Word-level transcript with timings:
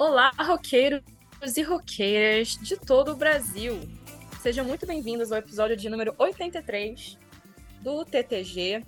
Olá, 0.00 0.32
roqueiros 0.38 1.02
e 1.58 1.62
roqueiras 1.62 2.56
de 2.56 2.74
todo 2.74 3.12
o 3.12 3.14
Brasil. 3.14 3.78
Sejam 4.40 4.64
muito 4.64 4.86
bem-vindos 4.86 5.30
ao 5.30 5.36
episódio 5.36 5.76
de 5.76 5.90
número 5.90 6.14
83 6.16 7.18
do 7.82 8.02
TTG. 8.06 8.82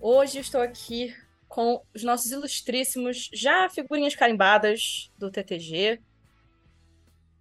Hoje 0.00 0.38
estou 0.38 0.60
aqui 0.60 1.12
com 1.48 1.84
os 1.92 2.04
nossos 2.04 2.30
ilustríssimos, 2.30 3.28
já 3.32 3.68
figurinhas 3.68 4.14
carimbadas 4.14 5.10
do 5.18 5.28
TTG. 5.28 6.00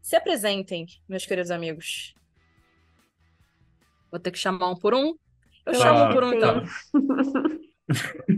Se 0.01 0.15
apresentem, 0.15 0.87
meus 1.07 1.23
queridos 1.23 1.51
amigos. 1.51 2.15
Vou 4.09 4.19
ter 4.19 4.31
que 4.31 4.39
chamar 4.39 4.71
um 4.71 4.75
por 4.75 4.95
um. 4.95 5.15
Eu 5.67 5.75
chamo 5.75 6.05
um 6.05 6.09
por 6.11 6.23
um, 6.23 6.33
então. 6.33 6.63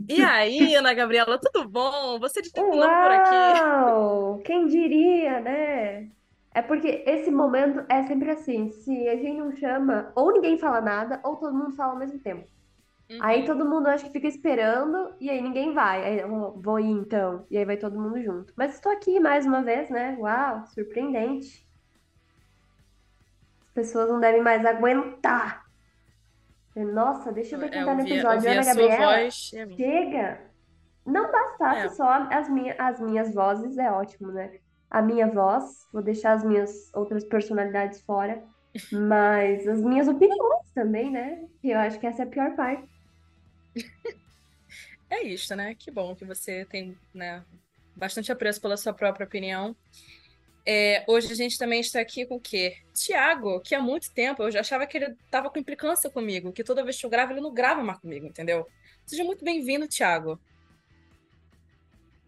E 0.09 0.21
aí, 0.21 0.75
Ana 0.75 0.93
Gabriela, 0.93 1.39
tudo 1.39 1.67
bom? 1.67 2.19
Você 2.19 2.41
de 2.41 2.51
novo 2.55 2.71
por 2.71 2.81
aqui. 2.81 3.61
Uau! 3.61 4.41
Quem 4.43 4.67
diria, 4.67 5.39
né? 5.39 6.09
É 6.53 6.61
porque 6.61 7.03
esse 7.05 7.29
momento 7.31 7.85
é 7.87 8.03
sempre 8.03 8.31
assim: 8.31 8.71
se 8.71 9.07
a 9.07 9.15
gente 9.15 9.37
não 9.37 9.55
chama, 9.55 10.11
ou 10.15 10.33
ninguém 10.33 10.57
fala 10.57 10.81
nada, 10.81 11.19
ou 11.23 11.35
todo 11.35 11.53
mundo 11.53 11.75
fala 11.75 11.93
ao 11.93 11.99
mesmo 11.99 12.19
tempo. 12.19 12.47
Uhum. 13.09 13.19
Aí 13.21 13.45
todo 13.45 13.63
mundo 13.63 13.87
acha 13.87 14.05
que 14.05 14.11
fica 14.11 14.27
esperando, 14.27 15.13
e 15.19 15.29
aí 15.29 15.41
ninguém 15.41 15.73
vai. 15.73 16.03
Aí 16.03 16.19
eu 16.19 16.59
vou 16.59 16.79
ir 16.79 16.89
então, 16.89 17.45
e 17.49 17.57
aí 17.57 17.63
vai 17.63 17.77
todo 17.77 17.99
mundo 17.99 18.21
junto. 18.21 18.53
Mas 18.57 18.73
estou 18.73 18.91
aqui 18.91 19.19
mais 19.19 19.45
uma 19.45 19.61
vez, 19.61 19.89
né? 19.89 20.17
Uau, 20.19 20.65
surpreendente. 20.65 21.65
As 23.67 23.73
pessoas 23.73 24.09
não 24.09 24.19
devem 24.19 24.41
mais 24.41 24.65
aguentar. 24.65 25.66
Nossa, 26.85 27.31
deixa 27.31 27.55
eu 27.55 27.59
ver 27.59 27.69
quem 27.69 27.81
É, 27.81 27.85
tá 27.85 27.93
no 27.95 28.01
episódio. 28.01 28.49
Ana 28.51 28.63
Gabriela. 28.65 28.97
voz 29.21 29.49
minha. 29.53 29.77
Chega! 29.77 30.41
Não 31.05 31.31
bastasse 31.31 31.85
É. 31.87 31.89
só 31.89 32.09
as, 32.31 32.49
minha, 32.49 32.75
as 32.77 32.99
minhas 32.99 33.33
vozes, 33.33 33.77
é 33.77 33.89
ótimo, 33.91 34.31
né? 34.31 34.59
A 34.89 35.01
minha 35.01 35.27
voz, 35.27 35.87
vou 35.91 36.01
deixar 36.01 36.33
as 36.33 36.43
minhas 36.43 36.93
outras 36.93 37.23
personalidades 37.23 38.01
fora, 38.01 38.43
mas 38.91 39.67
as 39.67 39.81
minhas 39.81 40.07
opiniões 40.07 40.71
também, 40.75 41.09
né? 41.11 41.45
Eu 41.63 41.79
acho 41.79 41.99
que 41.99 42.07
essa 42.07 42.23
é 42.23 42.25
a 42.25 42.29
pior 42.29 42.55
parte. 42.55 42.87
É 45.09 45.23
isso, 45.23 45.55
né? 45.55 45.73
Que 45.75 45.89
bom 45.89 46.15
que 46.15 46.25
você 46.25 46.65
tem, 46.65 46.97
né, 47.13 47.43
bastante 47.95 48.31
apreço 48.31 48.61
pela 48.61 48.75
sua 48.77 48.93
própria 48.93 49.25
opinião. 49.25 49.75
É, 50.69 51.05
hoje 51.07 51.31
a 51.31 51.35
gente 51.35 51.57
também 51.57 51.79
está 51.79 52.01
aqui 52.01 52.25
com 52.25 52.35
o 52.35 52.39
quê? 52.41 52.75
Tiago, 52.93 53.61
que 53.61 53.73
há 53.73 53.81
muito 53.81 54.11
tempo 54.13 54.43
eu 54.43 54.51
já 54.51 54.59
achava 54.59 54.85
que 54.85 54.97
ele 54.97 55.15
estava 55.23 55.49
com 55.49 55.57
implicância 55.57 56.09
comigo, 56.09 56.51
que 56.51 56.61
toda 56.61 56.83
vez 56.83 56.99
que 56.99 57.05
eu 57.05 57.09
gravo 57.09 57.31
ele 57.31 57.39
não 57.39 57.53
grava 57.53 57.81
mais 57.81 57.97
comigo, 57.99 58.25
entendeu? 58.25 58.67
Seja 59.05 59.23
muito 59.23 59.45
bem-vindo, 59.45 59.87
Tiago. 59.87 60.37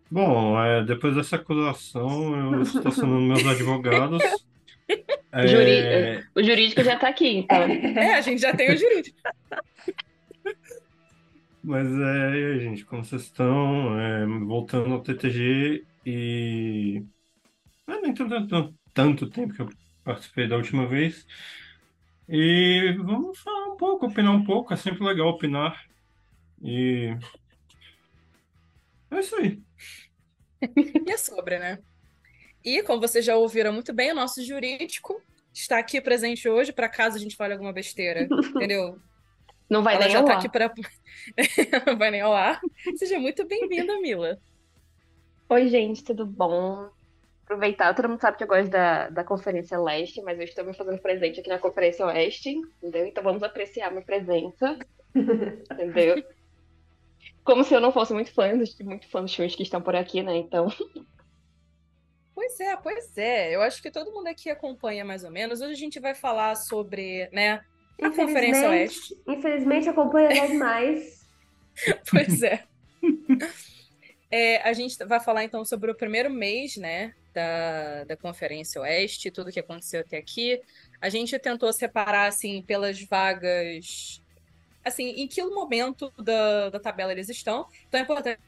Bom, 0.10 0.58
é, 0.64 0.84
depois 0.86 1.14
dessa 1.16 1.36
acusação, 1.36 2.54
eu 2.54 2.62
estou 2.62 2.88
acionando 2.88 3.22
meus 3.22 3.46
advogados. 3.46 4.22
É, 5.32 5.48
Juri- 5.48 6.26
O 6.36 6.42
jurídico 6.42 6.84
já 6.84 6.98
tá 6.98 7.10
aqui, 7.10 7.28
então. 7.28 7.58
É, 7.62 8.16
a 8.16 8.22
gente 8.22 8.42
já 8.42 8.52
tem 8.56 8.74
o 8.74 8.76
jurídico. 8.76 9.16
mas 11.64 11.88
é, 11.88 12.58
gente, 12.60 12.84
como 12.86 13.06
vocês 13.06 13.22
estão? 13.22 14.00
É, 14.00 14.26
voltando 14.26 14.92
ao 14.96 15.02
TTG 15.04 15.86
e. 16.04 17.04
É, 17.90 18.02
nem 18.02 18.14
tanto, 18.14 18.48
tanto, 18.48 18.76
tanto 18.94 19.30
tempo 19.30 19.54
que 19.54 19.62
eu 19.62 19.70
participei 20.04 20.48
da 20.48 20.56
última 20.56 20.88
vez. 20.88 21.26
E 22.28 22.96
vamos 23.00 23.40
falar 23.40 23.74
um 23.74 23.78
pouco, 23.78 24.06
opinar 24.06 24.32
um 24.32 24.44
pouco, 24.44 24.72
é 24.74 24.78
sempre 24.78 25.04
legal 25.04 25.30
opinar. 25.30 25.84
E. 26.62 27.18
É 29.12 29.20
isso 29.20 29.36
aí. 29.36 29.60
E 31.08 31.12
é 31.12 31.18
sobre, 31.18 31.58
né? 31.58 31.80
E, 32.64 32.84
como 32.84 33.00
vocês 33.00 33.24
já 33.24 33.36
ouviram 33.36 33.72
muito 33.72 33.94
bem, 33.94 34.12
o 34.12 34.16
nosso 34.16 34.44
jurídico 34.44 35.22
está 35.54 35.80
aqui 35.80 36.02
presente 36.02 36.48
hoje, 36.50 36.74
para 36.74 36.90
caso 36.90 37.16
a 37.16 37.20
gente 37.20 37.36
fale 37.36 37.54
alguma 37.54 37.72
besteira, 37.72 38.28
entendeu? 38.54 39.00
Não 39.70 39.82
vai 39.82 39.96
Ela 39.96 40.04
nem 40.04 40.14
já 40.14 40.20
ao 40.20 40.26
tá 40.26 40.34
ar. 40.34 40.38
aqui 40.40 40.50
para. 40.50 40.72
Não 41.88 41.98
vai 41.98 42.12
nem 42.12 42.22
ao 42.22 42.34
ar. 42.34 42.60
Seja 42.98 43.20
muito 43.20 43.48
bem-vinda, 43.48 44.00
Mila. 44.02 44.38
Oi, 45.48 45.68
gente, 45.70 46.04
tudo 46.04 46.26
bom? 46.26 46.90
Aproveitar, 47.50 47.96
todo 47.96 48.08
mundo 48.08 48.22
sabe 48.22 48.38
que 48.38 48.44
eu 48.44 48.48
gosto 48.48 48.70
da, 48.70 49.10
da 49.10 49.24
Conferência 49.24 49.80
Leste, 49.80 50.22
mas 50.22 50.38
eu 50.38 50.46
estou 50.46 50.64
me 50.64 50.72
fazendo 50.72 51.02
presente 51.02 51.40
aqui 51.40 51.50
na 51.50 51.58
Conferência 51.58 52.06
Oeste, 52.06 52.52
entendeu? 52.78 53.08
Então 53.08 53.24
vamos 53.24 53.42
apreciar 53.42 53.90
minha 53.90 54.06
presença, 54.06 54.78
entendeu? 55.16 56.24
Como 57.44 57.64
se 57.64 57.74
eu 57.74 57.82
não 57.82 57.92
fosse 57.92 58.14
muito 58.14 58.32
fã 58.32 58.56
dos, 58.56 58.78
muito 58.80 59.10
fã 59.10 59.24
dos 59.24 59.34
filmes 59.34 59.56
que 59.56 59.64
estão 59.64 59.82
por 59.82 59.96
aqui, 59.96 60.22
né? 60.22 60.38
Então, 60.38 60.68
Pois 62.36 62.60
é, 62.60 62.76
pois 62.78 63.18
é. 63.18 63.56
Eu 63.56 63.62
acho 63.64 63.82
que 63.82 63.92
todo 63.92 64.14
mundo 64.14 64.28
aqui 64.28 64.50
acompanha 64.50 65.04
mais 65.04 65.24
ou 65.24 65.32
menos. 65.32 65.60
Hoje 65.60 65.74
a 65.74 65.76
gente 65.76 66.00
vai 66.00 66.16
falar 66.16 66.56
sobre, 66.56 67.28
né, 67.34 67.62
a 68.00 68.10
Conferência 68.12 68.70
Oeste. 68.70 69.20
infelizmente 69.28 69.90
acompanha 69.90 70.30
nós 70.30 70.54
mais. 70.54 71.20
Pois 72.12 72.44
é. 72.44 72.64
É, 74.30 74.62
a 74.62 74.74
gente 74.74 74.98
vai 75.06 75.20
falar 75.20 75.44
então 75.44 75.66
sobre 75.66 75.90
o 75.90 75.96
primeiro 75.96 76.30
mês, 76.30 76.76
né, 76.76 77.14
da, 77.34 78.04
da 78.06 78.18
Conferência 78.18 78.82
Oeste, 78.82 79.32
tudo 79.32 79.52
que 79.52 79.60
aconteceu 79.60 80.02
até 80.02 80.18
aqui. 80.18 80.62
A 81.02 81.10
gente 81.10 81.38
tentou 81.40 81.72
separar, 81.72 82.28
assim, 82.28 82.62
pelas 82.62 83.02
vagas, 83.02 84.22
assim, 84.84 85.10
em 85.10 85.28
que 85.28 85.44
momento 85.44 86.12
da, 86.18 86.70
da 86.70 86.80
tabela 86.80 87.12
eles 87.12 87.30
estão. 87.30 87.68
Então 87.88 88.00
é 88.00 88.04
importante 88.04 88.40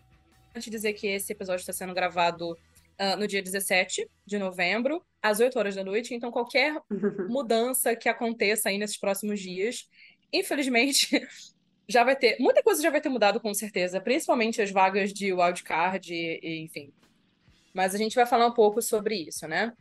dizer 0.69 0.93
que 0.93 1.07
esse 1.07 1.31
episódio 1.31 1.61
está 1.61 1.73
sendo 1.73 1.93
gravado 1.93 2.57
ah, 2.97 3.15
no 3.15 3.27
dia 3.27 3.41
17 3.41 4.07
de 4.25 4.37
novembro, 4.37 5.03
às 5.21 5.39
8 5.39 5.57
horas 5.57 5.75
da 5.75 5.83
noite. 5.83 6.13
Então 6.13 6.31
qualquer 6.31 6.79
mudança 7.29 7.95
que 7.95 8.07
aconteça 8.09 8.69
aí 8.69 8.77
nesses 8.77 8.97
próximos 8.97 9.39
dias. 9.39 9.89
Infelizmente, 10.31 11.27
já 11.87 12.03
vai 12.03 12.15
ter. 12.15 12.37
Muita 12.39 12.61
coisa 12.61 12.81
já 12.81 12.89
vai 12.89 13.01
ter 13.01 13.09
mudado, 13.09 13.39
com 13.39 13.53
certeza, 13.53 13.99
principalmente 13.99 14.61
as 14.61 14.71
vagas 14.71 15.13
de 15.13 15.33
wildcard, 15.33 16.13
e, 16.13 16.39
e, 16.41 16.61
enfim. 16.61 16.91
Mas 17.73 17.95
a 17.95 17.97
gente 17.97 18.15
vai 18.15 18.25
falar 18.25 18.47
um 18.47 18.53
pouco 18.53 18.81
sobre 18.81 19.15
isso, 19.27 19.47
né? 19.47 19.73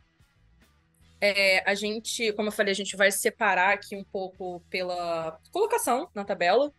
É, 1.19 1.69
a 1.69 1.75
gente, 1.75 2.33
como 2.33 2.47
eu 2.47 2.51
falei, 2.51 2.71
a 2.71 2.75
gente 2.75 2.95
vai 2.97 3.11
separar 3.11 3.73
aqui 3.73 3.95
um 3.95 4.03
pouco 4.03 4.59
pela 4.69 5.39
colocação 5.51 6.09
na 6.15 6.25
tabela. 6.25 6.73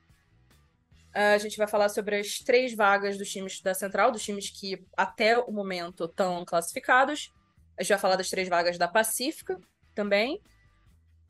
A 1.15 1.39
gente 1.39 1.59
vai 1.59 1.69
falar 1.69 1.89
sobre 1.91 2.17
as 2.17 2.39
três 2.39 2.75
vagas 2.75 3.19
dos 3.19 3.31
times 3.31 3.61
da 3.61 3.75
Central, 3.75 4.11
dos 4.11 4.25
times 4.25 4.49
que 4.49 4.83
até 4.97 5.39
o 5.39 5.53
momento 5.53 6.06
estão 6.06 6.45
classificados. 6.45 7.31
A 7.79 7.83
gente 7.83 7.91
vai 7.91 7.99
falar 7.99 8.17
das 8.17 8.31
três 8.31 8.49
vagas 8.49 8.79
da 8.79 8.89
Pacífica 8.89 9.61
também. 9.94 10.41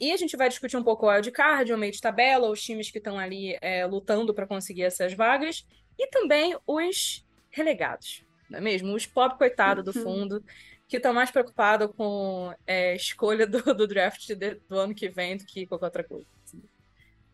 E 0.00 0.10
a 0.10 0.16
gente 0.16 0.36
vai 0.36 0.48
discutir 0.48 0.76
um 0.76 0.82
pouco 0.82 1.06
o 1.06 1.10
wildcard, 1.10 1.72
o 1.72 1.78
meio 1.78 1.92
de 1.92 2.00
tabela, 2.00 2.48
os 2.48 2.62
times 2.62 2.90
que 2.90 2.98
estão 2.98 3.18
ali 3.18 3.56
é, 3.60 3.84
lutando 3.86 4.32
para 4.32 4.46
conseguir 4.46 4.84
essas 4.84 5.12
vagas. 5.12 5.66
E 5.98 6.08
também 6.08 6.56
os 6.66 7.26
relegados, 7.50 8.24
não 8.50 8.58
é 8.58 8.60
mesmo? 8.62 8.94
Os 8.94 9.06
pobre 9.06 9.38
coitado 9.38 9.82
do 9.82 9.96
Uhum. 9.96 10.02
fundo, 10.04 10.44
que 10.88 10.96
estão 10.96 11.12
mais 11.14 11.30
preocupados 11.30 11.88
com 11.96 12.54
é, 12.66 12.92
a 12.92 12.94
escolha 12.94 13.46
do, 13.46 13.62
do 13.74 13.86
draft 13.86 14.26
de- 14.34 14.60
do 14.68 14.78
ano 14.78 14.94
que 14.94 15.08
vem 15.08 15.36
do 15.36 15.44
que 15.44 15.66
qualquer 15.66 15.86
outra 15.86 16.04
coisa. 16.04 16.26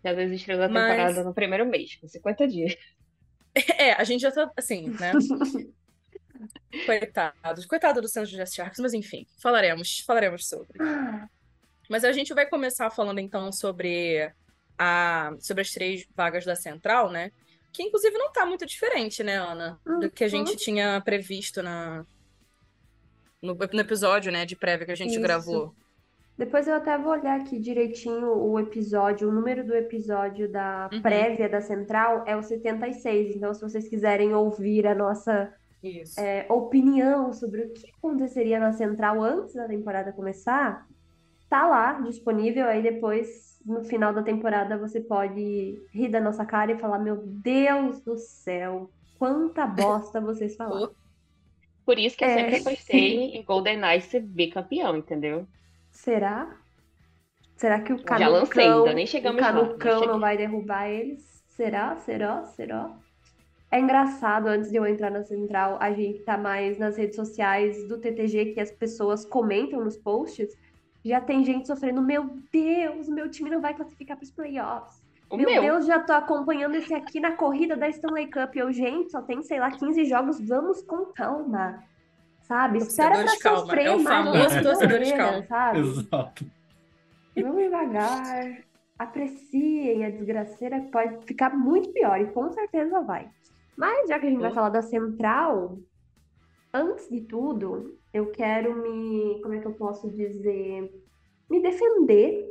já 0.05 0.13
desistiu 0.15 0.57
da 0.57 0.69
Mas- 0.69 0.91
temporada 0.93 1.25
no 1.25 1.35
primeiro 1.35 1.67
mês, 1.67 1.97
com 1.97 2.07
50 2.09 2.47
dias. 2.47 2.77
É, 3.77 3.93
a 3.95 4.05
gente 4.05 4.21
já 4.21 4.31
tá 4.31 4.49
assim, 4.57 4.89
né? 5.01 5.11
Coitados. 6.87 7.67
Coitado 7.67 8.01
do 8.01 8.09
San 8.09 8.25
Jose 8.25 8.55
Sharks, 8.55 8.79
mas 8.79 8.95
enfim, 8.95 9.27
falaremos, 9.43 10.01
falaremos 10.07 10.47
sobre. 10.49 10.79
Mas 11.89 12.05
a 12.05 12.13
gente 12.13 12.33
vai 12.35 12.47
começar 12.47 12.91
falando 12.91 13.19
então 13.19 13.51
sobre 13.51 14.31
a 14.79 15.33
sobre 15.41 15.63
as 15.63 15.71
três 15.73 16.07
vagas 16.15 16.45
da 16.45 16.55
Central, 16.55 17.11
né? 17.11 17.33
Que 17.73 17.83
inclusive 17.83 18.17
não 18.19 18.33
tá 18.33 18.45
muito 18.47 18.65
diferente, 18.67 19.23
né, 19.23 19.37
Ana? 19.37 19.79
Do 19.85 20.11
que 20.11 20.25
a 20.25 20.29
gente 20.29 20.51
Uhum. 20.53 20.57
tinha 20.57 21.01
previsto 21.01 21.63
na 21.63 22.05
no, 23.41 23.55
no 23.55 23.81
episódio, 23.81 24.33
né, 24.33 24.45
de 24.45 24.57
prévia 24.57 24.85
que 24.87 24.91
a 24.93 24.97
gente 24.97 25.13
Isso. 25.13 25.21
gravou. 25.21 25.73
Depois 26.37 26.67
eu 26.67 26.75
até 26.75 26.97
vou 26.99 27.13
olhar 27.13 27.39
aqui 27.41 27.59
direitinho 27.59 28.33
o 28.33 28.59
episódio, 28.59 29.29
o 29.29 29.33
número 29.33 29.65
do 29.65 29.75
episódio 29.75 30.49
da 30.51 30.89
Uhum. 30.93 31.03
prévia 31.03 31.49
da 31.49 31.61
Central 31.61 32.25
é 32.27 32.37
o 32.37 32.43
76. 32.43 33.37
Então, 33.37 33.53
se 33.55 33.61
vocês 33.61 33.89
quiserem 33.89 34.35
ouvir 34.35 34.87
a 34.87 34.95
nossa 34.95 35.53
é, 36.19 36.45
opinião 36.49 37.33
sobre 37.33 37.63
o 37.63 37.73
que 37.73 37.89
aconteceria 37.97 38.59
na 38.59 38.73
Central 38.73 39.23
antes 39.23 39.55
da 39.55 39.69
temporada 39.69 40.13
começar, 40.13 40.85
tá 41.49 41.67
lá 41.69 42.01
disponível. 42.01 42.67
Aí 42.67 42.83
depois, 42.83 43.61
no 43.65 43.85
final 43.85 44.13
da 44.15 44.23
temporada, 44.23 44.79
você 44.79 45.01
pode 45.01 45.85
rir 45.93 46.09
da 46.11 46.21
nossa 46.21 46.45
cara 46.47 46.73
e 46.73 46.79
falar: 46.81 46.99
Meu 46.99 47.23
Deus 47.27 48.03
do 48.03 48.17
céu, 48.17 48.91
quanta 49.19 49.67
bosta 49.67 50.21
vocês 50.21 50.57
falaram. 50.57 50.95
Por 51.85 51.99
isso 51.99 52.17
que 52.17 52.25
eu 52.25 52.29
É. 52.29 52.31
sempre 52.31 52.57
apostei 52.57 53.35
em 53.37 53.43
Golden 53.45 53.79
Knights 53.79 54.09
ser 54.11 54.21
bicampeão, 54.21 54.97
entendeu? 54.97 55.49
Será? 55.91 56.57
Será 57.57 57.83
que 57.83 57.93
o 57.93 58.03
Já 58.15 58.29
lancei, 58.29 58.69
Canucão, 58.69 58.71
ainda 58.71 58.93
nem 58.95 59.07
o 59.07 59.07
chegamos 59.07 59.49
lá. 59.49 59.77
Canucão 59.79 60.07
Não 60.07 60.07
não 60.07 60.21
vai 60.21 60.37
derrubar 60.37 60.89
eles? 60.89 61.43
Será? 61.49 61.97
Será? 61.99 62.45
Será? 62.45 62.99
É 63.71 63.79
engraçado, 63.81 64.47
antes 64.49 64.71
de 64.71 64.77
eu 64.79 64.87
entrar 64.87 65.11
na 65.11 65.23
central, 65.25 65.79
a 65.81 65.93
gente 65.93 66.23
tá 66.25 66.39
mais 66.39 66.79
nas 66.79 66.97
redes 66.97 67.17
sociais 67.17 67.87
do 67.89 67.99
TTG, 68.01 68.55
que 68.55 68.61
as 68.61 68.71
pessoas 68.73 69.25
comentam 69.27 69.85
nos 69.85 69.97
posts. 69.97 70.55
Já 71.09 71.21
tem 71.21 71.43
gente 71.45 71.67
sofrendo, 71.67 72.03
meu 72.03 72.29
Deus, 72.53 73.09
meu 73.09 73.31
time 73.31 73.49
não 73.51 73.61
vai 73.61 73.73
classificar 73.75 74.17
para 74.17 74.25
os 74.25 74.31
playoffs. 74.31 75.03
O 75.31 75.37
meu, 75.37 75.47
meu. 75.51 75.63
Deus, 75.63 75.87
já 75.87 75.99
tô 76.01 76.13
acompanhando 76.13 76.75
esse 76.75 76.93
aqui 76.95 77.19
na 77.21 77.33
corrida 77.33 77.77
da 77.77 77.89
Stanley 77.89 78.31
Cup. 78.31 78.55
Eu, 78.57 78.73
gente, 78.73 79.11
só 79.11 79.23
tem, 79.23 79.43
sei 79.43 79.59
lá, 79.61 79.71
15 79.71 80.05
jogos, 80.05 80.41
vamos 80.41 80.83
com 80.83 81.07
calma. 81.07 81.83
Sabe? 82.43 82.79
Espera 82.79 83.25
pra 83.25 83.39
calma. 83.39 83.61
sofrer 83.61 83.87
É 83.87 83.95
o 83.95 84.01
famoso 84.01 84.63
torcedores, 84.63 85.11
bobeira, 85.11 85.17
calma. 85.17 85.47
sabe? 85.47 85.79
Exato. 85.81 86.47
Vamos 87.37 87.57
devagar. 87.63 88.59
Apreciem 88.99 90.05
a 90.05 90.11
desgraceira, 90.11 90.81
que 90.81 90.91
pode 90.91 91.25
ficar 91.27 91.57
muito 91.57 91.91
pior, 91.93 92.21
e 92.21 92.27
com 92.27 92.51
certeza 92.51 93.01
vai. 93.03 93.29
Mas 93.77 94.09
já 94.09 94.19
que 94.19 94.27
a 94.27 94.31
gente 94.31 94.41
vai 94.41 94.51
Hum. 94.51 94.55
falar 94.55 94.71
da 94.71 94.83
central, 94.83 95.79
antes 96.79 97.09
de 97.09 97.21
tudo, 97.23 97.99
eu 98.13 98.31
quero 98.31 98.75
me. 98.77 99.41
Como 99.43 99.55
é 99.55 99.61
que 99.61 99.67
eu 99.67 99.75
posso 99.75 100.11
dizer? 100.11 100.91
Me 101.51 101.61
defender, 101.61 102.47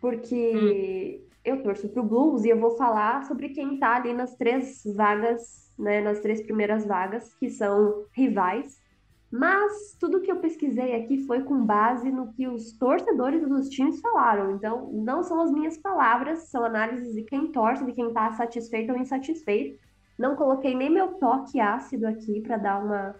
porque 0.00 1.24
eu 1.44 1.62
torço 1.62 1.88
pro 1.88 2.02
Blues 2.02 2.44
e 2.44 2.50
eu 2.50 2.58
vou 2.58 2.76
falar 2.76 3.24
sobre 3.24 3.50
quem 3.50 3.78
tá 3.78 3.96
ali 3.96 4.12
nas 4.12 4.34
três 4.36 4.82
vagas, 4.94 5.72
né? 5.78 6.00
Nas 6.00 6.20
três 6.20 6.42
primeiras 6.42 6.86
vagas, 6.86 7.34
que 7.34 7.50
são 7.50 8.04
rivais. 8.12 8.82
Mas 9.30 9.96
tudo 9.98 10.20
que 10.20 10.30
eu 10.30 10.36
pesquisei 10.36 10.94
aqui 10.94 11.26
foi 11.26 11.42
com 11.42 11.64
base 11.64 12.08
no 12.08 12.32
que 12.32 12.46
os 12.46 12.78
torcedores 12.78 13.46
dos 13.48 13.68
times 13.68 14.00
falaram. 14.00 14.52
Então, 14.52 14.92
não 14.92 15.24
são 15.24 15.40
as 15.40 15.50
minhas 15.50 15.76
palavras, 15.76 16.50
são 16.50 16.64
análises 16.64 17.12
de 17.14 17.22
quem 17.24 17.50
torce, 17.50 17.84
de 17.84 17.92
quem 17.92 18.08
está 18.08 18.30
satisfeito 18.32 18.92
ou 18.92 18.98
insatisfeito. 18.98 19.76
Não 20.16 20.36
coloquei 20.36 20.76
nem 20.76 20.88
meu 20.88 21.14
toque 21.14 21.58
ácido 21.58 22.06
aqui 22.06 22.40
para 22.42 22.56
dar 22.56 22.84
uma, 22.84 23.16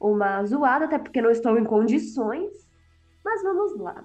uma 0.00 0.44
zoada, 0.44 0.84
até 0.84 0.98
porque 0.98 1.22
não 1.22 1.30
estou 1.30 1.58
em 1.58 1.64
condições. 1.64 2.52
Mas 3.24 3.42
vamos 3.42 3.78
lá. 3.78 4.04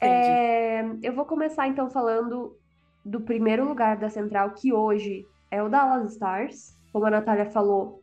É, 0.00 0.84
eu 1.02 1.14
vou 1.14 1.24
começar 1.24 1.68
então 1.68 1.88
falando 1.88 2.56
do 3.04 3.20
primeiro 3.20 3.64
lugar 3.64 3.96
da 3.96 4.08
central, 4.08 4.50
que 4.52 4.72
hoje 4.72 5.26
é 5.50 5.62
o 5.62 5.68
Dallas 5.68 6.12
Stars. 6.12 6.76
Como 6.92 7.06
a 7.06 7.10
Natália 7.10 7.46
falou, 7.46 8.02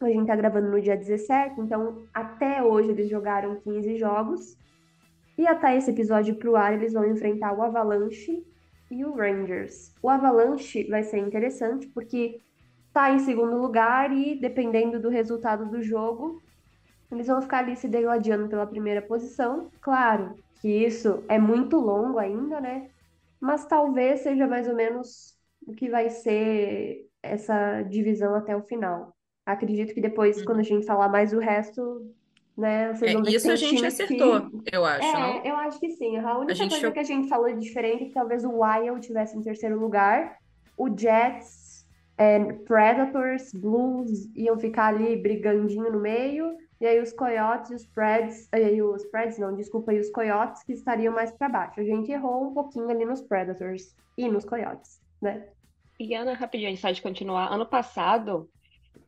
a 0.00 0.08
gente 0.08 0.26
tá 0.26 0.36
gravando 0.36 0.70
no 0.70 0.80
dia 0.80 0.96
17, 0.96 1.60
então 1.60 2.04
até 2.12 2.62
hoje 2.62 2.90
eles 2.90 3.08
jogaram 3.08 3.60
15 3.60 3.96
jogos. 3.98 4.56
E 5.36 5.46
até 5.46 5.76
esse 5.76 5.90
episódio 5.90 6.36
pro 6.36 6.56
ar, 6.56 6.72
eles 6.72 6.92
vão 6.92 7.04
enfrentar 7.04 7.52
o 7.52 7.62
Avalanche 7.62 8.44
e 8.90 9.04
o 9.04 9.14
Rangers. 9.14 9.92
O 10.02 10.08
Avalanche 10.08 10.84
vai 10.88 11.02
ser 11.02 11.18
interessante 11.18 11.88
porque 11.88 12.40
tá 12.92 13.10
em 13.10 13.18
segundo 13.18 13.58
lugar 13.58 14.12
e 14.12 14.38
dependendo 14.38 15.00
do 15.00 15.08
resultado 15.08 15.68
do 15.68 15.82
jogo, 15.82 16.40
eles 17.14 17.26
vão 17.26 17.40
ficar 17.42 17.58
ali 17.58 17.76
se 17.76 17.88
degladiando 17.88 18.48
pela 18.48 18.66
primeira 18.66 19.00
posição. 19.02 19.70
Claro 19.80 20.34
que 20.60 20.68
isso 20.68 21.22
é 21.28 21.38
muito 21.38 21.76
longo 21.78 22.18
ainda, 22.18 22.60
né? 22.60 22.88
Mas 23.40 23.66
talvez 23.66 24.20
seja 24.20 24.46
mais 24.46 24.68
ou 24.68 24.74
menos 24.74 25.34
o 25.66 25.72
que 25.74 25.88
vai 25.90 26.10
ser 26.10 27.06
essa 27.22 27.82
divisão 27.82 28.34
até 28.34 28.56
o 28.56 28.62
final. 28.62 29.14
Acredito 29.46 29.92
que 29.94 30.00
depois, 30.00 30.38
Uhum. 30.38 30.44
quando 30.46 30.60
a 30.60 30.62
gente 30.64 30.86
falar 30.86 31.08
mais 31.08 31.32
o 31.32 31.38
resto, 31.38 32.10
né, 32.56 32.94
vocês 32.94 33.10
É, 33.10 33.14
vão 33.14 33.22
ver 33.24 33.34
isso 33.34 33.50
a 33.50 33.56
gente 33.56 33.76
times 33.76 33.96
que- 33.96 34.02
acertou, 34.02 34.50
eu 34.72 34.84
acho, 34.84 35.12
não? 35.12 35.22
É, 35.26 35.50
eu 35.50 35.56
acho 35.56 35.78
que 35.80 35.90
sim. 35.90 36.16
A 36.18 36.38
única 36.38 36.54
gente 36.54 36.70
coisa 36.70 36.90
que 36.92 36.98
a 36.98 37.02
gente 37.04 37.28
falou 37.28 37.52
de 37.52 37.60
diferente 37.60 38.04
é 38.04 38.06
que 38.06 38.14
talvez 38.14 38.44
o 38.44 38.60
Wild 38.60 39.00
tivesse 39.06 39.36
em 39.36 39.42
terceiro 39.42 39.78
lugar, 39.78 40.36
o 40.78 40.88
Jets, 40.96 41.84
é, 42.16 42.38
Predators, 42.64 43.50
Blues 43.52 44.30
iam 44.36 44.58
ficar 44.58 44.86
ali 44.86 45.16
brigandinho 45.16 45.90
no 45.92 46.00
meio, 46.00 46.56
e 46.84 46.86
aí 46.86 47.00
os 47.00 47.14
Coyotes 47.14 47.70
e 47.70 47.74
os 47.76 47.86
Preds, 47.86 48.46
e 48.52 48.56
aí 48.56 48.82
os 48.82 49.06
Preds 49.06 49.38
não, 49.38 49.56
desculpa, 49.56 49.94
e 49.94 49.98
os 49.98 50.10
Coyotes 50.10 50.62
que 50.62 50.74
estariam 50.74 51.14
mais 51.14 51.30
para 51.32 51.48
baixo. 51.48 51.80
A 51.80 51.84
gente 51.84 52.12
errou 52.12 52.48
um 52.48 52.52
pouquinho 52.52 52.90
ali 52.90 53.06
nos 53.06 53.22
Predators 53.22 53.96
e 54.18 54.28
nos 54.28 54.44
Coyotes, 54.44 55.00
né? 55.20 55.48
E 55.98 56.14
Ana, 56.14 56.34
rapidinho, 56.34 56.70
antes 56.70 56.96
de 56.96 57.00
continuar. 57.00 57.50
Ano 57.50 57.64
passado, 57.64 58.50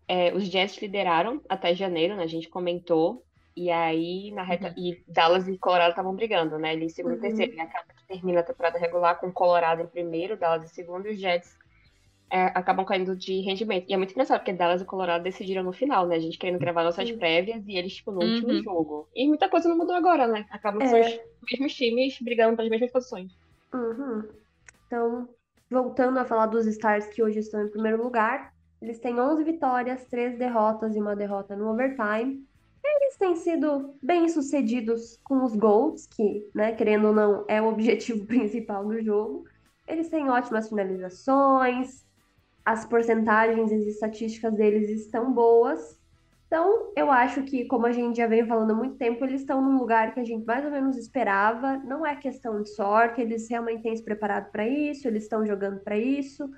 é, 0.08 0.32
os 0.32 0.44
Jets 0.44 0.80
lideraram 0.80 1.38
até 1.50 1.74
janeiro, 1.74 2.16
né? 2.16 2.22
A 2.22 2.28
gente 2.28 2.48
comentou. 2.48 3.22
E 3.54 3.70
aí, 3.70 4.30
na 4.32 4.42
reta. 4.42 4.72
E 4.76 5.02
Dallas 5.06 5.46
e 5.46 5.58
Colorado 5.58 5.90
estavam 5.90 6.14
brigando, 6.14 6.58
né? 6.58 6.70
Ali 6.70 6.86
em 6.86 6.88
segundo 6.88 7.12
Uhum. 7.12 7.18
e 7.18 7.20
terceiro. 7.20 7.54
E 7.56 7.60
acaba 7.60 7.92
que 7.92 8.06
termina 8.06 8.40
a 8.40 8.42
temporada 8.42 8.78
regular 8.78 9.20
com 9.20 9.30
Colorado 9.30 9.82
em 9.82 9.86
primeiro, 9.86 10.36
Dallas 10.36 10.64
em 10.64 10.74
segundo, 10.74 11.08
e 11.08 11.12
os 11.12 11.18
Jets 11.18 11.58
é, 12.30 12.46
acabam 12.46 12.84
caindo 12.84 13.16
de 13.16 13.40
rendimento. 13.40 13.86
E 13.88 13.94
é 13.94 13.96
muito 13.96 14.10
engraçado, 14.12 14.38
porque 14.40 14.52
Dallas 14.52 14.82
e 14.82 14.84
Colorado 14.84 15.22
decidiram 15.22 15.62
no 15.62 15.72
final, 15.72 16.06
né? 16.06 16.16
A 16.16 16.20
gente 16.20 16.38
querendo 16.38 16.58
gravar 16.58 16.82
nossas 16.84 17.08
Sim. 17.08 17.16
prévias 17.18 17.66
e 17.66 17.76
eles, 17.76 17.94
tipo, 17.94 18.10
no 18.10 18.22
último 18.22 18.52
Uhum. 18.52 18.62
jogo. 18.62 19.08
E 19.14 19.28
muita 19.28 19.48
coisa 19.48 19.68
não 19.68 19.76
mudou 19.76 19.94
agora, 19.94 20.26
né? 20.26 20.44
Acabam 20.50 20.82
É. 20.82 20.86
os 20.86 21.50
mesmos 21.50 21.74
times 21.74 22.16
brigando 22.20 22.56
pelas 22.56 22.70
mesmas 22.70 22.90
posições. 22.92 23.32
Uhum. 23.72 24.22
Então, 24.86 25.28
voltando 25.70 26.18
a 26.18 26.24
falar 26.24 26.46
dos 26.46 26.66
Stars 26.66 27.06
que 27.08 27.22
hoje 27.22 27.40
estão 27.40 27.62
em 27.64 27.70
primeiro 27.70 28.02
lugar, 28.02 28.52
eles 28.80 28.98
têm 29.00 29.18
11 29.20 29.42
vitórias, 29.44 30.06
3 30.06 30.38
derrotas 30.38 30.94
e 30.96 31.00
uma 31.00 31.16
derrota 31.16 31.56
no 31.56 31.70
overtime. 31.70 32.44
Eles 32.84 33.16
têm 33.18 33.34
sido 33.34 33.96
bem 34.02 34.28
sucedidos 34.28 35.18
com 35.24 35.44
os 35.44 35.56
gols, 35.56 36.06
que, 36.06 36.48
né, 36.54 36.72
querendo 36.72 37.08
ou 37.08 37.12
não, 37.12 37.44
é 37.48 37.60
o 37.60 37.66
objetivo 37.68 38.26
principal 38.26 38.84
do 38.86 39.02
jogo. 39.02 39.44
Eles 39.88 40.08
têm 40.08 40.28
ótimas 40.28 40.68
finalizações, 40.68 42.05
as 42.66 42.84
porcentagens 42.84 43.70
e 43.70 43.76
as 43.76 43.86
estatísticas 43.86 44.52
deles 44.54 44.90
estão 44.90 45.32
boas. 45.32 45.96
Então, 46.48 46.92
eu 46.96 47.12
acho 47.12 47.44
que, 47.44 47.64
como 47.64 47.86
a 47.86 47.92
gente 47.92 48.16
já 48.16 48.26
vem 48.26 48.44
falando 48.44 48.72
há 48.72 48.74
muito 48.74 48.96
tempo, 48.96 49.24
eles 49.24 49.40
estão 49.40 49.62
num 49.62 49.78
lugar 49.78 50.12
que 50.12 50.18
a 50.18 50.24
gente 50.24 50.44
mais 50.44 50.64
ou 50.64 50.70
menos 50.72 50.96
esperava. 50.96 51.78
Não 51.78 52.04
é 52.04 52.16
questão 52.16 52.60
de 52.60 52.68
sorte, 52.70 53.20
eles 53.20 53.48
realmente 53.48 53.82
têm 53.82 53.96
se 53.96 54.02
preparado 54.02 54.50
para 54.50 54.66
isso, 54.66 55.06
eles 55.06 55.22
estão 55.22 55.46
jogando 55.46 55.78
para 55.80 55.96
isso. 55.96 56.50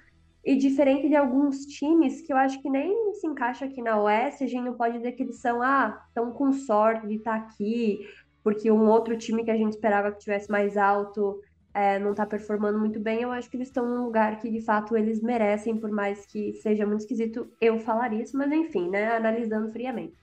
E 0.43 0.57
diferente 0.57 1.09
de 1.09 1.17
alguns 1.17 1.67
times 1.67 2.23
que 2.23 2.33
eu 2.33 2.39
acho 2.39 2.61
que 2.63 2.71
nem 2.71 3.13
se 3.15 3.27
encaixa 3.27 3.67
aqui 3.67 3.83
na 3.83 4.01
Oeste, 4.01 4.45
a 4.45 4.47
gente 4.47 4.65
não 4.65 4.75
pode 4.75 4.97
dizer 4.97 5.13
que 5.13 5.23
eles 5.23 5.41
são, 5.41 5.61
ah, 5.61 6.03
estão 6.09 6.33
com 6.33 6.53
sorte 6.53 7.07
de 7.07 7.17
estar 7.17 7.35
aqui, 7.35 8.01
porque 8.43 8.71
um 8.71 8.89
outro 8.89 9.17
time 9.19 9.45
que 9.45 9.51
a 9.51 9.57
gente 9.57 9.73
esperava 9.73 10.11
que 10.11 10.21
tivesse 10.21 10.51
mais 10.51 10.77
alto 10.79 11.39
é, 11.79 11.97
não 11.97 12.11
está 12.11 12.27
performando 12.27 12.77
muito 12.77 12.99
bem. 12.99 13.23
Eu 13.23 13.31
acho 13.31 13.49
que 13.49 13.57
eles 13.57 13.69
estão 13.69 13.87
num 13.87 14.05
lugar 14.05 14.41
que 14.41 14.51
de 14.51 14.61
fato 14.61 14.97
eles 14.97 15.23
merecem, 15.23 15.77
por 15.77 15.93
mais 15.93 16.27
que 16.27 16.55
seja 16.55 16.85
muito 16.85 17.03
esquisito 17.03 17.49
eu 17.61 17.79
falar 17.79 18.13
isso, 18.13 18.37
mas 18.37 18.51
enfim, 18.51 18.91
né? 18.91 19.13
Analisando 19.15 19.71
friamente. 19.71 20.19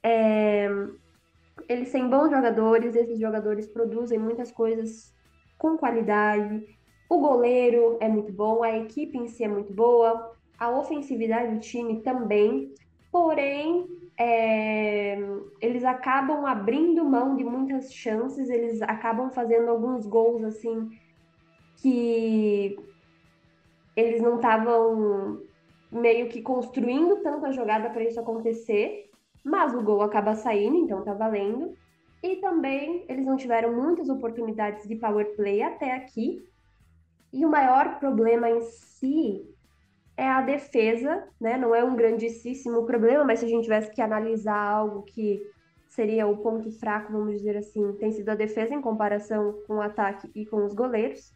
É, 0.00 0.68
eles 1.68 1.90
têm 1.90 2.08
bons 2.08 2.30
jogadores, 2.30 2.94
esses 2.94 3.18
jogadores 3.18 3.66
produzem 3.66 4.16
muitas 4.16 4.52
coisas 4.52 5.12
com 5.58 5.76
qualidade. 5.76 6.64
O 7.10 7.18
goleiro 7.18 7.98
é 8.00 8.08
muito 8.08 8.32
bom, 8.32 8.62
a 8.62 8.78
equipe 8.78 9.18
em 9.18 9.26
si 9.26 9.42
é 9.42 9.48
muito 9.48 9.72
boa, 9.72 10.36
a 10.56 10.70
ofensividade 10.70 11.52
do 11.52 11.60
time 11.60 12.00
também. 12.00 12.72
Porém, 13.10 13.88
é, 14.18 15.18
eles 15.60 15.84
acabam 15.84 16.46
abrindo 16.46 17.04
mão 17.04 17.36
de 17.36 17.44
muitas 17.44 17.92
chances, 17.92 18.48
eles 18.48 18.80
acabam 18.82 19.30
fazendo 19.30 19.68
alguns 19.68 20.06
gols 20.06 20.42
assim 20.44 20.90
que 21.76 22.76
eles 23.96 24.20
não 24.22 24.36
estavam 24.36 25.42
meio 25.90 26.28
que 26.28 26.42
construindo 26.42 27.22
tanto 27.22 27.46
a 27.46 27.52
jogada 27.52 27.90
para 27.90 28.04
isso 28.04 28.18
acontecer, 28.18 29.10
mas 29.44 29.74
o 29.74 29.82
gol 29.82 30.02
acaba 30.02 30.34
saindo, 30.34 30.76
então 30.76 31.04
tá 31.04 31.12
valendo. 31.12 31.74
E 32.22 32.36
também 32.36 33.04
eles 33.08 33.26
não 33.26 33.36
tiveram 33.36 33.74
muitas 33.74 34.08
oportunidades 34.08 34.88
de 34.88 34.96
power 34.96 35.36
play 35.36 35.62
até 35.62 35.94
aqui. 35.94 36.42
E 37.32 37.44
o 37.44 37.50
maior 37.50 37.98
problema 37.98 38.48
em 38.48 38.62
si 38.62 39.53
é 40.16 40.28
a 40.28 40.40
defesa, 40.42 41.28
né? 41.40 41.56
Não 41.56 41.74
é 41.74 41.84
um 41.84 41.96
grandíssimo 41.96 42.84
problema, 42.86 43.24
mas 43.24 43.40
se 43.40 43.46
a 43.46 43.48
gente 43.48 43.64
tivesse 43.64 43.92
que 43.92 44.00
analisar 44.02 44.56
algo 44.56 45.02
que 45.04 45.42
seria 45.88 46.26
o 46.26 46.38
ponto 46.42 46.70
fraco, 46.78 47.12
vamos 47.12 47.36
dizer 47.38 47.56
assim, 47.56 47.96
tem 47.98 48.10
sido 48.12 48.28
a 48.30 48.34
defesa 48.34 48.74
em 48.74 48.80
comparação 48.82 49.62
com 49.66 49.76
o 49.76 49.82
ataque 49.82 50.30
e 50.34 50.46
com 50.46 50.64
os 50.64 50.74
goleiros. 50.74 51.32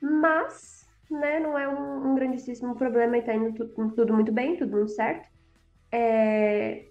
Mas, 0.00 0.86
né, 1.10 1.40
não 1.40 1.58
é 1.58 1.68
um, 1.68 2.12
um 2.12 2.14
grandíssimo 2.14 2.76
problema 2.76 3.18
e 3.18 3.22
tá 3.24 3.34
indo 3.34 3.54
tu- 3.54 3.94
tudo 3.94 4.14
muito 4.14 4.32
bem, 4.32 4.56
tudo 4.56 4.72
muito 4.76 4.90
certo. 4.92 5.28
É, 5.92 6.86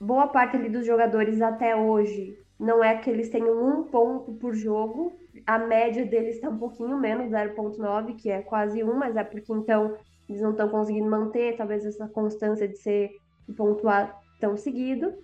boa 0.00 0.28
parte 0.28 0.56
ali 0.56 0.68
dos 0.70 0.86
jogadores 0.86 1.40
até 1.40 1.74
hoje 1.76 2.36
não 2.58 2.82
é 2.82 2.98
que 2.98 3.10
eles 3.10 3.30
tenham 3.30 3.54
um 3.80 3.84
ponto 3.90 4.34
por 4.36 4.54
jogo, 4.54 5.20
a 5.46 5.58
média 5.58 6.06
deles 6.06 6.36
está 6.36 6.48
um 6.48 6.58
pouquinho 6.58 6.98
menos, 6.98 7.30
0.9, 7.30 8.14
que 8.14 8.30
é 8.30 8.42
quase 8.42 8.82
um, 8.82 8.94
mas 8.96 9.16
é 9.16 9.24
porque 9.24 9.52
então 9.52 9.96
eles 10.28 10.42
não 10.42 10.50
estão 10.50 10.68
conseguindo 10.68 11.08
manter 11.08 11.56
talvez 11.56 11.84
essa 11.84 12.08
constância 12.08 12.66
de 12.66 12.76
ser 12.78 13.10
de 13.48 13.54
pontuar 13.54 14.18
tão 14.40 14.56
seguido. 14.56 15.14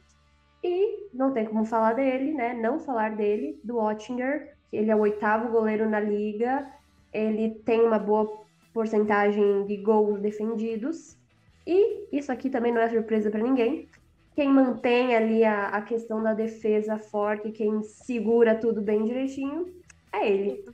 E 0.63 1.09
não 1.13 1.33
tem 1.33 1.45
como 1.45 1.65
falar 1.65 1.95
dele, 1.95 2.33
né? 2.33 2.55
Não 2.55 2.79
falar 2.79 3.17
dele, 3.17 3.61
do 3.65 3.79
Ottinger, 3.79 4.57
ele 4.73 4.91
é 4.91 4.97
o 4.97 5.01
oitavo 5.01 5.51
goleiro 5.51 5.91
na 5.91 5.99
liga, 5.99 6.71
ele 7.13 7.51
tem 7.65 7.81
uma 7.81 7.99
boa 7.99 8.43
porcentagem 8.73 9.67
de 9.67 9.77
gols 9.79 10.21
defendidos. 10.21 11.19
E 11.67 12.09
isso 12.17 12.31
aqui 12.31 12.49
também 12.49 12.73
não 12.73 12.81
é 12.81 12.89
surpresa 12.89 13.31
para 13.31 13.43
ninguém. 13.43 13.89
Quem 14.35 14.49
mantém 14.49 15.15
ali 15.15 15.45
a, 15.45 15.69
a 15.69 15.83
questão 15.83 16.23
da 16.23 16.33
defesa 16.33 16.97
forte, 16.97 17.51
quem 17.51 17.83
segura 17.83 18.55
tudo 18.55 18.81
bem 18.81 19.05
direitinho, 19.05 19.67
é 20.13 20.31
ele. 20.31 20.65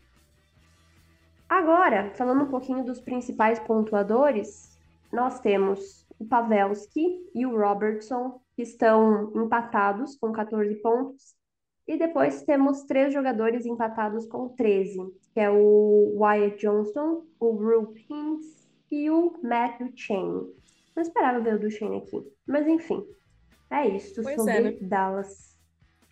Agora, 1.49 2.11
falando 2.15 2.45
um 2.45 2.51
pouquinho 2.51 2.85
dos 2.85 3.01
principais 3.01 3.59
pontuadores, 3.59 4.79
nós 5.13 5.41
temos 5.41 6.07
o 6.19 6.27
Pavelski 6.27 7.21
e 7.35 7.47
o 7.47 7.57
Robertson, 7.57 8.41
que 8.55 8.63
estão 8.63 9.33
empatados 9.35 10.17
com 10.17 10.31
14 10.33 10.75
pontos. 10.77 11.35
E 11.87 11.97
depois 11.97 12.43
temos 12.43 12.83
três 12.83 13.15
jogadores 13.15 13.65
empatados 13.65 14.27
com 14.27 14.51
13, 14.51 14.99
que 15.33 15.41
é 15.41 15.51
o 15.51 16.13
Wyatt 16.19 16.59
Johnston, 16.59 17.25
o 17.41 17.51
Rupe 17.53 18.05
Hintz 18.11 18.69
e 18.91 19.09
o 19.09 19.39
Matthew 19.43 19.93
Chain. 19.97 20.53
Não 20.95 21.03
esperava 21.03 21.41
ver 21.41 21.55
o 21.55 21.59
do 21.59 21.71
Chain 21.71 21.97
aqui, 21.97 22.23
mas 22.47 22.67
enfim, 22.67 23.07
é 23.71 23.89
isso 23.89 24.23
Pois 24.23 24.37
sobre 24.37 24.53
é, 24.53 24.61
né? 24.61 24.77
Dallas. 24.83 25.57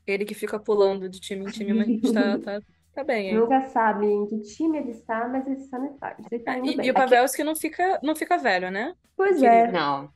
Ele 0.06 0.24
que 0.24 0.34
fica 0.34 0.58
pulando 0.58 1.08
de 1.08 1.20
time 1.20 1.44
em 1.44 1.50
time, 1.50 1.74
mas 1.74 2.12
tá, 2.12 2.38
tá, 2.38 2.62
tá 2.96 3.04
bem, 3.04 3.28
hein? 3.28 3.34
Nunca 3.34 3.60
sabe 3.68 4.06
em 4.06 4.26
que 4.26 4.40
time 4.40 4.78
ele 4.78 4.90
está, 4.90 5.28
mas 5.28 5.46
ele 5.46 5.56
está 5.60 5.78
no 5.78 5.86
Stars. 5.92 6.26
Ele 6.32 6.42
Ah, 6.46 6.58
indo 6.58 6.70
E, 6.70 6.76
bem. 6.76 6.86
e 6.86 6.90
o 6.90 6.94
Pavelski 6.94 7.44
não 7.44 7.54
fica, 7.54 8.00
não 8.02 8.16
fica 8.16 8.38
velho, 8.38 8.70
né? 8.70 8.94
Pois 9.16 9.38
Querido. 9.38 9.46
é, 9.46 9.72
Não. 9.72 10.10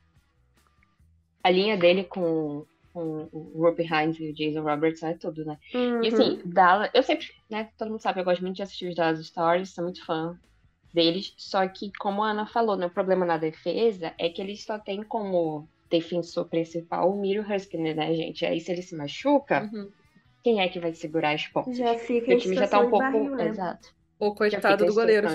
A 1.43 1.49
linha 1.49 1.75
dele 1.77 2.03
com, 2.03 2.65
com 2.93 3.27
o 3.31 3.63
Ruby 3.63 3.83
Hines 3.83 4.19
e 4.19 4.29
o 4.29 4.33
Jason 4.33 4.61
Robertson 4.61 5.07
é 5.07 5.13
tudo, 5.15 5.43
né? 5.45 5.57
E 5.73 5.77
uhum. 5.77 5.99
assim, 6.07 6.41
Dallas, 6.45 6.91
eu 6.93 7.01
sempre, 7.03 7.27
né, 7.49 7.69
todo 7.77 7.89
mundo 7.89 8.01
sabe, 8.01 8.19
eu 8.21 8.25
gosto 8.25 8.41
muito 8.41 8.55
de 8.57 8.63
assistir 8.63 8.89
os 8.89 8.95
Dallas 8.95 9.19
Stars, 9.19 9.73
sou 9.73 9.83
muito 9.83 10.05
fã 10.05 10.37
deles, 10.93 11.33
só 11.37 11.67
que 11.67 11.91
como 11.99 12.21
a 12.23 12.31
Ana 12.31 12.45
falou, 12.45 12.75
né, 12.77 12.85
o 12.85 12.89
problema 12.91 13.25
na 13.25 13.37
defesa 13.37 14.13
é 14.19 14.29
que 14.29 14.41
eles 14.41 14.63
só 14.63 14.77
têm 14.77 15.01
como 15.03 15.67
defensor 15.89 16.47
principal 16.47 17.11
o 17.11 17.19
Miro 17.19 17.43
Huskiner, 17.43 17.95
né, 17.95 18.13
gente? 18.13 18.45
Aí 18.45 18.59
se 18.59 18.71
ele 18.71 18.81
se 18.81 18.95
machuca, 18.95 19.69
Uhum. 19.73 19.89
Quem 20.43 20.61
é 20.61 20.67
que 20.69 20.79
vai 20.79 20.93
segurar 20.93 21.33
as 21.35 21.47
pontas? 21.47 21.77
Já 21.77 21.97
fica 21.97 22.33
o 22.33 22.37
time 22.37 22.55
já 22.55 22.67
tá 22.67 22.79
um 22.79 22.89
pouco, 22.89 22.97
barril, 22.99 23.35
né? 23.35 23.49
exato, 23.49 23.87
O 24.19 24.33
coitado 24.33 24.85
do 24.85 24.93
goleiro. 24.93 25.27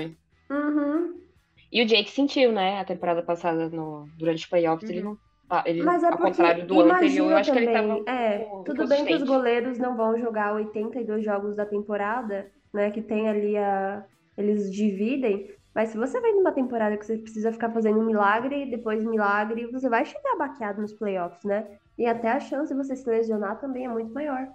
Uhum. 0.50 1.26
E 1.72 1.82
o 1.82 1.86
Jake 1.86 2.10
sentiu, 2.10 2.52
né, 2.52 2.78
a 2.80 2.84
temporada 2.84 3.22
passada 3.22 3.68
no, 3.68 4.08
durante 4.16 4.38
os 4.38 4.46
playoffs, 4.46 4.88
ele 4.88 5.00
Uhum. 5.00 5.10
não 5.10 5.18
tá- 5.48 5.64
ele, 5.66 5.82
Mas 5.82 6.02
é 6.02 6.08
ao 6.08 6.18
contrário 6.18 6.66
do 6.66 6.80
ano 6.80 6.92
anterior, 6.92 7.30
eu 7.30 7.36
acho 7.36 7.52
que 7.52 7.58
ele 7.58 7.66
tava 7.72 7.88
também, 7.88 8.02
um 8.02 8.08
é, 8.08 8.38
tudo 8.64 8.88
bem 8.88 9.04
que 9.04 9.14
os 9.14 9.22
goleiros 9.24 9.78
não 9.78 9.96
vão 9.96 10.18
jogar 10.18 10.54
82 10.54 11.24
jogos 11.24 11.56
da 11.56 11.66
temporada, 11.66 12.50
né, 12.72 12.90
que 12.90 13.02
tem 13.02 13.28
ali 13.28 13.56
a, 13.56 14.04
eles 14.36 14.72
dividem, 14.72 15.50
mas 15.74 15.90
se 15.90 15.98
você 15.98 16.20
vem 16.20 16.34
numa 16.36 16.52
temporada 16.52 16.96
que 16.96 17.04
você 17.04 17.18
precisa 17.18 17.52
ficar 17.52 17.70
fazendo 17.72 18.00
um 18.00 18.06
milagre, 18.06 18.70
depois 18.70 19.04
milagre, 19.04 19.66
você 19.70 19.88
vai 19.88 20.04
chegar 20.04 20.36
baqueado 20.38 20.80
nos 20.80 20.92
playoffs, 20.94 21.44
né? 21.44 21.66
E 21.98 22.06
até 22.06 22.30
a 22.30 22.40
chance 22.40 22.72
de 22.72 22.78
você 22.82 22.96
se 22.96 23.06
lesionar 23.08 23.60
também 23.60 23.84
é 23.84 23.88
muito 23.88 24.12
maior. 24.12 24.48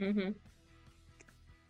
Uhum. 0.00 0.34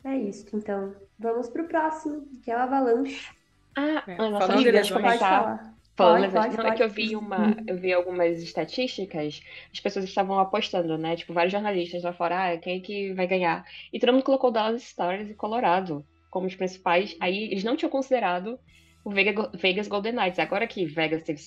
É 0.04 0.16
isso, 0.16 0.54
então. 0.56 0.94
Vamos 1.18 1.48
pro 1.50 1.68
próximo, 1.68 2.26
que 2.42 2.50
é 2.50 2.56
o 2.56 2.60
Avalanche. 2.60 3.30
Ah, 3.76 4.04
É, 4.06 4.16
só 4.38 4.40
falando 4.46 4.64
de 4.64 4.64
queria 4.64 4.72
lesões. 4.72 5.02
Pode 5.02 5.18
comentar. 5.18 5.18
falar. 5.18 5.74
Falando 5.96 6.30
Pode, 6.30 6.32
pode, 6.32 6.56
não, 6.56 6.66
é 6.66 6.72
que 6.72 6.82
eu 6.82 6.88
vi 6.88 7.14
uma, 7.16 7.56
eu 7.66 7.76
vi 7.78 7.92
algumas 7.92 8.42
estatísticas, 8.42 9.42
as 9.72 9.80
pessoas 9.80 10.04
estavam 10.06 10.38
apostando, 10.38 10.96
né? 10.96 11.16
Tipo, 11.16 11.34
vários 11.34 11.52
jornalistas 11.52 12.02
lá 12.02 12.12
fora, 12.14 12.52
ah, 12.54 12.58
quem 12.58 12.78
é 12.78 12.80
que 12.80 13.12
vai 13.14 13.26
ganhar? 13.26 13.64
E 13.92 13.98
todo 14.00 14.12
mundo 14.12 14.24
colocou 14.24 14.50
Dallas 14.50 14.82
Stars 14.82 15.28
e 15.30 15.34
Colorado 15.34 16.06
como 16.30 16.46
os 16.46 16.54
principais. 16.54 17.16
Aí 17.20 17.44
eles 17.52 17.64
não 17.64 17.76
tinham 17.76 17.90
considerado 17.90 18.58
o 19.04 19.10
Vega- 19.10 19.50
Vegas 19.54 19.88
Golden 19.88 20.12
Knights. 20.14 20.38
Agora 20.38 20.66
que 20.66 20.86
Vegas 20.86 21.22
teve 21.22 21.38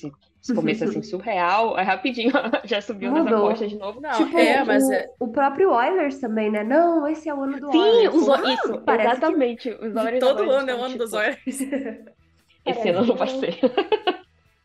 começo 0.53 0.83
assim 0.83 1.01
surreal, 1.01 1.77
aí 1.77 1.85
rapidinho 1.85 2.31
já 2.65 2.81
subiu 2.81 3.11
nas 3.11 3.23
Mudou. 3.23 3.45
apostas 3.47 3.69
de 3.69 3.77
novo. 3.77 4.01
Não, 4.01 4.11
Tipo, 4.11 4.37
é, 4.37 4.63
mas 4.63 4.83
o, 4.83 4.91
é. 4.93 5.09
o 5.19 5.27
próprio 5.29 5.71
Oilers 5.71 6.19
também, 6.19 6.51
né? 6.51 6.63
Não, 6.63 7.07
esse 7.07 7.29
é 7.29 7.33
o 7.33 7.41
ano 7.41 7.59
do 7.59 7.71
Sim, 7.71 7.77
Oilers. 7.79 8.13
os, 8.15 8.27
Não, 8.27 8.53
isso, 8.53 8.81
parece 8.81 9.09
que- 9.09 9.15
exatamente. 9.15 9.69
Os 9.69 9.95
Oilers 9.95 10.19
Todo 10.19 10.51
ano 10.51 10.69
é 10.69 10.75
o 10.75 10.83
ano 10.83 10.97
dos 10.97 11.11
tipo, 11.11 11.21
Oilers. 11.21 11.45
Esse 12.65 12.89
ano 12.89 13.05
não 13.05 13.15
vai 13.15 13.27
ser. 13.27 13.59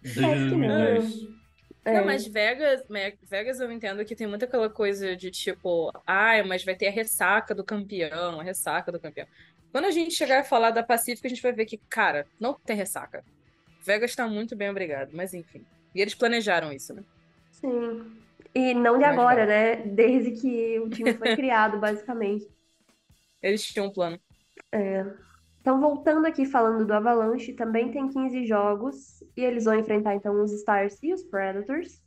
Desde 0.02 0.20
Parece 0.20 0.48
que 0.48 0.54
não. 0.56 0.68
2010. 0.94 1.38
É. 1.84 1.94
Não, 1.94 2.04
mas 2.04 2.26
Vegas, 2.26 2.82
Vegas 3.22 3.60
eu 3.60 3.72
entendo 3.72 4.04
que 4.04 4.14
tem 4.14 4.26
muita 4.26 4.44
aquela 4.44 4.68
coisa 4.68 5.16
de 5.16 5.30
tipo, 5.30 5.90
ai, 6.06 6.42
mas 6.42 6.64
vai 6.64 6.74
ter 6.74 6.88
a 6.88 6.90
ressaca 6.90 7.54
do 7.54 7.64
campeão, 7.64 8.38
a 8.38 8.42
ressaca 8.42 8.92
do 8.92 9.00
campeão. 9.00 9.26
Quando 9.72 9.86
a 9.86 9.90
gente 9.90 10.14
chegar 10.14 10.40
a 10.40 10.44
falar 10.44 10.70
da 10.70 10.82
Pacífica, 10.82 11.26
a 11.26 11.30
gente 11.30 11.42
vai 11.42 11.52
ver 11.52 11.64
que, 11.64 11.78
cara, 11.88 12.26
não 12.38 12.54
tem 12.54 12.76
ressaca. 12.76 13.24
Vegas 13.88 14.14
tá 14.14 14.28
muito 14.28 14.54
bem, 14.54 14.68
obrigado, 14.68 15.12
mas 15.14 15.32
enfim. 15.32 15.64
E 15.94 16.02
eles 16.02 16.14
planejaram 16.14 16.70
isso, 16.70 16.92
né? 16.92 17.02
Sim. 17.50 18.04
E 18.54 18.74
não 18.74 18.98
de 18.98 19.06
Mas 19.06 19.12
agora, 19.12 19.46
vai. 19.46 19.46
né? 19.46 19.76
Desde 19.76 20.32
que 20.32 20.78
o 20.78 20.90
time 20.90 21.14
foi 21.14 21.34
criado, 21.34 21.78
basicamente. 21.78 22.46
Eles 23.42 23.64
tinham 23.64 23.86
um 23.86 23.90
plano. 23.90 24.20
Então, 25.62 25.80
voltando 25.80 26.26
aqui 26.26 26.44
falando 26.44 26.84
do 26.84 26.92
Avalanche, 26.92 27.54
também 27.54 27.90
tem 27.90 28.08
15 28.08 28.44
jogos 28.44 29.24
e 29.34 29.42
eles 29.42 29.64
vão 29.64 29.74
enfrentar 29.74 30.14
então 30.14 30.38
os 30.42 30.52
Stars 30.52 31.02
e 31.02 31.14
os 31.14 31.22
Predators. 31.22 32.02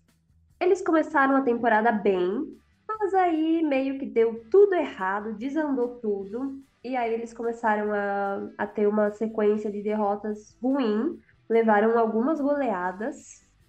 Eles 0.60 0.84
começaram 0.84 1.36
a 1.36 1.42
temporada 1.42 1.92
bem, 1.92 2.46
mas 2.88 3.12
aí 3.16 3.64
meio 3.64 3.98
que 3.98 4.06
deu 4.06 4.46
tudo 4.52 4.76
errado, 4.76 5.34
desandou 5.34 6.00
tudo, 6.00 6.62
e 6.84 6.96
aí 6.96 7.12
eles 7.12 7.34
começaram 7.34 7.92
a, 7.92 8.52
a 8.56 8.68
ter 8.68 8.88
uma 8.88 9.10
sequência 9.12 9.72
de 9.72 9.82
derrotas 9.82 10.56
ruim, 10.62 11.20
levaram 11.52 12.00
algumas 12.00 12.42
goleadas, 12.42 13.18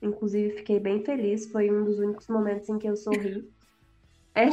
inclusive 0.02 0.58
fiquei 0.58 0.80
bem 0.80 1.04
feliz, 1.04 1.50
foi 1.52 1.70
um 1.72 1.84
dos 1.84 1.98
únicos 1.98 2.28
momentos 2.28 2.68
em 2.70 2.78
que 2.78 2.88
eu 2.88 2.96
sorri. 2.96 3.52
É, 4.34 4.48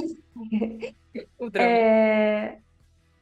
O 1.38 1.50
drama. 1.50 1.82
é, 1.82 2.62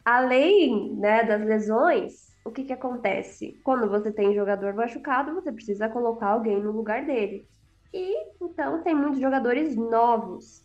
além, 0.06 0.96
né, 0.98 1.24
das 1.26 1.42
lesões, 1.46 2.14
o 2.46 2.52
que 2.52 2.66
que 2.66 2.74
acontece? 2.74 3.60
Quando 3.64 3.90
você 3.90 4.12
tem 4.14 4.36
jogador 4.36 4.74
machucado, 4.76 5.34
você 5.36 5.52
precisa 5.54 5.90
colocar 5.90 6.30
alguém 6.30 6.62
no 6.62 6.72
lugar 6.72 7.06
dele. 7.06 7.50
E 7.94 8.14
então 8.44 8.84
tem 8.84 8.96
muitos 8.96 9.20
jogadores 9.22 9.76
novos. 9.76 10.64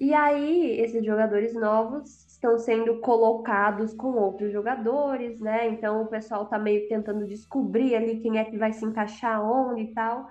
E 0.00 0.14
aí, 0.14 0.80
esses 0.80 1.04
jogadores 1.04 1.54
novos 1.54 2.26
estão 2.40 2.58
sendo 2.58 2.98
colocados 3.00 3.92
com 3.92 4.12
outros 4.12 4.50
jogadores, 4.50 5.38
né? 5.40 5.68
Então 5.68 6.02
o 6.02 6.06
pessoal 6.06 6.46
tá 6.46 6.58
meio 6.58 6.88
tentando 6.88 7.26
descobrir 7.26 7.94
ali 7.94 8.18
quem 8.18 8.38
é 8.38 8.44
que 8.44 8.56
vai 8.56 8.72
se 8.72 8.82
encaixar 8.82 9.44
onde 9.44 9.82
e 9.82 9.94
tal. 9.94 10.26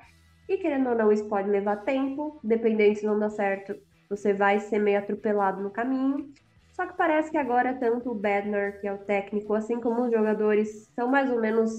E 0.47 0.57
querendo 0.57 0.89
ou 0.89 0.95
não, 0.95 1.11
isso 1.11 1.29
pode 1.29 1.47
levar 1.47 1.77
tempo, 1.77 2.39
dependendo 2.43 2.97
se 2.97 3.05
não 3.05 3.19
dá 3.19 3.29
certo, 3.29 3.75
você 4.09 4.33
vai 4.33 4.59
ser 4.59 4.79
meio 4.79 4.97
atropelado 4.97 5.61
no 5.61 5.69
caminho. 5.69 6.33
Só 6.71 6.87
que 6.87 6.97
parece 6.97 7.29
que 7.29 7.37
agora 7.37 7.75
tanto 7.75 8.09
o 8.09 8.15
Bednar, 8.15 8.81
que 8.81 8.87
é 8.87 8.93
o 8.93 8.97
técnico, 8.97 9.53
assim 9.53 9.79
como 9.79 10.05
os 10.05 10.11
jogadores 10.11 10.87
estão 10.87 11.07
mais 11.07 11.29
ou 11.29 11.39
menos 11.39 11.71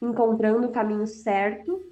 encontrando 0.00 0.68
o 0.68 0.72
caminho 0.72 1.08
certo. 1.08 1.82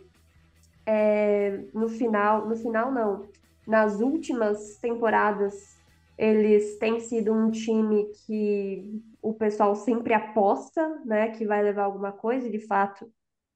É, 0.87 1.65
no 1.75 1.89
final, 1.89 2.47
no 2.47 2.55
final 2.55 2.93
não, 2.93 3.29
nas 3.67 4.01
últimas 4.01 4.77
temporadas 4.77 5.80
eles 6.21 6.79
têm 6.79 7.01
sido 7.01 7.33
um 7.35 7.51
time 7.51 8.07
que 8.27 9.03
o 9.23 9.35
pessoal 9.35 9.75
sempre 9.77 10.15
aposta, 10.15 11.03
né, 11.07 11.31
que 11.31 11.47
vai 11.47 11.63
levar 11.63 11.85
alguma 11.85 12.13
coisa, 12.13 12.49
e 12.49 12.53
de 12.53 12.67
fato 12.67 13.11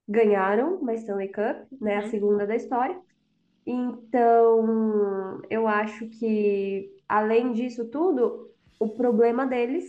ganharam 0.07 0.77
uma 0.77 0.93
Stanley 0.95 1.29
Cup, 1.31 1.67
né, 1.81 1.97
a 1.97 2.03
Uhum. 2.03 2.09
segunda 2.09 2.47
da 2.47 2.55
história. 2.55 2.99
Então, 3.65 5.41
eu 5.49 5.67
acho 5.67 6.09
que 6.09 6.91
além 7.07 7.53
disso 7.53 7.89
tudo, 7.89 8.51
o 8.79 8.89
problema 8.89 9.45
deles 9.47 9.85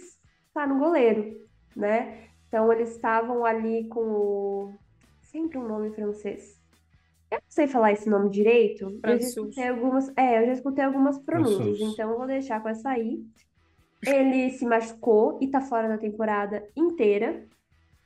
está 0.49 0.67
no 0.67 0.79
goleiro, 0.79 1.37
né? 1.77 2.31
Então 2.49 2.73
eles 2.73 2.91
estavam 2.93 3.45
ali 3.45 3.89
com 3.89 4.01
o 4.01 4.81
sempre 5.21 5.59
um 5.59 5.69
nome 5.69 5.93
francês. 5.95 6.56
Eu 7.31 7.39
não 7.39 7.51
sei 7.51 7.67
falar 7.67 7.93
esse 7.93 8.09
nome 8.09 8.31
direito. 8.31 8.85
Eu 8.85 9.01
já 9.03 9.17
escutei 9.17 9.69
algumas, 9.69 10.13
é, 10.17 10.41
eu 10.43 10.47
já 10.47 10.53
escutei 10.53 10.85
algumas 10.85 11.19
pronúncias, 11.19 11.57
Francês. 11.59 11.93
então 11.93 12.11
eu 12.11 12.19
vou 12.19 12.27
deixar 12.27 12.63
com 12.63 12.69
essa 12.69 12.91
aí. 12.91 13.25
Ele 14.07 14.51
se 14.51 14.65
machucou 14.65 15.39
e 15.41 15.49
tá 15.49 15.61
fora 15.61 15.89
da 15.89 15.99
temporada 15.99 16.67
inteira. 16.77 17.45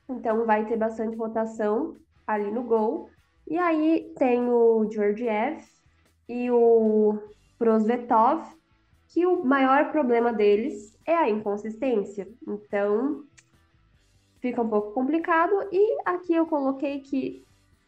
Então 0.09 0.45
vai 0.45 0.65
ter 0.65 0.77
bastante 0.77 1.15
rotação 1.15 1.95
ali 2.25 2.49
no 2.51 2.63
gol. 2.63 3.09
E 3.47 3.57
aí 3.57 4.11
tem 4.17 4.49
o 4.49 4.89
Georgiev 4.89 5.63
e 6.27 6.49
o 6.49 7.19
Prosvetov, 7.57 8.47
que 9.09 9.25
o 9.25 9.43
maior 9.43 9.91
problema 9.91 10.31
deles 10.31 10.97
é 11.05 11.15
a 11.15 11.29
inconsistência. 11.29 12.27
Então 12.47 13.23
fica 14.39 14.61
um 14.61 14.69
pouco 14.69 14.91
complicado. 14.93 15.53
E 15.71 15.97
aqui 16.05 16.33
eu 16.33 16.45
coloquei 16.45 17.01
que, 17.01 17.45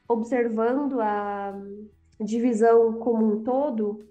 observando 0.07 0.99
a 1.01 1.53
divisão 2.19 2.93
como 2.93 3.33
um 3.33 3.43
todo, 3.43 4.05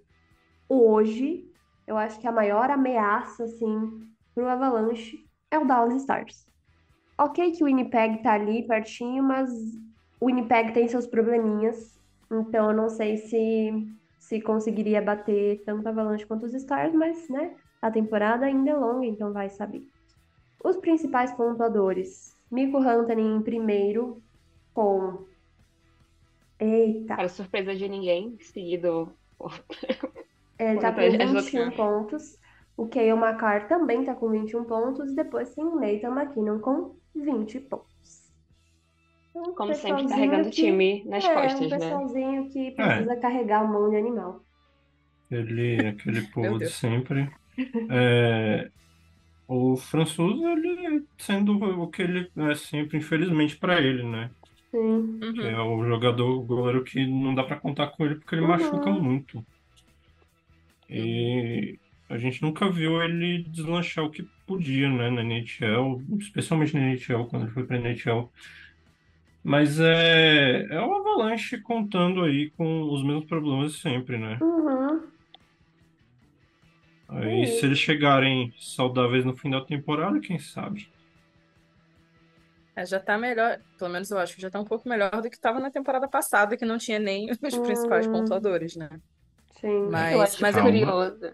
hoje, 0.69 1.51
eu 1.87 1.97
acho 1.97 2.19
que 2.21 2.27
a 2.27 2.33
maior 2.33 2.71
ameaça, 2.71 3.45
assim, 3.45 4.07
pro 4.35 4.49
Avalanche 4.49 5.25
é 5.51 5.59
o 5.59 5.67
Dallas 5.67 5.95
Stars. 5.95 6.47
Ok 7.19 7.53
que 7.53 7.63
o 7.63 7.67
Winnipeg 7.67 8.23
tá 8.23 8.33
ali 8.33 8.67
pertinho, 8.67 9.23
mas 9.23 9.51
o 10.21 10.27
Winnipeg 10.27 10.73
tem 10.73 10.89
seus 10.89 11.07
probleminhas, 11.07 12.01
Então 12.31 12.71
eu 12.71 12.77
não 12.77 12.89
sei 12.89 13.17
se 13.19 13.89
se 14.19 14.41
conseguiria 14.41 15.03
bater 15.03 15.63
tanto 15.65 15.87
a 15.87 15.91
Avalanche 15.91 16.25
quanto 16.25 16.47
os 16.47 16.55
Stars, 16.55 16.95
mas 16.95 17.29
né, 17.29 17.55
a 17.83 17.91
temporada 17.91 18.47
ainda 18.47 18.71
é 18.71 18.75
longa, 18.75 19.05
então 19.05 19.33
vai 19.33 19.51
saber. 19.51 19.87
Os 20.65 20.77
principais 20.77 21.33
pontuadores. 21.33 22.33
Mico 22.51 22.79
Huntanen 22.79 23.37
em 23.37 23.43
primeiro 23.43 24.23
com 24.73 25.25
Eita. 26.63 27.17
Para 27.17 27.29
surpresa 27.29 27.75
de 27.75 27.89
ninguém, 27.89 28.37
seguido. 28.41 29.13
Ele 30.59 30.79
tá 30.79 30.93
com 30.93 31.01
21 31.01 31.71
pontos. 31.73 32.39
O 32.77 32.87
Kale 32.87 33.15
Makar 33.15 33.69
também 33.69 34.05
tá 34.05 34.15
com 34.15 34.31
21 34.31 34.65
pontos. 34.65 35.11
E 35.11 35.17
depois 35.17 35.55
tem 35.55 35.65
o 35.65 35.75
Nathan 35.75 36.11
McKinnon 36.11 36.61
com 36.61 36.95
20 37.15 37.61
pontos. 37.61 38.33
Então, 39.31 39.55
Como 39.55 39.75
sempre, 39.75 40.07
carregando 40.09 40.49
o 40.49 40.51
time 40.51 41.03
nas 41.07 41.25
é, 41.25 41.35
costas, 41.35 41.61
um 41.61 41.69
né? 41.69 41.77
Um 41.77 41.79
pessoalzinho 41.81 42.51
que 42.51 42.71
precisa 42.73 43.13
é. 43.13 43.17
carregar 43.17 43.65
um 43.65 43.73
monte 43.73 43.93
de 43.93 43.97
animal. 43.97 44.45
Ele, 45.31 45.87
aquele 45.87 46.23
povo 46.33 46.59
de 46.59 46.71
sempre. 46.71 47.31
É, 47.91 48.71
o 49.47 49.77
François, 49.77 50.41
ele 50.41 51.05
sendo 51.19 51.53
o 51.53 51.87
que 51.89 52.01
ele 52.01 52.31
é 52.35 52.55
sempre, 52.55 52.97
infelizmente, 52.97 53.59
para 53.59 53.79
ele, 53.79 54.03
né? 54.03 54.31
Sim. 54.73 55.21
Que 55.35 55.47
é 55.47 55.61
o 55.61 55.85
jogador, 55.85 56.31
o 56.31 56.43
goleiro 56.43 56.83
que 56.83 57.07
não 57.07 57.35
dá 57.35 57.45
para 57.45 57.61
contar 57.61 57.89
com 57.89 58.07
ele 58.07 58.15
porque 58.15 58.35
ele 58.35 58.43
uhum. 58.43 58.49
machuca 58.49 58.91
muito. 58.91 59.45
E 60.89 61.79
a 62.09 62.17
gente 62.17 62.43
nunca 62.43 62.71
viu 62.71 63.03
ele 63.03 63.43
deslanchar 63.45 64.05
o 64.05 64.11
que 64.11 64.27
podia, 64.47 64.89
né, 64.91 65.11
na 65.11 65.23
NHL, 65.23 66.03
especialmente 66.19 66.75
na 66.75 66.81
NHL, 66.81 67.27
quando 67.27 67.43
ele 67.43 67.53
foi 67.53 67.65
pra 67.65 67.77
NHL. 67.77 68.31
Mas 69.45 69.79
é, 69.79 70.67
é 70.71 70.81
o 70.81 70.95
Avalanche 70.95 71.59
contando 71.59 72.23
aí 72.23 72.51
com 72.51 72.83
os 72.91 73.03
mesmos 73.03 73.27
problemas 73.27 73.73
de 73.73 73.79
sempre, 73.79 74.17
né? 74.17 74.39
Uhum. 74.41 75.03
Aí, 77.09 77.47
se 77.47 77.67
eles 77.67 77.79
chegarem 77.79 78.55
saudáveis 78.59 79.25
no 79.25 79.37
fim 79.37 79.51
da 79.51 79.61
temporada, 79.61 80.19
quem 80.19 80.39
sabe? 80.39 80.89
É, 82.75 82.87
já 82.87 82.99
tá 82.99 83.19
melhor, 83.19 83.59
pelo 83.79 83.91
menos 83.91 84.11
eu 84.11 84.19
acho 84.19 84.35
que 84.35 84.41
já 84.43 84.51
tá 84.51 84.59
um 84.59 84.65
pouco 84.65 84.89
melhor 84.89 85.11
do 85.21 85.29
que 85.29 85.39
tava 85.39 85.61
na 85.61 85.71
temporada 85.71 86.09
passada, 86.09 86.57
que 86.57 86.65
não 86.65 86.79
tinha 86.79 86.99
nem 86.99 87.31
os 87.43 87.59
principais 87.59 88.07
Hum. 88.07 88.13
pontuadores, 88.13 88.77
né? 88.77 88.89
Sim. 89.61 89.89
Mas, 89.91 90.13
Eu 90.15 90.23
acho 90.23 90.43
mas 90.43 90.55
Calma. 90.55 90.71
curioso. 90.71 91.33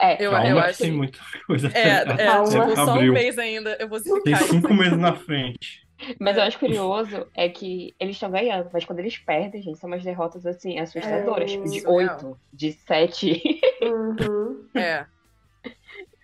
É, 0.00 0.24
eu, 0.24 0.30
Calma 0.30 0.48
eu 0.48 0.56
que 0.56 0.62
acho. 0.68 0.78
tem 0.78 0.92
muita 0.92 1.18
coisa 1.46 1.68
É, 1.68 1.92
até, 2.02 2.24
é, 2.26 2.42
tipo, 2.44 2.76
só 2.76 2.94
um 2.98 3.12
mês 3.12 3.38
ainda 3.38 3.76
eu 3.80 3.88
vou 3.88 4.00
Tem 4.22 4.36
cinco 4.36 4.72
meses 4.74 4.96
na 4.98 5.14
frente. 5.14 5.86
mas 6.20 6.36
eu 6.36 6.42
acho 6.44 6.58
curioso 6.58 7.26
é 7.34 7.48
que 7.48 7.94
eles 7.98 8.14
estão 8.16 8.30
ganhando, 8.30 8.70
mas 8.72 8.84
quando 8.84 9.00
eles 9.00 9.16
perdem, 9.18 9.60
gente, 9.62 9.78
são 9.78 9.88
umas 9.88 10.04
derrotas 10.04 10.46
assim, 10.46 10.78
assustadoras, 10.78 11.50
É, 11.50 11.54
tipo 11.54 11.68
de. 11.68 11.86
8, 11.86 12.40
de 12.52 12.72
7. 12.72 13.60
Uhum. 13.82 14.68
É. 14.74 15.06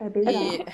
É 0.00 0.10
bizarro. 0.10 0.36
E... 0.36 0.64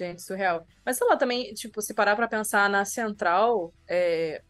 Gente, 0.00 0.22
surreal. 0.22 0.66
Mas 0.82 0.96
sei 0.96 1.06
lá, 1.06 1.14
também, 1.14 1.52
tipo, 1.52 1.82
se 1.82 1.92
parar 1.92 2.16
pra 2.16 2.26
pensar 2.26 2.70
na 2.70 2.86
central, 2.86 3.70
é, 3.86 4.42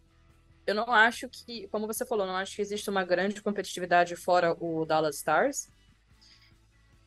eu 0.64 0.76
não 0.76 0.92
acho 0.92 1.28
que, 1.28 1.66
como 1.72 1.88
você 1.88 2.06
falou, 2.06 2.24
não 2.24 2.36
acho 2.36 2.54
que 2.54 2.62
existe 2.62 2.88
uma 2.88 3.02
grande 3.02 3.42
competitividade 3.42 4.14
fora 4.14 4.56
o 4.60 4.84
Dallas 4.86 5.16
Stars. 5.16 5.68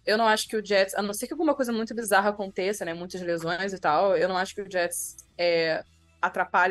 Eu 0.05 0.17
não 0.17 0.27
acho 0.27 0.49
que 0.49 0.57
o 0.57 0.65
Jets, 0.65 0.93
a 0.93 1.01
não 1.01 1.13
ser 1.13 1.27
que 1.27 1.33
alguma 1.33 1.55
coisa 1.55 1.71
muito 1.71 1.95
bizarra 1.95 2.31
aconteça, 2.31 2.83
né? 2.83 2.93
Muitas 2.93 3.21
lesões 3.21 3.71
e 3.71 3.79
tal, 3.79 4.17
eu 4.17 4.27
não 4.27 4.35
acho 4.35 4.53
que 4.53 4.61
o 4.61 4.69
Jets 4.69 5.15
é, 5.37 5.81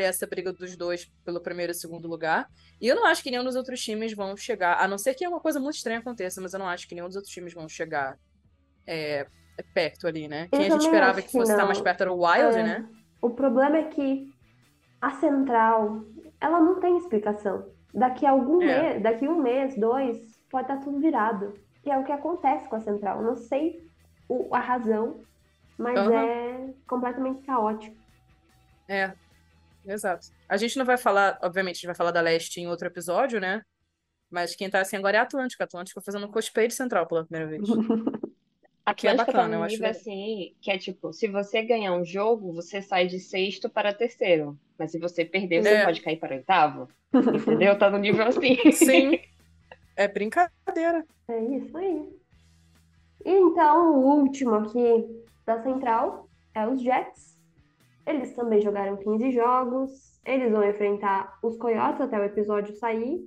essa 0.00 0.26
briga 0.26 0.52
dos 0.52 0.76
dois 0.76 1.10
pelo 1.24 1.40
primeiro 1.40 1.72
e 1.72 1.74
segundo 1.74 2.06
lugar. 2.06 2.50
E 2.82 2.86
eu 2.86 2.94
não 2.94 3.06
acho 3.06 3.22
que 3.22 3.30
nenhum 3.30 3.44
dos 3.44 3.56
outros 3.56 3.80
times 3.80 4.12
vão 4.12 4.36
chegar, 4.36 4.78
a 4.78 4.86
não 4.86 4.98
ser 4.98 5.14
que 5.14 5.26
uma 5.26 5.40
coisa 5.40 5.58
muito 5.58 5.76
estranha 5.76 6.00
aconteça, 6.00 6.38
mas 6.38 6.52
eu 6.52 6.58
não 6.58 6.68
acho 6.68 6.86
que 6.86 6.94
nenhum 6.94 7.06
dos 7.06 7.16
outros 7.16 7.32
times 7.32 7.54
vão 7.54 7.66
chegar 7.66 8.18
é, 8.86 9.26
perto 9.74 10.06
ali, 10.06 10.28
né? 10.28 10.48
Quem 10.50 10.60
a 10.66 10.70
gente 10.70 10.82
esperava 10.84 11.20
que 11.20 11.26
que 11.28 11.32
fosse 11.32 11.52
estar 11.52 11.64
mais 11.66 11.80
perto 11.80 12.02
era 12.02 12.12
o 12.12 12.24
Wild, 12.24 12.56
É. 12.58 12.62
né? 12.62 12.88
O 13.20 13.30
problema 13.30 13.76
é 13.76 13.84
que 13.84 14.32
a 15.00 15.10
central, 15.12 16.02
ela 16.40 16.60
não 16.60 16.80
tem 16.80 16.96
explicação. 16.96 17.66
Daqui 17.94 18.24
a 18.26 18.30
algum 18.30 18.62
É. 18.62 18.66
mês, 18.92 19.02
daqui 19.02 19.28
um 19.28 19.40
mês, 19.40 19.76
dois, 19.76 20.38
pode 20.50 20.64
estar 20.70 20.82
tudo 20.82 20.98
virado. 20.98 21.54
Que 21.82 21.90
é 21.90 21.98
o 21.98 22.04
que 22.04 22.12
acontece 22.12 22.68
com 22.68 22.76
a 22.76 22.80
central. 22.80 23.18
Eu 23.20 23.26
não 23.26 23.36
sei 23.36 23.84
o- 24.28 24.54
a 24.54 24.60
razão, 24.60 25.20
mas 25.76 25.98
Aham. 25.98 26.14
é 26.14 26.74
completamente 26.86 27.42
caótico. 27.44 27.96
É, 28.88 29.12
exato. 29.84 30.28
A 30.48 30.56
gente 30.56 30.78
não 30.78 30.84
vai 30.84 30.96
falar, 30.96 31.38
obviamente, 31.42 31.74
a 31.76 31.78
gente 31.78 31.86
vai 31.86 31.94
falar 31.94 32.12
da 32.12 32.20
Leste 32.20 32.60
em 32.60 32.68
outro 32.68 32.86
episódio, 32.86 33.40
né? 33.40 33.62
Mas 34.30 34.54
quem 34.54 34.70
tá 34.70 34.80
assim 34.80 34.96
agora 34.96 35.16
é 35.16 35.20
a 35.20 35.24
Atlântica. 35.24 35.64
A 35.64 35.66
Atlântica 35.66 36.00
fazendo 36.00 36.28
cosplay 36.28 36.66
de 36.68 36.74
central 36.74 37.06
pela 37.06 37.24
primeira 37.26 37.50
vez. 37.50 37.62
Que 38.96 39.06
é 39.06 39.10
Atlântica 39.12 39.26
tá 39.32 39.32
bacana, 39.38 39.54
eu 39.54 39.58
num 39.60 39.64
acho 39.64 39.74
nível 39.74 39.86
legal. 39.88 40.00
assim, 40.00 40.54
que 40.60 40.70
é 40.70 40.78
tipo, 40.78 41.12
se 41.12 41.28
você 41.28 41.62
ganhar 41.62 41.94
um 41.94 42.04
jogo, 42.04 42.52
você 42.52 42.82
sai 42.82 43.06
de 43.06 43.20
sexto 43.20 43.68
para 43.70 43.92
terceiro. 43.94 44.58
Mas 44.78 44.90
se 44.90 44.98
você 44.98 45.24
perder, 45.24 45.62
você 45.62 45.68
É. 45.68 45.84
pode 45.84 46.00
cair 46.00 46.16
para 46.16 46.34
oitavo. 46.34 46.88
Entendeu? 47.14 47.78
Tá 47.78 47.88
no 47.90 47.98
nível 47.98 48.26
assim. 48.26 48.56
Sim. 48.72 49.18
É 49.94 50.08
brincadeira. 50.08 51.04
É 51.28 51.38
isso 51.54 51.76
aí. 51.76 52.08
E 53.26 53.30
então, 53.30 53.92
o 53.94 54.20
último 54.22 54.54
aqui 54.54 55.06
da 55.44 55.62
central 55.62 56.28
é 56.54 56.66
os 56.66 56.80
Jets. 56.82 57.36
Eles 58.06 58.32
também 58.34 58.62
jogaram 58.62 58.96
15 58.96 59.30
jogos. 59.32 60.18
Eles 60.24 60.50
vão 60.50 60.64
enfrentar 60.66 61.38
os 61.42 61.58
Coyotes 61.58 62.00
até 62.00 62.18
o 62.18 62.24
episódio 62.24 62.74
sair. 62.76 63.20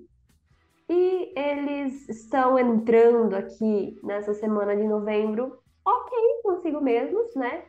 E 0.89 1.34
eles 1.36 2.08
estão 2.08 2.60
entrando 2.60 3.36
aqui 3.36 4.00
nessa 4.04 4.34
semana 4.34 4.76
de 4.76 4.84
novembro, 4.84 5.58
ok, 5.84 6.17
consigo 6.43 6.80
mesmos, 6.82 7.34
né? 7.36 7.63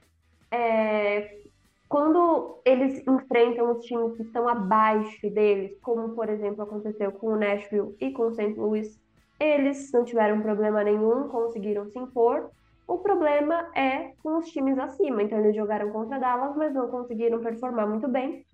É, 0.51 1.41
quando 1.89 2.61
eles 2.65 3.07
enfrentam 3.07 3.71
os 3.71 3.85
times 3.85 4.17
que 4.17 4.23
estão 4.23 4.49
abaixo 4.49 5.31
deles, 5.31 5.79
como 5.81 6.11
por 6.15 6.29
exemplo 6.29 6.63
aconteceu 6.63 7.13
com 7.13 7.29
o 7.29 7.37
Nashville 7.37 7.97
e 8.01 8.11
com 8.11 8.25
o 8.25 8.33
St. 8.33 8.55
Louis, 8.55 9.01
eles 9.39 9.91
não 9.93 10.05
tiveram 10.05 10.41
problema 10.41 10.83
nenhum, 10.83 11.29
conseguiram 11.29 11.87
se 11.87 11.99
impor. 11.99 12.51
O 12.87 12.99
problema 12.99 13.71
é 13.75 14.13
com 14.23 14.39
os 14.39 14.49
times 14.51 14.79
acima. 14.79 15.23
Então, 15.23 15.39
eles 15.39 15.57
jogaram 15.57 15.91
contra 15.91 16.19
Dallas, 16.19 16.57
mas 16.57 16.73
não 16.73 16.89
conseguiram 16.89 17.41
performar 17.41 17.89
muito 17.89 18.09
bem. 18.09 18.45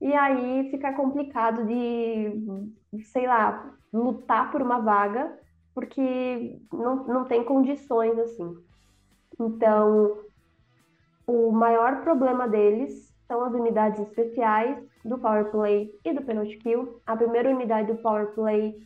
E 0.00 0.12
aí 0.14 0.70
fica 0.70 0.92
complicado 0.94 1.66
de, 1.66 3.02
sei 3.04 3.26
lá, 3.26 3.74
lutar 3.92 4.50
por 4.50 4.62
uma 4.62 4.78
vaga, 4.78 5.38
porque 5.74 6.58
não, 6.72 7.06
não 7.06 7.24
tem 7.24 7.44
condições 7.44 8.18
assim. 8.18 8.56
Então, 9.38 10.18
o 11.26 11.50
maior 11.52 12.02
problema 12.02 12.48
deles 12.48 13.14
são 13.26 13.44
as 13.44 13.52
unidades 13.52 14.00
especiais 14.00 14.76
do 15.04 15.18
Power 15.18 15.50
Play 15.50 15.90
e 16.04 16.12
do 16.12 16.22
Penalty 16.22 16.56
Kill. 16.58 17.00
A 17.06 17.16
primeira 17.16 17.50
unidade 17.50 17.92
do 17.92 18.02
Power 18.02 18.34
Play 18.34 18.76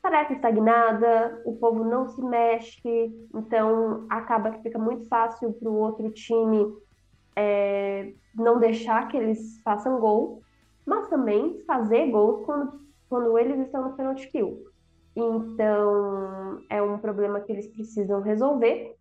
parece 0.00 0.32
estagnada, 0.32 1.42
o 1.44 1.56
povo 1.56 1.84
não 1.84 2.08
se 2.08 2.22
mexe, 2.22 3.28
então 3.34 4.06
acaba 4.08 4.50
que 4.50 4.62
fica 4.62 4.78
muito 4.78 5.06
fácil 5.08 5.52
para 5.52 5.68
o 5.68 5.74
outro 5.74 6.10
time 6.10 6.74
é, 7.36 8.12
não 8.34 8.58
deixar 8.58 9.08
que 9.08 9.16
eles 9.16 9.60
façam 9.62 10.00
gol, 10.00 10.42
mas 10.86 11.08
também 11.08 11.62
fazer 11.66 12.10
gols 12.10 12.44
quando, 12.44 12.80
quando 13.08 13.38
eles 13.38 13.58
estão 13.60 13.88
no 13.88 13.96
penalty 13.96 14.28
kill. 14.30 14.64
Então 15.14 16.60
é 16.68 16.80
um 16.80 16.98
problema 16.98 17.40
que 17.40 17.52
eles 17.52 17.66
precisam 17.68 18.20
resolver. 18.20 18.96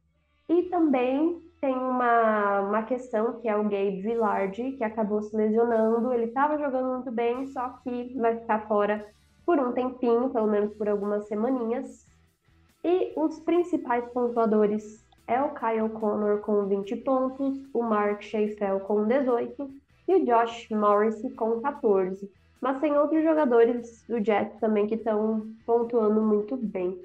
E 0.48 0.64
também 0.64 1.42
tem 1.62 1.76
uma, 1.76 2.62
uma 2.62 2.84
questão 2.84 3.40
que 3.40 3.48
é 3.48 3.56
o 3.56 3.64
Gabe 3.64 4.02
Villard, 4.02 4.72
que 4.72 4.84
acabou 4.84 5.22
se 5.22 5.36
lesionando. 5.36 6.14
Ele 6.14 6.26
estava 6.26 6.58
jogando 6.58 6.94
muito 6.94 7.12
bem, 7.12 7.46
só 7.48 7.70
que 7.84 8.16
vai 8.18 8.40
ficar 8.40 8.68
fora 8.68 9.06
por 9.46 9.60
um 9.60 9.72
tempinho, 9.72 10.30
pelo 10.30 10.48
menos 10.48 10.74
por 10.74 10.88
algumas 10.88 11.28
semaninhas. 11.28 12.08
E 12.84 13.14
os 13.16 13.40
principais 13.42 14.08
pontuadores 14.14 15.06
é 15.28 15.42
o 15.42 15.54
Kyle 15.54 15.90
Connor 16.00 16.40
com 16.40 16.66
20 16.66 16.96
pontos, 16.98 17.60
o 17.74 17.84
Mark 17.84 18.22
Schaeffel 18.24 18.80
com 18.82 19.06
18 19.06 19.70
e 20.10 20.16
o 20.16 20.26
Josh 20.26 20.68
Morris 20.72 21.16
com 21.36 21.62
14. 21.62 22.30
Mas 22.60 22.82
tem 22.82 22.98
outros 22.98 23.24
jogadores 23.24 24.04
do 24.08 24.24
Jets 24.24 24.60
também 24.60 24.88
que 24.88 24.96
estão 24.96 25.54
pontuando 25.66 26.20
muito 26.20 26.58
bem. 26.58 27.00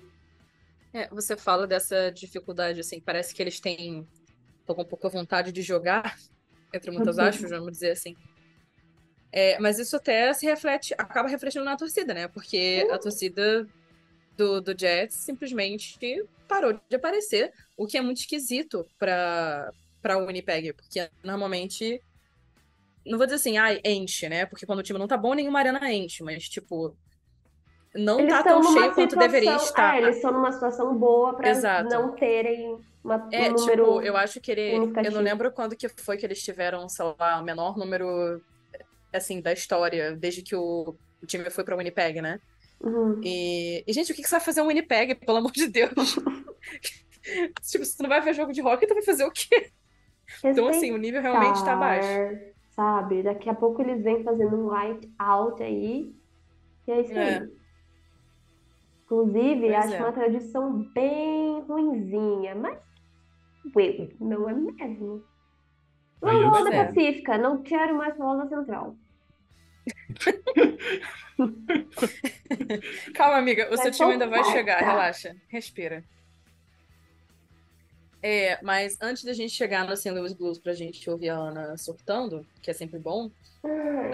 É, 0.93 1.09
você 1.09 1.37
fala 1.37 1.67
dessa 1.67 2.11
dificuldade, 2.11 2.81
assim, 2.81 3.01
parece 3.01 3.35
que 3.35 3.43
eles 3.43 3.61
têm 3.61 4.09
estão 4.61 4.75
com 4.75 4.85
pouca 4.85 5.11
vontade 5.11 5.53
de 5.53 5.61
jogar, 5.61 6.17
entre 6.73 6.91
muitas 6.91 7.19
Uhum. 7.19 7.25
aspas, 7.25 7.51
vamos 7.51 7.73
dizer 7.73 7.91
assim. 7.91 8.17
É, 9.31 9.59
mas 9.59 9.79
isso 9.79 9.97
até 9.97 10.33
se 10.33 10.47
reflete, 10.47 10.95
acaba 10.97 11.29
refletindo 11.29 11.65
na 11.65 11.77
torcida, 11.77 12.15
né? 12.15 12.27
Porque 12.29 12.89
a 12.91 12.99
torcida 12.99 13.67
do, 14.37 14.61
do 14.63 14.79
Jets 14.79 15.17
simplesmente 15.17 15.99
parou 16.49 16.73
de 16.73 16.97
aparecer, 16.97 17.53
o 17.77 17.87
que 17.87 17.99
é 17.99 18.01
muito 18.01 18.19
esquisito 18.21 18.87
para 18.99 19.71
para 20.01 20.19
o 20.19 20.27
Winnipeg, 20.27 20.75
porque 20.75 21.09
normalmente 21.25 21.99
não 23.07 23.19
vou 23.19 23.27
dizer 23.27 23.37
assim, 23.37 23.59
ai, 23.59 23.81
enche, 23.85 24.29
né? 24.29 24.47
Porque 24.47 24.67
quando 24.67 24.79
o 24.81 24.83
time 24.83 24.99
não 24.99 25.07
tá 25.09 25.17
bom, 25.17 25.35
nenhuma 25.35 25.59
arena 25.59 25.93
enche, 25.93 26.23
mas 26.23 26.49
tipo 26.49 26.97
não 27.95 28.19
Eles 28.19 28.33
tá 28.33 28.43
tão 28.43 28.63
cheio 28.73 28.93
quanto 28.93 29.17
deveria 29.17 29.59
situação, 29.59 29.69
estar. 29.69 29.95
é, 29.95 30.03
eles 30.03 30.17
estão 30.17 30.33
numa 30.33 30.51
situação 30.51 30.99
boa 30.99 31.35
para 31.37 31.83
não 31.85 32.13
terem 32.17 32.77
uma- 33.05 33.29
É, 33.31 33.51
um 33.51 33.55
tipo, 33.55 33.61
número 33.61 34.03
eu 34.03 34.17
acho 34.17 34.41
que 34.41 34.51
ele. 34.51 34.73
Eu 35.05 35.13
não 35.13 35.21
lembro 35.21 35.53
quando 35.53 35.77
que 35.77 35.89
foi 35.89 36.17
que 36.17 36.27
eles 36.27 36.43
tiveram, 36.43 36.89
sei 36.89 37.05
lá, 37.19 37.41
o 37.41 37.45
menor 37.45 37.77
número, 37.77 38.43
assim, 39.13 39.41
da 39.41 39.53
história, 39.53 40.17
desde 40.17 40.43
que 40.43 40.57
o, 40.57 40.97
o 41.23 41.27
time 41.27 41.49
foi 41.51 41.63
pra 41.63 41.77
Winnipeg, 41.77 42.21
né? 42.21 42.41
Uhum. 42.81 43.21
E, 43.23 43.85
e, 43.87 43.93
gente, 43.93 44.11
o 44.11 44.15
que 44.15 44.23
que 44.23 44.29
você 44.29 44.35
vai 44.37 44.45
fazer 44.45 44.61
em 44.61 44.67
Winnipeg, 44.67 45.15
pelo 45.15 45.39
amor 45.39 45.53
de 45.53 45.69
Deus? 45.69 45.93
Tipo, 47.63 47.85
se 47.87 47.97
tu 47.97 48.03
não 48.03 48.11
vai 48.11 48.21
ver 48.21 48.35
jogo 48.35 48.53
de 48.53 48.61
hockey, 48.61 48.87
tu 48.87 48.93
vai 48.93 49.03
fazer 49.03 49.25
o 49.25 49.31
quê? 49.31 49.71
Então, 50.45 50.69
assim, 50.69 50.93
o 50.93 50.99
nível 50.99 51.23
realmente 51.23 51.65
tá 51.65 51.75
baixo. 51.75 52.54
Sabe? 52.75 53.23
Daqui 53.23 53.49
a 53.49 53.55
pouco 53.55 53.83
eles 53.83 54.03
vêm 54.03 54.25
fazendo 54.25 54.57
um 54.57 54.73
white 54.73 55.13
out 55.19 55.63
aí. 55.63 56.13
E 56.87 56.91
é 56.91 57.01
isso 57.01 57.13
É. 57.13 57.39
aí. 57.39 57.51
Inclusive, 59.05 59.61
Pois 59.61 59.75
acho 59.75 59.95
é. 59.95 59.99
uma 60.01 60.13
tradição 60.13 60.73
bem 60.93 61.61
ruinzinha, 61.63 62.55
mas 62.55 62.79
ué, 63.77 64.09
não 64.19 64.49
é 64.49 64.55
mesmo? 64.55 65.23
Aí 66.23 66.41
Vamos 66.41 66.43
eu 66.43 66.51
falar 66.51 66.63
Pois 66.63 66.65
da 66.65 66.75
é. 66.75 66.85
Pacífica, 66.87 67.39
não 67.39 67.63
quero 67.63 67.97
mais 67.97 68.17
falar 68.17 68.45
da 68.45 68.49
Central. 68.49 68.97
Calma, 73.15 73.37
amiga, 73.39 73.67
o 73.67 73.77
Vai 73.77 73.79
seu 73.79 73.91
time 73.93 74.13
ainda 74.13 74.27
vai 74.27 74.43
chegar, 74.45 74.79
relaxa, 74.81 75.37
respira. 75.49 76.03
É, 78.27 78.59
mas 78.63 78.97
antes 79.03 79.23
da 79.23 79.35
gente 79.35 79.53
chegar 79.53 79.87
no 79.87 79.95
St. 79.95 80.11
Louis 80.11 80.33
Blues 80.33 80.59
pra 80.59 80.73
gente 80.73 81.11
ouvir 81.11 81.29
a 81.29 81.37
Ana 81.37 81.77
surtando, 81.77 82.47
que 82.63 82.71
é 82.71 82.73
sempre 82.73 82.99
bom, 82.99 83.31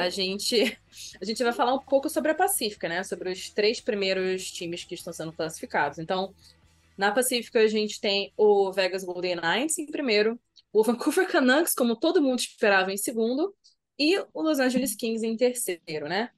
a 0.00 0.08
gente, 0.08 0.76
a 1.22 1.24
gente 1.24 1.40
vai 1.44 1.52
falar 1.52 1.74
um 1.74 1.78
pouco 1.78 2.10
sobre 2.10 2.32
a 2.32 2.34
Pacífica, 2.34 2.88
né? 2.88 3.04
Sobre 3.04 3.30
os 3.30 3.50
três 3.50 3.80
primeiros 3.80 4.50
times 4.50 4.82
que 4.82 4.96
estão 4.96 5.12
sendo 5.12 5.32
classificados. 5.32 6.00
Então, 6.00 6.34
na 6.98 7.12
Pacífica 7.12 7.60
a 7.60 7.68
gente 7.68 8.00
tem 8.00 8.32
o 8.36 8.72
Vegas 8.72 9.04
Golden 9.04 9.36
Knights 9.36 9.78
em 9.78 9.86
primeiro, 9.86 10.36
o 10.72 10.82
Vancouver 10.82 11.28
Canucks, 11.30 11.72
como 11.72 11.94
todo 11.94 12.20
mundo 12.20 12.40
esperava, 12.40 12.92
em 12.92 12.96
segundo, 12.96 13.54
e 13.96 14.18
o 14.34 14.42
Los 14.42 14.58
Angeles 14.58 14.96
Kings 14.96 15.24
em 15.24 15.36
terceiro, 15.36 16.08
né? 16.08 16.30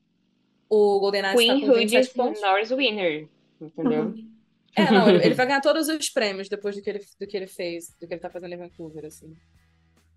O 0.68 1.00
Golden 1.00 1.22
Knights 1.22 1.46
tá 1.46 1.54
Queen 1.54 1.66
com 1.66 1.72
27 1.72 1.96
Hughes 1.96 2.12
pontos. 2.12 2.42
Norris 2.42 2.70
Winner, 2.70 3.28
entendeu? 3.58 4.14
É, 4.76 4.90
não, 4.90 5.08
ele, 5.08 5.34
vai 5.34 5.46
ganhar 5.46 5.60
todos 5.60 5.88
os 5.88 6.10
prêmios 6.10 6.48
depois 6.48 6.76
do 6.76 6.82
que 6.82 6.90
ele, 6.90 7.06
do 7.20 7.26
que 7.26 7.36
ele 7.36 7.46
fez, 7.46 7.88
do 8.00 8.06
que 8.06 8.14
ele 8.14 8.20
tá 8.20 8.30
fazendo 8.30 8.52
em 8.52 8.58
Vancouver, 8.58 9.04
assim. 9.04 9.36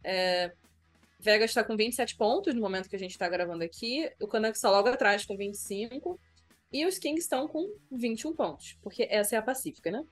É, 0.04 0.52
Vegas 1.20 1.54
tá 1.54 1.64
com 1.64 1.76
27 1.76 2.16
pontos 2.16 2.54
no 2.54 2.62
momento 2.62 2.90
que 2.90 2.96
a 2.96 3.00
gente 3.00 3.18
tá 3.18 3.28
gravando 3.28 3.64
aqui. 3.64 4.10
O 4.22 4.28
Canucks 4.28 4.62
tá 4.62 4.70
logo 4.70 4.88
atrás 4.88 5.26
com 5.26 5.36
25. 5.36 6.20
E 6.72 6.86
os 6.86 6.98
Kings 6.98 7.22
estão 7.22 7.48
com 7.48 7.74
21 7.92 8.36
pontos, 8.36 8.78
porque 8.82 9.08
essa 9.10 9.36
é 9.36 9.40
a 9.40 9.42
Pacífica, 9.42 9.90
né? 9.92 10.04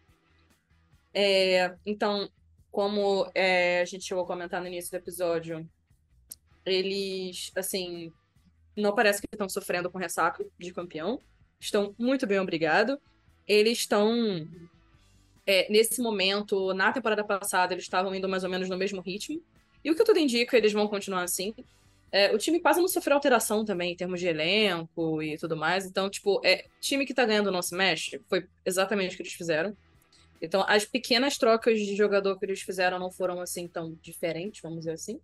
É, 1.13 1.75
então, 1.85 2.29
como 2.71 3.29
é, 3.35 3.81
a 3.81 3.85
gente 3.85 4.05
chegou 4.05 4.23
a 4.23 4.27
comentar 4.27 4.61
no 4.61 4.67
início 4.67 4.89
do 4.89 4.97
episódio, 4.97 5.69
eles, 6.65 7.51
assim, 7.55 8.11
não 8.75 8.95
parece 8.95 9.21
que 9.21 9.27
estão 9.31 9.49
sofrendo 9.49 9.91
com 9.91 9.97
ressaca 9.97 10.45
de 10.57 10.73
campeão. 10.73 11.19
Estão 11.59 11.93
muito 11.99 12.25
bem, 12.25 12.39
obrigado. 12.39 12.99
Eles 13.47 13.79
estão, 13.79 14.47
é, 15.45 15.71
nesse 15.71 16.01
momento, 16.01 16.73
na 16.73 16.91
temporada 16.91 17.23
passada, 17.23 17.73
eles 17.73 17.83
estavam 17.83 18.13
indo 18.13 18.29
mais 18.29 18.43
ou 18.43 18.49
menos 18.49 18.69
no 18.69 18.77
mesmo 18.77 19.01
ritmo. 19.01 19.41
E 19.83 19.91
o 19.91 19.95
que 19.95 20.03
tudo 20.03 20.19
indica, 20.19 20.57
eles 20.57 20.71
vão 20.71 20.87
continuar 20.87 21.23
assim. 21.23 21.53
É, 22.11 22.33
o 22.33 22.37
time 22.37 22.59
quase 22.59 22.79
não 22.79 22.87
sofreu 22.87 23.15
alteração 23.15 23.65
também, 23.65 23.91
em 23.91 23.95
termos 23.95 24.19
de 24.19 24.27
elenco 24.27 25.21
e 25.21 25.37
tudo 25.37 25.57
mais. 25.57 25.85
Então, 25.85 26.09
tipo, 26.09 26.39
é, 26.45 26.65
time 26.79 27.05
que 27.05 27.13
tá 27.13 27.25
ganhando 27.25 27.51
não 27.51 27.61
se 27.61 27.75
mexe, 27.75 28.21
foi 28.29 28.47
exatamente 28.65 29.13
o 29.13 29.17
que 29.17 29.23
eles 29.23 29.33
fizeram. 29.33 29.75
Então, 30.39 30.63
as 30.67 30.85
pequenas 30.85 31.37
trocas 31.37 31.79
de 31.79 31.95
jogador 31.95 32.37
que 32.37 32.45
eles 32.45 32.61
fizeram 32.61 32.99
não 32.99 33.09
foram 33.09 33.41
assim 33.41 33.67
tão 33.67 33.97
diferentes, 34.01 34.61
vamos 34.61 34.79
dizer 34.79 34.91
assim. 34.91 35.19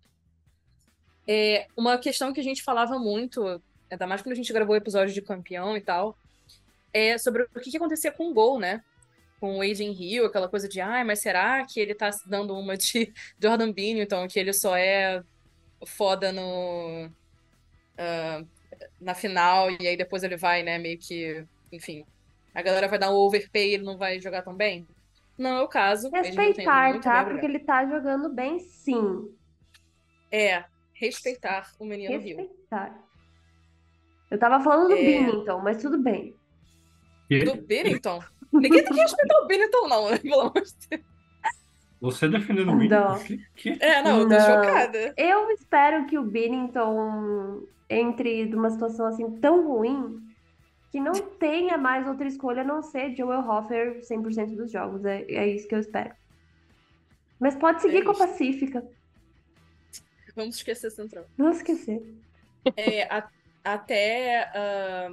É, 1.28 1.68
uma 1.76 1.98
questão 1.98 2.32
que 2.32 2.40
a 2.40 2.42
gente 2.42 2.62
falava 2.62 2.98
muito, 2.98 3.62
ainda 3.88 4.06
mais 4.06 4.22
quando 4.22 4.32
a 4.32 4.36
gente 4.36 4.52
gravou 4.52 4.74
o 4.74 4.78
episódio 4.78 5.14
de 5.14 5.22
campeão 5.22 5.76
e 5.76 5.80
tal, 5.80 6.16
é 6.92 7.18
sobre 7.18 7.42
o 7.42 7.60
que, 7.60 7.70
que 7.70 7.76
acontecia 7.76 8.12
com 8.12 8.30
o 8.30 8.34
gol, 8.34 8.58
né? 8.58 8.82
Com 9.38 9.58
o 9.58 9.60
Aiden 9.60 9.92
Hill, 9.92 10.26
aquela 10.26 10.48
coisa 10.48 10.68
de, 10.68 10.80
ai, 10.80 11.02
mas 11.04 11.20
será 11.20 11.64
que 11.64 11.80
ele 11.80 11.94
tá 11.94 12.10
dando 12.26 12.54
uma 12.56 12.76
de 12.76 13.12
Jordan 13.40 13.72
Bennington, 13.72 14.28
que 14.28 14.38
ele 14.38 14.52
só 14.52 14.76
é 14.76 15.22
foda 15.86 16.30
no 16.32 17.10
ah, 18.00 18.42
na 19.00 19.14
final, 19.14 19.70
e 19.70 19.86
aí 19.86 19.96
depois 19.96 20.22
ele 20.22 20.36
vai, 20.36 20.62
né, 20.62 20.78
meio 20.78 20.98
que, 20.98 21.44
enfim, 21.70 22.04
a 22.54 22.62
galera 22.62 22.88
vai 22.88 22.98
dar 22.98 23.10
um 23.10 23.14
overpay 23.14 23.70
e 23.70 23.74
ele 23.74 23.84
não 23.84 23.98
vai 23.98 24.18
jogar 24.20 24.42
tão 24.42 24.54
bem? 24.54 24.86
Não 25.36 25.58
é 25.58 25.62
o 25.62 25.68
caso. 25.68 26.10
Respeitar, 26.10 27.00
tá? 27.00 27.24
bem, 27.24 27.32
Porque 27.32 27.46
ele 27.46 27.58
tá 27.58 27.84
jogando 27.86 28.28
bem, 28.30 28.58
sim. 28.58 29.34
É, 30.30 30.64
respeitar 30.94 31.70
o 31.78 31.84
menino 31.84 32.14
Hill. 32.14 32.36
Respeitar. 32.38 32.98
Eu 34.30 34.38
tava 34.38 34.62
falando 34.62 34.88
do 34.88 34.94
É. 34.94 34.96
Binnington, 34.96 35.58
mas 35.60 35.80
tudo 35.80 35.98
bem. 35.98 36.36
Do 37.44 37.62
Bennington? 37.62 38.22
Ninguém 38.52 38.82
tem 38.84 38.92
que 38.92 39.00
respeitar 39.00 39.40
o 39.42 39.46
Bennington, 39.46 39.88
não, 39.88 40.10
né? 40.10 40.18
Pelo 40.18 40.40
amor 40.40 40.62
de 40.62 40.88
Deus. 40.88 41.02
Você 42.00 42.28
defendendo 42.28 42.72
o? 42.72 42.76
Não. 42.84 43.18
Que, 43.22 43.38
que? 43.54 43.76
É, 43.80 44.02
não, 44.02 44.20
eu 44.20 44.28
tô 44.28 44.34
Não. 44.34 44.40
chocada. 44.40 45.14
Eu 45.16 45.50
espero 45.50 46.06
que 46.06 46.18
o 46.18 46.22
Binnington 46.24 47.62
entre 47.88 48.46
numa 48.46 48.70
situação 48.70 49.06
assim 49.06 49.30
tão 49.38 49.66
ruim 49.68 50.20
que 50.90 50.98
não 50.98 51.12
tenha 51.12 51.76
mais 51.78 52.08
outra 52.08 52.26
escolha 52.26 52.62
a 52.62 52.64
não 52.64 52.82
ser 52.82 53.14
Joel 53.14 53.40
Hofer 53.48 54.00
100% 54.00 54.56
dos 54.56 54.72
jogos. 54.72 55.04
É, 55.04 55.22
é 55.28 55.46
isso 55.46 55.68
que 55.68 55.74
eu 55.74 55.78
espero. 55.80 56.10
Mas 57.38 57.54
pode 57.54 57.80
seguir 57.82 57.98
É 57.98 58.02
com 58.04 58.10
a. 58.12 58.14
Pacífica. 58.16 58.84
Vamos 60.34 60.56
esquecer 60.56 60.88
a 60.88 60.90
Central. 60.90 61.26
Não 61.36 61.50
esquecer. 61.50 62.02
É, 62.76 63.02
a- 63.14 63.28
até 63.64 64.50
ah, 64.54 65.12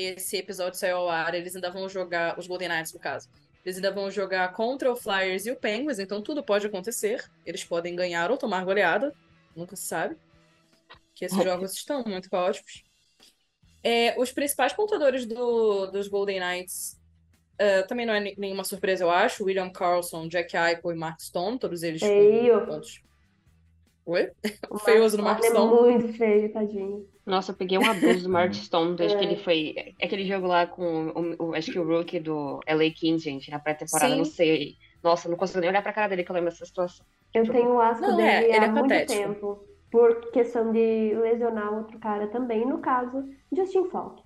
esse 0.00 0.36
episódio 0.36 0.78
sair 0.78 0.92
ao 0.92 1.08
ar, 1.08 1.34
eles 1.34 1.54
ainda 1.56 1.70
vão 1.70 1.88
jogar, 1.88 2.38
os 2.38 2.46
Golden 2.46 2.68
Knights, 2.68 2.92
no 2.92 3.00
caso, 3.00 3.28
eles 3.64 3.76
ainda 3.76 3.90
vão 3.90 4.10
jogar 4.10 4.52
contra 4.52 4.90
o 4.90 4.96
Flyers 4.96 5.44
e 5.46 5.50
o 5.50 5.56
Penguins, 5.56 5.98
então 5.98 6.22
tudo 6.22 6.42
pode 6.42 6.66
acontecer. 6.66 7.24
Eles 7.44 7.64
podem 7.64 7.94
ganhar 7.96 8.30
ou 8.30 8.36
tomar 8.36 8.64
goleada, 8.64 9.12
nunca 9.54 9.74
se 9.76 9.86
sabe. 9.86 10.16
Que 11.14 11.24
esses 11.24 11.42
jogos 11.42 11.72
estão 11.72 12.04
muito 12.04 12.30
caóticos. 12.30 12.84
É, 13.82 14.14
os 14.18 14.30
principais 14.32 14.72
pontuadores 14.72 15.26
do- 15.26 15.86
dos 15.86 16.06
Golden 16.08 16.40
Knights 16.40 16.96
ah, 17.60 17.82
também 17.88 18.06
não 18.06 18.14
é 18.14 18.20
ne- 18.20 18.34
nenhuma 18.38 18.62
surpresa, 18.62 19.02
eu 19.02 19.10
acho. 19.10 19.44
William 19.44 19.68
Carlson, 19.70 20.28
Jack 20.28 20.56
Eichel 20.56 20.92
e 20.92 20.94
Mark 20.94 21.20
Stone, 21.20 21.58
todos 21.58 21.82
eles 21.82 22.00
com 22.00 22.06
pontos. 22.66 23.02
Oi? 24.10 24.30
O 24.70 24.78
Feioso 24.78 25.18
no 25.18 25.22
Mark 25.22 25.40
Mark 25.40 25.50
Stone 25.52 25.68
Stone. 25.68 25.88
é 25.92 25.98
muito 25.98 26.16
feio, 26.16 26.50
tadinho. 26.52 27.06
Nossa, 27.26 27.52
eu 27.52 27.56
peguei 27.56 27.76
um 27.76 27.84
abuso 27.84 28.22
do 28.22 28.30
Mark 28.30 28.54
Stone 28.56 28.96
desde 28.96 29.18
que 29.18 29.24
É. 29.24 29.26
ele 29.26 29.36
foi. 29.42 29.74
Aquele 30.02 30.24
jogo 30.26 30.46
lá 30.46 30.66
com 30.66 31.08
o, 31.38 31.48
o- 31.50 31.54
acho 31.54 31.70
que 31.70 31.78
o 31.78 31.86
rookie 31.86 32.18
do 32.18 32.58
LA 32.66 32.90
Kings, 32.90 33.22
gente, 33.22 33.50
na 33.50 33.58
pré-temporada, 33.58 34.16
não 34.16 34.24
sei. 34.24 34.76
Nossa, 35.04 35.28
não 35.28 35.36
consigo 35.36 35.60
nem 35.60 35.68
olhar 35.68 35.82
pra 35.82 35.92
cara 35.92 36.08
dele 36.08 36.24
que 36.24 36.30
eu 36.30 36.34
lembro 36.34 36.50
dessa 36.50 36.64
situação. 36.64 37.04
Eu 37.34 37.44
tenho 37.52 37.74
o 37.74 37.80
asco 37.80 38.00
Não, 38.06 38.18
é, 38.18 38.40
dele 38.40 38.52
ele 38.56 38.64
há 38.64 38.68
é 38.68 38.70
muito 38.72 39.06
tempo. 39.06 39.62
Por 39.90 40.30
questão 40.30 40.72
de 40.72 41.14
lesionar 41.14 41.72
outro 41.74 41.98
cara 41.98 42.26
também. 42.28 42.66
No 42.66 42.78
caso, 42.78 43.28
Justin 43.54 43.90
Falk. 43.90 44.22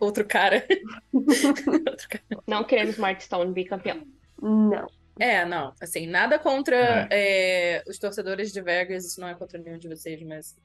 Outro 0.00 0.24
cara. 0.26 0.64
Outro 1.14 2.08
cara. 2.08 2.42
Não 2.48 2.64
queremos 2.64 2.98
Mark 2.98 3.20
Stone 3.20 3.52
bicampeão. 3.52 4.02
Não. 4.42 4.86
É, 5.20 5.44
não, 5.44 5.74
assim, 5.80 6.06
nada 6.06 6.38
contra 6.38 7.06
é, 7.10 7.82
os 7.86 7.98
torcedores 7.98 8.52
de 8.52 8.60
Vegas, 8.62 9.04
isso 9.04 9.20
não 9.20 9.28
é 9.28 9.34
contra 9.34 9.58
nenhum 9.58 9.78
de 9.78 9.86
vocês, 9.88 10.22
mas 10.22 10.56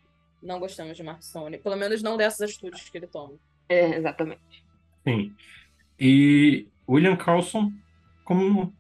não 0.42 0.60
gostamos 0.60 0.96
de 0.96 1.04
Mark. 1.04 1.22
Pelo 1.62 1.76
menos 1.76 2.02
não 2.02 2.16
dessas 2.16 2.50
atitudes 2.50 2.90
que 2.90 2.98
ele 2.98 3.08
toma. 3.08 3.34
É, 3.68 3.96
exatamente. 3.98 4.64
Sim. 5.04 5.36
E 6.00 6.68
William 6.88 7.16
Carlson, 7.16 7.72
como 8.24 8.74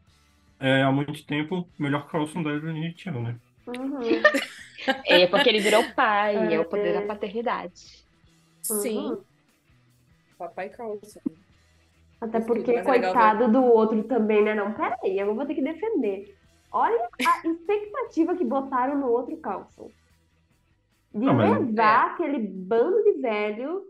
é, 0.59 0.81
há 0.83 0.91
muito 0.91 1.25
tempo, 1.25 1.67
o 1.77 1.83
melhor 1.83 2.07
Carlson 2.07 2.41
da 2.41 2.51
NHL, 2.51 3.21
né? 3.21 3.35
Uhum. 3.67 3.99
É 5.07 5.25
porque 5.25 5.49
ele 5.49 5.61
virou 5.61 5.83
pai, 5.93 6.35
é, 6.35 6.53
É. 6.53 6.59
o 6.59 6.65
poder 6.65 6.93
da 6.93 7.01
paternidade. 7.01 8.05
Sim, 8.61 8.99
Uhum. 8.99 9.23
papai 10.37 10.69
Carlson. 10.69 11.19
Até 12.25 12.39
porque, 12.39 12.71
é 12.71 12.83
legal 12.83 12.93
coitado 12.93 13.51
do 13.51 13.63
outro 13.63 14.03
também, 14.03 14.43
né? 14.43 14.53
Não, 14.53 14.73
peraí, 14.73 15.17
eu 15.19 15.33
vou 15.33 15.45
ter 15.45 15.55
que 15.55 15.61
defender. 15.61 16.35
Olha 16.71 17.07
a 17.25 17.47
expectativa 17.47 18.35
que 18.35 18.43
botaram 18.43 18.97
no 18.97 19.07
outro 19.09 19.37
Carlson. 19.37 19.89
De 21.13 21.25
Não, 21.25 21.37
levar 21.37 22.11
aquele 22.11 22.39
bando 22.39 23.01
de 23.03 23.13
velho 23.21 23.83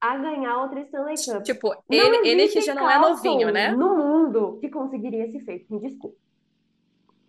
a 0.00 0.16
ganhar 0.18 0.62
outra 0.62 0.80
Stanley 0.80 1.16
Cup. 1.16 1.42
Tipo, 1.42 1.68
Não 1.70 1.82
ele, 1.88 2.28
ele 2.28 2.48
que 2.48 2.60
já 2.60 2.74
não 2.74 2.88
é 2.90 2.98
novinho, 2.98 3.50
né? 3.50 3.72
no 3.72 3.96
mundo 3.96 4.58
que 4.60 4.68
conseguiria 4.68 5.24
esse 5.26 5.40
feito. 5.40 5.72
Me 5.72 5.80
desculpa. 5.80 6.16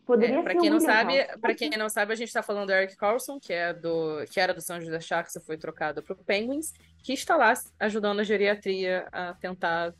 Poderia 0.06 0.40
É, 0.40 0.42
pra 0.42 0.54
ser 0.54 0.58
o 0.58 0.62
quem 0.62 0.70
não 0.72 0.80
sabe, 0.80 1.38
para 1.40 1.54
quem 1.54 1.70
não 1.70 1.88
sabe, 1.88 2.12
a 2.12 2.16
gente 2.16 2.34
tá 2.34 2.42
falando 2.42 2.68
do 2.68 2.74
Eric 2.74 2.98
Carlson, 2.98 3.40
que 3.40 3.54
é 3.54 3.72
do 3.74 4.26
que 4.30 4.40
era 4.40 4.54
do 4.54 4.60
São 4.60 4.82
José 4.82 5.00
Sharks 5.00 5.36
e 5.36 5.40
foi 5.40 5.56
trocado 5.56 6.02
pro 6.02 6.16
Penguins, 6.16 6.74
que 7.04 7.14
está 7.14 7.38
lá 7.38 7.54
ajudando 7.80 8.20
a 8.20 8.24
geriatria 8.24 9.08
a 9.12 9.36
tentar 9.36 9.94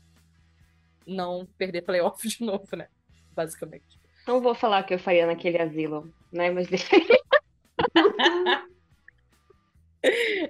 não 1.06 1.46
perder 1.58 1.82
playoff 1.82 2.26
de 2.28 2.42
novo, 2.44 2.76
né? 2.76 2.88
Basicamente. 3.34 3.98
Não 4.26 4.40
vou 4.40 4.54
falar 4.54 4.82
o 4.82 4.86
que 4.86 4.94
eu 4.94 4.98
faria 4.98 5.26
naquele 5.26 5.60
asilo, 5.60 6.12
né? 6.32 6.50
Mas 6.50 6.68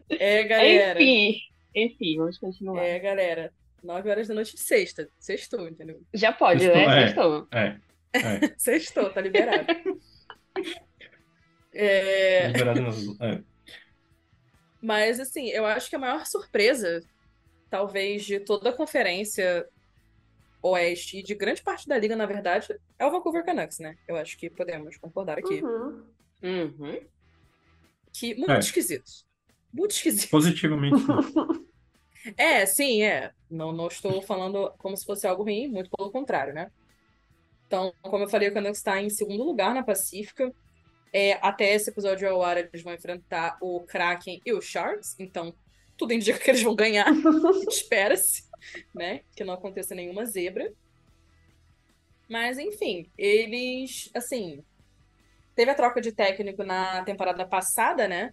É, 0.08 0.44
galera. 0.44 1.02
enfim, 1.02 1.40
enfim, 1.74 2.16
vamos 2.18 2.38
continuar. 2.38 2.82
É, 2.84 2.98
galera. 2.98 3.52
9 3.82 4.10
horas 4.10 4.28
da 4.28 4.34
noite 4.34 4.54
de 4.54 4.60
sexta. 4.60 5.08
Sextou, 5.18 5.68
entendeu? 5.68 6.02
Já 6.12 6.32
pode, 6.32 6.64
Sextou, 6.64 6.76
né? 6.76 6.84
é. 6.84 7.06
Sextou. 7.06 7.48
É, 7.52 7.76
é. 8.12 8.54
Sextou, 8.58 9.10
tá 9.10 9.20
liberado. 9.20 9.66
É, 11.72 12.48
Liberado 12.48 12.82
nas. 12.82 13.06
É. 13.20 13.40
Mas, 14.82 15.20
assim, 15.20 15.48
eu 15.48 15.64
acho 15.66 15.88
que 15.88 15.96
a 15.96 15.98
maior 15.98 16.26
surpresa, 16.26 17.02
talvez, 17.68 18.24
de 18.24 18.40
toda 18.40 18.70
a 18.70 18.72
conferência 18.72 19.66
Oeste 20.62 21.18
e 21.18 21.22
de 21.22 21.34
grande 21.34 21.62
parte 21.62 21.88
da 21.88 21.96
liga, 21.98 22.14
na 22.16 22.26
verdade, 22.26 22.78
é 22.98 23.06
o 23.06 23.10
Vancouver 23.10 23.44
Canucks, 23.44 23.78
né? 23.78 23.96
Eu 24.06 24.16
acho 24.16 24.36
que 24.36 24.50
podemos 24.50 24.96
concordar 24.98 25.38
aqui. 25.38 25.62
Uhum. 25.62 26.04
Uhum. 26.42 27.00
Que 28.12 28.34
muito 28.34 28.52
É. 28.52 28.58
esquisito. 28.58 29.10
Muito 29.72 29.92
esquisito. 29.92 30.30
Positivamente. 30.30 30.96
sim. 30.98 31.06
É, 32.36 32.66
sim, 32.66 33.02
é. 33.02 33.32
Não, 33.50 33.72
não 33.72 33.86
estou 33.88 34.20
falando 34.20 34.70
como 34.76 34.94
se 34.94 35.06
fosse 35.06 35.26
algo 35.26 35.42
ruim, 35.42 35.68
muito 35.68 35.88
pelo 35.90 36.10
contrário, 36.10 36.52
né? 36.52 36.70
Então, 37.66 37.94
como 38.02 38.24
eu 38.24 38.28
falei, 38.28 38.50
o 38.50 38.52
Canucks 38.52 38.76
está 38.76 39.00
em 39.00 39.08
segundo 39.08 39.42
lugar 39.42 39.74
na 39.74 39.82
Pacífica. 39.82 40.52
É, 41.14 41.38
até 41.40 41.72
esse 41.74 41.88
episódio 41.88 42.28
ao 42.28 42.42
ar, 42.42 42.58
eles 42.58 42.82
vão 42.82 42.92
enfrentar 42.92 43.56
o 43.62 43.80
Kraken 43.86 44.38
e 44.44 44.52
o 44.52 44.60
Sharks. 44.60 45.16
Então, 45.18 45.54
tudo 45.96 46.12
indica 46.12 46.38
que 46.38 46.50
eles 46.50 46.62
vão 46.62 46.74
ganhar. 46.74 47.06
Espera-se, 47.70 48.42
né? 48.94 49.20
Que 49.34 49.44
não 49.44 49.54
aconteça 49.54 49.94
nenhuma 49.94 50.26
zebra. 50.26 50.72
Mas, 52.28 52.58
enfim, 52.58 53.10
eles, 53.16 54.10
assim... 54.14 54.62
Teve 55.54 55.72
a 55.72 55.74
troca 55.74 56.00
de 56.00 56.12
técnico 56.12 56.62
na 56.62 57.02
temporada 57.04 57.44
passada, 57.44 58.08
né? 58.08 58.32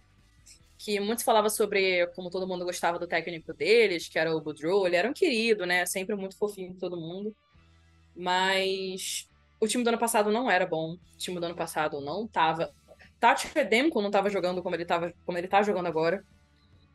que 0.78 1.00
muitos 1.00 1.24
falavam 1.24 1.50
sobre 1.50 2.06
como 2.14 2.30
todo 2.30 2.46
mundo 2.46 2.64
gostava 2.64 2.98
do 2.98 3.06
técnico 3.06 3.52
deles, 3.52 4.08
que 4.08 4.18
era 4.18 4.34
o 4.34 4.40
Boudreau, 4.40 4.86
ele 4.86 4.94
era 4.94 5.10
um 5.10 5.12
querido, 5.12 5.66
né? 5.66 5.84
Sempre 5.84 6.14
muito 6.14 6.38
fofinho 6.38 6.74
todo 6.78 6.96
mundo. 6.96 7.34
Mas 8.14 9.28
o 9.60 9.66
time 9.66 9.82
do 9.82 9.88
ano 9.88 9.98
passado 9.98 10.30
não 10.30 10.48
era 10.48 10.64
bom. 10.64 10.92
O 10.92 11.18
time 11.18 11.40
do 11.40 11.46
ano 11.46 11.56
passado 11.56 12.00
não 12.00 12.28
tava. 12.28 12.72
Tati 13.18 13.48
Fedemko 13.48 14.00
não 14.00 14.10
tava 14.10 14.30
jogando 14.30 14.62
como 14.62 14.76
ele, 14.76 14.84
tava, 14.84 15.12
como 15.26 15.36
ele 15.36 15.48
tá 15.48 15.62
jogando 15.62 15.86
agora. 15.86 16.24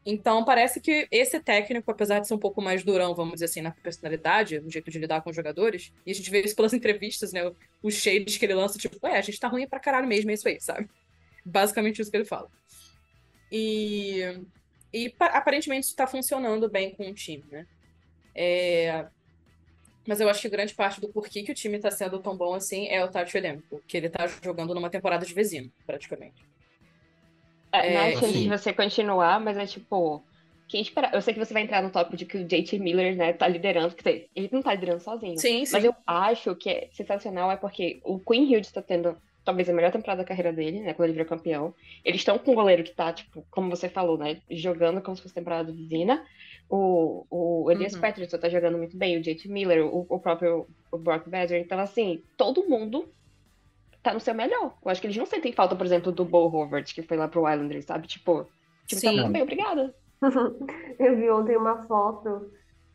Então 0.05 0.43
parece 0.43 0.81
que 0.81 1.07
esse 1.11 1.39
técnico, 1.39 1.89
apesar 1.89 2.19
de 2.19 2.27
ser 2.27 2.33
um 2.33 2.39
pouco 2.39 2.61
mais 2.61 2.83
durão, 2.83 3.15
vamos 3.15 3.35
dizer 3.35 3.45
assim, 3.45 3.61
na 3.61 3.71
personalidade, 3.71 4.59
no 4.59 4.69
jeito 4.69 4.91
de 4.91 4.99
lidar 4.99 5.21
com 5.21 5.29
os 5.29 5.35
jogadores, 5.35 5.93
e 6.05 6.11
a 6.11 6.13
gente 6.13 6.29
vê 6.29 6.41
isso 6.41 6.55
pelas 6.55 6.73
entrevistas, 6.73 7.31
né? 7.31 7.41
Os 7.81 7.93
shades 7.95 8.37
que 8.37 8.45
ele 8.45 8.53
lança, 8.53 8.77
tipo, 8.77 8.97
é, 9.07 9.17
a 9.17 9.21
gente 9.21 9.39
tá 9.39 9.47
ruim 9.47 9.67
pra 9.67 9.79
caralho 9.79 10.07
mesmo, 10.07 10.29
é 10.31 10.33
isso 10.33 10.47
aí, 10.47 10.59
sabe? 10.59 10.89
Basicamente 11.45 12.01
isso 12.01 12.11
que 12.11 12.17
ele 12.17 12.25
fala. 12.25 12.49
E, 13.51 14.21
e 14.91 15.09
pa- 15.09 15.27
aparentemente 15.27 15.83
isso 15.85 15.91
está 15.91 16.07
funcionando 16.07 16.69
bem 16.69 16.95
com 16.95 17.09
o 17.09 17.13
time, 17.13 17.43
né? 17.51 17.65
É, 18.35 19.07
mas 20.07 20.19
eu 20.19 20.29
acho 20.29 20.41
que 20.41 20.49
grande 20.49 20.73
parte 20.75 20.99
do 20.99 21.09
porquê 21.09 21.43
que 21.43 21.51
o 21.51 21.55
time 21.55 21.77
está 21.77 21.89
sendo 21.89 22.21
tão 22.21 22.35
bom 22.35 22.53
assim 22.53 22.87
é 22.87 23.03
o 23.03 23.09
Tati 23.09 23.39
Demko, 23.39 23.81
que 23.87 23.97
ele 23.97 24.09
tá 24.09 24.27
jogando 24.43 24.73
numa 24.73 24.89
temporada 24.89 25.25
de 25.25 25.33
vecino, 25.33 25.71
praticamente. 25.85 26.43
É, 27.73 27.93
não 27.93 28.01
É, 28.01 28.13
assim. 28.13 28.31
de 28.31 28.49
você 28.49 28.71
continuar, 28.73 29.39
mas 29.39 29.57
é 29.57 29.65
tipo. 29.65 30.23
Quem 30.67 30.81
espera... 30.81 31.11
Eu 31.13 31.21
sei 31.21 31.33
que 31.33 31.39
você 31.39 31.53
vai 31.53 31.61
entrar 31.63 31.83
no 31.83 31.91
tópico 31.91 32.15
de 32.17 32.25
que 32.25 32.37
o 32.37 32.45
JT 32.47 32.79
Miller, 32.79 33.15
né, 33.15 33.33
tá 33.33 33.47
liderando, 33.47 33.93
dizer, 33.93 34.29
ele 34.35 34.49
não 34.51 34.61
tá 34.61 34.73
liderando 34.73 35.01
sozinho. 35.01 35.37
Sim, 35.37 35.65
sim. 35.65 35.73
Mas 35.73 35.83
eu 35.83 35.93
acho 36.07 36.55
que 36.55 36.69
é 36.69 36.89
sensacional 36.93 37.51
é 37.51 37.57
porque 37.57 37.99
o 38.03 38.17
Queen 38.19 38.45
Hughes 38.45 38.71
tá 38.71 38.81
tendo 38.81 39.15
talvez 39.43 39.69
a 39.69 39.73
melhor 39.73 39.91
temporada 39.91 40.23
da 40.23 40.27
carreira 40.27 40.53
dele, 40.53 40.79
né? 40.79 40.93
Quando 40.93 41.07
ele 41.09 41.13
virou 41.13 41.27
campeão. 41.27 41.75
Eles 42.03 42.21
estão 42.21 42.39
com 42.39 42.51
um 42.53 42.55
goleiro 42.55 42.83
que 42.83 42.91
tá, 42.91 43.11
tipo, 43.11 43.45
como 43.51 43.69
você 43.69 43.89
falou, 43.89 44.17
né? 44.17 44.39
Jogando 44.49 45.01
como 45.01 45.15
se 45.17 45.21
fosse 45.21 45.35
temporada 45.35 45.71
de 45.71 45.83
Vina. 45.85 46.25
O, 46.69 47.25
o 47.29 47.69
Elias 47.69 47.93
Uhum. 47.93 47.99
Pettersson 48.01 48.37
tá 48.37 48.49
jogando 48.49 48.77
muito 48.77 48.97
bem, 48.97 49.17
o 49.17 49.21
JT 49.21 49.49
Miller, 49.49 49.85
o, 49.85 50.05
o 50.09 50.19
próprio 50.19 50.65
o 50.91 50.97
Brock 50.97 51.27
Besser. 51.29 51.59
Então, 51.61 51.77
assim, 51.77 52.23
todo 52.37 52.67
mundo 52.67 53.13
tá 54.03 54.13
no 54.13 54.19
seu 54.19 54.35
melhor. 54.35 54.73
Eu 54.83 54.91
acho 54.91 54.99
que 54.99 55.07
eles 55.07 55.17
não 55.17 55.25
sentem 55.25 55.53
falta, 55.53 55.75
por 55.75 55.85
exemplo, 55.85 56.11
do 56.11 56.25
Bo 56.25 56.49
Howard, 56.49 56.93
que 56.93 57.01
foi 57.01 57.17
lá 57.17 57.27
pro 57.27 57.49
Islanders, 57.49 57.85
sabe? 57.85 58.05
Tipo, 58.05 58.41
o 58.41 58.47
time 58.85 59.01
tá 59.01 59.09
Sim. 59.09 59.15
muito 59.21 59.31
bem, 59.31 59.41
obrigada. 59.41 59.95
Eu 60.99 61.15
vi 61.15 61.29
ontem 61.29 61.57
uma 61.57 61.83
foto, 61.83 62.51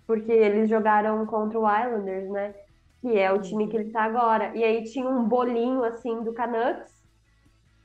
porque 0.06 0.30
eles 0.30 0.68
jogaram 0.68 1.24
contra 1.26 1.58
o 1.58 1.66
Islanders, 1.66 2.30
né? 2.30 2.54
Que 3.00 3.18
é 3.18 3.32
o 3.32 3.40
time 3.40 3.68
que 3.68 3.76
ele 3.76 3.90
tá 3.90 4.04
agora. 4.04 4.54
E 4.54 4.62
aí 4.62 4.84
tinha 4.84 5.08
um 5.08 5.24
bolinho 5.24 5.82
assim 5.82 6.22
do 6.22 6.32
Canucks. 6.32 6.98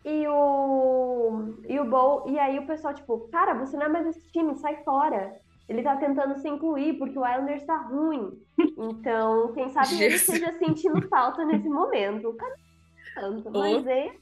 E 0.03 0.27
o. 0.27 1.53
E 1.67 1.79
o 1.79 1.85
Bowl. 1.85 2.29
E 2.29 2.37
aí 2.37 2.59
o 2.59 2.67
pessoal, 2.67 2.93
tipo, 2.93 3.19
cara, 3.29 3.53
você 3.53 3.77
não 3.77 3.85
é 3.85 3.89
mais 3.89 4.07
esse 4.07 4.31
time, 4.31 4.55
sai 4.55 4.83
fora. 4.83 5.33
Ele 5.69 5.81
tá 5.81 5.95
tentando 5.95 6.35
se 6.35 6.47
incluir, 6.49 6.97
porque 6.97 7.17
o 7.17 7.25
Islanders 7.25 7.63
tá 7.63 7.77
ruim. 7.77 8.37
Então, 8.77 9.53
quem 9.53 9.69
sabe 9.69 10.01
ele 10.01 10.15
esteja 10.15 10.51
sentindo 10.53 11.07
falta 11.07 11.45
nesse 11.45 11.69
momento. 11.69 12.29
O 12.29 12.33
Canucks 12.33 12.72
tanto, 13.13 13.49
mas 13.51 13.87
é. 13.87 14.15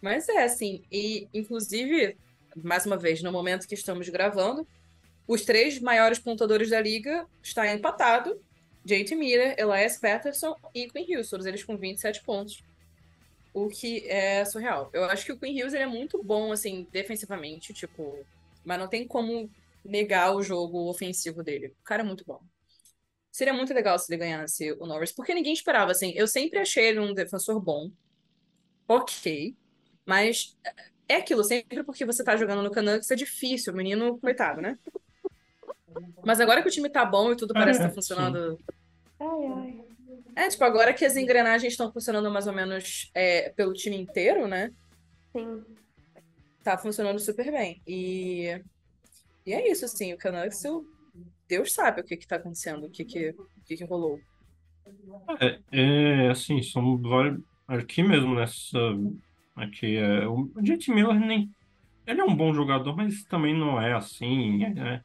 Mas 0.00 0.28
é 0.28 0.44
assim, 0.44 0.82
e 0.90 1.28
inclusive, 1.34 2.16
mais 2.56 2.86
uma 2.86 2.96
vez, 2.96 3.22
no 3.22 3.32
momento 3.32 3.66
que 3.66 3.74
estamos 3.74 4.08
gravando, 4.08 4.66
os 5.26 5.44
três 5.44 5.78
maiores 5.80 6.18
pontuadores 6.18 6.70
da 6.70 6.80
liga 6.80 7.26
estão 7.42 7.64
empatados. 7.64 8.34
JT 8.84 9.14
Miller, 9.16 9.54
Elias 9.58 9.98
Patterson 9.98 10.56
e 10.74 10.88
Quinn 10.88 11.04
Hughes, 11.04 11.28
todos 11.28 11.44
eles 11.44 11.62
com 11.62 11.76
27 11.76 12.22
pontos. 12.22 12.62
O 13.52 13.68
que 13.68 14.08
é 14.08 14.44
surreal. 14.44 14.88
Eu 14.92 15.04
acho 15.04 15.26
que 15.26 15.32
o 15.32 15.38
Quinn 15.38 15.60
Hughes 15.60 15.74
ele 15.74 15.82
é 15.82 15.86
muito 15.86 16.22
bom, 16.22 16.52
assim, 16.52 16.86
defensivamente, 16.90 17.74
tipo, 17.74 18.24
mas 18.64 18.78
não 18.78 18.88
tem 18.88 19.06
como 19.06 19.50
negar 19.84 20.34
o 20.34 20.42
jogo 20.42 20.88
ofensivo 20.88 21.42
dele. 21.42 21.74
O 21.80 21.84
cara 21.84 22.02
é 22.02 22.06
muito 22.06 22.24
bom. 22.24 22.40
Seria 23.38 23.54
muito 23.54 23.72
legal 23.72 23.96
se 24.00 24.12
ele 24.12 24.18
ganhasse 24.18 24.72
o 24.80 24.84
Norris, 24.84 25.12
porque 25.12 25.32
ninguém 25.32 25.52
esperava, 25.52 25.92
assim. 25.92 26.10
Eu 26.16 26.26
sempre 26.26 26.58
achei 26.58 26.86
ele 26.86 26.98
um 26.98 27.14
defensor 27.14 27.60
bom. 27.60 27.88
Ok. 28.88 29.54
Mas 30.04 30.58
é 31.08 31.14
aquilo, 31.14 31.44
sempre 31.44 31.84
porque 31.84 32.04
você 32.04 32.24
tá 32.24 32.36
jogando 32.36 32.64
no 32.64 32.70
Canucks 32.72 33.08
é 33.08 33.14
difícil, 33.14 33.72
o 33.72 33.76
menino, 33.76 34.18
coitado, 34.18 34.60
né? 34.60 34.76
Mas 36.26 36.40
agora 36.40 36.62
que 36.62 36.68
o 36.68 36.72
time 36.72 36.90
tá 36.90 37.04
bom 37.04 37.30
e 37.30 37.36
tudo 37.36 37.54
parece 37.54 37.78
É, 37.80 37.82
estar 37.84 37.94
funcionando. 37.94 38.58
Ai, 39.20 39.28
ai. 39.54 39.84
É, 40.34 40.48
tipo, 40.48 40.64
agora 40.64 40.92
que 40.92 41.04
as 41.04 41.14
engrenagens 41.16 41.72
estão 41.74 41.92
funcionando 41.92 42.28
mais 42.32 42.48
ou 42.48 42.52
menos 42.52 43.08
é, 43.14 43.50
pelo 43.50 43.72
time 43.72 43.96
inteiro, 43.96 44.48
né? 44.48 44.72
Sim. 45.30 45.64
Tá 46.64 46.76
funcionando 46.76 47.20
super 47.20 47.52
bem. 47.52 47.80
E, 47.86 48.60
e 49.46 49.52
é 49.52 49.70
isso, 49.70 49.84
assim, 49.84 50.12
o 50.12 50.18
Canucks, 50.18 50.64
o- 50.64 50.84
Deus 51.48 51.72
sabe 51.72 52.00
o 52.00 52.04
que 52.04 52.16
que 52.16 52.26
tá 52.26 52.36
acontecendo, 52.36 52.86
o 52.86 52.90
que 52.90 53.04
que, 53.04 53.30
o 53.30 53.46
que, 53.66 53.76
que 53.76 53.84
rolou. 53.84 54.20
É, 55.40 55.58
é, 55.72 56.28
assim, 56.30 56.62
são 56.62 56.96
vários. 56.98 57.40
Aqui 57.66 58.02
mesmo 58.02 58.34
nessa. 58.34 58.78
Aqui 59.56 59.96
é. 59.96 60.26
O 60.26 60.50
JT 60.62 60.92
Miller 60.92 61.18
nem. 61.18 61.50
Ele 62.06 62.20
é 62.20 62.24
um 62.24 62.34
bom 62.34 62.54
jogador, 62.54 62.96
mas 62.96 63.24
também 63.24 63.54
não 63.54 63.80
é 63.80 63.92
assim. 63.92 64.64
É, 64.64 65.02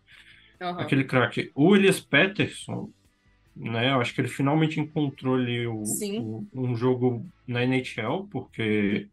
Aham. 0.61 0.79
aquele 0.81 1.03
craque. 1.03 1.51
O 1.53 1.75
Elias 1.75 1.99
Pettersson, 1.99 2.89
né? 3.55 3.91
Eu 3.91 3.99
acho 3.99 4.13
que 4.15 4.21
ele 4.21 4.29
finalmente 4.29 4.79
encontrou 4.79 5.35
ali 5.35 5.67
o, 5.67 5.83
o- 5.83 6.47
um 6.53 6.75
jogo 6.75 7.25
na 7.45 7.63
NHL, 7.63 8.27
porque 8.31 9.09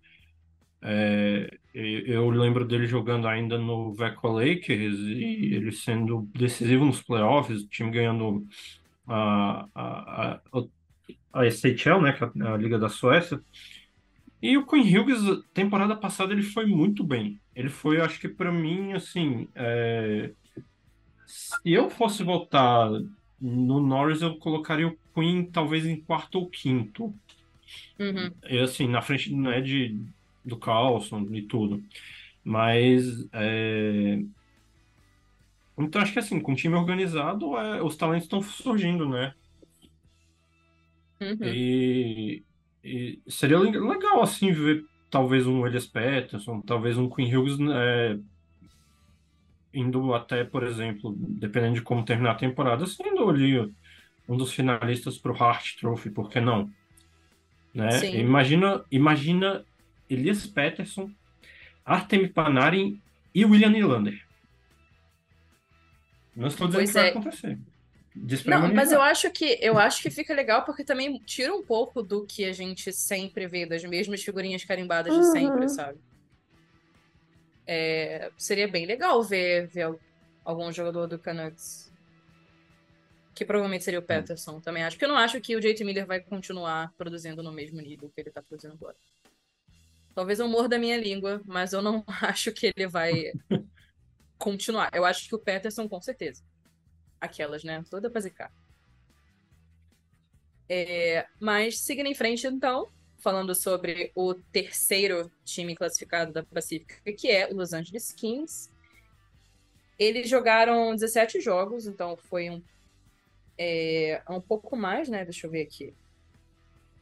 é, 0.83 1.59
eu 1.74 2.28
lembro 2.30 2.66
dele 2.66 2.87
jogando 2.87 3.28
ainda 3.28 3.56
no 3.56 3.92
Veco 3.92 4.28
Lakers 4.28 4.98
e 4.98 5.54
ele 5.54 5.72
sendo 5.72 6.28
decisivo 6.35 6.85
nos 6.85 7.02
playoffs, 7.02 7.62
o 7.62 7.68
time 7.68 7.90
ganhando 7.90 8.46
a, 9.06 9.66
a, 9.74 10.40
a, 10.52 10.62
a 11.33 11.50
SHL, 11.50 12.00
né? 12.02 12.12
Que 12.12 12.24
é 12.24 12.46
a 12.46 12.56
Liga 12.56 12.78
da 12.78 12.88
Suécia. 12.88 13.40
E 14.42 14.56
o 14.56 14.66
Quinn 14.66 14.83
Hughes, 14.83 15.20
temporada 15.52 15.94
passada, 15.94 16.33
ele 16.33 16.42
foi 16.42 16.66
muito 16.66 17.04
bem. 17.04 17.38
Ele 17.54 17.68
foi, 17.68 18.00
acho 18.00 18.18
que 18.18 18.28
para 18.28 18.50
mim, 18.50 18.94
assim, 18.94 19.48
é, 19.54 20.33
se 21.26 21.56
eu 21.64 21.90
fosse 21.90 22.22
votar 22.22 22.90
no 23.40 23.80
Norris, 23.80 24.22
eu 24.22 24.37
colocaria 24.37 24.88
o 24.88 24.98
Quinn 25.14 25.44
talvez 25.44 25.87
em 25.87 26.00
quarto 26.00 26.37
ou 26.37 26.48
quinto. 26.48 27.14
Uhum. 27.98 28.33
E 28.48 28.59
assim, 28.59 28.88
na 28.88 29.02
frente 29.02 29.35
né, 29.35 29.61
de, 29.61 30.00
do 30.44 30.59
Carlson 30.59 31.26
e 31.33 31.42
tudo. 31.46 31.83
Mas 32.44 33.05
é, 33.33 34.18
então 35.79 36.00
acho 36.03 36.12
que 36.12 36.18
assim, 36.18 36.40
com 36.40 36.55
time 36.55 36.74
organizado, 36.76 37.57
é, 37.57 37.83
os 37.83 37.96
talentos 37.96 38.24
estão 38.24 38.42
surgindo, 38.42 39.09
né? 39.09 39.35
Uhum. 41.20 41.38
E, 41.42 42.44
e 42.85 43.22
seria 43.29 43.59
le- 43.59 43.79
legal, 43.79 44.22
assim, 44.22 44.53
ver 44.53 44.85
talvez 45.11 45.46
um 45.46 45.66
Elias 45.66 45.87
Pettersson, 45.87 46.61
talvez 46.62 46.96
um 46.98 47.09
Quinn 47.09 47.35
Hughes, 47.35 47.59
é, 47.61 48.18
indo 49.72 50.12
até, 50.14 50.44
por 50.44 50.62
exemplo, 50.64 51.14
dependendo 51.18 51.74
de 51.74 51.83
como 51.83 52.05
terminar 52.05 52.33
a 52.33 52.35
temporada, 52.37 52.87
sendo 52.87 53.29
ali 53.29 53.59
um 54.29 54.37
dos 54.37 54.53
finalistas 54.53 55.18
para 55.18 55.33
o 55.33 55.37
Hart 55.42 55.76
Trophy, 55.81 56.11
por 56.11 56.29
que 56.29 56.40
não? 56.40 56.74
Né? 57.74 57.90
Sim. 57.90 58.18
Imagina, 58.18 58.85
imagina 58.90 59.64
Elias 60.11 60.46
Pettersson, 60.46 61.11
Artemi 61.85 62.29
Panarin 62.29 63.01
e 63.35 63.44
William 63.44 63.70
Nylander. 63.70 64.20
Não 66.35 66.49
estou 66.49 66.66
dizendo 66.66 66.81
Pois 66.83 66.90
que 66.90 66.99
vai 66.99 67.07
é. 67.07 67.11
acontecer. 67.11 67.59
Diz 68.14 68.42
pra 68.42 68.59
Não, 68.59 68.75
mas 68.75 68.90
eu 68.90 69.01
acho 69.01 69.31
que 69.31 69.57
eu 69.61 69.79
acho 69.79 70.03
que 70.03 70.11
fica 70.11 70.35
legal 70.35 70.64
porque 70.64 70.83
também 70.85 71.16
tira 71.20 71.55
um 71.55 71.62
pouco 71.62 72.03
do 72.03 72.27
que 72.27 72.44
a 72.44 72.53
gente 72.53 72.92
sempre 72.92 73.46
vê, 73.46 73.64
das 73.64 73.85
mesmas 73.85 74.23
figurinhas 74.23 74.64
carimbadas 74.64 75.12
de 75.14 75.20
Uhum. 75.20 75.33
sempre, 75.33 75.68
sabe? 75.68 75.99
É, 77.66 78.31
seria 78.37 78.66
bem 78.66 78.85
legal 78.85 79.23
ver, 79.23 79.68
ver 79.68 79.83
al- 79.83 80.01
algum 80.44 80.73
jogador 80.73 81.07
do 81.07 81.18
Canucks. 81.18 81.88
Que 83.35 83.44
provavelmente 83.44 83.85
seria 83.85 84.01
o 84.01 84.03
Peterson 84.03 84.61
também 84.61 84.83
acho. 84.83 84.96
Porque 84.96 85.05
eu 85.05 85.09
não 85.09 85.16
acho 85.16 85.40
que 85.40 85.55
o 85.55 85.61
JT 85.61 85.85
Miller 85.85 86.05
vai 86.05 86.20
continuar 86.20 86.92
produzindo 86.99 87.42
no 87.44 87.53
mesmo 87.53 87.81
nível 87.81 88.11
que 88.12 88.20
ele 88.20 88.31
tá 88.31 88.42
produzindo 88.42 88.75
agora. 88.75 88.96
Talvez 90.20 90.38
eu 90.38 90.46
morda 90.46 90.76
a 90.76 90.78
minha 90.78 90.98
língua, 90.98 91.40
mas 91.46 91.72
eu 91.72 91.80
não 91.80 92.04
acho 92.20 92.52
que 92.52 92.70
ele 92.76 92.87
vai 92.87 93.33
continuar. 94.37 94.90
Eu 94.92 95.06
acho 95.06 95.26
que 95.26 95.35
o 95.35 95.38
Peterson, 95.38 95.88
com 95.88 95.98
certeza. 95.98 96.44
Aquelas, 97.18 97.64
né? 97.64 97.83
Toda 97.90 98.11
pra 98.11 98.20
zicar. 98.20 98.52
É, 100.68 101.26
mas 101.40 101.78
seguindo 101.78 102.06
em 102.06 102.14
frente, 102.14 102.46
então, 102.46 102.90
falando 103.16 103.54
sobre 103.54 104.12
o 104.14 104.35
terceiro 104.35 105.33
time 105.42 105.74
classificado 105.74 106.35
da 106.35 106.42
Pacífica, 106.42 107.11
que 107.14 107.30
é 107.30 107.48
o 107.48 107.56
Los 107.56 107.72
Angeles 107.72 108.12
Kings. 108.12 108.68
Eles 109.98 110.28
jogaram 110.28 110.94
17 110.94 111.40
jogos, 111.40 111.87
então 111.87 112.14
foi 112.14 112.50
um, 112.50 112.62
é, 113.56 114.22
um 114.28 114.38
pouco 114.38 114.76
mais, 114.76 115.09
né? 115.09 115.24
Deixa 115.24 115.46
eu 115.46 115.50
ver 115.50 115.62
aqui. 115.62 115.94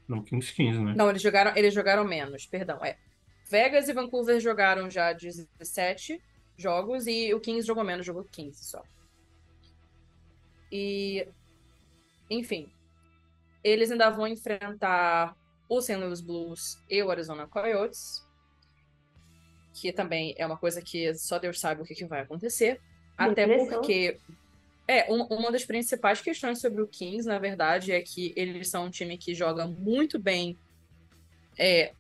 Não, 0.07 0.23
Kings 0.23 0.55
15, 0.55 0.79
né? 0.79 0.95
Não, 0.97 1.11
eles 1.11 1.21
jogaram, 1.21 1.57
eles 1.57 1.75
jogaram 1.75 2.05
menos, 2.05 2.47
perdão. 2.47 2.79
É. 2.85 2.97
Vegas 3.51 3.89
e 3.89 3.93
Vancouver 3.93 4.39
jogaram 4.41 4.91
já 4.91 5.13
17 5.13 6.21
jogos 6.57 7.07
e 7.07 7.33
o 7.33 7.41
Kings 7.41 7.67
jogou 7.67 7.85
menos, 7.85 8.05
jogou 8.05 8.25
15 8.25 8.65
só. 8.65 8.83
E, 10.71 11.27
enfim, 12.31 12.71
eles 13.65 13.91
ainda 13.91 14.11
vão 14.11 14.27
enfrentar 14.27 15.35
o 15.69 15.81
St. 15.81 15.97
Louis 15.97 16.21
Blues 16.21 16.83
e 16.89 17.03
o 17.03 17.11
Arizona 17.11 17.47
Coyotes, 17.47 18.27
que 19.75 19.93
também 19.93 20.35
é 20.37 20.45
uma 20.47 20.57
coisa 20.59 20.83
que 20.83 21.15
só 21.15 21.39
Deus 21.39 21.61
sabe 21.61 21.83
o 21.83 21.85
que, 21.85 21.95
que 21.95 22.05
vai 22.05 22.21
acontecer. 22.21 22.81
Até 23.17 23.47
porque 23.77 24.19
é, 24.87 25.13
um- 25.13 25.25
uma 25.25 25.51
das 25.53 25.65
principais 25.65 26.21
questões 26.21 26.61
sobre 26.61 26.83
o 26.83 26.87
Kings, 26.89 27.27
na 27.27 27.39
verdade, 27.39 27.93
é 27.93 28.01
que 28.01 28.33
eles 28.37 28.69
são 28.69 28.87
um 28.87 28.91
time 28.91 29.17
que 29.17 29.35
joga 29.35 29.67
muito 29.67 30.19
bem 30.19 30.59
é, 31.59 31.93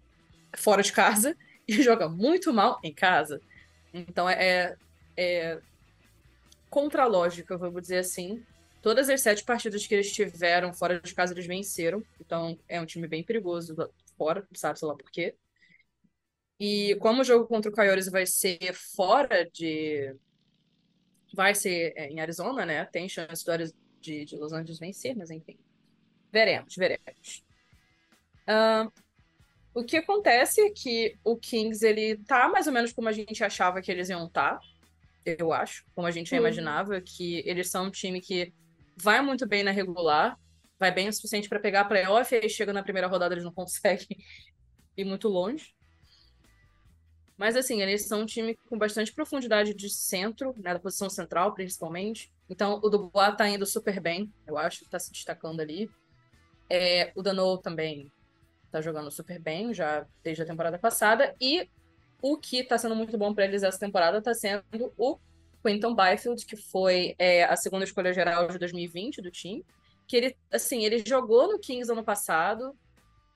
fora 0.56 0.82
de 0.82 0.92
casa 0.92 1.36
e 1.66 1.82
joga 1.82 2.08
muito 2.08 2.52
mal 2.52 2.78
em 2.82 2.92
casa. 2.92 3.40
Então 3.92 4.28
é, 4.28 4.76
é 5.16 5.60
contra 6.70 7.04
a 7.04 7.06
lógica, 7.06 7.56
vamos 7.56 7.82
dizer 7.82 7.98
assim. 7.98 8.44
Todas 8.80 9.08
as 9.08 9.20
sete 9.20 9.44
partidas 9.44 9.86
que 9.86 9.94
eles 9.94 10.12
tiveram 10.12 10.72
fora 10.72 11.00
de 11.00 11.14
casa, 11.14 11.34
eles 11.34 11.46
venceram. 11.46 12.02
Então 12.20 12.58
é 12.68 12.80
um 12.80 12.86
time 12.86 13.08
bem 13.08 13.22
perigoso 13.22 13.74
fora, 14.16 14.46
sabe, 14.54 14.78
sei 14.78 14.88
lá 14.88 14.94
por 14.94 15.10
quê. 15.10 15.34
E 16.60 16.96
como 16.96 17.20
o 17.20 17.24
jogo 17.24 17.46
contra 17.46 17.70
o 17.70 17.74
Coyotes 17.74 18.08
vai 18.08 18.26
ser 18.26 18.72
fora 18.74 19.48
de. 19.52 20.14
Vai 21.34 21.54
ser 21.54 21.92
é, 21.96 22.08
em 22.08 22.20
Arizona, 22.20 22.64
né? 22.66 22.84
Tem 22.86 23.08
chance 23.08 23.44
de, 24.00 24.24
de 24.24 24.36
Los 24.36 24.52
Angeles 24.52 24.78
vencer, 24.78 25.16
mas 25.16 25.30
enfim. 25.30 25.58
Veremos, 26.32 26.74
veremos. 26.74 27.44
Ahn, 28.46 28.90
o 29.78 29.84
que 29.84 29.96
acontece 29.96 30.60
é 30.60 30.70
que 30.70 31.16
o 31.22 31.36
Kings, 31.36 31.86
ele 31.86 32.16
tá 32.24 32.48
mais 32.48 32.66
ou 32.66 32.72
menos 32.72 32.92
como 32.92 33.08
a 33.08 33.12
gente 33.12 33.44
achava 33.44 33.80
que 33.80 33.92
eles 33.92 34.08
iam 34.08 34.26
estar, 34.26 34.58
eu 35.24 35.52
acho. 35.52 35.84
Como 35.94 36.06
a 36.06 36.10
gente 36.10 36.32
Uhum. 36.32 36.38
imaginava, 36.38 37.00
que 37.00 37.42
eles 37.46 37.70
são 37.70 37.86
um 37.86 37.90
time 37.90 38.20
que 38.20 38.52
vai 38.96 39.20
muito 39.22 39.46
bem 39.46 39.62
na 39.62 39.70
regular, 39.70 40.36
vai 40.80 40.90
bem 40.90 41.08
o 41.08 41.12
suficiente 41.12 41.48
para 41.48 41.60
pegar 41.60 41.82
a 41.82 41.84
playoff, 41.84 42.34
e 42.34 42.38
aí 42.38 42.50
chega 42.50 42.72
na 42.72 42.82
primeira 42.82 43.06
rodada 43.06 43.34
eles 43.34 43.44
não 43.44 43.52
conseguem 43.54 44.08
ir 44.96 45.04
muito 45.04 45.28
longe. 45.28 45.72
Mas 47.36 47.54
assim, 47.54 47.80
eles 47.80 48.08
são 48.08 48.22
um 48.22 48.26
time 48.26 48.58
com 48.68 48.76
bastante 48.76 49.12
profundidade 49.12 49.72
de 49.72 49.88
centro, 49.88 50.52
né, 50.56 50.74
da 50.74 50.80
posição 50.80 51.08
central, 51.08 51.54
principalmente. 51.54 52.32
Então, 52.50 52.80
o 52.82 52.88
Dubois 52.90 53.36
tá 53.36 53.48
indo 53.48 53.64
super 53.64 54.00
bem, 54.00 54.32
eu 54.44 54.58
acho, 54.58 54.84
tá 54.90 54.98
se 54.98 55.12
destacando 55.12 55.60
ali. 55.60 55.88
É, 56.68 57.12
o 57.14 57.22
Dano 57.22 57.56
também 57.58 58.10
tá 58.70 58.80
jogando 58.80 59.10
super 59.10 59.38
bem, 59.38 59.72
já 59.72 60.06
desde 60.22 60.42
a 60.42 60.46
temporada 60.46 60.78
passada. 60.78 61.34
E 61.40 61.68
o 62.20 62.36
que 62.36 62.64
tá 62.64 62.76
sendo 62.76 62.96
muito 62.96 63.16
bom 63.16 63.34
para 63.34 63.44
eles 63.44 63.62
essa 63.62 63.78
temporada 63.78 64.20
tá 64.20 64.34
sendo 64.34 64.92
o 64.96 65.18
Quinton 65.64 65.94
Byfield, 65.94 66.44
que 66.46 66.56
foi 66.56 67.14
é, 67.18 67.44
a 67.44 67.56
segunda 67.56 67.84
escolha 67.84 68.12
geral 68.12 68.48
de 68.48 68.58
2020 68.58 69.22
do 69.22 69.30
time. 69.30 69.64
Que 70.06 70.16
ele, 70.16 70.36
assim, 70.50 70.84
ele 70.84 71.02
jogou 71.06 71.52
no 71.52 71.58
Kings 71.58 71.90
ano 71.92 72.02
passado, 72.02 72.74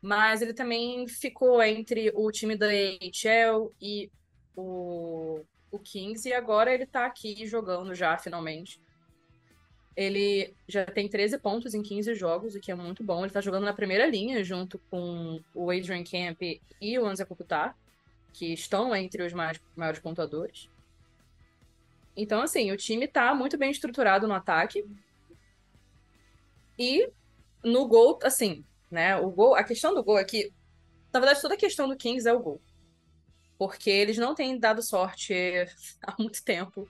mas 0.01 0.43
ele 0.43 0.55
também 0.55 1.07
ficou 1.07 1.63
entre 1.63 2.11
o 2.15 2.31
time 2.31 2.57
da 2.57 2.67
AHL 2.67 3.71
e 3.81 4.11
o, 4.57 5.41
o 5.71 5.79
Kings, 5.79 6.29
e 6.29 6.33
agora 6.33 6.73
ele 6.73 6.87
tá 6.87 7.07
aqui 7.07 7.47
jogando 7.47 7.95
já, 7.95 8.17
finalmente. 8.17 8.81
Ele 9.97 10.55
já 10.67 10.87
tem 10.87 11.09
13 11.09 11.39
pontos 11.39 11.75
em 11.75 11.83
15 11.83 12.15
jogos, 12.15 12.55
o 12.55 12.61
que 12.61 12.73
é 12.73 12.75
muito 12.75 13.05
bom. 13.05 13.25
Ele 13.25 13.33
tá 13.33 13.41
jogando 13.41 13.65
na 13.65 13.75
primeira 13.75 14.07
linha, 14.07 14.43
junto 14.43 14.79
com 14.91 15.41
o 15.55 15.71
Adrian 15.71 16.03
Camp 16.03 16.41
e 16.81 16.99
o 16.99 17.07
Anza 17.07 17.27
Kopitar, 17.27 17.77
que 18.33 18.53
estão 18.53 18.95
entre 18.97 19.23
os 19.23 19.33
mais, 19.33 19.61
maiores 19.77 20.01
pontuadores. 20.01 20.69
Então, 22.17 22.43
assim, 22.43 22.71
o 22.73 22.77
time 22.77 23.07
tá 23.07 23.35
muito 23.35 23.59
bem 23.59 23.71
estruturado 23.71 24.27
no 24.27 24.35
ataque. 24.35 24.85
E 26.79 27.11
no 27.63 27.87
gol, 27.87 28.19
assim, 28.23 28.65
né? 28.91 29.17
O 29.17 29.31
gol, 29.31 29.55
a 29.55 29.65
questão 29.65 29.95
do 29.95 30.03
gol 30.03 30.19
é 30.19 30.25
que, 30.25 30.53
na 31.13 31.21
verdade, 31.21 31.41
toda 31.41 31.55
a 31.55 31.59
questão 31.59 31.89
do 31.89 31.97
Kings 31.97 32.29
é 32.29 32.33
o 32.33 32.41
gol. 32.41 32.61
Porque 33.59 33.91
eles 33.91 34.17
não 34.17 34.35
têm 34.35 34.59
dado 34.59 34.83
sorte 34.83 35.35
há 36.03 36.15
muito 36.19 36.43
tempo 36.43 36.89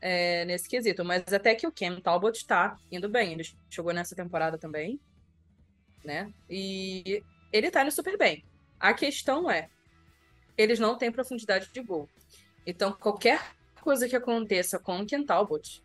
é, 0.00 0.44
nesse 0.44 0.68
quesito. 0.68 1.04
Mas 1.04 1.32
até 1.32 1.54
que 1.54 1.66
o 1.66 1.72
Cam 1.72 2.00
Talbot 2.00 2.46
tá 2.46 2.76
indo 2.90 3.08
bem. 3.08 3.32
Ele 3.32 3.44
chegou 3.70 3.92
nessa 3.92 4.14
temporada 4.14 4.58
também, 4.58 5.00
né? 6.04 6.32
E 6.48 7.22
ele 7.52 7.70
tá 7.70 7.82
indo 7.82 7.90
super 7.90 8.16
bem. 8.16 8.44
A 8.78 8.92
questão 8.92 9.50
é, 9.50 9.68
eles 10.56 10.78
não 10.78 10.96
têm 10.96 11.12
profundidade 11.12 11.70
de 11.72 11.82
gol. 11.82 12.08
Então, 12.66 12.92
qualquer 12.92 13.54
coisa 13.80 14.08
que 14.08 14.16
aconteça 14.16 14.78
com 14.78 15.00
o 15.00 15.06
Ken 15.06 15.24
Talbot, 15.24 15.82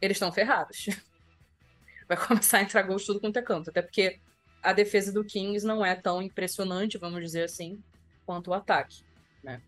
eles 0.00 0.16
estão 0.16 0.32
ferrados. 0.32 0.86
Vai 2.08 2.16
começar 2.16 2.58
a 2.58 2.62
entrar 2.62 2.82
gols 2.82 3.04
tudo 3.04 3.20
quanto 3.20 3.38
é 3.38 3.42
canto. 3.42 3.70
Até 3.70 3.82
porque 3.82 4.20
a 4.62 4.72
defesa 4.72 5.12
do 5.12 5.24
Kings 5.24 5.66
não 5.66 5.84
é 5.84 5.94
tão 5.94 6.22
impressionante, 6.22 6.98
vamos 6.98 7.20
dizer 7.20 7.44
assim, 7.44 7.82
quanto 8.24 8.50
o 8.50 8.54
ataque, 8.54 9.04
né? 9.42 9.60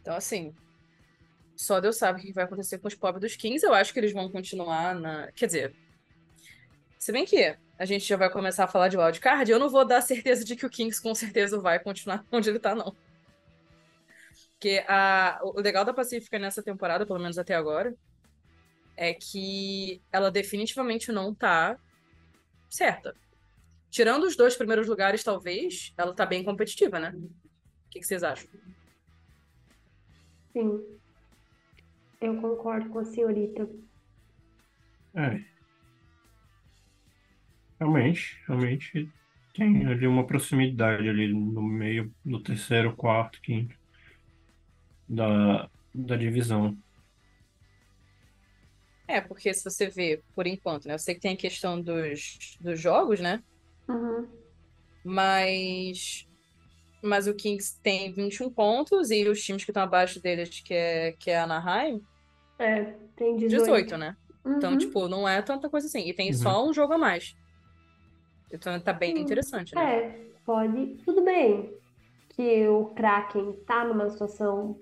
Então, 0.00 0.14
assim, 0.14 0.54
só 1.64 1.78
Deus 1.78 1.96
sabe 1.96 2.18
o 2.18 2.22
que 2.22 2.32
vai 2.32 2.44
acontecer 2.44 2.78
com 2.78 2.88
os 2.88 2.94
pobres 2.94 3.20
dos 3.20 3.36
Kings. 3.36 3.64
Eu 3.64 3.74
acho 3.74 3.92
que 3.92 4.00
eles 4.00 4.12
vão 4.12 4.30
continuar 4.30 4.94
na. 4.94 5.30
Quer 5.32 5.46
dizer, 5.46 5.76
se 6.98 7.12
bem 7.12 7.26
que 7.26 7.54
a 7.78 7.84
gente 7.84 8.06
já 8.06 8.16
vai 8.16 8.30
começar 8.30 8.64
a 8.64 8.68
falar 8.68 8.88
de 8.88 8.96
wildcard, 8.96 9.50
eu 9.50 9.58
não 9.58 9.68
vou 9.68 9.84
dar 9.84 10.00
certeza 10.00 10.44
de 10.44 10.56
que 10.56 10.64
o 10.64 10.70
Kings 10.70 11.02
com 11.02 11.14
certeza 11.14 11.58
vai 11.60 11.78
continuar 11.78 12.24
onde 12.32 12.48
ele 12.48 12.58
tá, 12.58 12.74
não. 12.74 12.96
Porque 14.52 14.84
a... 14.88 15.38
o 15.42 15.60
legal 15.60 15.84
da 15.84 15.92
Pacífica 15.92 16.38
nessa 16.38 16.62
temporada, 16.62 17.06
pelo 17.06 17.18
menos 17.18 17.36
até 17.36 17.54
agora, 17.54 17.94
é 18.96 19.12
que 19.12 20.00
ela 20.10 20.30
definitivamente 20.30 21.12
não 21.12 21.34
tá 21.34 21.78
certa. 22.70 23.14
Tirando 23.90 24.24
os 24.24 24.36
dois 24.36 24.56
primeiros 24.56 24.86
lugares, 24.86 25.22
talvez, 25.22 25.92
ela 25.96 26.14
tá 26.14 26.24
bem 26.24 26.42
competitiva, 26.42 26.98
né? 26.98 27.12
O 27.14 27.90
que, 27.90 28.00
que 28.00 28.06
vocês 28.06 28.22
acham? 28.22 28.48
Sim. 30.52 30.99
Eu 32.20 32.40
concordo 32.40 32.90
com 32.90 32.98
a 32.98 33.04
senhorita. 33.04 33.68
É. 35.14 35.42
Realmente, 37.78 38.38
realmente 38.46 39.10
tem 39.54 39.86
ali 39.86 40.06
uma 40.06 40.26
proximidade 40.26 41.08
ali 41.08 41.32
no 41.32 41.62
meio, 41.62 42.14
no 42.24 42.42
terceiro, 42.42 42.94
quarto, 42.94 43.40
quinto 43.40 43.74
da, 45.08 45.68
da 45.94 46.16
divisão. 46.16 46.76
É, 49.08 49.20
porque 49.20 49.52
se 49.52 49.64
você 49.64 49.88
vê, 49.88 50.22
por 50.34 50.46
enquanto, 50.46 50.86
né? 50.86 50.94
Eu 50.94 50.98
sei 50.98 51.14
que 51.14 51.20
tem 51.20 51.32
a 51.32 51.36
questão 51.36 51.80
dos, 51.80 52.56
dos 52.60 52.78
jogos, 52.80 53.18
né? 53.18 53.42
Uhum. 53.88 54.28
Mas. 55.04 56.28
Mas 57.02 57.26
o 57.26 57.34
Kings 57.34 57.80
tem 57.82 58.12
21 58.12 58.50
pontos 58.50 59.10
e 59.10 59.26
os 59.26 59.42
times 59.42 59.64
que 59.64 59.70
estão 59.70 59.82
abaixo 59.82 60.20
deles, 60.20 60.60
que 60.60 60.74
é, 60.74 61.12
que 61.12 61.30
é 61.30 61.38
a 61.38 61.44
Anaheim, 61.44 62.02
É, 62.60 62.84
tem 63.16 63.36
18. 63.38 63.66
18, 63.66 63.96
né? 63.96 64.14
Então, 64.56 64.76
Uhum. 64.76 64.78
tipo, 64.78 65.08
não 65.08 65.28
é 65.28 65.42
tanta 65.42 65.70
coisa 65.70 65.86
assim. 65.86 66.08
E 66.08 66.14
tem 66.14 66.32
Uhum. 66.32 66.32
só 66.32 66.66
um 66.66 66.72
jogo 66.72 66.94
a 66.94 66.98
mais. 66.98 67.34
Então 68.52 68.80
tá 68.80 68.92
bem 68.92 69.12
Hum, 69.16 69.20
interessante, 69.20 69.74
né? 69.76 69.90
É, 69.98 70.10
pode. 70.44 70.96
Tudo 71.04 71.22
bem 71.24 71.72
que 72.30 72.68
o 72.68 72.94
Kraken 72.94 73.54
tá 73.66 73.84
numa 73.84 74.10
situação 74.10 74.80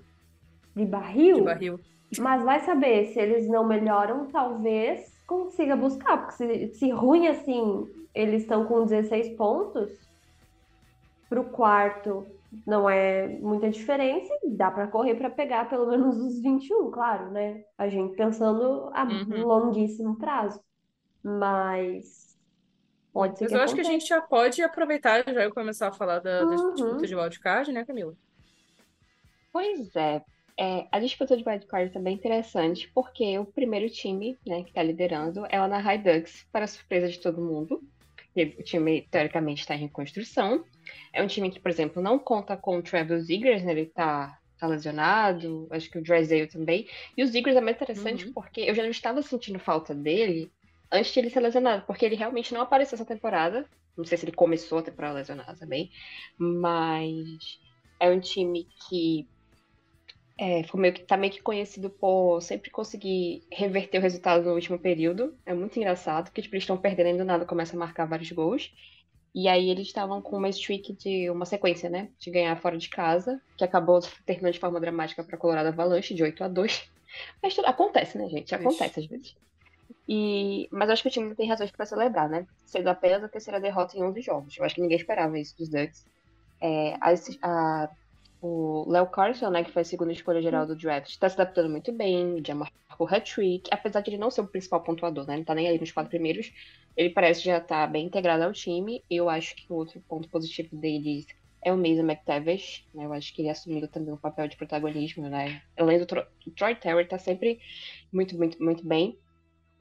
de 0.76 0.86
barril, 0.86 1.34
De 1.34 1.40
barril. 1.40 1.78
mas 2.16 2.44
vai 2.44 2.60
saber 2.60 3.08
se 3.12 3.20
eles 3.20 3.48
não 3.48 3.66
melhoram, 3.66 4.30
talvez 4.32 5.00
consiga 5.26 5.76
buscar, 5.76 6.18
porque 6.18 6.34
se, 6.36 6.74
se 6.78 6.90
ruim 6.90 7.28
assim, 7.28 7.86
eles 8.14 8.42
estão 8.42 8.66
com 8.66 8.84
16 8.84 9.36
pontos, 9.36 9.90
pro 11.28 11.50
quarto 11.50 12.37
não 12.66 12.88
é 12.88 13.28
muita 13.40 13.70
diferença, 13.70 14.32
e 14.44 14.56
dá 14.56 14.70
pra 14.70 14.88
correr 14.88 15.14
pra 15.16 15.30
pegar 15.30 15.68
pelo 15.68 15.86
menos 15.88 16.16
os 16.18 16.40
21, 16.42 16.90
claro, 16.90 17.30
né? 17.32 17.64
A 17.78 17.88
gente 17.88 18.16
pensando 18.16 18.90
a 18.94 19.04
Uhum. 19.08 19.44
longuíssimo 19.44 20.18
prazo. 20.18 20.60
Mas 21.24 22.36
pode 23.12 23.38
ser 23.38 23.46
Mas 23.46 23.50
que 23.50 23.54
eu 23.54 23.60
acho 23.60 23.74
que 23.74 23.80
a 23.80 23.84
gente 23.84 24.06
já 24.06 24.20
pode 24.20 24.62
aproveitar 24.62 25.24
já 25.32 25.44
e 25.44 25.50
começar 25.52 25.88
a 25.88 25.92
falar 25.92 26.20
da, 26.20 26.44
das 26.44 26.60
Uhum. 26.60 26.74
disputas 26.74 27.08
de 27.08 27.16
wildcard, 27.16 27.72
né, 27.72 27.84
Camila? 27.84 28.14
Pois 29.52 29.94
é. 29.96 30.24
É, 30.60 30.88
a 30.90 30.98
disputa 30.98 31.36
de 31.36 31.44
wildcard 31.48 31.92
também 31.92 32.14
é 32.14 32.16
interessante, 32.16 32.90
porque 32.94 33.38
o 33.38 33.46
primeiro 33.46 33.88
time, 33.90 34.38
né, 34.46 34.62
que 34.62 34.70
está 34.70 34.82
liderando 34.82 35.46
é 35.50 35.60
o 35.60 35.62
Anaheim 35.64 36.02
Ducks, 36.02 36.44
para 36.50 36.66
surpresa 36.66 37.08
de 37.08 37.20
todo 37.20 37.40
mundo. 37.40 37.80
porque 38.16 38.56
O 38.60 38.64
time, 38.64 39.06
teoricamente, 39.10 39.60
está 39.60 39.74
em 39.74 39.80
reconstrução. 39.80 40.64
É 41.12 41.22
um 41.22 41.26
time 41.26 41.50
que, 41.50 41.60
por 41.60 41.70
exemplo, 41.70 42.02
não 42.02 42.18
conta 42.18 42.56
com 42.56 42.78
o 42.78 42.82
Travis 42.82 43.26
Ziggers, 43.26 43.62
né, 43.64 43.72
ele 43.72 43.82
está 43.82 44.38
tá 44.58 44.66
lesionado, 44.66 45.68
acho 45.70 45.90
que 45.90 45.98
o 45.98 46.02
Drysdale 46.02 46.48
também. 46.48 46.88
E 47.16 47.22
o 47.22 47.26
Ziggers 47.26 47.56
é 47.56 47.60
muito 47.60 47.76
interessante 47.76 48.26
Uhum. 48.26 48.32
porque 48.34 48.60
eu 48.62 48.74
já 48.74 48.82
não 48.82 48.90
estava 48.90 49.22
sentindo 49.22 49.58
falta 49.58 49.94
dele 49.94 50.52
antes 50.90 51.12
de 51.12 51.20
ele 51.20 51.30
ser 51.30 51.40
lesionado, 51.40 51.84
porque 51.86 52.04
ele 52.04 52.16
realmente 52.16 52.52
não 52.54 52.60
apareceu 52.62 52.96
essa 52.96 53.04
temporada. 53.04 53.68
Não 53.96 54.04
sei 54.04 54.16
se 54.18 54.24
ele 54.24 54.32
começou 54.32 54.78
a 54.78 54.82
temporada 54.82 55.14
lesionado 55.16 55.58
também, 55.58 55.90
mas 56.38 57.58
é 58.00 58.10
um 58.10 58.20
time 58.20 58.66
que 58.88 59.28
é, 60.36 60.62
ficou 60.62 60.80
meio 60.80 60.94
que, 60.94 61.02
tá 61.04 61.16
meio 61.16 61.32
que 61.32 61.42
conhecido 61.42 61.90
por 61.90 62.40
sempre 62.40 62.70
conseguir 62.70 63.44
reverter 63.52 63.98
o 63.98 64.00
resultado 64.02 64.44
no 64.44 64.54
último 64.54 64.78
período. 64.78 65.36
É 65.44 65.52
muito 65.52 65.76
engraçado, 65.78 66.26
porque 66.26 66.42
tipo, 66.42 66.54
eles 66.54 66.62
estão 66.62 66.78
perdendo 66.78 67.16
e 67.16 67.18
do 67.18 67.24
nada 67.24 67.44
começa 67.44 67.74
a 67.76 67.78
marcar 67.78 68.06
vários 68.06 68.30
gols. 68.30 68.72
E 69.40 69.46
aí 69.46 69.70
eles 69.70 69.86
estavam 69.86 70.20
com 70.20 70.36
uma 70.36 70.48
streak 70.48 70.94
de 70.94 71.30
uma 71.30 71.44
sequência, 71.44 71.88
né? 71.88 72.10
De 72.18 72.28
ganhar 72.28 72.56
fora 72.60 72.76
de 72.76 72.88
casa, 72.88 73.40
que 73.56 73.62
acabou 73.62 74.00
terminando 74.26 74.54
de 74.54 74.58
forma 74.58 74.80
dramática 74.80 75.22
para 75.22 75.38
Colorado 75.38 75.68
Avalanche, 75.68 76.12
de 76.12 76.24
8 76.24 76.42
a 76.42 76.48
2 76.48 76.90
Mas 77.40 77.54
tudo 77.54 77.66
acontece, 77.66 78.18
né, 78.18 78.28
gente? 78.28 78.52
Acontece 78.52 78.98
às 78.98 79.06
vezes. 79.06 79.36
E... 80.08 80.68
Mas 80.72 80.88
eu 80.88 80.92
acho 80.92 81.02
que 81.02 81.08
o 81.08 81.12
time 81.12 81.36
tem 81.36 81.48
razões 81.48 81.70
para 81.70 81.86
celebrar, 81.86 82.28
né? 82.28 82.48
Sendo 82.66 82.88
apenas 82.88 83.22
a 83.22 83.28
terceira 83.28 83.60
derrota 83.60 83.96
em 83.96 84.02
11 84.02 84.20
jogos. 84.22 84.56
Eu 84.58 84.64
acho 84.64 84.74
que 84.74 84.80
ninguém 84.80 84.96
esperava 84.98 85.38
isso 85.38 85.56
dos 85.56 85.68
Ducks. 85.68 86.04
É, 86.60 86.94
a, 87.00 87.14
a- 87.42 87.90
o 88.40 88.84
Léo 88.88 89.06
Carlson, 89.06 89.50
né, 89.50 89.64
que 89.64 89.72
foi 89.72 89.82
a 89.82 89.84
segunda 89.84 90.12
escolha 90.12 90.40
geral 90.40 90.66
do 90.66 90.76
draft, 90.76 91.08
está 91.08 91.28
se 91.28 91.34
adaptando 91.40 91.70
muito 91.70 91.92
bem, 91.92 92.40
já 92.46 92.54
marcou 92.54 93.08
hat-trick, 93.08 93.68
apesar 93.70 94.00
de 94.00 94.10
ele 94.10 94.18
não 94.18 94.30
ser 94.30 94.42
o 94.42 94.46
principal 94.46 94.82
pontuador, 94.82 95.26
né? 95.26 95.34
Ele 95.34 95.44
tá 95.44 95.54
nem 95.54 95.68
aí 95.68 95.78
nos 95.78 95.92
quatro 95.92 96.10
primeiros. 96.10 96.52
Ele 96.96 97.10
parece 97.10 97.42
já 97.42 97.58
estar 97.58 97.86
bem 97.86 98.06
integrado 98.06 98.44
ao 98.44 98.52
time. 98.52 99.02
Eu 99.10 99.28
acho 99.28 99.54
que 99.56 99.72
o 99.72 99.76
outro 99.76 100.00
ponto 100.08 100.28
positivo 100.28 100.76
deles 100.76 101.26
é 101.62 101.72
o 101.72 101.76
Mason 101.76 102.02
McTavish, 102.02 102.84
né? 102.94 103.04
Eu 103.04 103.12
acho 103.12 103.34
que 103.34 103.42
ele 103.42 103.50
assumindo 103.50 103.88
também 103.88 104.14
um 104.14 104.16
papel 104.16 104.48
de 104.48 104.56
protagonismo, 104.56 105.28
né? 105.28 105.62
Além 105.76 105.98
do 105.98 106.06
Tro 106.06 106.24
o 106.46 106.50
Troy 106.50 106.74
Terry 106.74 107.04
tá 107.04 107.18
sempre 107.18 107.60
muito, 108.12 108.36
muito, 108.36 108.62
muito 108.62 108.86
bem. 108.86 109.18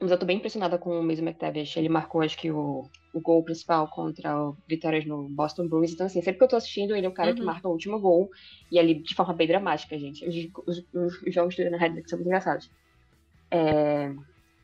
Mas 0.00 0.10
eu 0.10 0.18
tô 0.18 0.26
bem 0.26 0.36
impressionada 0.38 0.78
com 0.78 0.98
o 0.98 1.02
Mason 1.02 1.22
McTavish. 1.22 1.76
Ele 1.76 1.88
marcou, 1.88 2.20
acho 2.22 2.38
que, 2.38 2.50
o, 2.52 2.90
o 3.12 3.20
gol 3.20 3.44
principal 3.44 3.88
contra 3.90 4.40
o 4.40 4.56
Vitórias 4.68 5.04
no 5.06 5.28
Boston 5.28 5.68
Bruins. 5.68 5.92
Então, 5.92 6.06
assim, 6.06 6.22
sempre 6.22 6.38
que 6.38 6.44
eu 6.44 6.48
tô 6.48 6.56
assistindo, 6.56 6.94
ele 6.96 7.06
é 7.06 7.08
o 7.08 7.14
cara 7.14 7.34
que 7.34 7.40
Uhum. 7.40 7.46
marca 7.46 7.68
o 7.68 7.72
último 7.72 8.00
gol. 8.00 8.28
E 8.70 8.78
ali, 8.78 9.02
de 9.02 9.14
forma 9.14 9.34
bem 9.34 9.48
dramática, 9.48 9.98
gente. 9.98 10.26
Os, 10.28 10.34
os- 10.66 11.22
os 11.26 11.34
jogos 11.34 11.56
do 11.56 11.62
Anaheim 11.66 12.02
são 12.06 12.18
muito 12.18 12.28
engraçados. 12.28 12.70
É, 13.50 14.14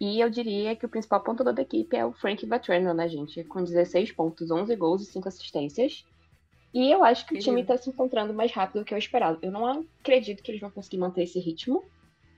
E 0.01 0.21
eu 0.21 0.31
diria 0.31 0.77
que 0.77 0.87
o 0.87 0.89
principal 0.89 1.23
pontuador 1.25 1.55
da 1.55 1.63
equipe 1.63 1.97
é 1.97 2.05
o 2.07 2.13
Frank 2.13 2.45
Vatrano, 2.47 2.93
né, 2.95 3.09
gente? 3.09 3.45
Com 3.45 3.63
16 3.65 4.13
pontos, 4.13 4.51
11 4.51 4.77
gols 4.77 5.03
e 5.03 5.07
5 5.11 5.29
assistências. 5.29 6.05
E 6.75 6.91
eu 6.93 7.05
acho 7.05 7.27
que 7.27 7.35
o 7.35 7.39
time 7.39 7.65
Querido. 7.65 7.67
tá 7.67 7.77
se 7.79 7.91
encontrando 7.91 8.35
mais 8.35 8.53
rápido 8.53 8.81
do 8.81 8.85
que 8.87 8.95
eu 8.95 8.99
esperava. 8.99 9.39
Eu 9.43 9.53
não 9.53 9.67
acredito 10.03 10.43
que 10.43 10.51
eles 10.53 10.61
vão 10.61 10.71
conseguir 10.73 10.99
manter 10.99 11.25
esse 11.25 11.39
ritmo 11.41 11.91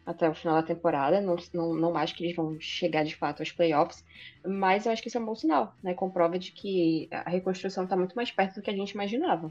até 0.06 0.30
o 0.30 0.34
final 0.34 0.54
da 0.54 0.62
temporada. 0.62 1.20
Não, 1.20 1.36
não, 1.52 1.74
não 1.74 1.96
acho 1.96 2.14
que 2.14 2.24
eles 2.24 2.36
vão 2.36 2.56
chegar 2.60 3.04
de 3.04 3.16
fato 3.16 3.40
aos 3.40 3.50
playoffs. 3.50 4.04
Mas 4.46 4.86
eu 4.86 4.92
acho 4.92 5.02
que 5.02 5.08
isso 5.08 5.18
é 5.18 5.20
um 5.20 5.26
bom 5.26 5.34
sinal, 5.34 5.74
né? 5.82 5.92
Comprova 5.92 6.38
de 6.38 6.52
que 6.52 7.08
a 7.10 7.28
reconstrução 7.28 7.84
está 7.84 7.96
muito 7.96 8.14
mais 8.14 8.30
perto 8.30 8.54
do 8.54 8.62
que 8.62 8.70
a 8.70 8.76
gente 8.76 8.92
imaginava. 8.92 9.50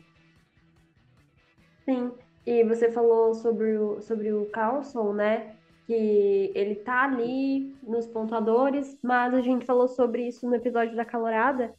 Sim, 1.84 2.12
e 2.46 2.64
você 2.64 2.92
falou 2.92 3.34
sobre 3.34 3.78
o, 3.78 4.02
sobre 4.02 4.32
o 4.32 4.46
Carlson, 4.46 5.14
né? 5.14 5.56
Que 5.86 6.52
ele 6.56 6.76
tá 6.76 7.04
ali 7.04 7.76
nos 7.84 8.08
pontuadores, 8.08 8.98
mas 9.04 9.34
a 9.34 9.42
gente 9.42 9.66
falou 9.66 9.88
sobre 9.88 10.28
isso 10.28 10.48
no 10.48 10.56
episódio 10.56 10.96
da 10.96 11.06
Calorada, 11.06 11.76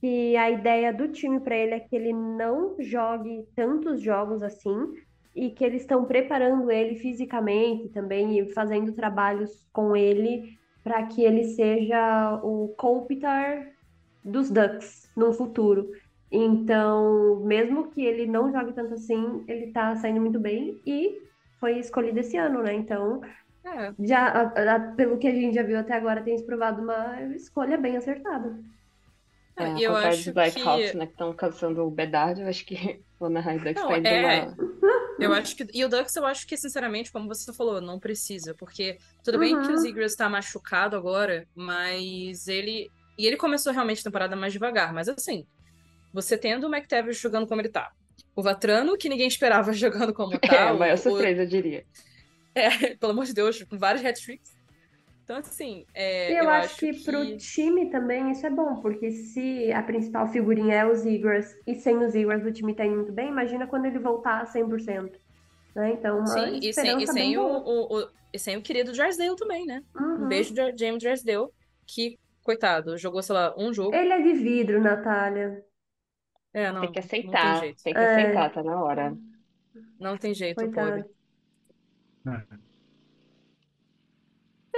que 0.00 0.36
a 0.36 0.50
ideia 0.50 0.92
do 0.92 1.08
time 1.08 1.40
para 1.40 1.56
ele 1.56 1.74
é 1.74 1.80
que 1.80 1.96
ele 1.96 2.12
não 2.12 2.76
jogue 2.78 3.46
tantos 3.54 4.02
jogos 4.02 4.42
assim 4.42 4.92
e 5.34 5.50
que 5.50 5.64
eles 5.64 5.82
estão 5.82 6.04
preparando 6.06 6.70
ele 6.70 6.96
fisicamente 6.96 7.88
também 7.90 8.38
e 8.38 8.52
fazendo 8.52 8.92
trabalhos 8.94 9.66
com 9.72 9.96
ele 9.96 10.58
para 10.82 11.06
que 11.06 11.22
ele 11.22 11.44
seja 11.44 12.40
o 12.42 12.68
Kopitar 12.76 13.66
dos 14.24 14.50
Ducks 14.50 15.10
no 15.16 15.32
futuro. 15.32 15.90
Então, 16.30 17.40
mesmo 17.44 17.90
que 17.90 18.04
ele 18.04 18.26
não 18.26 18.52
jogue 18.52 18.74
tanto 18.74 18.94
assim, 18.94 19.44
ele 19.48 19.72
tá 19.72 19.96
saindo 19.96 20.20
muito 20.20 20.38
bem 20.40 20.80
e 20.86 21.18
foi 21.58 21.78
escolhido 21.78 22.20
esse 22.20 22.36
ano, 22.36 22.62
né? 22.62 22.74
Então, 22.74 23.20
É, 23.64 23.92
já, 23.98 24.28
a- 24.28 24.74
a- 24.76 24.94
pelo 24.94 25.18
que 25.18 25.28
a 25.28 25.34
gente 25.34 25.54
já 25.54 25.62
viu 25.62 25.78
até 25.78 25.94
agora, 25.94 26.22
tem 26.24 26.36
se 26.38 26.46
provado 26.46 26.82
uma 26.82 27.20
escolha 27.34 27.76
bem 27.78 27.96
acertada. 27.96 28.58
É, 29.56 29.64
É, 29.64 29.76
e 29.76 29.82
eu 29.82 29.96
acho 29.96 30.24
dos 30.24 30.34
Blackhawks, 30.34 30.92
que- 30.92 30.98
né? 30.98 31.06
Que 31.06 31.12
estão 31.12 31.34
caçando 31.34 31.82
o 31.84 31.90
Bedard, 31.90 32.40
eu 32.40 32.48
acho 32.48 32.64
que 32.64 33.04
o 33.18 33.24
Anaheim 33.26 33.58
Ducks 33.58 33.74
Não, 33.74 33.88
tá 33.88 33.98
indo 33.98 34.14
é. 34.14 34.46
uma... 34.46 34.56
Eu 35.20 35.32
acho 35.32 35.56
que. 35.56 35.66
E 35.74 35.84
o 35.84 35.88
Ducks, 35.88 36.14
eu 36.16 36.24
acho 36.24 36.46
que, 36.46 36.56
sinceramente, 36.56 37.10
como 37.10 37.26
você 37.28 37.52
falou, 37.52 37.80
não 37.80 37.98
precisa. 37.98 38.54
Porque 38.54 38.98
tudo 39.24 39.38
bem 39.38 39.58
que 39.60 39.66
o 39.68 39.70
Uhum. 39.72 39.76
Zegras 39.78 40.14
tá 40.14 40.28
machucado 40.28 40.96
agora, 40.96 41.46
mas 41.54 42.46
ele. 42.48 42.90
E 43.18 43.26
ele 43.26 43.36
começou 43.36 43.72
realmente 43.72 44.00
a 44.00 44.04
temporada 44.04 44.36
mais 44.36 44.52
devagar. 44.52 44.92
Mas 44.92 45.08
assim, 45.08 45.44
você 46.12 46.38
tendo 46.38 46.68
o 46.68 46.74
McTavish 46.74 47.18
jogando 47.20 47.46
como 47.46 47.60
ele 47.60 47.68
tá. 47.68 47.90
O 48.36 48.42
Vatrano, 48.42 48.96
que 48.96 49.08
ninguém 49.08 49.26
esperava 49.28 49.72
jogando 49.72 50.14
como 50.14 50.38
tá. 50.38 50.54
É, 50.54 50.68
a 50.68 50.72
o- 50.72 50.78
maior 50.78 50.94
o- 50.94 50.98
surpresa, 50.98 51.42
eu 51.42 51.46
diria. 51.48 51.84
É, 52.54 52.68
pelo 52.96 53.12
amor 53.12 53.24
de 53.24 53.34
Deus, 53.34 53.62
com 53.64 53.76
vários 53.78 54.04
hat-tricks. 54.04 54.56
Então, 55.28 55.36
assim, 55.38 55.86
é, 55.94 56.32
E 56.32 56.34
eu, 56.40 56.48
acho, 56.48 56.76
que, 56.76 56.92
pro 56.92 57.34
que- 57.34 57.38
time 57.38 57.90
também 57.90 58.30
isso 58.30 58.46
é 58.46 58.50
bom, 58.50 58.80
porque 58.82 59.10
se 59.10 59.72
a 59.72 59.82
principal 59.82 60.28
figurinha 60.28 60.74
é 60.76 60.84
o 60.86 60.94
Zegras 60.94 61.54
e 61.66 61.74
sem 61.74 61.96
o 61.96 62.08
Zegras 62.08 62.44
o 62.44 62.52
time 62.52 62.74
tá 62.74 62.84
indo 62.84 62.96
muito 62.96 63.12
bem, 63.12 63.28
imagina 63.28 63.66
quando 63.66 63.86
ele 63.86 63.98
voltar 63.98 64.42
a 64.42 64.46
100%. 64.46 65.18
Né? 65.74 65.92
Então, 65.92 66.18
uma 66.20 66.34
Sim, 66.34 66.58
e 66.60 66.72
sem, 66.74 67.00
e 67.02 67.06
sem 67.06 67.38
o, 67.38 67.42
o, 67.42 68.00
o- 68.04 68.10
e 68.32 68.38
sem 68.38 68.56
o 68.56 68.62
querido 68.62 68.92
Drysdale 68.92 69.36
também, 69.36 69.64
né? 69.66 69.82
Um 70.16 70.26
Uhum. 70.26 70.26
beijo 70.26 70.52
de 70.54 70.76
James 70.78 71.02
Drysdale, 71.02 71.48
que, 71.86 72.18
coitado, 72.42 72.96
jogou, 72.98 73.22
sei 73.22 73.34
lá, 73.34 73.54
um 73.56 73.72
jogo. 73.72 73.98
Ele 73.98 74.12
é 74.14 74.22
de 74.22 74.32
vidro, 74.32 74.80
Natália. 74.80 75.62
É, 76.52 76.72
não, 76.72 76.80
Tem 76.80 76.90
que 76.92 76.98
não 77.22 77.36
tem 77.36 77.54
aceitar, 77.54 77.54
jeito. 77.54 77.82
tem 77.82 77.94
que 77.96 78.04
É. 78.04 78.04
aceitar, 78.04 78.50
tá 78.50 78.62
na 78.62 78.82
hora. 78.82 79.16
Não 79.98 80.18
tem 80.18 80.34
jeito, 80.34 80.68
Coitado. 80.68 80.70
pobre. 80.70 81.08
É 82.26 82.67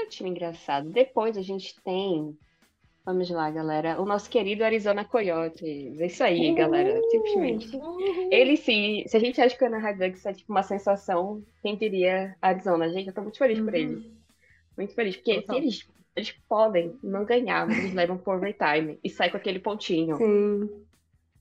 time 0.08 0.30
engraçado. 0.30 0.88
Depois 0.90 1.36
a 1.36 1.42
gente 1.42 1.74
tem. 1.82 2.36
Vamos 3.04 3.30
lá, 3.30 3.50
galera. 3.50 4.00
O 4.00 4.04
nosso 4.04 4.28
querido 4.28 4.62
Arizona 4.64 5.04
Coyotes. 5.04 6.00
É 6.00 6.06
isso 6.06 6.22
aí, 6.22 6.54
galera. 6.54 7.00
Simplesmente. 7.10 7.70
Ele 8.30 8.56
sim. 8.56 9.04
Se 9.06 9.16
a 9.16 9.20
gente 9.20 9.40
acha 9.40 9.56
que 9.56 9.64
o 9.64 9.66
Anaheim 9.66 9.96
é 10.02 10.32
tipo 10.32 10.52
uma 10.52 10.62
sensação, 10.62 11.42
quem 11.62 11.76
diria 11.76 12.36
Arizona? 12.42 12.88
Gente, 12.90 13.08
eu 13.08 13.14
tô 13.14 13.22
muito 13.22 13.38
feliz 13.38 13.58
por 13.58 13.72
Uhum. 13.74 13.80
eles. 13.80 14.04
Muito 14.76 14.94
feliz. 14.94 15.16
Porque 15.16 15.42
se 15.42 15.54
eles, 15.56 15.88
eles 16.14 16.32
podem 16.48 16.94
não 17.02 17.24
ganhar, 17.24 17.66
mas 17.66 17.78
eles 17.78 17.94
levam 17.94 18.18
por 18.18 18.36
overtime 18.36 18.98
e 19.02 19.08
sai 19.10 19.30
com 19.30 19.36
aquele 19.38 19.58
pontinho. 19.58 20.16
Sim. 20.16 20.68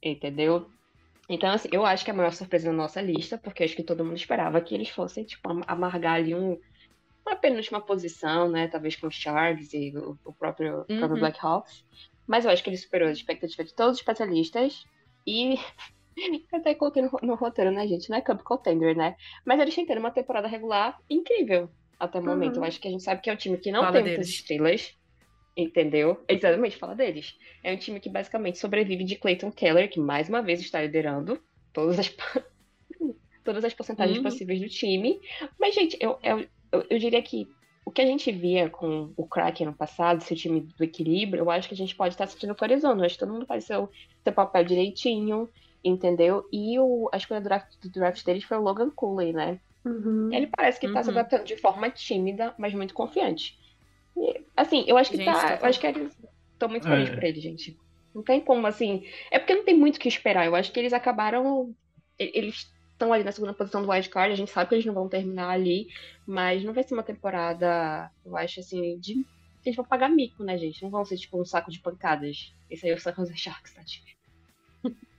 Entendeu? 0.01 0.65
Então, 1.27 1.51
assim, 1.51 1.69
eu 1.71 1.85
acho 1.85 2.03
que 2.03 2.09
é 2.09 2.13
a 2.13 2.17
maior 2.17 2.31
surpresa 2.31 2.71
na 2.71 2.77
nossa 2.77 3.01
lista, 3.01 3.37
porque 3.37 3.63
acho 3.63 3.75
que 3.75 3.83
todo 3.83 4.03
mundo 4.03 4.17
esperava 4.17 4.59
que 4.61 4.73
eles 4.73 4.89
fossem, 4.89 5.23
tipo, 5.25 5.47
am- 5.47 5.63
amargar 5.67 6.15
ali 6.15 6.33
um, 6.33 6.57
uma 7.25 7.35
penúltima 7.35 7.81
posição, 7.85 8.49
né? 8.49 8.67
Talvez 8.67 8.95
com 8.95 9.07
os 9.07 9.15
Sharks 9.15 9.73
e 9.73 9.93
o, 9.97 10.17
o 10.25 10.33
próprio, 10.33 10.85
Uhum. 10.89 10.97
próprio 10.97 11.19
Blackhawks. 11.19 11.83
Mas 12.27 12.45
eu 12.45 12.51
acho 12.51 12.63
que 12.63 12.69
ele 12.69 12.77
superou 12.77 13.09
as 13.09 13.17
expectativas 13.17 13.67
de 13.67 13.75
todos 13.75 13.93
os 13.93 13.99
especialistas. 13.99 14.83
E 15.27 15.55
até 16.53 16.75
coloquei 16.75 17.01
no, 17.03 17.11
no 17.23 17.35
roteiro, 17.35 17.71
né, 17.71 17.87
gente? 17.87 18.09
Não 18.09 18.17
é 18.17 18.21
Cup 18.21 18.41
Contender, 18.43 18.95
né? 18.95 19.15
Mas 19.45 19.59
eles 19.59 19.75
têm 19.75 19.85
tido 19.85 19.99
uma 19.99 20.11
temporada 20.11 20.47
regular 20.47 20.97
incrível 21.09 21.69
até 21.99 22.19
o 22.19 22.23
momento. 22.23 22.57
Uhum. 22.57 22.63
Eu 22.63 22.67
acho 22.67 22.79
que 22.79 22.87
a 22.87 22.91
gente 22.91 23.03
sabe 23.03 23.21
que 23.21 23.29
é 23.29 23.33
um 23.33 23.37
time 23.37 23.57
que 23.57 23.71
não 23.71 23.81
Fala 23.81 23.93
tem 23.93 24.01
muitas 24.03 24.25
deles. 24.25 24.39
estrelas. 24.39 24.95
Entendeu? 25.57 26.23
Exatamente, 26.29 26.77
fala 26.77 26.95
deles. 26.95 27.33
É 27.63 27.73
um 27.73 27.77
time 27.77 27.99
que 27.99 28.09
basicamente 28.09 28.57
sobrevive 28.59 29.03
de 29.03 29.17
Clayton 29.17 29.51
Keller, 29.51 29.89
que 29.89 29.99
mais 29.99 30.29
uma 30.29 30.41
vez 30.41 30.61
está 30.61 30.81
liderando 30.81 31.41
todas 31.73 31.99
as, 31.99 32.07
todas 33.43 33.65
as 33.65 33.73
porcentagens 33.73 34.17
Uhum. 34.17 34.23
possíveis 34.23 34.59
do 34.61 34.69
time. 34.69 35.19
Mas, 35.59 35.75
gente, 35.75 35.97
eu, 35.99 36.17
eu, 36.23 36.47
eu, 36.71 36.85
eu 36.89 36.99
diria 36.99 37.21
que 37.21 37.47
o 37.85 37.91
que 37.91 38.01
a 38.01 38.05
gente 38.05 38.31
via 38.31 38.69
com 38.69 39.11
o 39.17 39.25
Kraken 39.25 39.67
no 39.67 39.73
passado, 39.73 40.21
esse 40.21 40.35
time 40.35 40.61
do 40.61 40.83
equilíbrio, 40.83 41.41
eu 41.41 41.49
acho 41.49 41.67
que 41.67 41.73
a 41.73 41.77
gente 41.77 41.95
pode 41.95 42.13
estar 42.13 42.27
sentindo 42.27 42.55
Arizona. 42.59 43.01
Eu 43.01 43.05
acho 43.05 43.15
que 43.15 43.19
todo 43.19 43.33
mundo 43.33 43.45
faz 43.47 43.63
seu, 43.63 43.89
seu 44.23 44.31
papel 44.33 44.63
direitinho, 44.63 45.49
entendeu? 45.83 46.45
E 46.51 46.77
o, 46.79 47.09
a 47.11 47.17
escolha 47.17 47.41
do 47.41 47.45
draft, 47.45 47.73
do 47.81 47.89
draft 47.89 48.23
deles 48.23 48.43
foi 48.43 48.57
o 48.57 48.61
Logan 48.61 48.91
Cooley, 48.91 49.33
né? 49.33 49.59
Uhum. 49.83 50.29
Ele 50.31 50.47
parece 50.47 50.79
que 50.79 50.87
tá 50.91 51.01
se 51.01 51.09
Uhum. 51.09 51.17
adaptando 51.17 51.45
de 51.45 51.55
forma 51.57 51.89
tímida, 51.89 52.53
mas 52.59 52.73
muito 52.73 52.93
confiante. 52.93 53.57
E, 54.15 54.41
assim, 54.55 54.83
eu 54.85 54.97
acho 54.97 55.09
que 55.11 55.17
Gente, 55.17 55.25
tá. 55.25 55.33
total. 55.41 55.57
Eu 55.61 55.65
acho 55.65 55.79
que 55.79 55.87
eles. 55.87 56.17
Tô 56.59 56.67
muito 56.67 56.87
É. 56.87 56.91
feliz 56.91 57.09
por 57.09 57.23
ele, 57.23 57.39
gente. 57.39 57.77
Não 58.13 58.21
tem 58.21 58.41
como, 58.41 58.67
assim. 58.67 59.03
É 59.31 59.39
porque 59.39 59.55
não 59.55 59.63
tem 59.63 59.75
muito 59.77 59.95
o 59.95 59.99
que 59.99 60.07
esperar. 60.09 60.45
Eu 60.45 60.55
acho 60.55 60.71
que 60.71 60.79
eles 60.79 60.93
acabaram. 60.93 61.73
Eles 62.19 62.69
estão 62.99 63.13
ali 63.13 63.23
na 63.23 63.31
segunda 63.31 63.53
posição 63.53 63.81
do 63.81 63.89
wildcard. 63.91 64.33
A 64.33 64.35
gente 64.35 64.51
sabe 64.51 64.69
que 64.69 64.75
eles 64.75 64.85
não 64.85 64.93
vão 64.93 65.09
terminar 65.09 65.49
ali. 65.51 65.87
Mas 66.25 66.63
não 66.63 66.73
vai 66.73 66.83
ser 66.83 66.93
uma 66.93 67.03
temporada, 67.03 68.11
eu 68.25 68.35
acho, 68.37 68.59
assim, 68.59 68.99
de. 68.99 69.25
Eles 69.65 69.75
vão 69.75 69.85
pagar 69.85 70.09
mico, 70.09 70.43
né, 70.43 70.57
gente? 70.57 70.81
Não 70.83 70.89
vão 70.89 71.03
ser, 71.05 71.17
tipo, 71.17 71.39
um 71.41 71.45
saco 71.45 71.71
de 71.71 71.81
pancadas. 71.81 72.55
Esse 72.69 72.85
aí 72.85 72.91
é 72.93 72.95
o 72.95 72.99
San 72.99 73.13
Jose 73.15 73.35
Sharks, 73.37 73.73
tá? 73.73 73.81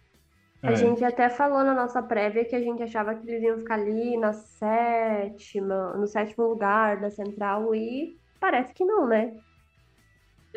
A 0.63 0.75
É, 0.75 0.75
gente 0.75 1.03
até 1.05 1.31
falou 1.31 1.65
na 1.65 1.75
nossa 1.75 2.03
prévia 2.03 2.45
que 2.45 2.55
a 2.55 2.61
gente 2.63 2.83
achava 2.83 3.15
que 3.15 3.27
eles 3.29 3.43
iam 3.43 3.59
ficar 3.59 3.75
ali 3.77 4.17
na 4.19 4.33
sétima, 4.33 5.95
no 5.97 6.07
sétimo 6.07 6.47
lugar 6.49 7.01
da 7.01 7.11
Central 7.11 7.75
e 7.75 8.21
parece 8.39 8.75
que 8.75 8.85
não, 8.85 9.07
né? 9.07 9.35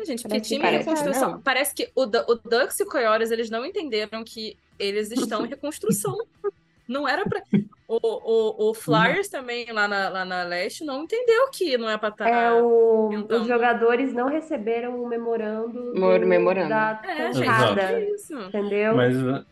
Gente, 0.04 0.26
que 0.26 0.28
Parece 0.28 0.48
que 0.50 0.56
time 0.56 0.66
em 0.66 0.72
parece, 0.72 0.78
reconstrução. 0.78 1.30
não. 1.30 1.42
Parece 1.42 1.74
que 1.74 1.90
o, 1.94 2.02
o 2.02 2.34
Ducks 2.44 2.80
e 2.80 2.82
o 2.82 2.86
Coyotes, 2.86 3.30
eles 3.30 3.48
não 3.50 3.64
entenderam 3.64 4.24
que 4.24 4.58
eles 4.78 5.10
estão 5.10 5.46
em 5.46 5.48
reconstrução. 5.48 6.16
Não 6.88 7.06
era 7.08 7.24
pra. 7.24 7.42
O, 7.86 7.98
o, 8.02 8.70
o 8.70 8.74
Flyers 8.74 9.28
também, 9.28 9.70
lá 9.70 9.86
na, 9.86 10.08
lá 10.08 10.24
na 10.24 10.42
leste, 10.42 10.82
não 10.86 11.02
entendeu 11.02 11.50
que 11.50 11.76
não 11.76 11.86
é 11.88 11.98
pra 11.98 12.08
estar. 12.08 12.26
É 12.26 12.50
o, 12.50 13.10
então. 13.12 13.42
os 13.42 13.46
jogadores 13.46 14.14
não 14.14 14.26
receberam 14.26 15.02
o 15.02 15.06
memorando 15.06 15.92
Mor- 15.94 16.18
do- 16.18 16.26
memorando. 16.26 16.70
da 16.70 16.98
É, 17.04 17.30
gente, 17.30 17.44
tancada, 17.44 17.82
é 17.82 18.10
isso. 18.10 18.32
entendeu? 18.40 18.96
mas 18.96 19.14
uh, 19.22 19.44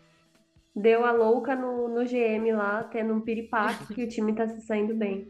Deu 0.75 1.05
a 1.05 1.13
louca 1.13 1.55
no, 1.55 1.89
no 1.89 2.05
GM 2.07 2.51
lá, 2.57 2.83
tendo 2.85 3.13
um 3.13 3.21
piripaque 3.21 3.93
que 3.95 4.03
o 4.05 4.09
time 4.09 4.35
tá 4.35 4.49
se 4.49 4.63
saindo 4.63 4.95
bem. 4.95 5.29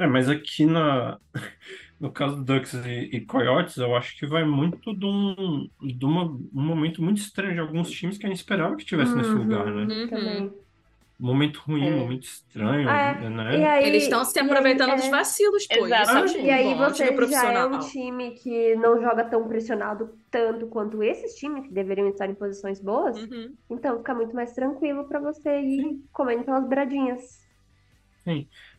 É, 0.00 0.06
mas 0.06 0.30
aqui 0.30 0.64
na, 0.64 1.18
no 2.00 2.10
caso 2.10 2.36
do 2.36 2.44
Ducks 2.54 2.72
e, 2.86 3.10
e 3.16 3.20
Coyotes, 3.20 3.76
eu 3.76 3.94
acho 3.94 4.16
que 4.18 4.26
vai 4.26 4.44
muito 4.44 4.94
de 4.96 5.04
um, 5.04 5.68
de 5.82 6.04
uma, 6.06 6.22
um 6.24 6.48
momento 6.54 7.02
muito 7.02 7.18
estranho 7.18 7.52
de 7.52 7.60
alguns 7.60 7.90
times 7.90 8.16
que 8.16 8.24
a 8.24 8.30
gente 8.30 8.38
esperava 8.38 8.74
que 8.76 8.82
estivesse 8.82 9.14
nesse 9.14 9.28
Uhum. 9.28 9.42
lugar, 9.42 9.66
né? 9.66 9.94
Uhum. 9.94 10.08
Também. 10.08 10.65
Momento 11.18 11.62
ruim, 11.66 11.86
É. 11.86 11.90
momento 11.96 12.24
estranho, 12.24 12.88
É, 12.90 13.30
né? 13.30 13.58
E 13.58 13.64
aí, 13.64 13.88
Eles 13.88 14.02
estão 14.02 14.22
se 14.24 14.36
e 14.36 14.40
aí, 14.40 14.46
aproveitando 14.46 14.90
é, 14.90 14.96
dos 14.96 15.08
vacilos, 15.08 15.66
pô. 15.66 15.86
Exatamente. 15.86 16.36
É 16.38 16.44
E 16.44 16.50
aí 16.50 16.74
você 16.74 17.06
já 17.30 17.52
é 17.52 17.64
um 17.64 17.78
time 17.78 18.30
que 18.32 18.74
não 18.76 19.00
joga 19.00 19.24
tão 19.24 19.48
pressionado 19.48 20.10
tanto 20.30 20.66
quanto 20.66 21.02
esses 21.02 21.34
times 21.36 21.66
que 21.66 21.72
deveriam 21.72 22.08
estar 22.08 22.28
em 22.28 22.34
posições 22.34 22.80
boas, 22.80 23.16
Uhum. 23.16 23.54
então 23.70 23.96
fica 23.98 24.14
muito 24.14 24.34
mais 24.34 24.52
tranquilo 24.52 25.08
pra 25.08 25.18
você 25.20 25.58
ir 25.60 26.04
comendo 26.12 26.44
pelas 26.44 26.68
bradinhas. 26.68 27.46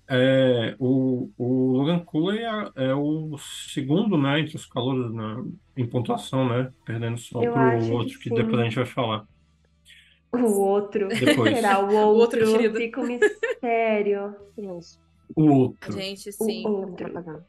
É, 0.09 0.75
o, 0.79 1.31
o 1.37 1.77
Logan 1.77 1.99
Cooley 2.05 2.39
é, 2.43 2.71
é 2.89 2.93
o 2.95 3.37
segundo, 3.37 4.17
né, 4.17 4.39
entre 4.39 4.55
os 4.55 4.65
calouros 4.65 5.13
na, 5.13 5.43
em 5.75 5.87
pontuação, 5.89 6.47
né? 6.47 6.71
Perdendo 6.85 7.17
só 7.17 7.41
Eu 7.41 7.51
pro 7.51 7.77
que 7.79 7.91
outro 7.91 8.19
que 8.19 8.29
sim. 8.29 8.35
depois 8.35 8.59
a 8.61 8.63
gente 8.63 8.75
vai 8.75 8.85
falar. 8.85 9.27
O 10.45 10.59
outro 10.61 11.07
Depois. 11.09 11.55
será 11.55 11.79
o 11.79 11.87
O 11.89 11.95
outro 12.15 12.39
outro, 12.39 12.51
querido. 12.57 12.77
fica 12.77 13.01
um 13.01 13.05
mistério. 13.07 14.35
Isso. 14.57 14.99
O 15.35 15.43
outro. 15.51 15.91
Gente, 15.93 16.29
O 16.29 16.31
sim. 16.45 16.65
outro. 16.67 17.43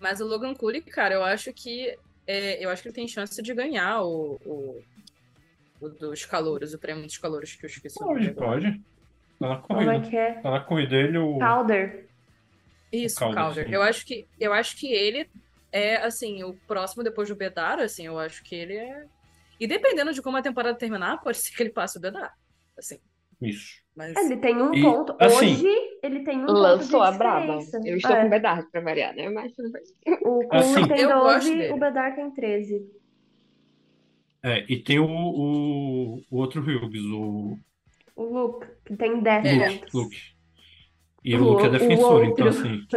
Mas 0.00 0.20
o 0.20 0.26
Logan 0.26 0.54
Cooley, 0.54 0.82
cara, 0.82 1.14
eu 1.14 1.22
acho 1.24 1.52
que 1.52 1.96
é, 2.26 2.64
eu 2.64 2.70
acho 2.70 2.82
que 2.82 2.88
ele 2.88 2.94
tem 2.94 3.08
chance 3.08 3.40
de 3.42 3.54
ganhar 3.54 4.02
o, 4.02 4.38
o, 4.44 4.82
o 5.80 5.88
dos 5.88 6.24
calouros, 6.24 6.74
o 6.74 6.78
prêmio 6.78 7.04
dos 7.04 7.18
calouros 7.18 7.54
que 7.54 7.64
eu 7.64 7.68
esqueci 7.68 8.02
o 8.02 8.06
Pode, 8.06 8.30
pode. 8.32 8.80
Tá 9.38 9.48
na 9.48 9.56
Como 9.58 9.80
é 9.80 9.84
corrida. 9.84 10.08
que 10.10 10.16
é? 10.16 10.32
Tá 10.34 10.50
na 10.50 10.60
corrida 10.60 10.96
ele, 10.96 11.18
o. 11.18 11.38
Calder. 11.38 12.06
Isso, 12.92 13.16
O 13.16 13.32
Calder, 13.32 13.64
Calder. 13.64 13.72
Eu 13.72 13.82
acho 13.82 14.06
que 14.06 14.26
eu 14.38 14.52
acho 14.52 14.76
que 14.76 14.86
ele 14.92 15.28
é 15.72 15.96
assim, 15.96 16.42
o 16.44 16.54
próximo 16.68 17.02
depois 17.02 17.28
do 17.28 17.34
Bedard, 17.34 17.82
assim, 17.82 18.06
eu 18.06 18.18
acho 18.18 18.42
que 18.44 18.54
ele 18.54 18.76
é 18.76 19.04
E 19.58 19.66
dependendo 19.66 20.12
de 20.12 20.20
como 20.22 20.36
a 20.36 20.42
temporada 20.42 20.76
terminar, 20.76 21.20
pode 21.22 21.38
ser 21.38 21.54
que 21.54 21.62
ele 21.62 21.70
passe 21.70 21.96
o 21.98 22.00
Bedard. 22.00 22.32
Assim, 22.78 22.98
Isso. 23.40 23.74
mas 23.96 24.16
Ele 24.16 24.36
tem 24.38 24.56
um 24.60 24.74
E, 24.74 24.82
ponto. 24.82 25.14
assim, 25.20 25.36
Hoje 25.36 25.68
ele 26.02 26.24
tem 26.24 26.38
um 26.38 26.46
ponto 26.46 26.52
Lançou 26.58 27.02
a 27.02 27.12
braba. 27.12 27.58
Eu 27.84 27.96
estou 27.96 28.10
É. 28.16 28.22
com 28.22 28.30
Bedard 28.30 28.68
pra 28.70 28.80
variar, 28.80 29.14
né? 29.14 29.28
Mas. 29.30 29.52
O 30.22 30.42
Assim, 30.50 30.74
Cooley 30.74 30.88
tem 30.88 31.00
Eu 31.00 31.08
gosto 31.10 31.34
12, 31.46 31.56
dele. 31.56 31.72
o 31.72 31.78
Bedard 31.78 32.16
tem 32.16 32.30
13. 32.32 32.90
É, 34.42 34.64
e 34.68 34.76
tem 34.78 34.98
o, 34.98 35.06
o, 35.06 36.14
o 36.30 36.36
outro 36.36 36.60
Hughes, 36.60 37.02
o 37.04 37.56
O 38.16 38.22
Luke, 38.24 38.66
que 38.84 38.94
tem 38.96 39.20
10 39.22 39.46
É. 39.46 39.68
Luke. 39.70 39.86
Luke. 39.94 40.18
E 41.24 41.34
o, 41.36 41.40
O- 41.42 41.44
Luke 41.52 41.64
é 41.64 41.68
o 41.68 41.70
defensor, 41.72 42.24
então 42.24 42.48
assim. 42.48 42.86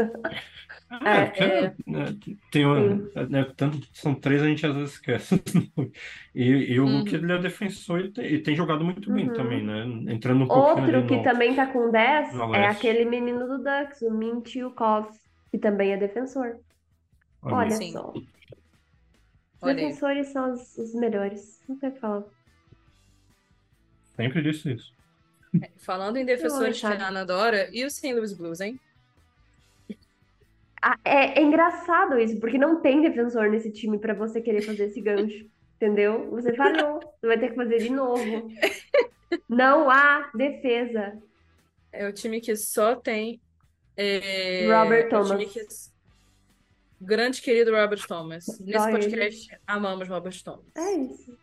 É, 0.89 0.95
É, 1.03 1.25
porque, 1.25 1.43
é. 1.43 1.75
né, 1.85 2.05
tem 2.51 2.65
uma, 2.65 2.79
né, 3.29 3.43
tanto, 3.57 3.87
são 3.93 4.15
três, 4.15 4.41
a 4.41 4.47
gente 4.47 4.65
às 4.65 4.73
vezes 4.75 4.93
esquece. 4.95 5.35
E, 6.33 6.43
e 6.73 6.79
o 6.79 6.85
Uhum. 6.85 6.99
Luke 6.99 7.15
ele 7.15 7.31
é 7.33 7.37
defensor 7.39 7.99
e 8.01 8.11
tem, 8.13 8.25
e 8.33 8.39
tem 8.43 8.55
jogado 8.55 8.85
muito 8.85 9.11
bem 9.11 9.27
Uhum. 9.27 9.33
também, 9.33 9.63
né? 9.65 9.83
Entrando 10.13 10.43
um 10.45 10.51
pouquinho 10.51 10.95
Outro 10.95 11.05
que 11.07 11.15
no. 11.15 11.23
também 11.23 11.55
tá 11.55 11.67
com 11.67 11.89
10 11.91 12.33
no 12.33 12.53
é 12.55 12.67
aquele 12.67 13.05
menino 13.05 13.47
do 13.47 13.57
Ducks, 13.63 14.01
o 14.01 14.11
Mintyukov, 14.11 15.09
que 15.51 15.57
também 15.57 15.93
é 15.93 15.97
defensor. 15.97 16.59
Olha 17.41 17.71
Sim. 17.71 17.91
só. 17.91 18.11
Os 18.11 18.23
olha 19.61 19.75
defensores 19.75 20.27
são 20.29 20.53
os, 20.53 20.77
os 20.77 20.93
melhores. 20.95 21.61
Não 21.67 21.77
tem 21.77 21.89
o 21.89 21.93
que 21.93 21.99
falar. 21.99 22.23
Sempre 24.15 24.41
disse 24.41 24.73
isso. 24.73 24.91
Falando 25.77 26.17
em 26.17 26.25
defensores 26.25 26.83
a 26.83 27.07
Ana 27.07 27.21
adora, 27.21 27.69
e 27.73 27.85
o 27.85 27.89
St. 27.89 28.13
Louis 28.13 28.33
Blues, 28.33 28.59
hein? 28.61 28.79
Ah, 30.89 30.97
é, 31.03 31.39
é 31.39 31.43
engraçado 31.43 32.17
isso, 32.17 32.39
porque 32.39 32.57
não 32.57 32.79
tem 32.81 33.01
defensor 33.01 33.49
nesse 33.49 33.69
time 33.71 33.99
pra 33.99 34.13
você 34.13 34.39
querer 34.39 34.61
fazer 34.61 34.85
esse 34.85 35.01
gancho. 35.01 35.45
Entendeu? 35.75 36.29
Você 36.31 36.55
falhou. 36.55 36.99
Você 37.19 37.27
vai 37.27 37.37
ter 37.37 37.49
que 37.49 37.55
fazer 37.55 37.77
de 37.79 37.89
novo. 37.89 38.23
Não 39.49 39.89
há 39.89 40.31
defesa. 40.33 41.21
É 41.91 42.07
o 42.07 42.13
time 42.13 42.39
que 42.39 42.55
só 42.55 42.95
tem. 42.95 43.41
é, 43.97 44.65
Robert 44.71 45.03
é 45.03 45.05
o 45.07 45.09
Thomas. 45.09 45.29
time 45.31 45.45
que- 45.45 45.67
Grande 47.01 47.41
querido 47.41 47.71
Robert 47.75 48.07
Thomas. 48.07 48.47
Nesse 48.59 48.63
Dói 48.77 48.91
ele. 48.93 48.99
podcast, 49.03 49.59
amamos 49.67 50.07
Robert 50.07 50.41
Thomas. 50.43 50.65
É 50.75 50.93
isso. 50.93 51.37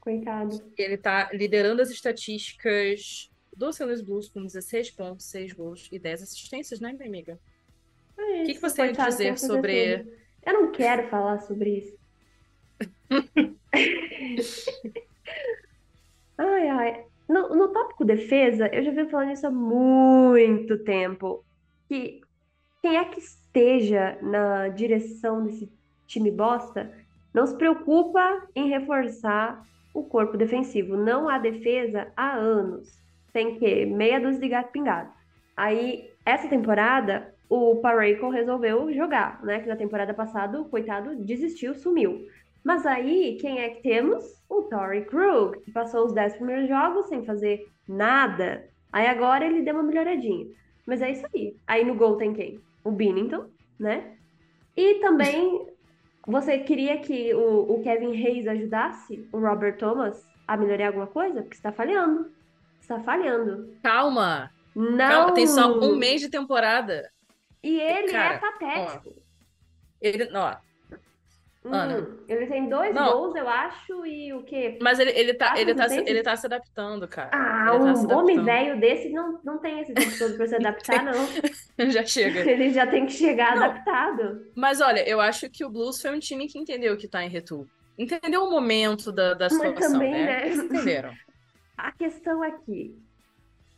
Coitado. 0.00 0.72
Ele 0.76 0.96
tá 0.96 1.30
liderando 1.32 1.80
as 1.82 1.90
estatísticas 1.90 3.30
do 3.56 3.72
St. 3.72 3.84
Louis 3.84 4.00
Blues 4.00 4.28
com 4.28 4.42
16 4.44 4.90
pontos, 4.92 5.26
6 5.26 5.52
gols 5.52 5.88
e 5.92 5.98
10 5.98 6.22
assistências, 6.22 6.80
né, 6.80 6.92
minha 6.92 7.06
amiga? 7.08 7.38
É 8.18 8.42
O 8.42 8.46
que, 8.46 8.54
que 8.54 8.60
você 8.60 8.76
tem 8.92 9.02
a 9.02 9.08
dizer 9.08 9.38
sobre. 9.38 9.98
tudo. 9.98 10.12
Eu 10.46 10.52
não 10.52 10.72
quero 10.72 11.08
falar 11.08 11.40
sobre 11.40 11.78
isso. 11.78 11.96
Ai, 16.36 16.68
ai. 16.68 17.04
No, 17.28 17.54
no 17.54 17.68
tópico 17.72 18.04
defesa, 18.04 18.68
eu 18.72 18.82
já 18.82 18.90
venho 18.90 19.08
falando 19.08 19.32
isso 19.32 19.46
há 19.46 19.50
muito 19.50 20.78
tempo. 20.84 21.44
Que 21.88 22.20
quem 22.82 22.96
é 22.96 23.04
que 23.04 23.20
esteja 23.20 24.18
na 24.20 24.68
direção 24.68 25.44
desse 25.44 25.72
time 26.06 26.30
bosta 26.30 26.92
não 27.32 27.46
se 27.46 27.56
preocupa 27.56 28.46
em 28.54 28.68
reforçar 28.68 29.64
o 29.94 30.04
corpo 30.04 30.36
defensivo. 30.36 30.96
Não 30.96 31.28
há 31.28 31.38
defesa 31.38 32.12
há 32.16 32.34
anos. 32.34 33.00
Tem 33.34 33.58
que 33.58 33.84
meia 33.84 34.18
dúzia 34.18 34.40
de 34.40 34.48
gato 34.48 34.72
pingado. 34.72 35.10
Aí, 35.54 36.10
essa 36.24 36.48
temporada, 36.48 37.34
o 37.50 37.76
Parayko 37.76 38.30
resolveu 38.30 38.90
jogar, 38.94 39.44
né? 39.44 39.60
Que 39.60 39.68
na 39.68 39.76
temporada 39.76 40.14
passada 40.14 40.58
o 40.58 40.70
coitado 40.70 41.14
desistiu, 41.16 41.74
sumiu. 41.74 42.26
Mas 42.64 42.86
aí, 42.86 43.36
quem 43.40 43.60
é 43.60 43.68
que 43.68 43.82
temos? 43.82 44.24
O 44.48 44.62
Torrey 44.62 45.04
Krug, 45.04 45.60
que 45.60 45.70
passou 45.70 46.06
os 46.06 46.14
10 46.14 46.36
primeiros 46.36 46.68
jogos 46.68 47.08
sem 47.08 47.24
fazer 47.24 47.68
nada. 47.86 48.64
Aí 48.90 49.06
agora 49.06 49.44
ele 49.44 49.60
deu 49.60 49.74
uma 49.74 49.82
melhoradinha. 49.82 50.46
Mas 50.86 51.02
é 51.02 51.10
isso 51.10 51.26
aí. 51.34 51.56
Aí 51.66 51.84
no 51.84 51.94
gol 51.94 52.16
tem 52.16 52.32
quem? 52.32 52.60
O 52.82 52.90
Binnington, 52.90 53.46
né? 53.78 54.14
E 54.76 54.94
também 55.00 55.66
você 56.26 56.58
queria 56.58 56.98
que 56.98 57.34
o, 57.34 57.74
o 57.74 57.82
Kevin 57.82 58.12
Reis 58.12 58.46
ajudasse 58.46 59.28
o 59.32 59.38
Robert 59.38 59.76
Thomas 59.76 60.24
a 60.46 60.56
melhorar 60.56 60.88
alguma 60.88 61.06
coisa? 61.06 61.42
Porque 61.42 61.56
está 61.56 61.72
falhando. 61.72 62.30
Está 62.84 63.00
falhando. 63.00 63.74
Calma. 63.82 64.50
Não. 64.76 64.98
Calma, 64.98 65.32
tem 65.32 65.46
só 65.46 65.78
um 65.80 65.96
mês 65.96 66.20
de 66.20 66.28
temporada. 66.28 67.10
E 67.62 67.80
ele 67.80 68.12
Cara, 68.12 68.34
é 68.34 68.38
patético. 68.38 69.14
Ele, 70.02 70.28
ó. 70.36 70.54
Hum, 71.64 72.18
ele 72.28 72.44
tem 72.46 72.68
dois 72.68 72.94
Não. 72.94 73.10
gols, 73.10 73.34
eu 73.36 73.48
acho, 73.48 74.04
e 74.04 74.34
o 74.34 74.42
quê? 74.42 74.78
mas 74.82 74.98
ele, 74.98 75.12
ele, 75.12 75.32
tá, 75.32 75.46
Quatro 75.46 75.62
ele, 75.62 75.74
tá, 75.74 75.86
ele 75.94 76.22
tá 76.22 76.36
se 76.36 76.44
adaptando, 76.44 77.08
cara. 77.08 77.30
Ah, 77.32 77.68
ele 77.74 77.84
tá 77.84 77.90
um 77.92 77.96
se 77.96 78.12
homem 78.12 78.44
velho 78.44 78.78
desse 78.78 79.08
não, 79.08 79.40
não 79.42 79.56
tem 79.56 79.80
esse 79.80 79.94
tempo 79.94 80.18
todo 80.18 80.36
pra 80.36 80.46
se 80.46 80.56
adaptar, 80.56 81.02
não. 81.02 81.26
Já 81.90 82.04
chega. 82.04 82.40
Ele 82.44 82.70
já 82.70 82.86
tem 82.86 83.06
que 83.06 83.12
chegar 83.12 83.56
Não. 83.56 83.64
adaptado. 83.64 84.46
Mas 84.54 84.82
olha, 84.82 85.08
eu 85.08 85.20
acho 85.22 85.48
que 85.48 85.64
o 85.64 85.70
Blues 85.70 86.02
foi 86.02 86.14
um 86.14 86.20
time 86.20 86.46
que 86.46 86.58
entendeu 86.58 86.96
que 86.98 87.08
tá 87.08 87.24
em 87.24 87.30
retu. 87.30 87.66
Entendeu 87.98 88.44
o 88.44 88.50
momento 88.50 89.10
da, 89.10 89.32
da 89.32 89.48
Mas 89.48 89.54
situação, 89.54 89.92
também, 89.92 90.12
né? 90.12 90.44
né? 90.44 90.48
Entenderam. 90.54 91.14
A 91.76 91.92
questão 91.92 92.42
é 92.44 92.52
que 92.52 92.96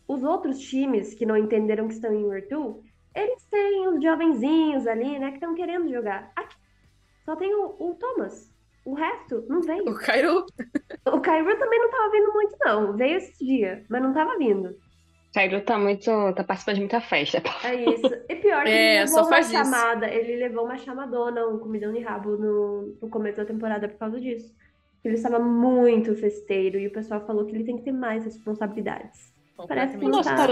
os 0.08 0.22
outros 0.22 0.58
times 0.58 1.14
que 1.14 1.26
não 1.26 1.36
entenderam 1.36 1.88
que 1.88 1.94
estão 1.94 2.12
em 2.14 2.28
Virtu, 2.28 2.82
eles 3.14 3.44
têm 3.46 3.88
os 3.88 4.02
jovenzinhos 4.02 4.86
ali, 4.86 5.18
né, 5.18 5.28
que 5.30 5.36
estão 5.36 5.54
querendo 5.54 5.88
jogar. 5.90 6.30
Aqui 6.36 6.56
só 7.24 7.34
tem 7.36 7.54
o, 7.54 7.76
o 7.78 7.94
Thomas. 7.94 8.54
O 8.84 8.94
resto 8.94 9.44
não 9.48 9.60
veio. 9.62 9.88
O 9.88 9.94
Cairo 9.98 10.46
O 11.12 11.20
Kyrie 11.20 11.56
também 11.58 11.80
não 11.80 11.90
tava 11.90 12.10
vindo 12.10 12.32
muito, 12.32 12.56
não. 12.60 12.96
Veio 12.96 13.16
esse 13.18 13.44
dia, 13.44 13.84
mas 13.88 14.02
não 14.02 14.12
tava 14.12 14.36
vindo. 14.38 14.76
Cairo 15.34 15.60
tá 15.64 15.78
muito. 15.78 16.10
tá 16.34 16.44
participando 16.44 16.76
de 16.76 16.80
muita 16.82 17.00
festa. 17.00 17.42
É 17.64 17.74
isso. 17.74 18.06
E 18.28 18.36
pior 18.36 18.64
que 18.64 18.70
É, 18.70 18.98
ele 18.98 19.06
só 19.08 19.22
levou 19.22 19.26
uma 19.26 19.40
isso. 19.40 19.50
chamada, 19.50 20.08
ele 20.08 20.36
levou 20.36 20.64
uma 20.64 20.78
chamadona, 20.78 21.46
um 21.46 21.58
comidão 21.58 21.92
de 21.92 22.00
rabo 22.00 22.36
no, 22.36 22.96
no 23.00 23.10
começo 23.10 23.38
da 23.38 23.44
temporada 23.44 23.88
por 23.88 23.98
causa 23.98 24.20
disso. 24.20 24.54
Ele 25.06 25.14
estava 25.14 25.38
muito 25.38 26.14
festeiro 26.16 26.78
e 26.78 26.86
o 26.88 26.92
pessoal 26.92 27.24
falou 27.26 27.44
que 27.46 27.54
ele 27.54 27.64
tem 27.64 27.76
que 27.76 27.84
ter 27.84 27.92
mais 27.92 28.24
responsabilidades. 28.24 29.32
Parece 29.68 29.96
que 29.96 30.04
não 30.04 30.10
Nossa, 30.10 30.34
tá. 30.34 30.44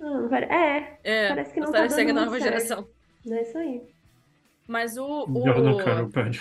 Ah, 0.00 0.20
não 0.20 0.28
pare- 0.28 0.46
é, 0.46 0.98
É, 1.02 1.28
parece 1.28 1.52
que 1.52 1.60
não 1.60 1.70
tá 1.72 1.86
dando 1.86 1.94
muito 1.96 2.12
nova 2.14 2.30
certo. 2.40 2.44
geração. 2.44 2.88
é 3.28 3.42
isso 3.42 3.58
aí. 3.58 3.82
Mas 4.68 4.96
o. 4.96 5.24
o... 5.24 5.76
Carroll 5.76 6.08
perde. 6.10 6.40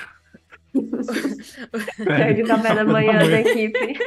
Perde 2.06 2.44
o 2.44 2.48
café 2.48 2.76
da 2.76 2.86
manhã 2.86 3.18
da 3.18 3.40
equipe. 3.42 4.00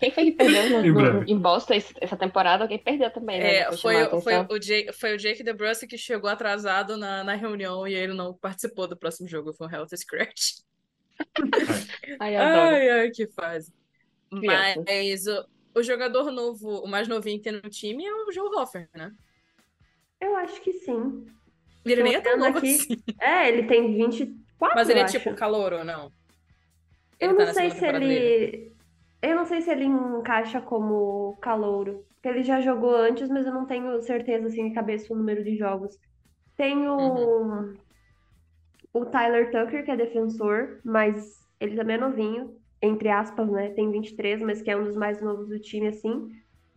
Quem 0.00 0.10
foi 0.12 0.24
que 0.26 0.32
perdeu 0.32 0.70
no- 0.70 0.86
Em 0.86 0.92
no- 0.92 1.24
em 1.24 1.38
Boston 1.38 1.74
essa 2.00 2.16
temporada? 2.16 2.64
Alguém 2.64 2.78
perdeu 2.78 3.10
também, 3.10 3.38
né? 3.40 3.56
É, 3.56 3.72
foi, 3.76 3.96
foi, 4.22 4.36
o 4.48 4.58
Jake, 4.58 4.92
foi 4.92 5.14
o 5.14 5.18
Jake 5.18 5.42
que 5.88 5.98
chegou 5.98 6.30
atrasado 6.30 6.96
na, 6.96 7.24
na 7.24 7.34
reunião 7.34 7.86
e 7.86 7.94
ele 7.94 8.14
não 8.14 8.32
participou 8.32 8.86
do 8.86 8.96
próximo 8.96 9.28
jogo. 9.28 9.52
Foi 9.52 9.66
um 9.66 9.70
health 9.70 9.88
scratch. 9.96 10.60
Ai, 12.18 12.34
eu. 12.36 12.78
Ai, 12.78 12.88
ai, 12.90 13.10
que 13.10 13.26
fase. 13.28 13.72
Mas 14.30 15.26
o, 15.26 15.46
o 15.80 15.84
jogador 15.84 16.30
novo, 16.32 16.82
o 16.84 16.88
mais 16.88 17.08
novinho 17.08 17.38
que 17.38 17.44
tem 17.44 17.54
no 17.62 17.70
time 17.70 18.04
é 18.06 18.14
o 18.14 18.32
Joe 18.32 18.48
Hoffer, 18.56 18.90
né? 18.94 19.12
Eu 20.20 20.36
acho 20.36 20.60
que 20.62 20.72
sim. 20.72 21.26
Ele 21.84 22.02
Tô 22.02 22.04
nem 22.04 22.14
é 22.14 22.20
tão 22.20 22.38
novo 22.38 22.58
aqui. 22.58 22.58
assim. 22.58 23.02
É, 23.20 23.48
ele 23.48 23.66
tem 23.66 23.94
24, 23.96 24.44
Mas 24.72 24.88
ele 24.88 25.00
eu 25.00 25.00
é 25.00 25.04
tipo 25.04 25.34
calor 25.34 25.72
ou 25.74 25.84
não? 25.84 26.12
Eu 27.20 27.32
Ele 27.32 27.34
tá 27.34 27.46
não 27.46 27.46
sei 27.46 27.70
se 27.70 27.84
temporada 27.84 28.06
dele. 28.06 28.34
ele. 28.36 28.76
Eu 29.22 29.34
não 29.36 29.46
sei 29.46 29.60
se 29.62 29.70
ele 29.70 29.84
encaixa 29.84 30.60
como 30.60 31.36
calouro. 31.42 32.04
Porque 32.14 32.28
ele 32.28 32.42
já 32.44 32.60
jogou 32.60 32.94
antes, 32.94 33.28
mas 33.28 33.46
eu 33.46 33.52
não 33.52 33.66
tenho 33.66 34.00
certeza 34.02 34.46
assim 34.48 34.68
de 34.68 34.74
cabeça 34.74 35.12
o 35.12 35.16
número 35.16 35.42
de 35.44 35.56
jogos. 35.56 35.96
Tem 36.56 36.88
o, 36.88 36.96
Uhum. 36.98 37.78
O 39.00 39.06
Tyler 39.06 39.50
Tucker, 39.50 39.84
que 39.84 39.90
é 39.90 39.96
defensor, 39.96 40.80
mas 40.84 41.46
ele 41.60 41.76
também 41.76 41.96
é 41.96 42.00
novinho, 42.00 42.56
entre 42.80 43.08
aspas, 43.08 43.50
né? 43.50 43.70
Tem 43.70 43.90
23, 43.90 44.40
mas 44.40 44.62
que 44.62 44.70
é 44.70 44.76
um 44.76 44.84
dos 44.84 44.96
mais 44.96 45.20
novos 45.20 45.48
do 45.48 45.58
time, 45.58 45.88
assim. 45.88 46.30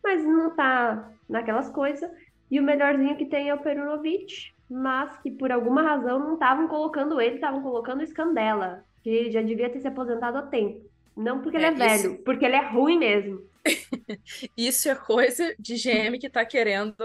Mas 0.04 0.24
não 0.24 0.56
tá 0.56 1.12
naquelas 1.30 1.70
coisas. 1.70 2.10
E 2.50 2.60
o 2.60 2.64
melhorzinho 2.64 3.16
que 3.16 3.26
tem 3.26 3.50
é 3.50 3.54
o 3.54 3.62
Perunovic, 3.62 4.52
mas 4.70 5.18
que 5.22 5.32
por 5.32 5.52
alguma 5.52 5.82
razão 5.82 6.20
não 6.20 6.34
estavam 6.34 6.68
colocando 6.68 7.22
ele, 7.22 7.36
estavam 7.36 7.62
colocando 7.62 8.02
o 8.02 8.08
Scandella, 8.08 8.84
que 9.04 9.32
já 9.32 9.42
devia 9.42 9.70
ter 9.70 9.80
se 9.80 9.88
aposentado 9.88 10.38
há 10.38 10.44
tempo. 10.44 10.90
Não 11.16 11.42
porque 11.42 11.58
ele 11.58 11.66
É, 11.66 11.70
é 11.70 11.72
velho, 11.72 12.24
porque 12.24 12.46
ele 12.46 12.56
é 12.56 12.66
ruim 12.66 12.98
mesmo. 12.98 13.42
Isso 14.58 14.90
é 14.90 14.96
coisa 14.96 15.54
de 15.60 15.76
GM 15.76 16.18
que 16.20 16.30
tá 16.30 16.46
querendo 16.46 16.96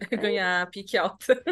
ganhar 0.20 0.70
pique 0.70 0.96
alta. 0.96 1.42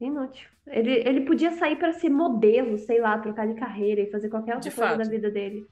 Inútil. 0.00 0.48
Ele, 0.66 0.90
ele 1.06 1.20
podia 1.22 1.52
sair 1.52 1.76
para 1.76 1.92
ser 1.92 2.08
modelo, 2.08 2.78
sei 2.78 3.00
lá, 3.00 3.18
trocar 3.18 3.46
de 3.46 3.54
carreira 3.54 4.00
e 4.00 4.10
fazer 4.10 4.28
qualquer 4.28 4.54
outra 4.54 4.70
De 4.70 4.74
coisa 4.74 4.90
fato. 4.90 5.04
da 5.04 5.10
vida 5.10 5.30
dele. 5.30 5.66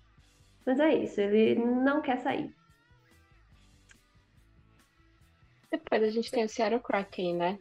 Mas 0.65 0.79
é 0.79 0.95
isso, 0.95 1.21
ele 1.21 1.57
não 1.57 2.01
quer 2.01 2.19
sair. 2.19 2.55
Depois 5.71 6.03
a 6.03 6.11
gente 6.11 6.31
tem 6.31 6.45
o 6.45 6.49
Seattle 6.49 6.81
Kraken, 6.83 7.37
né? 7.37 7.59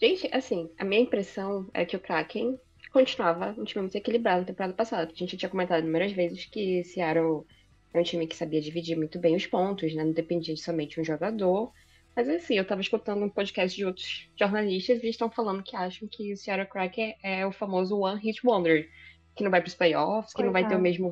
Gente, 0.00 0.28
assim, 0.32 0.68
a 0.78 0.84
minha 0.84 1.00
impressão 1.00 1.70
é 1.72 1.84
que 1.84 1.96
o 1.96 2.00
Kraken 2.00 2.58
continuava 2.92 3.54
um 3.56 3.64
time 3.64 3.82
muito 3.82 3.94
equilibrado 3.94 4.40
na 4.40 4.46
temporada 4.46 4.74
passada. 4.74 5.06
porque 5.06 5.22
A 5.22 5.26
gente 5.26 5.36
tinha 5.36 5.48
comentado 5.48 5.82
inúmeras 5.82 6.12
vezes 6.12 6.44
que 6.46 6.82
Seattle 6.84 7.46
é 7.94 8.00
um 8.00 8.02
time 8.02 8.26
que 8.26 8.34
sabia 8.34 8.60
dividir 8.60 8.96
muito 8.96 9.18
bem 9.20 9.36
os 9.36 9.46
pontos, 9.46 9.94
né? 9.94 10.02
Não 10.02 10.12
dependia 10.12 10.54
de 10.54 10.60
somente 10.60 11.00
um 11.00 11.04
jogador. 11.04 11.72
Mas 12.14 12.28
assim, 12.28 12.54
eu 12.54 12.66
tava 12.66 12.80
escutando 12.80 13.24
um 13.24 13.28
podcast 13.30 13.76
de 13.76 13.86
outros 13.86 14.28
jornalistas 14.38 14.98
e 14.98 15.02
eles 15.06 15.14
estão 15.14 15.30
falando 15.30 15.62
que 15.62 15.76
acham 15.76 16.06
que 16.08 16.32
o 16.32 16.36
Seattle 16.36 16.68
Kraken 16.68 17.16
é 17.22 17.46
o 17.46 17.52
famoso 17.52 17.98
One 17.98 18.20
Hit 18.20 18.46
Wonder. 18.46 18.88
Que 19.34 19.42
não 19.42 19.50
vai 19.50 19.62
pros 19.62 19.74
playoffs, 19.74 20.34
que 20.34 20.42
não 20.42 20.52
vai 20.52 20.66
ter 20.66 20.76
o 20.76 20.78
mesmo 20.78 21.10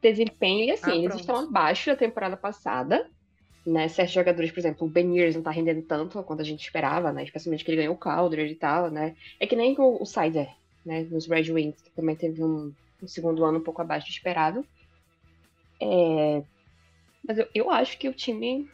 desempenho. 0.00 0.64
E 0.64 0.70
assim, 0.70 0.90
Ah, 0.90 0.96
eles 0.96 1.16
estão 1.16 1.36
abaixo 1.36 1.90
da 1.90 1.96
temporada 1.96 2.36
passada 2.36 3.10
né, 3.66 3.88
certos 3.88 4.14
jogadores, 4.14 4.50
por 4.50 4.58
exemplo, 4.58 4.86
o 4.86 4.90
Ben 4.90 5.16
Years 5.16 5.36
não 5.36 5.42
tá 5.42 5.50
rendendo 5.50 5.82
tanto 5.82 6.22
quanto 6.24 6.40
a 6.40 6.44
gente 6.44 6.62
esperava, 6.62 7.12
né, 7.12 7.22
especialmente 7.24 7.64
que 7.64 7.70
ele 7.70 7.78
ganhou 7.78 7.94
o 7.94 7.98
Calder 7.98 8.50
e 8.50 8.56
tal, 8.56 8.90
né, 8.90 9.16
é 9.38 9.46
que 9.46 9.54
nem 9.54 9.74
o, 9.78 10.02
o 10.02 10.04
Sider, 10.06 10.48
né, 10.84 11.02
nos 11.04 11.26
Red 11.28 11.50
Wings, 11.52 11.80
que 11.80 11.90
também 11.92 12.16
teve 12.16 12.42
um, 12.42 12.72
um 13.00 13.06
segundo 13.06 13.44
ano 13.44 13.58
um 13.58 13.62
pouco 13.62 13.80
abaixo 13.80 14.06
do 14.06 14.10
esperado. 14.10 14.66
É, 15.80 16.42
Mas 17.26 17.38
eu, 17.38 17.48
eu 17.54 17.70
acho 17.70 17.98
que 17.98 18.08
o 18.08 18.14
time 18.14 18.68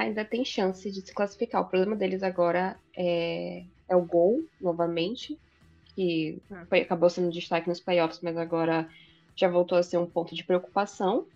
ainda 0.00 0.24
tem 0.24 0.44
chance 0.44 0.90
de 0.90 1.02
se 1.06 1.12
classificar. 1.14 1.62
O 1.62 1.68
problema 1.68 1.96
deles 1.96 2.22
agora 2.22 2.80
é, 2.96 3.64
é 3.88 3.96
o 3.96 4.04
gol, 4.06 4.40
novamente, 4.60 5.40
que 5.94 6.42
É. 6.50 6.66
foi- 6.68 6.82
acabou 6.82 7.10
sendo 7.10 7.30
destaque 7.32 7.68
nos 7.68 7.80
playoffs, 7.80 8.20
mas 8.22 8.36
agora 8.36 8.88
já 9.38 9.48
voltou 9.48 9.78
a 9.78 9.82
ser 9.82 9.98
um 9.98 10.10
ponto 10.10 10.34
de 10.34 10.44
preocupação. 10.44 11.28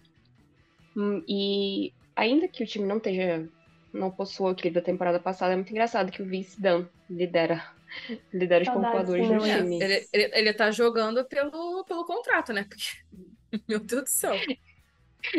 Hum, 0.97 1.25
E 1.29 1.93
ainda 2.17 2.49
que 2.49 2.63
o 2.63 2.67
time 2.67 2.87
não 2.87 2.99
esteja, 2.99 3.49
não 3.93 4.11
possua 4.11 4.51
o 4.51 4.53
equilíbrio 4.53 4.83
da 4.83 4.87
temporada 4.87 5.21
passada, 5.21 5.53
é 5.53 5.57
muito 5.57 5.71
engraçado 5.71 6.13
que 6.13 6.23
o 6.23 6.27
Vince 6.29 6.61
Dunn 6.61 6.89
lidera, 7.09 7.63
lidera 8.33 8.63
os 8.63 8.69
pontuadores 8.69 9.29
do 9.29 9.39
time. 9.39 9.79
Ele, 9.83 10.09
ele, 10.13 10.31
ele 10.39 10.55
tá 10.55 10.71
jogando 10.71 11.27
pelo, 11.27 11.85
pelo 11.85 12.05
contrato, 12.07 12.53
né? 12.53 12.65
Porque, 12.65 12.85
meu 13.69 13.81
Deus 13.81 14.05
do 14.05 14.09
céu. 14.09 14.51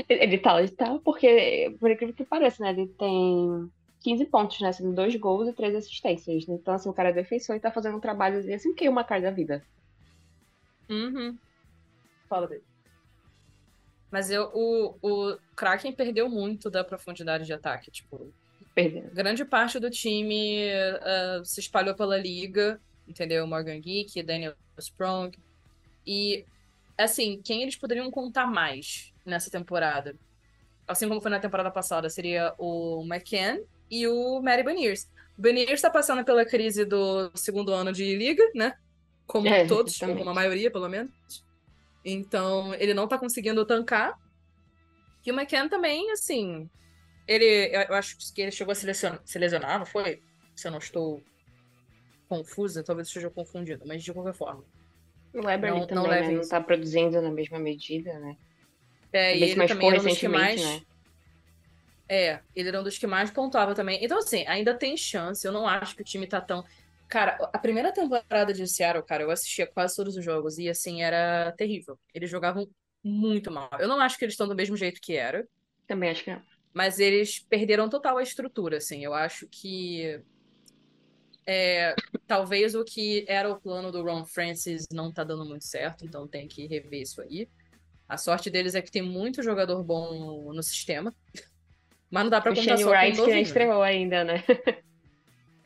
Ele 0.10 0.38
tá, 0.38 0.60
ele 0.60 0.72
tá, 0.72 1.00
porque, 1.04 1.76
por 1.80 1.92
incrível 1.92 2.16
que 2.16 2.26
pareça, 2.26 2.64
né? 2.64 2.72
Ele 2.72 2.88
tem 2.88 3.72
15 4.02 4.26
pontos, 4.26 4.60
né? 4.62 4.72
Sendo 4.72 4.94
dois 4.94 5.16
gols 5.16 5.48
e 5.48 5.54
três 5.54 5.76
assistências. 5.76 6.48
Então, 6.48 6.74
assim, 6.74 6.90
o 6.90 6.94
cara 6.94 7.10
é 7.10 7.14
defensor 7.14 7.56
e 7.56 7.60
tá 7.60 7.72
fazendo 7.72 7.98
um 7.98 8.02
trabalho 8.02 8.38
assim 8.54 8.74
que 8.74 8.90
uma 8.90 9.04
cara 9.04 9.22
da 9.22 9.32
vida. 9.32 9.66
Uhum. 10.90 11.38
Fala 12.28 12.48
dele. 12.48 12.64
Mas 14.12 14.30
eu, 14.30 14.50
o, 14.54 14.96
o 15.02 15.38
Kraken 15.56 15.92
perdeu 15.92 16.30
muito 16.30 16.70
da 16.70 16.84
profundidade 16.84 17.46
de 17.46 17.54
ataque. 17.54 17.92
Tipo, 17.92 18.32
Perdendo. 18.74 19.10
grande 19.12 19.44
parte 19.44 19.80
do 19.80 19.90
time 19.90 20.70
ah, 21.02 21.42
se 21.44 21.60
espalhou 21.60 21.96
pela 21.96 22.18
liga, 22.18 22.80
entendeu? 23.08 23.46
Morgan 23.48 23.80
Geek, 23.80 24.22
Daniel 24.24 24.56
Sprong. 24.78 25.36
E, 26.06 26.46
assim, 26.98 27.42
quem 27.44 27.64
eles 27.64 27.76
poderiam 27.76 28.12
contar 28.12 28.46
mais 28.46 29.15
nessa 29.26 29.50
temporada? 29.50 30.16
Assim 30.88 31.08
como 31.08 31.20
foi 31.22 31.32
na 31.32 31.40
temporada 31.40 31.72
passada, 31.72 32.10
seria 32.10 32.54
o 32.58 33.04
McCann 33.06 33.60
e 33.90 34.08
o 34.08 34.40
Matty 34.42 34.64
Beniers. 34.64 35.10
O 35.38 35.42
Beniers 35.42 35.82
tá 35.82 35.90
passando 35.90 36.24
pela 36.24 36.46
crise 36.46 36.86
do 36.86 37.32
segundo 37.36 37.74
ano 37.74 37.92
de 37.92 38.16
liga, 38.16 38.44
né? 38.54 38.78
Como 39.26 39.48
É, 39.48 39.66
todos, 39.66 39.94
exatamente. 39.96 40.20
como 40.20 40.30
a 40.30 40.34
maioria, 40.34 40.70
pelo 40.72 40.88
menos. 40.88 41.12
Então, 42.04 42.74
ele 42.76 42.94
não 42.94 43.08
tá 43.08 43.18
conseguindo 43.18 43.66
tancar. 43.66 44.18
E 45.26 45.32
o 45.32 45.36
McCann 45.36 45.68
também, 45.68 46.12
assim, 46.12 46.70
ele, 47.28 47.72
eu 47.90 47.96
acho 47.96 48.16
que 48.34 48.42
ele 48.42 48.52
chegou 48.52 48.72
a 48.72 48.76
se 48.76 48.86
lesionar, 48.86 49.20
se 49.26 49.40
lesionar, 49.40 49.80
não 49.80 49.86
foi? 49.88 50.22
Se 50.56 50.68
eu 50.68 50.72
não 50.72 50.78
estou 50.78 51.24
confusa, 52.30 52.84
talvez 52.84 53.08
esteja 53.08 53.30
confundida, 53.32 53.84
mas 53.88 54.04
de 54.04 54.14
qualquer 54.14 54.34
forma. 54.36 54.64
O 55.34 55.44
Weber 55.46 55.72
Não- 55.72 55.88
também, 55.88 55.96
não 55.96 56.04
né? 56.10 56.22
levem 56.22 56.36
Não 56.38 56.48
tá 56.48 56.62
produzindo 56.62 57.20
na 57.22 57.32
mesma 57.32 57.58
medida, 57.60 58.18
né? 58.20 58.38
É, 59.16 59.32
Ele 59.34 59.46
e 59.46 59.50
ele 59.50 59.56
machucou 59.56 59.80
também 59.80 59.90
era 59.90 60.02
um 60.02 60.06
dos 60.10 60.18
que 60.18 60.28
mais. 60.28 60.62
né? 60.62 60.82
É, 62.08 62.40
ele 62.54 62.68
era 62.68 62.82
um 62.82 62.84
dos 62.84 62.98
que 62.98 63.08
mais 63.08 63.32
pontuava 63.32 63.74
também. 63.74 64.04
Então, 64.04 64.20
assim, 64.20 64.46
ainda 64.46 64.74
tem 64.74 64.98
chance. 64.98 65.48
Eu 65.48 65.54
não 65.54 65.66
acho 65.66 65.96
que 65.96 66.02
o 66.02 66.06
time 66.06 66.28
tá 66.28 66.42
tão. 66.42 66.66
Cara, 67.08 67.38
a 67.54 67.58
primeira 67.58 67.94
temporada 67.94 68.54
de 68.54 68.68
Seattle, 68.68 69.06
cara, 69.06 69.24
eu 69.24 69.32
assistia 69.32 69.66
quase 69.66 69.96
todos 69.96 70.18
os 70.18 70.24
jogos 70.24 70.58
e, 70.58 70.68
assim, 70.68 71.02
era 71.02 71.54
terrível. 71.54 71.98
Eles 72.14 72.30
jogavam 72.30 72.68
muito 73.02 73.50
mal. 73.50 73.70
Eu 73.80 73.88
não 73.88 74.02
acho 74.02 74.18
que 74.18 74.26
eles 74.26 74.34
estão 74.34 74.48
do 74.48 74.56
mesmo 74.56 74.76
jeito 74.76 75.00
que 75.00 75.16
era. 75.16 75.48
Também 75.88 76.10
acho 76.10 76.24
que 76.24 76.32
não. 76.32 76.42
Mas 76.74 77.00
eles 77.00 77.40
perderam 77.40 77.88
total 77.88 78.18
a 78.18 78.24
estrutura, 78.24 78.78
assim. 78.78 79.04
Eu 79.04 79.14
acho 79.14 79.48
que. 79.50 80.20
É, 81.48 81.96
talvez 82.28 82.76
o 82.76 82.84
que 82.84 83.24
era 83.30 83.50
o 83.50 83.62
plano 83.62 83.92
do 83.92 84.04
Ron 84.04 84.26
Francis 84.26 84.88
não 84.92 85.14
tá 85.14 85.24
dando 85.24 85.46
muito 85.46 85.64
certo, 85.64 86.04
então 86.04 86.28
tem 86.28 86.48
que 86.48 86.66
rever 86.68 87.02
isso 87.04 87.22
aí. 87.22 87.48
A 88.08 88.18
sorte 88.18 88.50
deles 88.50 88.76
é 88.76 88.82
que 88.82 88.92
tem 88.92 89.02
muito 89.02 89.42
jogador 89.44 89.84
bom 89.84 90.52
no, 90.54 90.64
sistema. 90.64 91.14
Mas 92.12 92.24
não 92.24 92.30
dá 92.30 92.40
pra 92.40 92.52
O 92.52 92.56
contar 92.56 92.64
Shane 92.64 92.84
só 92.84 92.90
com 92.92 92.98
Wright 92.98 93.22
o 93.22 93.26
que 93.26 93.32
estreou 93.42 93.82
ainda, 93.82 94.24
né? 94.24 94.44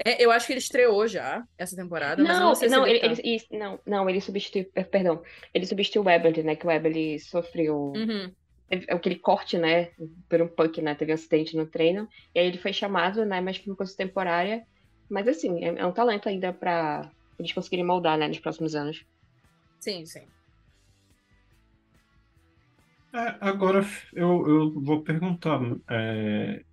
É, 0.06 0.24
eu 0.24 0.32
acho 0.32 0.48
que 0.48 0.54
ele 0.54 0.60
estreou 0.60 1.06
já 1.08 1.44
essa 1.58 1.76
temporada, 1.76 2.24
mas 2.24 2.40
eu 2.40 2.46
Não, 2.46 2.54
não 2.54 2.70
não, 2.70 2.88
ele, 2.88 3.00
ele, 3.00 3.16
tá. 3.16 3.22
ele- 3.22 3.48
não, 3.52 3.80
não, 3.86 4.10
ele 4.10 4.22
substituiu, 4.22 4.72
eh, 4.74 4.84
perdão, 4.84 5.22
ele 5.54 5.66
substituiu 5.66 6.04
o 6.06 6.10
Eberle, 6.10 6.42
né, 6.42 6.56
que 6.56 6.66
o 6.66 6.72
Eberle 6.72 7.20
sofreu 7.20 7.76
Uhum. 7.96 8.34
teve 8.70 8.86
aquele 8.90 9.16
corte, 9.20 9.58
né, 9.58 9.92
por 10.30 10.42
um 10.42 10.48
puck, 10.48 10.82
né, 10.82 10.96
teve 10.96 11.12
um 11.12 11.16
acidente 11.16 11.58
no 11.58 11.70
treino, 11.70 12.08
e 12.34 12.40
aí 12.40 12.48
ele 12.48 12.58
foi 12.58 12.72
chamado, 12.72 13.26
né, 13.26 13.42
mas 13.42 13.58
foi 13.58 13.72
uma 13.72 13.76
coisa 13.76 13.94
temporária, 13.96 14.64
mas 15.10 15.28
assim, 15.28 15.66
é, 15.66 15.68
é 15.80 15.86
um 15.86 15.92
talento 15.92 16.30
ainda 16.30 16.54
pra 16.54 17.12
eles 17.38 17.52
conseguirem 17.52 17.86
moldar, 17.86 18.18
né, 18.18 18.28
nos 18.28 18.40
próximos 18.40 18.76
anos. 18.76 19.04
Sim, 19.82 20.06
sim. 20.06 20.28
É, 23.14 23.38
agora 23.41 23.82
eu, 24.14 24.47
eu 24.47 24.82
vou 24.82 25.03
perguntar, 25.03 25.60
é, 25.89 26.64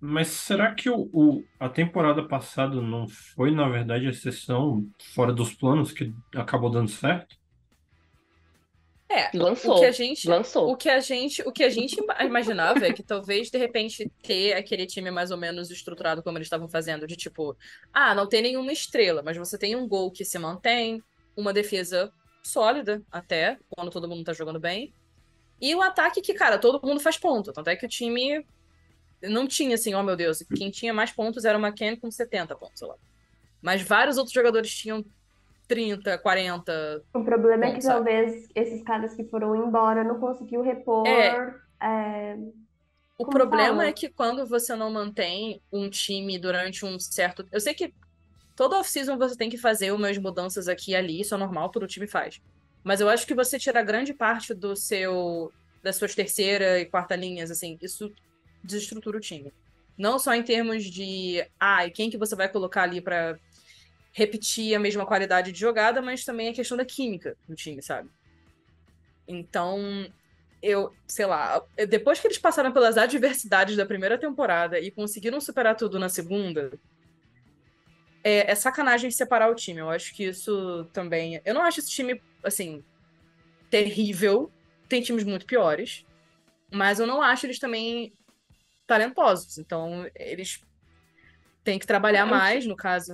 mas 0.00 0.28
será 0.28 0.74
que 0.74 0.88
o, 0.88 1.10
o- 1.12 1.48
a 1.58 1.68
temporada 1.68 2.26
passada 2.26 2.80
não 2.80 3.06
foi, 3.34 3.50
na 3.50 3.68
verdade, 3.68 4.06
a 4.06 4.10
exceção 4.10 4.88
fora 5.14 5.32
dos 5.34 5.54
planos 5.54 5.92
que 5.92 6.14
acabou 6.34 6.70
dando 6.70 6.88
certo? 6.90 7.36
É, 9.10 9.32
Lançou, 9.34 9.50
o 9.60 9.72
que 9.72 9.84
a 9.84 9.90
gente, 9.90 10.28
lançou. 10.28 10.68
o 10.72 10.76
que 10.76 10.88
a 10.88 11.00
gente, 11.00 11.42
o 11.42 11.52
que 11.52 11.64
a 11.64 11.68
gente 11.68 11.98
ima- 12.00 12.22
imaginava 12.24 12.86
é 12.86 12.92
que 12.92 13.02
talvez 13.02 13.50
de 13.50 13.58
repente 13.58 14.10
ter 14.22 14.52
aquele 14.54 14.86
time 14.86 15.10
mais 15.10 15.30
ou 15.32 15.36
menos 15.36 15.68
estruturado 15.70 16.22
como 16.22 16.38
eles 16.38 16.46
estavam 16.46 16.68
fazendo, 16.68 17.06
de 17.06 17.16
tipo, 17.16 17.56
ah, 17.92 18.14
não 18.14 18.28
tem 18.28 18.40
nenhuma 18.42 18.72
estrela, 18.72 19.20
mas 19.22 19.36
você 19.36 19.58
tem 19.58 19.74
um 19.74 19.88
gol 19.88 20.12
que 20.12 20.24
se 20.24 20.38
mantém, 20.38 21.04
uma 21.36 21.52
defesa 21.52 22.12
sólida 22.42 23.02
até, 23.10 23.58
quando 23.68 23.90
todo 23.90 24.08
mundo 24.08 24.22
tá 24.24 24.32
jogando 24.32 24.60
bem, 24.60 24.94
e 25.60 25.74
um 25.74 25.82
ataque 25.82 26.20
que, 26.20 26.34
cara, 26.34 26.58
todo 26.58 26.84
mundo 26.86 27.00
faz 27.00 27.18
ponto, 27.18 27.52
tanto 27.52 27.68
é 27.68 27.76
que 27.76 27.86
o 27.86 27.88
time 27.88 28.44
não 29.22 29.46
tinha 29.46 29.74
assim, 29.74 29.94
oh 29.94 30.02
meu 30.02 30.16
Deus, 30.16 30.42
quem 30.54 30.70
tinha 30.70 30.94
mais 30.94 31.12
pontos 31.12 31.44
era 31.44 31.58
o 31.58 31.60
McKenna 31.60 31.96
com 31.96 32.10
70 32.10 32.54
pontos, 32.56 32.78
sei 32.78 32.88
lá. 32.88 32.94
Mas 33.60 33.82
vários 33.82 34.16
outros 34.16 34.32
jogadores 34.32 34.74
tinham 34.74 35.04
30, 35.68 36.18
40, 36.18 37.04
O 37.14 37.22
problema 37.22 37.66
é 37.66 37.68
Bom, 37.68 37.74
que 37.74 37.82
sabe? 37.82 38.10
talvez 38.10 38.48
esses 38.54 38.82
caras 38.82 39.14
que 39.14 39.24
foram 39.24 39.54
embora 39.54 40.02
não 40.02 40.18
conseguiu 40.18 40.62
repor. 40.62 41.06
É. 41.06 41.54
é, 41.82 42.36
O 43.18 43.24
Como 43.24 43.32
problema 43.32 43.68
fala? 43.76 43.86
é 43.86 43.92
que 43.92 44.08
quando 44.08 44.46
você 44.46 44.74
não 44.74 44.90
mantém 44.90 45.62
um 45.72 45.88
time 45.90 46.38
durante 46.38 46.84
um 46.84 46.98
certo. 46.98 47.46
Eu 47.52 47.60
sei 47.60 47.74
que 47.74 47.94
toda 48.56 48.78
off-season 48.78 49.16
você 49.18 49.36
tem 49.36 49.50
que 49.50 49.58
fazer 49.58 49.92
umas 49.92 50.18
mudanças 50.18 50.66
aqui 50.68 50.92
e 50.92 50.96
ali, 50.96 51.20
isso 51.20 51.34
é 51.34 51.38
normal, 51.38 51.68
todo 51.70 51.86
time 51.86 52.06
faz. 52.06 52.40
Mas 52.82 53.00
eu 53.00 53.08
acho 53.08 53.26
que 53.26 53.34
você 53.34 53.58
tira 53.58 53.82
grande 53.82 54.14
parte 54.14 54.54
do 54.54 54.74
seu. 54.74 55.52
das 55.82 55.96
suas 55.96 56.14
terceira 56.14 56.80
e 56.80 56.86
quarta 56.86 57.14
linhas, 57.16 57.50
assim, 57.50 57.78
isso 57.80 58.12
desestrutura 58.62 59.18
o 59.18 59.20
time. 59.20 59.52
Não 59.96 60.18
só 60.18 60.34
em 60.34 60.42
termos 60.42 60.84
de. 60.84 61.44
Ah, 61.58 61.86
e 61.86 61.90
quem 61.90 62.10
que 62.10 62.18
você 62.18 62.34
vai 62.34 62.48
colocar 62.48 62.82
ali 62.82 63.00
pra 63.00 63.38
repetir 64.12 64.74
a 64.74 64.78
mesma 64.78 65.06
qualidade 65.06 65.52
de 65.52 65.60
jogada, 65.60 66.02
mas 66.02 66.24
também 66.24 66.48
a 66.48 66.54
questão 66.54 66.76
da 66.76 66.84
química 66.84 67.36
do 67.48 67.54
time, 67.54 67.82
sabe? 67.82 68.08
Então, 69.28 70.10
eu, 70.62 70.92
sei 71.06 71.26
lá, 71.26 71.62
depois 71.88 72.18
que 72.18 72.26
eles 72.26 72.38
passaram 72.38 72.72
pelas 72.72 72.98
adversidades 72.98 73.76
da 73.76 73.86
primeira 73.86 74.18
temporada 74.18 74.80
e 74.80 74.90
conseguiram 74.90 75.40
superar 75.40 75.76
tudo 75.76 75.98
na 75.98 76.08
segunda, 76.08 76.72
é, 78.22 78.50
é 78.50 78.54
sacanagem 78.54 79.10
separar 79.10 79.50
o 79.50 79.54
time. 79.54 79.80
Eu 79.80 79.90
acho 79.90 80.14
que 80.14 80.24
isso 80.24 80.84
também. 80.92 81.40
Eu 81.44 81.54
não 81.54 81.62
acho 81.62 81.80
esse 81.80 81.90
time, 81.90 82.20
assim, 82.44 82.82
terrível. 83.70 84.50
Tem 84.88 85.00
times 85.00 85.24
muito 85.24 85.46
piores. 85.46 86.04
Mas 86.72 87.00
eu 87.00 87.06
não 87.06 87.22
acho 87.22 87.46
eles 87.46 87.58
também 87.58 88.12
talentosos. 88.86 89.58
Então, 89.58 90.08
eles 90.16 90.60
têm 91.64 91.78
que 91.78 91.86
trabalhar 91.86 92.26
É 92.26 92.30
mais, 92.30 92.66
no 92.66 92.76
caso. 92.76 93.12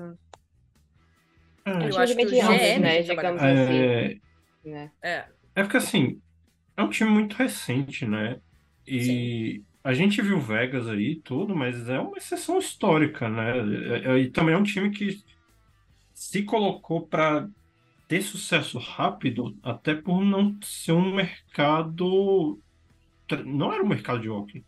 É, 1.66 1.90
Eu 1.90 1.98
acho 1.98 2.16
que 2.16 2.24
o 2.26 2.28
GM 2.28 2.80
né, 2.80 3.02
digamos 3.02 3.42
assim, 3.42 3.52
é, 3.52 4.14
né? 4.64 4.92
É, 5.02 5.26
é 5.54 5.62
porque 5.62 5.76
assim, 5.76 6.20
é 6.76 6.82
um 6.82 6.90
time 6.90 7.10
muito 7.10 7.34
recente, 7.34 8.06
né? 8.06 8.40
E 8.86 9.62
a 9.82 9.92
gente 9.92 10.22
viu 10.22 10.40
Vegas 10.40 10.88
aí 10.88 11.12
e 11.12 11.20
tudo, 11.22 11.54
mas 11.56 11.88
é 11.88 11.98
uma 11.98 12.16
exceção 12.16 12.58
histórica, 12.58 13.28
né? 13.28 13.58
É- 13.98 14.12
é- 14.12 14.18
E 14.20 14.30
também 14.30 14.54
é 14.54 14.58
um 14.58 14.62
time 14.62 14.90
que 14.90 15.18
se 16.14 16.44
colocou 16.44 17.06
para 17.06 17.48
ter 18.08 18.22
sucesso 18.22 18.78
rápido, 18.78 19.56
até 19.62 19.94
por 19.94 20.24
não 20.24 20.56
ser 20.62 20.92
um 20.92 21.14
mercado. 21.14 22.58
Não 23.44 23.72
era 23.72 23.82
um 23.82 23.88
mercado 23.88 24.20
de 24.20 24.28
hockey. 24.28 24.64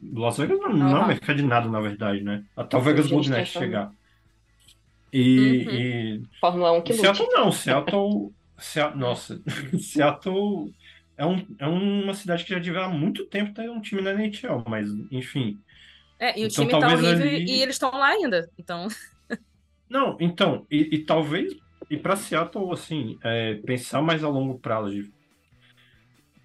Las 0.00 0.38
Vegas 0.38 0.58
não, 0.60 0.72
não 0.72 0.96
é 0.96 1.04
um 1.04 1.08
mercado 1.08 1.36
de 1.36 1.42
nada, 1.42 1.68
na 1.68 1.80
verdade, 1.80 2.22
né? 2.22 2.44
Até 2.56 2.76
o 2.76 2.80
Vegas 2.80 3.08
Golden 3.08 3.30
Knights 3.32 3.52
transforma- 3.52 3.66
chegar. 3.66 3.92
E, 5.12 5.38
Uhum. 5.66 5.74
e 5.74 6.22
Fórmula 6.40 6.72
1 6.72 6.82
que 6.82 6.92
lute. 6.92 7.00
Seattle 7.02 7.28
não, 7.32 7.50
Seattle, 7.50 8.32
Sea- 8.58 8.94
nossa, 8.94 9.42
Seattle 9.80 10.72
é, 11.16 11.24
um, 11.26 11.44
é 11.58 11.66
uma 11.66 12.14
cidade 12.14 12.44
que 12.44 12.50
já 12.50 12.58
devia 12.60 12.82
há 12.84 12.88
muito 12.88 13.24
tempo 13.26 13.54
ter 13.54 13.68
um 13.70 13.80
time 13.80 14.02
na 14.02 14.12
NHL, 14.12 14.62
mas 14.68 14.88
enfim. 15.10 15.58
É, 16.20 16.38
e 16.38 16.44
o 16.44 16.46
Então, 16.48 16.66
time 16.66 16.80
tá 16.80 16.86
horrível 16.92 17.10
ali- 17.10 17.44
e 17.50 17.62
eles 17.62 17.74
estão 17.74 17.90
lá 17.90 18.08
ainda. 18.08 18.48
Então, 18.58 18.86
Não, 19.88 20.16
então, 20.20 20.66
e, 20.70 20.96
e 20.96 20.98
talvez, 20.98 21.54
e 21.90 21.96
para 21.96 22.16
Seattle, 22.16 22.72
assim, 22.72 23.18
é, 23.22 23.54
pensar 23.54 24.02
mais 24.02 24.22
a 24.22 24.28
longo 24.28 24.58
prazo, 24.58 24.90
de 24.90 25.12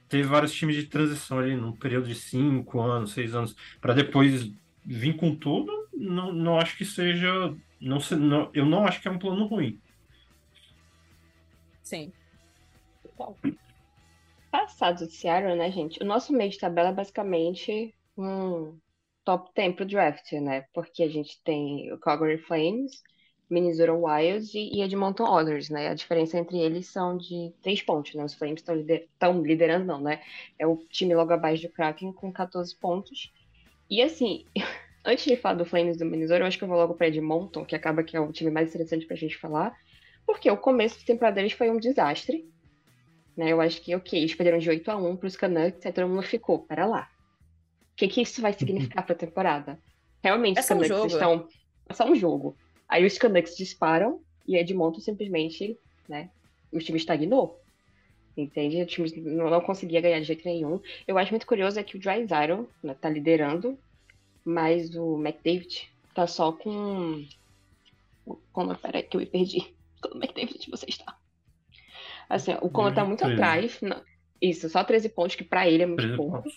ter 0.08 0.24
vários 0.24 0.54
times 0.54 0.76
de 0.76 0.86
transição 0.86 1.40
ali 1.40 1.56
num 1.56 1.74
período 1.74 2.08
de 2.08 2.16
cinco 2.16 2.80
anos, 2.80 3.12
seis 3.14 3.34
anos, 3.34 3.56
para 3.82 3.94
depois 3.94 4.52
vir 4.86 5.16
com 5.16 5.36
tudo, 5.36 5.72
não, 5.94 6.32
não 6.32 6.60
acho 6.60 6.78
que 6.78 6.86
seja. 6.86 7.56
Não, 7.80 7.98
não, 8.18 8.50
eu 8.54 8.66
não 8.66 8.86
acho 8.86 9.02
que 9.02 9.08
é 9.08 9.12
um 9.12 9.20
plano 9.20 9.46
ruim. 9.46 9.80
sim. 11.82 12.14
Passado 14.52 15.08
de 15.08 15.14
Seattle, 15.14 15.56
né, 15.56 15.72
gente? 15.72 16.02
O 16.02 16.06
nosso 16.06 16.32
meio 16.32 16.52
de 16.52 16.60
tabela 16.60 16.90
é 16.90 16.94
basicamente 16.94 17.94
um 18.18 18.78
top 19.26 19.52
10 19.56 19.76
pro 19.76 19.86
draft, 19.86 20.32
né? 20.34 20.66
Porque 20.74 21.04
a 21.04 21.10
gente 21.10 21.42
tem 21.44 21.92
o 21.92 21.98
Calgary 21.98 22.38
Flames, 22.38 23.02
Minnesota 23.50 23.94
Wild 23.94 24.58
e 24.58 24.78
e 24.78 24.82
Edmonton 24.82 25.30
Oilers, 25.30 25.70
né? 25.70 25.90
A 25.90 25.94
diferença 25.94 26.38
entre 26.38 26.60
eles 26.60 26.88
são 26.88 27.18
de 27.18 27.54
três 27.62 27.82
pontos, 27.82 28.14
né? 28.16 28.24
Os 28.24 28.34
Flames 28.34 28.62
estão 28.62 28.76
lider 28.76 29.08
tão 29.20 29.42
liderando, 29.42 29.86
não, 29.86 30.02
né? 30.02 30.22
É 30.58 30.66
o 30.66 30.78
time 30.90 31.14
logo 31.16 31.34
abaixo 31.34 31.64
do 31.64 31.74
Kraken 31.74 32.14
com 32.14 32.32
14 32.32 32.76
pontos. 32.78 33.32
E 33.90 34.02
assim, 34.02 34.46
antes 35.06 35.26
de 35.26 35.36
falar 35.36 35.56
do 35.56 35.66
Flames 35.66 35.98
do 35.98 36.06
Minnesota, 36.06 36.42
eu 36.42 36.48
acho 36.48 36.58
que 36.58 36.64
eu 36.64 36.68
vou 36.68 36.78
logo 36.78 36.96
para 36.96 37.08
Edmonton, 37.08 37.66
que 37.66 37.76
acaba 37.76 38.04
que 38.04 38.16
é 38.18 38.20
o 38.20 38.32
time 38.32 38.52
mais 38.52 38.70
interessante 38.70 39.06
pra 39.06 39.16
gente 39.16 39.38
falar, 39.38 39.76
porque 40.26 40.50
o 40.50 40.58
começo 40.58 41.00
de 41.00 41.06
temporada 41.06 41.36
deles 41.36 41.54
foi 41.54 41.70
um 41.70 41.78
desastre 41.78 42.52
né? 43.36 43.52
Eu 43.52 43.60
acho 43.60 43.82
que, 43.82 43.96
ok, 43.96 44.20
eles 44.20 44.36
perderam 44.36 44.60
de 44.60 44.70
8 44.70 44.90
a 44.92 44.96
1 44.96 45.18
para 45.18 45.28
os 45.28 45.36
Canucks, 45.36 45.86
aí 45.86 45.92
todo 45.92 46.08
mundo 46.08 46.24
ficou, 46.24 46.60
pera 46.60 46.86
lá. 46.86 47.10
O 47.92 47.96
que 47.96 48.08
que 48.08 48.22
isso 48.22 48.42
vai 48.42 48.54
significar 48.54 49.04
para 49.04 49.14
a 49.14 49.18
temporada? 49.18 49.80
Realmente, 50.24 50.58
É 50.58 50.62
os 50.62 50.66
um 50.66 50.70
Canucks 50.70 50.90
jogo. 50.90 51.08
estão... 51.08 51.48
É 51.90 51.94
só 51.94 52.06
um 52.06 52.16
jogo. 52.16 52.56
Aí 52.94 53.04
os 53.08 53.18
Canucks 53.18 53.58
disparam 53.58 54.22
e 54.48 54.56
Edmonton 54.56 55.00
simplesmente, 55.00 55.76
né? 56.08 56.30
O 56.72 56.78
time 56.78 57.00
estagnou. 57.00 57.60
Entende? 58.38 58.82
O 58.84 58.86
time 58.86 59.10
não, 59.22 59.50
não 59.50 59.62
conseguia 59.62 60.00
ganhar 60.00 60.20
de 60.20 60.26
jeito 60.26 60.46
nenhum. 60.46 60.80
Eu 61.08 61.18
acho 61.18 61.32
muito 61.32 61.48
curioso 61.48 61.80
é 61.80 61.84
que 61.84 61.98
o 61.98 62.00
Drysdale 62.00 62.68
né, 62.84 62.94
tá 62.94 63.10
liderando, 63.10 63.80
mas 64.46 64.96
o 64.96 65.18
McDavid 65.20 65.90
tá 66.14 66.28
só 66.28 66.52
com... 66.52 67.26
Como, 68.52 68.76
peraí 68.78 69.02
que 69.02 69.18
eu 69.18 69.22
me 69.22 69.26
perdi. 69.26 69.74
Quando 70.00 70.14
o 70.14 70.18
McDavid 70.18 70.70
você 70.70 70.86
está? 70.88 71.18
Assim, 72.30 72.54
o 72.62 72.70
Conor 72.70 72.94
tá 72.94 73.04
muito 73.04 73.20
13. 73.24 73.34
atrás. 73.34 73.82
não- 73.82 74.02
Isso, 74.40 74.70
só 74.70 74.84
13 74.84 75.10
pontos, 75.10 75.36
que 75.36 75.44
pra 75.44 75.68
ele 75.68 75.82
é 75.82 75.88
muito 75.88 75.98
13 76.02 76.16
pouco. 76.16 76.44
pontos. 76.44 76.54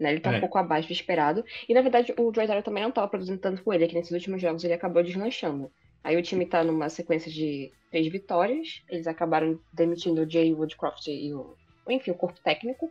Né? 0.00 0.12
Ele 0.12 0.20
tá 0.20 0.32
É. 0.32 0.38
um 0.38 0.40
pouco 0.40 0.58
abaixo 0.58 0.88
do 0.88 0.92
esperado. 0.92 1.44
E 1.68 1.74
na 1.74 1.82
verdade, 1.82 2.12
o 2.18 2.32
Drysdale 2.32 2.62
também 2.62 2.82
não 2.82 2.90
tava 2.90 3.06
produzindo 3.06 3.38
tanto 3.38 3.62
com 3.62 3.72
ele, 3.72 3.86
que 3.86 3.94
nesses 3.94 4.10
últimos 4.10 4.40
jogos 4.40 4.64
ele 4.64 4.72
acabou 4.72 5.02
deslanchando. 5.02 5.70
Aí 6.02 6.16
o 6.16 6.22
time 6.22 6.46
tá 6.46 6.64
numa 6.64 6.88
sequência 6.88 7.30
de 7.30 7.70
três 7.90 8.10
vitórias. 8.10 8.82
Eles 8.88 9.06
acabaram 9.06 9.60
demitindo 9.72 10.22
o 10.22 10.28
Jay 10.30 10.52
Woodcroft 10.54 11.06
e 11.08 11.34
o 11.34 11.54
enfim, 11.88 12.12
o 12.12 12.14
corpo 12.14 12.38
técnico. 12.40 12.88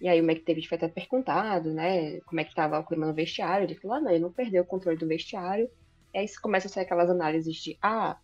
E 0.00 0.08
aí 0.08 0.20
o 0.20 0.24
McDavid 0.24 0.66
foi 0.68 0.76
até 0.76 0.88
perguntado, 0.88 1.72
né, 1.72 2.18
como 2.26 2.40
é 2.40 2.44
que 2.44 2.50
estava 2.50 2.78
o 2.80 2.84
clima 2.84 3.06
no 3.06 3.14
vestiário. 3.14 3.64
Ele 3.64 3.76
falou, 3.76 3.96
ah, 3.96 4.00
não, 4.00 4.10
ele 4.10 4.18
não 4.18 4.32
perdeu 4.32 4.62
o 4.62 4.66
controle 4.66 4.98
do 4.98 5.06
vestiário. 5.06 5.70
E 6.12 6.18
aí 6.18 6.26
começa 6.42 6.66
a 6.66 6.70
sair 6.70 6.82
aquelas 6.82 7.08
análises 7.08 7.54
de, 7.56 7.78
ah, 7.80 8.16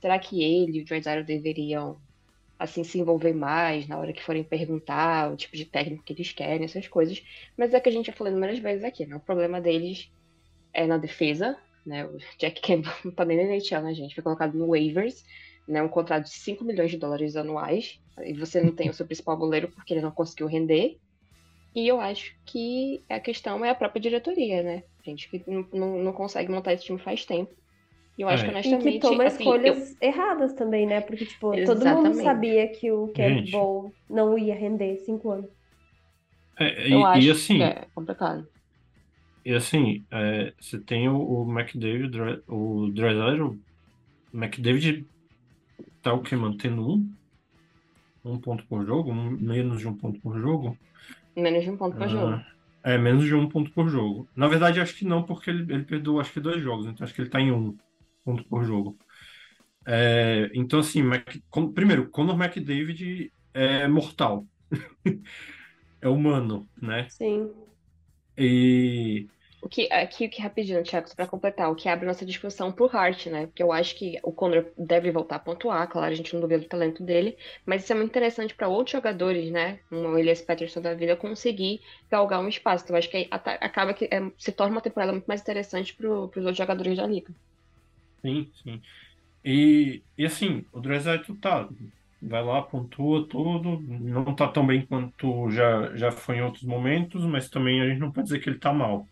será 0.00 0.18
que 0.18 0.42
ele 0.42 0.78
e 0.78 0.82
o 0.82 0.84
Drysdale 0.84 1.24
deveriam, 1.24 1.96
assim, 2.60 2.84
se 2.84 2.98
envolver 2.98 3.32
mais 3.32 3.88
na 3.88 3.98
hora 3.98 4.12
que 4.12 4.22
forem 4.22 4.44
perguntar 4.44 5.32
o 5.32 5.36
tipo 5.36 5.56
de 5.56 5.64
técnico 5.64 6.04
que 6.04 6.12
eles 6.12 6.30
querem, 6.30 6.66
essas 6.66 6.86
coisas. 6.86 7.24
Mas 7.56 7.72
é 7.72 7.80
que 7.80 7.88
a 7.88 7.92
gente 7.92 8.08
já 8.08 8.12
falou 8.12 8.30
inúmeras 8.30 8.58
vezes 8.58 8.84
aqui, 8.84 9.06
né? 9.06 9.16
O 9.16 9.20
problema 9.20 9.58
deles 9.62 10.12
é 10.70 10.86
na 10.86 10.98
defesa, 10.98 11.56
né? 11.86 12.04
O 12.04 12.18
Jack 12.38 12.60
Campbell 12.60 12.92
não 13.02 13.12
tá 13.12 13.24
nem 13.24 13.38
na 13.38 13.54
NHL, 13.54 13.80
né, 13.82 13.94
gente? 13.94 14.14
Foi 14.14 14.22
colocado 14.22 14.52
no 14.58 14.68
waivers, 14.68 15.24
né? 15.66 15.82
Um 15.82 15.88
contrato 15.88 16.24
de 16.24 16.34
5 16.34 16.62
milhões 16.62 16.90
de 16.90 16.98
dólares 16.98 17.34
anuais. 17.34 17.98
E 18.22 18.34
você 18.34 18.60
não 18.60 18.72
tem 18.72 18.90
o 18.90 18.94
seu 18.94 19.06
principal 19.06 19.38
goleiro 19.38 19.68
porque 19.68 19.94
ele 19.94 20.02
não 20.02 20.10
conseguiu 20.10 20.46
render. 20.46 20.98
E 21.74 21.88
eu 21.88 21.98
acho 21.98 22.36
que 22.44 23.02
a 23.08 23.18
questão 23.18 23.64
é 23.64 23.70
a 23.70 23.74
própria 23.74 24.02
diretoria, 24.02 24.62
né? 24.62 24.82
Gente 25.02 25.30
que 25.30 25.42
não, 25.46 25.66
não, 25.72 25.98
não 25.98 26.12
consegue 26.12 26.52
montar 26.52 26.74
esse 26.74 26.84
time 26.84 26.98
faz 26.98 27.24
tempo. 27.24 27.54
E 28.20 28.22
eu 28.22 28.28
acho 28.28 28.44
É. 28.44 28.46
que 28.46 28.50
E 28.62 28.76
honestamente. 28.76 28.98
que 29.00 29.00
toma 29.00 29.26
assim, 29.26 29.26
escolhas 29.26 29.96
erradas 30.00 30.52
também, 30.54 30.86
né? 30.86 31.00
Porque, 31.00 31.26
tipo, 31.26 31.58
todo 31.64 31.86
mundo 31.86 32.12
Exatamente. 32.12 32.14
sabia 32.14 32.70
que 32.72 32.92
o 32.92 33.08
Gente. 33.16 33.70
Campbell 33.70 33.96
não 34.08 34.38
ia 34.38 34.54
render 34.54 34.96
cinco 34.98 35.30
anos. 35.30 35.50
É, 36.58 36.86
eu, 36.86 36.88
e, 36.88 37.00
eu 37.00 37.04
acho 37.04 37.28
e 37.28 37.30
assim, 37.30 37.56
que 37.56 37.62
é 37.62 37.86
complicado. 37.94 38.48
e 39.44 39.54
assim, 39.54 40.06
é, 40.10 40.54
você 40.60 40.80
tem 40.80 41.08
o, 41.08 41.16
o 41.18 41.50
McDavid, 41.50 42.16
o 42.46 42.90
Drysdale, 42.92 43.40
o 43.42 43.60
McDavid 44.32 45.08
tá 46.02 46.14
o 46.14 46.22
que 46.22 46.36
mantendo 46.36 46.86
um, 46.88 47.16
um 48.24 48.40
ponto 48.40 48.66
por 48.66 48.86
jogo, 48.86 49.10
um- 49.12 49.38
menos 49.38 49.78
de 49.80 49.86
um 49.88 49.94
ponto 49.96 50.18
por 50.22 50.38
jogo. 50.40 50.78
Menos 51.44 51.64
de 51.64 51.70
um 51.72 51.76
ponto 51.76 51.96
por 51.96 52.08
jogo. 52.08 52.34
Ah, 52.34 52.46
é, 52.84 52.96
menos 52.98 53.24
de 53.26 53.34
um 53.34 53.48
ponto 53.48 53.72
por 53.72 53.88
jogo. 53.88 54.28
Na 54.34 54.48
verdade, 54.48 54.80
acho 54.80 54.96
que 54.96 55.04
não, 55.04 55.24
porque 55.24 55.50
ele, 55.50 55.72
ele 55.72 55.84
perdeu 55.84 56.18
acho 56.20 56.32
que 56.32 56.40
dois 56.40 56.62
jogos, 56.62 56.86
então 56.86 57.04
acho 57.04 57.14
que 57.14 57.20
ele 57.20 57.30
tá 57.30 57.40
em 57.40 57.52
um 57.52 57.76
ponto 58.36 58.44
por 58.48 58.64
jogo. 58.64 58.98
É, 59.86 60.50
então, 60.54 60.80
assim, 60.80 61.02
Mac- 61.02 61.38
con- 61.50 61.72
primeiro, 61.72 62.10
Conor 62.10 62.36
McDavid 62.42 63.32
é 63.54 63.88
mortal. 63.88 64.46
É 66.02 66.08
humano, 66.08 66.68
né? 66.80 67.08
Sim. 67.08 67.54
E 68.36 69.28
O 69.62 69.68
que, 69.70 69.88
aqui, 69.92 70.28
que 70.28 70.40
rapidinho, 70.42 70.82
Thiago, 70.82 71.08
só 71.08 71.14
pra 71.14 71.26
completar, 71.26 71.70
o 71.70 71.74
que 71.74 71.88
abre 71.88 72.06
nossa 72.06 72.24
discussão 72.26 72.70
pro 72.72 72.86
Hart, 72.94 73.26
né? 73.26 73.46
Porque 73.46 73.62
eu 73.62 73.72
acho 73.72 73.94
que 73.96 74.18
o 74.22 74.32
Conor 74.32 74.70
deve 74.76 75.10
voltar 75.10 75.36
a 75.36 75.38
pontuar, 75.38 75.86
claro, 75.88 76.12
a 76.12 76.14
gente 76.14 76.32
não 76.34 76.40
duvida 76.42 76.62
do 76.62 76.68
talento 76.68 77.02
dele, 77.02 77.36
mas 77.66 77.82
isso 77.84 77.92
é 77.92 77.96
muito 77.96 78.08
interessante 78.10 78.54
para 78.54 78.68
outros 78.68 78.92
jogadores, 78.92 79.50
né? 79.50 79.80
Um 79.92 80.16
Elias 80.18 80.40
Pettersson 80.42 80.80
da 80.82 80.94
vida 80.94 81.14
conseguir 81.16 81.80
galgar 82.10 82.40
um 82.40 82.48
espaço. 82.48 82.84
Então, 82.84 82.94
eu 82.96 82.98
acho 82.98 83.10
que 83.10 83.28
acaba 83.30 83.92
que 83.94 84.06
é, 84.06 84.20
se 84.38 84.52
torna 84.52 84.72
uma 84.76 84.80
temporada 84.82 85.12
muito 85.12 85.26
mais 85.26 85.40
interessante 85.42 85.94
pro, 85.94 86.28
pros 86.28 86.44
outros 86.44 86.58
jogadores 86.58 86.96
da 86.96 87.06
liga. 87.06 87.34
Sim, 88.22 88.50
sim. 88.62 88.80
E, 89.44 90.02
e 90.18 90.26
assim, 90.26 90.64
o 90.72 90.80
Drexler 90.80 91.22
tá, 91.40 91.68
vai 92.20 92.44
lá, 92.44 92.62
pontua 92.62 93.26
tudo, 93.26 93.80
não 93.80 94.34
tá 94.34 94.48
tão 94.48 94.66
bem 94.66 94.84
quanto 94.84 95.50
já, 95.50 95.96
já 95.96 96.10
foi 96.10 96.36
em 96.36 96.42
outros 96.42 96.64
momentos, 96.64 97.24
mas 97.24 97.48
também 97.48 97.80
a 97.80 97.88
gente 97.88 97.98
não 97.98 98.12
pode 98.12 98.26
dizer 98.26 98.40
que 98.40 98.50
ele 98.50 98.58
tá 98.58 98.72
mal. 98.72 99.06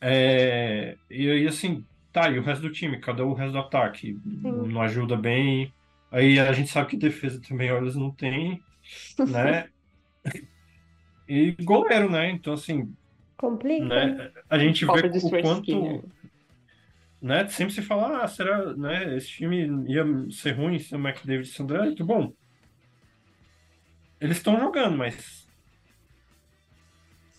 É, 0.00 0.96
e 1.08 1.30
aí, 1.30 1.46
assim, 1.46 1.84
tá, 2.12 2.28
e 2.28 2.38
o 2.38 2.42
resto 2.42 2.62
do 2.62 2.72
time, 2.72 2.98
cadê 2.98 3.22
o 3.22 3.34
resto 3.34 3.52
do 3.52 3.58
ataque? 3.58 4.18
Não 4.24 4.82
ajuda 4.82 5.16
bem. 5.16 5.72
Aí 6.10 6.38
a 6.40 6.52
gente 6.52 6.70
sabe 6.70 6.90
que 6.90 6.96
defesa 6.96 7.40
também, 7.48 7.70
olha, 7.70 7.84
eles 7.84 7.94
não 7.94 8.10
têm, 8.10 8.60
né? 9.30 9.68
E 11.28 11.52
goleiro, 11.62 12.10
né? 12.10 12.30
Então, 12.30 12.52
assim, 12.52 12.92
Complica. 13.36 13.84
né? 13.84 14.30
A 14.50 14.58
gente 14.58 14.84
Falta 14.84 15.08
vê 15.08 15.18
o 15.18 15.30
quanto, 15.30 15.60
Skinner. 15.60 16.02
Né? 17.22 17.48
Sempre 17.48 17.74
se 17.74 17.82
fala, 17.82 18.24
ah, 18.24 18.28
será, 18.28 18.74
né? 18.76 19.16
Esse 19.16 19.28
time 19.28 19.68
ia 19.90 20.04
ser 20.30 20.52
ruim 20.52 20.78
se 20.78 20.94
o 20.94 20.98
McDavid 20.98 21.48
e 21.48 21.50
o 21.50 21.54
Sandré? 21.54 21.94
Bom, 22.04 22.32
eles 24.20 24.38
estão 24.38 24.58
jogando, 24.58 24.96
mas, 24.96 25.46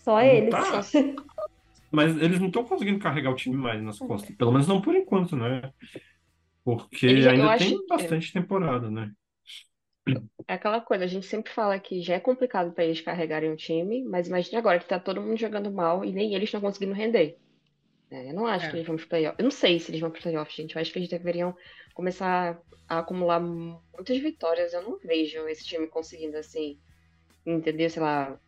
Só 0.04 0.18
Não 0.18 0.26
eles. 0.26 0.50
tá. 0.50 0.80
mas 1.90 2.16
eles 2.18 2.40
não 2.40 2.48
estão 2.48 2.64
conseguindo 2.64 2.98
carregar 2.98 3.30
o 3.30 3.36
time 3.36 3.56
mais 3.56 3.82
nas 3.82 3.98
costas. 3.98 4.34
Pelo 4.36 4.52
menos 4.52 4.66
não 4.66 4.82
por 4.82 4.94
enquanto, 4.94 5.36
né? 5.36 5.62
Porque 6.64 7.20
já- 7.20 7.32
ainda 7.32 7.52
acho 7.52 7.64
tem 7.64 7.78
que- 7.78 7.86
bastante 7.88 8.32
temporada, 8.32 8.90
né? 8.90 9.12
É 10.48 10.54
aquela 10.54 10.80
coisa, 10.80 11.04
a 11.04 11.06
gente 11.06 11.26
sempre 11.26 11.52
fala 11.52 11.78
que 11.78 12.00
já 12.02 12.14
é 12.14 12.20
complicado 12.20 12.72
para 12.72 12.84
eles 12.84 13.00
carregarem 13.00 13.50
o 13.52 13.56
time, 13.56 14.02
mas 14.04 14.28
imagine 14.28 14.56
agora 14.56 14.78
que 14.78 14.86
tá 14.88 14.98
todo 15.00 15.20
mundo 15.20 15.36
jogando 15.38 15.70
mal 15.72 16.04
e 16.04 16.12
nem 16.12 16.34
eles 16.34 16.48
estão 16.48 16.60
conseguindo 16.62 16.94
render. 16.94 17.38
É, 18.10 18.30
eu 18.30 18.34
não 18.34 18.46
acho 18.46 18.66
É. 18.66 18.70
que 18.70 18.76
eles 18.76 18.86
vão 18.86 18.96
para 18.96 19.06
playoff. 19.06 19.36
Eu 19.38 19.44
não 19.44 19.50
sei 19.50 19.78
se 19.80 19.90
eles 19.90 20.00
vão 20.00 20.10
para 20.10 20.20
playoff, 20.20 20.54
gente. 20.54 20.74
Eu 20.76 20.80
acho 20.80 20.92
que 20.92 20.98
eles 20.98 21.08
deveriam 21.08 21.56
começar 21.94 22.60
a 22.88 22.98
acumular 22.98 23.40
muitas 23.40 24.18
vitórias. 24.18 24.72
Eu 24.72 24.82
não 24.82 24.98
vejo 24.98 25.46
esse 25.48 25.64
time 25.64 25.86
conseguindo 25.86 26.36
assim, 26.36 26.78
entendeu? 27.46 27.88
Sei 27.90 28.02
lá, 28.02 28.38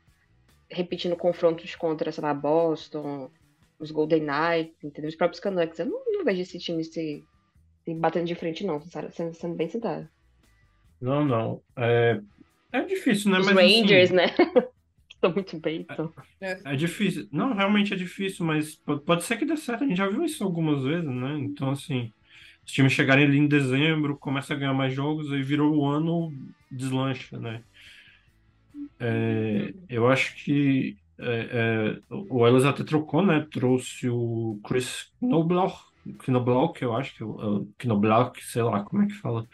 repetindo 0.71 1.17
confrontos 1.17 1.75
contra, 1.75 2.13
sei 2.13 2.23
lá, 2.23 2.35
Boston, 2.35 3.31
os 3.79 3.91
Golden 3.91 4.23
Knights, 4.23 4.85
entendeu? 4.85 5.09
Os 5.09 5.17
próprios 5.17 5.41
Canucks. 5.41 5.79
Eu 5.79 5.87
não, 5.87 6.03
não 6.07 6.25
vejo 6.25 6.43
esse 6.43 6.59
time 6.59 6.85
se, 6.85 7.25
se 7.85 7.95
batendo 7.95 8.27
de 8.27 8.35
frente, 8.35 8.65
não, 8.65 8.81
sendo, 9.13 9.35
sendo 9.35 9.55
bem 9.55 9.69
sincero. 9.69 10.09
Não, 11.01 11.25
não. 11.25 11.63
É, 11.77 12.21
é 12.73 12.83
difícil, 12.83 13.31
né? 13.31 13.39
Os 13.39 13.47
Mas 13.47 13.59
assim, 13.59 13.81
Rangers, 13.83 14.11
né? 14.11 14.27
Estão 15.23 15.33
muito 15.33 15.59
bem, 15.61 15.81
então. 15.81 16.13
É 16.41 16.77
difícil. 16.77 17.29
Não, 17.33 17.55
realmente 17.55 17.93
é 17.93 17.97
difícil, 17.97 18.45
mas 18.45 18.77
po- 18.77 19.01
pode 19.01 19.25
ser 19.25 19.37
que 19.39 19.45
dê 19.47 19.57
certo. 19.57 19.85
A 19.85 19.87
gente 19.87 19.97
já 19.97 20.09
viu 20.09 20.25
isso 20.25 20.45
algumas 20.45 20.83
vezes, 20.85 21.09
né? 21.09 21.39
Então, 21.39 21.71
assim, 21.71 22.13
os 22.65 22.73
times 22.73 22.93
chegarem 22.93 23.25
ali 23.25 23.39
em 23.39 23.49
dezembro, 23.49 24.19
começa 24.19 24.55
a 24.55 24.57
ganhar 24.57 24.75
mais 24.75 24.95
jogos, 24.95 25.33
aí 25.33 25.43
virou 25.43 25.75
o 25.77 25.87
ano, 25.87 26.31
deslancha, 26.71 27.39
né? 27.39 27.65
É, 28.99 29.75
eu 29.89 30.09
acho 30.09 30.35
que 30.45 30.97
é, 31.19 31.97
é, 31.99 32.01
o 32.11 32.47
Elas 32.47 32.65
até 32.65 32.85
trocou, 32.85 33.25
né? 33.25 33.47
Trouxe 33.51 34.09
o 34.09 34.61
Chris 34.67 35.11
Knoblauch, 35.21 35.77
Knoblauch, 36.29 36.81
eu 36.83 36.95
acho 36.95 37.15
que 37.17 37.23
é 37.23 37.27
o 37.27 37.69
Knoblauch, 37.85 38.41
sei 38.45 38.63
lá 38.63 38.85
como 38.85 39.03
é 39.03 39.07
que 39.07 39.15
fala. 39.15 39.47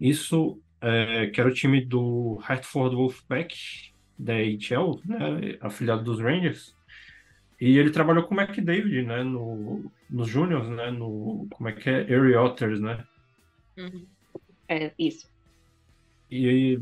Isso, 0.00 0.62
é, 0.80 1.28
que 1.28 1.40
era 1.40 1.50
o 1.50 1.54
time 1.54 1.84
do 1.84 2.38
Hartford 2.42 2.94
Wolfpack, 2.96 3.56
da 4.18 4.34
AHL, 4.34 5.00
né, 5.04 5.58
afiliado 5.60 6.02
dos 6.04 6.20
Rangers. 6.20 6.74
E 7.60 7.76
ele 7.78 7.90
trabalhou 7.90 8.24
com 8.24 8.34
o 8.34 8.40
McDavid, 8.40 9.02
né, 9.02 9.22
no, 9.22 9.90
nos 10.10 10.28
Juniors, 10.28 10.68
né, 10.68 10.90
no, 10.90 11.46
como 11.50 11.68
é 11.68 11.72
que 11.72 11.88
é, 11.90 12.00
Erie 12.10 12.36
Otters, 12.36 12.80
né. 12.80 13.04
Uhum. 13.76 14.06
É, 14.68 14.92
isso. 14.98 15.28
E 16.30 16.78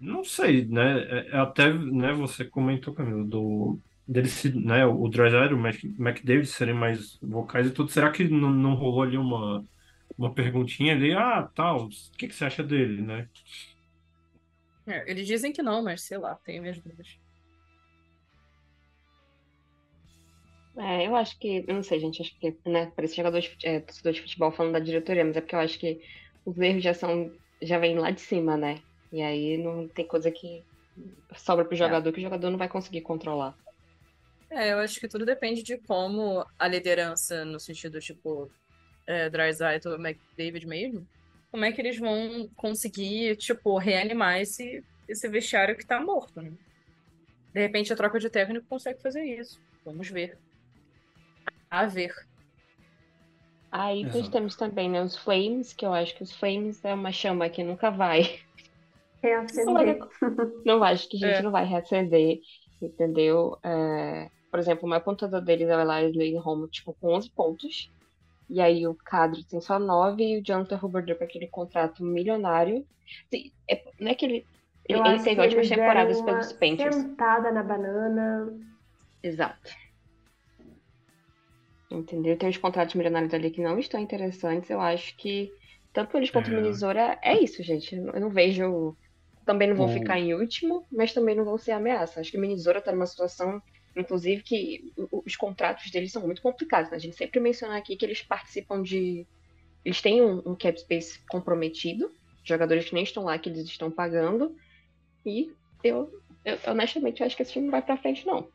não 0.00 0.24
sei, 0.24 0.64
né, 0.66 1.00
é- 1.02 1.28
é 1.32 1.38
até, 1.38 1.72
né, 1.72 2.12
você 2.12 2.44
comentou, 2.44 2.94
Camilo, 2.94 3.24
do, 3.26 3.78
dele 4.06 4.28
se, 4.28 4.52
né, 4.58 4.86
o 4.86 5.08
Drysdale 5.08 5.52
e 5.52 5.54
o 5.54 5.58
Mac, 5.58 5.76
McDavid 5.84 6.46
serem 6.46 6.74
mais 6.74 7.18
vocais 7.20 7.66
e 7.66 7.70
tudo. 7.70 7.90
Será 7.90 8.10
que 8.10 8.28
não, 8.28 8.50
não 8.52 8.74
rolou 8.74 9.02
ali 9.02 9.18
uma, 9.18 9.64
uma 10.16 10.32
perguntinha 10.34 10.94
ali, 10.94 11.12
ah, 11.14 11.48
tal, 11.54 11.86
o 11.86 11.88
que 12.18 12.28
que 12.28 12.34
você 12.34 12.44
acha 12.44 12.62
dele, 12.62 13.02
né? 13.02 13.28
É, 14.86 15.10
eles 15.10 15.26
dizem 15.26 15.52
que 15.52 15.62
não, 15.62 15.82
mas 15.82 16.02
sei 16.02 16.18
lá, 16.18 16.34
tenho 16.36 16.62
minhas 16.62 16.78
dúvidas. 16.78 17.18
É, 20.76 21.06
eu 21.06 21.16
acho 21.16 21.38
que, 21.38 21.64
eu 21.66 21.74
não 21.74 21.82
sei, 21.82 21.98
gente, 21.98 22.20
acho 22.20 22.38
que, 22.38 22.54
né, 22.66 22.92
parece 22.94 23.16
jogador 23.16 23.40
de, 23.40 23.56
é, 23.64 23.80
torcedor 23.80 24.12
de 24.12 24.20
futebol 24.20 24.52
falando 24.52 24.74
da 24.74 24.78
diretoria, 24.78 25.24
mas 25.24 25.36
é 25.36 25.40
porque 25.40 25.54
eu 25.54 25.60
acho 25.60 25.78
que 25.78 26.02
os 26.44 26.58
erros 26.58 26.82
já 26.82 26.92
são, 26.92 27.32
já 27.62 27.78
vêm 27.78 27.98
lá 27.98 28.10
de 28.10 28.20
cima, 28.20 28.56
né? 28.56 28.82
E 29.10 29.22
aí 29.22 29.56
não 29.56 29.88
tem 29.88 30.06
coisa 30.06 30.30
que 30.30 30.62
sobra 31.34 31.64
pro 31.64 31.76
jogador 31.76 32.12
que 32.12 32.18
o 32.18 32.22
jogador 32.22 32.50
não 32.50 32.58
vai 32.58 32.68
conseguir 32.68 33.00
controlar. 33.00 33.56
É, 34.50 34.72
eu 34.72 34.78
acho 34.78 35.00
que 35.00 35.08
tudo 35.08 35.24
depende 35.24 35.62
de 35.62 35.78
como 35.78 36.44
a 36.58 36.68
liderança, 36.68 37.44
no 37.44 37.58
sentido, 37.58 37.98
tipo, 37.98 38.50
é, 39.06 39.28
Drysdale 39.30 39.80
ou 39.86 39.94
McDavid 39.94 40.66
mesmo, 40.66 41.06
como 41.56 41.64
é 41.64 41.72
que 41.72 41.80
eles 41.80 41.98
vão 41.98 42.50
conseguir, 42.54 43.34
tipo, 43.36 43.78
reanimar 43.78 44.38
esse, 44.38 44.84
esse 45.08 45.26
vestiário 45.26 45.74
que 45.74 45.86
tá 45.86 45.98
morto, 45.98 46.42
né? 46.42 46.52
De 47.54 47.60
repente 47.62 47.90
a 47.90 47.96
troca 47.96 48.20
de 48.20 48.28
técnico 48.28 48.66
consegue 48.68 49.00
fazer 49.00 49.24
isso. 49.24 49.58
Vamos 49.82 50.10
ver. 50.10 50.36
A 51.70 51.86
ver. 51.86 52.14
Aí 53.72 54.04
nós 54.04 54.16
Exato. 54.16 54.32
temos 54.32 54.54
também, 54.54 54.90
né, 54.90 55.02
os 55.02 55.16
Flames, 55.16 55.72
que 55.72 55.86
eu 55.86 55.94
acho 55.94 56.14
que 56.14 56.22
os 56.22 56.32
Flames 56.32 56.84
é 56.84 56.92
uma 56.92 57.10
chama 57.10 57.48
que 57.48 57.64
nunca 57.64 57.90
vai 57.90 58.38
Reacender. 59.22 59.98
Não 60.62 60.84
acho 60.84 61.08
que 61.08 61.16
a 61.16 61.26
gente 61.26 61.38
É. 61.38 61.42
não 61.42 61.50
vai 61.50 61.64
reacender, 61.64 62.38
entendeu? 62.82 63.58
É, 63.64 64.28
por 64.50 64.60
exemplo, 64.60 64.84
o 64.84 64.90
maior 64.90 65.00
pontuador 65.00 65.40
deles 65.40 65.70
é 65.70 65.74
o 65.74 65.80
Elias 65.80 66.14
Lindholm, 66.14 66.66
tipo, 66.68 66.92
com 67.00 67.14
11 67.14 67.30
pontos. 67.30 67.90
E 68.48 68.60
aí 68.60 68.86
o 68.86 68.94
Kadri 68.94 69.44
tem 69.44 69.60
só 69.60 69.78
9 69.78 70.22
e 70.22 70.38
o 70.38 70.42
Jonathan 70.42 70.78
Huberdeau 70.82 71.18
com 71.18 71.24
aquele 71.24 71.48
contrato 71.48 72.04
milionário. 72.04 72.86
Sim, 73.30 73.50
é- 73.68 73.84
não 74.00 74.10
é 74.10 74.14
que 74.14 74.24
ele... 74.24 74.46
Ele, 74.88 75.00
Eu 75.00 75.04
ele 75.06 75.22
teve 75.22 75.40
ótimas 75.40 75.68
temporadas 75.68 76.20
pelos 76.22 76.52
Panthers. 76.52 76.94
sentada 76.94 77.50
na 77.50 77.62
banana. 77.64 78.56
Exato. 79.20 79.72
Entendeu? 81.90 82.36
Tem 82.36 82.48
uns 82.48 82.56
contratos 82.56 82.94
milionários 82.94 83.32
ali 83.34 83.50
que 83.50 83.62
não 83.62 83.78
estão 83.78 84.00
interessantes. 84.00 84.70
Eu 84.70 84.80
acho 84.80 85.16
que, 85.16 85.50
tanto 85.92 86.16
eles 86.16 86.30
quanto 86.30 86.50
o 86.50 86.54
É. 86.54 86.56
Minnesota, 86.56 87.18
é 87.22 87.36
isso, 87.42 87.62
gente. 87.62 87.94
Eu 87.96 88.04
não- 88.04 88.14
eu 88.14 88.20
não 88.20 88.30
vejo. 88.30 88.96
Também 89.44 89.68
não 89.68 89.76
vão 89.76 89.86
O- 89.86 89.92
ficar 89.92 90.18
em 90.18 90.34
último, 90.34 90.84
mas 90.90 91.12
também 91.12 91.34
não 91.36 91.44
vão 91.44 91.56
ser 91.56 91.70
ameaça. 91.72 92.20
Acho 92.20 92.32
que 92.32 92.36
o 92.38 92.40
Minnesota 92.40 92.80
tá 92.80 92.90
numa 92.92 93.06
situação, 93.06 93.62
inclusive, 93.96 94.42
que 94.42 94.92
os 95.10 95.36
contratos 95.36 95.90
deles 95.90 96.12
são 96.12 96.22
muito 96.22 96.42
complicados. 96.42 96.90
Né? 96.90 96.96
A 96.96 97.00
gente 97.00 97.16
sempre 97.16 97.40
menciona 97.40 97.76
aqui 97.76 97.96
que 97.96 98.04
eles 98.04 98.22
participam 98.22 98.82
de. 98.82 99.26
Eles 99.84 100.00
têm 100.00 100.22
um, 100.22 100.42
um 100.44 100.54
cap 100.54 100.78
space 100.80 101.20
comprometido, 101.28 102.10
jogadores 102.44 102.86
que 102.86 102.94
nem 102.94 103.04
estão 103.04 103.24
lá, 103.24 103.38
que 103.38 103.48
eles 103.48 103.64
estão 103.64 103.90
pagando. 103.90 104.56
E 105.24 105.52
eu, 105.82 106.12
eu 106.44 106.58
honestamente 106.66 107.22
acho 107.22 107.36
que 107.36 107.42
esse 107.42 107.52
time 107.52 107.66
não 107.66 107.72
vai 107.72 107.82
pra 107.82 107.96
frente, 107.96 108.26
não. 108.26 108.48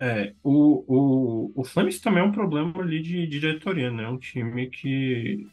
É, 0.00 0.34
o, 0.42 0.84
o, 0.86 1.52
o 1.54 1.64
Flames 1.64 2.00
também 2.00 2.22
é 2.22 2.26
um 2.26 2.32
problema 2.32 2.82
ali 2.82 3.00
de, 3.00 3.26
de 3.26 3.40
diretoria, 3.40 3.90
né? 3.90 4.08
Um 4.08 4.18
time 4.18 4.68
que 4.68 5.46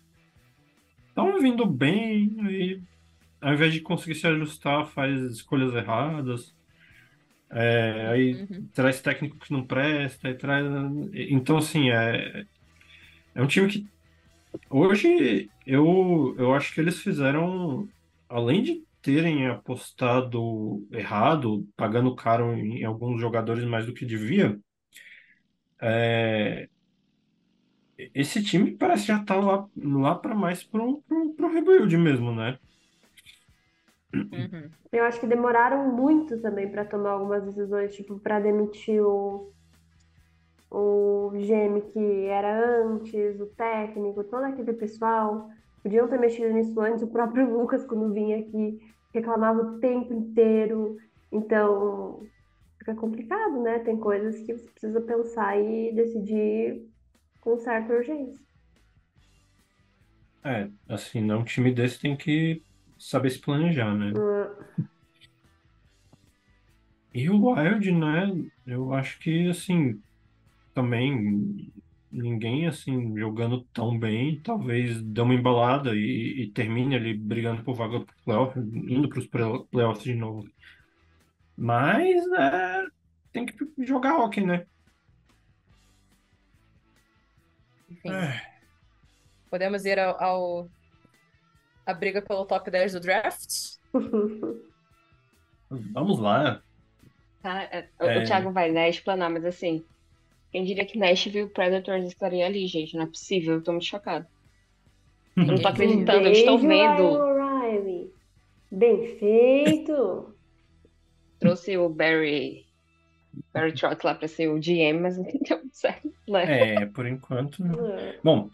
estão 1.07 1.39
vindo 1.39 1.65
bem, 1.65 2.35
aí 2.39 2.81
ao 3.39 3.53
invés 3.53 3.73
de 3.73 3.81
conseguir 3.81 4.15
se 4.15 4.27
ajustar, 4.27 4.85
faz 4.87 5.19
escolhas 5.23 5.73
erradas, 5.73 6.55
é, 7.51 8.07
aí 8.09 8.41
Uhum. 8.49 8.69
traz 8.73 9.01
técnico 9.01 9.37
que 9.39 9.51
não 9.53 9.65
presta, 9.65 10.33
traz... 10.37 10.65
Então, 11.13 11.57
assim, 11.57 11.89
é, 11.91 12.45
é 13.35 13.41
um 13.41 13.47
time 13.47 13.69
que 13.69 13.87
hoje 14.69 15.51
eu, 15.65 16.35
eu 16.37 16.53
acho 16.55 16.73
que 16.73 16.81
eles 16.81 16.99
fizeram, 17.01 17.87
além 18.29 18.63
de 18.63 18.85
terem 19.01 19.47
apostado 19.47 20.87
errado, 20.91 21.67
pagando 21.77 22.15
caro 22.15 22.53
em 22.53 22.83
alguns 22.85 23.21
jogadores 23.21 23.65
mais 23.65 23.85
do 23.85 23.93
que 23.93 24.05
devia, 24.05 24.59
é, 25.79 26.67
esse 28.13 28.43
time 28.43 28.75
parece 28.77 29.07
já 29.07 29.17
estar 29.21 29.35
lá, 29.37 29.67
lá 29.75 30.15
para 30.15 30.35
mais 30.35 30.63
pro, 30.63 31.03
pro 31.35 31.51
rebuild 31.53 31.95
mesmo, 31.97 32.33
né? 32.33 32.57
Uhum. 34.13 34.69
Eu 34.91 35.05
acho 35.05 35.19
que 35.19 35.27
demoraram 35.27 35.95
muito 35.95 36.41
também 36.41 36.69
para 36.69 36.85
tomar 36.85 37.11
algumas 37.11 37.43
decisões, 37.43 37.95
tipo, 37.95 38.19
para 38.19 38.39
demitir 38.39 39.01
o, 39.01 39.53
o 40.69 41.31
GM 41.33 41.81
que 41.91 42.25
era 42.25 42.81
antes, 42.81 43.39
o 43.39 43.45
técnico, 43.47 44.23
todo 44.25 44.43
aquele 44.43 44.73
pessoal. 44.73 45.49
Podiam 45.81 46.07
ter 46.07 46.19
mexido 46.19 46.53
nisso 46.53 46.79
antes, 46.79 47.01
o 47.01 47.07
próprio 47.07 47.49
Lucas, 47.57 47.85
quando 47.85 48.13
vinha 48.13 48.39
aqui, 48.39 48.79
reclamava 49.13 49.61
o 49.61 49.79
tempo 49.79 50.13
inteiro. 50.13 50.97
Então, 51.31 52.21
fica 52.79 52.93
complicado, 52.95 53.61
né? 53.61 53.79
Tem 53.79 53.97
coisas 53.97 54.37
que 54.41 54.53
você 54.53 54.69
precisa 54.71 55.01
pensar 55.01 55.57
e 55.57 55.93
decidir 55.93 56.85
com 57.39 57.57
certa 57.57 57.93
urgência. 57.93 58.39
É, 60.43 60.69
assim, 60.89 61.21
né? 61.21 61.35
Um 61.35 61.43
time 61.43 61.71
desse 61.71 61.99
tem 61.99 62.17
que 62.17 62.61
saber 63.01 63.29
se 63.31 63.39
planejar, 63.41 63.93
né? 63.95 64.11
Hum, 64.15 64.47
E 67.13 67.29
o 67.29 67.41
Wild, 67.53 67.91
né? 67.91 68.27
Eu 68.65 68.93
acho 68.93 69.19
que, 69.19 69.49
assim, 69.49 70.01
também 70.73 71.71
ninguém, 72.11 72.67
assim, 72.67 73.17
jogando 73.17 73.63
tão 73.73 73.97
bem, 73.99 74.41
talvez 74.41 75.01
dê 75.03 75.21
uma 75.21 75.33
embalada 75.35 75.95
e, 75.95 76.43
e 76.43 76.51
termine 76.53 76.95
ali 76.95 77.17
brigando 77.17 77.63
por 77.63 77.75
vaga 77.75 78.01
pro 78.05 78.15
playoff, 78.25 78.59
indo 78.59 79.09
para 79.09 79.19
os 79.19 79.27
playoffs 79.71 80.03
de 80.03 80.15
novo. 80.15 80.47
Mas, 81.55 82.21
é, 82.37 82.85
tem 83.31 83.45
que 83.45 83.55
jogar 83.85 84.17
hockey, 84.17 84.45
né? 84.45 84.65
Enfim, 87.89 88.09
É, 88.11 88.41
podemos 89.49 89.85
ir 89.85 89.99
ao, 89.99 90.21
ao- 90.23 90.69
a 91.85 91.93
briga 91.93 92.21
pelo 92.21 92.45
top 92.45 92.69
10 92.69 92.93
do 92.93 92.99
draft? 92.99 93.77
vamos 95.69 96.19
lá. 96.19 96.61
Tá? 97.41 97.63
É, 97.63 97.87
O, 97.99 98.05
É. 98.05 98.19
o 98.19 98.25
Thiago 98.25 98.51
vai 98.51 98.71
né, 98.71 98.89
explanar, 98.89 99.29
mas 99.29 99.45
assim, 99.45 99.83
quem 100.51 100.63
diria 100.63 100.85
que 100.85 100.97
Nashville 100.97 101.49
Predators 101.49 102.05
estaria 102.05 102.45
ali, 102.45 102.67
gente? 102.67 102.95
Não 102.95 103.03
é 103.03 103.07
possível, 103.07 103.55
eu 103.55 103.63
tô 103.63 103.71
muito 103.71 103.85
chocado. 103.85 104.25
Eu 105.35 105.45
não 105.45 105.57
tô 105.57 105.67
acreditando, 105.67 106.27
eu 106.27 106.33
estou 106.33 106.59
vendo. 106.59 107.19
Bem 108.69 109.17
feito. 109.17 110.35
Trouxe 111.39 111.77
o 111.77 111.89
Barry, 111.89 112.65
Barry 113.53 113.73
Trotz 113.73 114.03
lá 114.03 114.13
pra 114.13 114.27
ser 114.27 114.49
o 114.49 114.59
GM, 114.59 114.99
mas 115.01 115.17
não 115.17 115.23
deu 115.23 115.61
certo. 115.71 116.13
Né? 116.27 116.75
É, 116.75 116.85
por 116.85 117.07
enquanto. 117.07 117.63
Bom, 118.23 118.49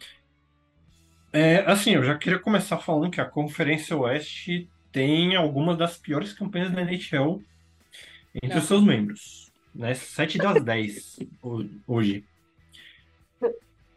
é, 1.32 1.58
assim, 1.70 1.94
eu 1.94 2.02
já 2.02 2.16
queria 2.16 2.38
começar 2.38 2.78
falando 2.78 3.10
que 3.10 3.20
a 3.20 3.24
Conferência 3.24 3.96
Oeste 3.96 4.68
tem 4.92 5.36
algumas 5.36 5.76
das 5.76 5.96
piores 5.98 6.32
campanhas 6.32 6.70
da 6.70 6.80
NHL 6.82 7.42
entre 8.34 8.48
Não. 8.50 8.58
os 8.58 8.64
seus 8.64 8.82
membros. 8.84 9.52
Né? 9.74 9.94
7 9.94 10.38
das 10.38 10.62
10 10.64 11.18
ho- 11.42 11.66
hoje. 11.86 12.24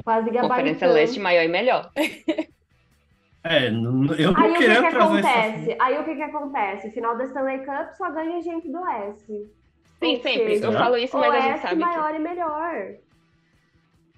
Quase 0.03 0.25
Conferência 0.29 0.41
gabaritando. 0.41 0.93
Leste 0.93 1.19
maior 1.19 1.43
e 1.43 1.47
melhor. 1.47 1.91
É, 3.43 3.67
eu 3.67 3.69
Aí 3.69 3.71
não 3.71 4.03
o 4.03 4.07
que 4.53 4.57
queria 4.57 4.82
que 4.84 4.89
trazer 4.89 5.19
esse 5.19 5.27
acontece? 5.27 5.77
Aí 5.79 5.97
o 5.99 6.03
que 6.03 6.15
que 6.15 6.21
acontece? 6.21 6.91
Final 6.91 7.17
da 7.17 7.23
Stanley 7.25 7.59
Cup 7.65 7.93
só 7.97 8.11
ganha 8.11 8.41
gente 8.41 8.69
do 8.69 8.79
Oeste. 8.82 9.47
Sim, 9.99 10.19
sempre. 10.21 10.59
Eu 10.61 10.71
falo 10.73 10.97
isso, 10.97 11.17
mas 11.17 11.32
a 11.34 11.39
gente 11.39 11.49
Oeste 11.51 11.61
sabe 11.61 11.75
que. 11.75 11.88
maior 11.89 12.15
e 12.15 12.19
melhor. 12.19 12.93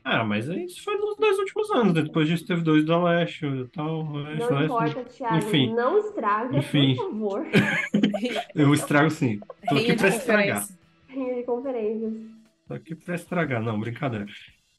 Ah, 0.06 0.24
mas 0.26 0.48
isso 0.48 0.84
foi 0.84 0.98
nos 0.98 1.16
dois 1.18 1.40
últimos 1.40 1.72
anos. 1.72 1.94
né? 1.94 2.02
Depois 2.02 2.28
disso 2.28 2.46
teve 2.46 2.62
dois 2.62 2.86
da 2.86 3.02
Leste 3.02 3.46
e 3.46 3.68
tal. 3.70 4.12
Leste, 4.12 4.40
Não 4.40 4.50
Leste. 4.50 4.66
importa, 4.66 5.04
Thiago. 5.06 5.36
Enfim. 5.38 5.74
Não 5.74 5.98
estraga, 5.98 6.58
Enfim. 6.58 6.96
por 6.96 7.06
favor. 7.12 7.46
Eu 8.54 8.74
estrago 8.74 9.10
sim. 9.10 9.40
Tô 9.70 9.76
aqui 9.76 9.88
de 9.88 9.96
pra 9.96 10.08
estragar. 10.10 10.66
de 11.10 11.44
conferências. 11.46 12.14
Tô 12.68 12.74
aqui 12.74 12.96
pra 12.96 13.16
estragar, 13.16 13.62
não, 13.62 13.80
brincadeira. 13.80 14.26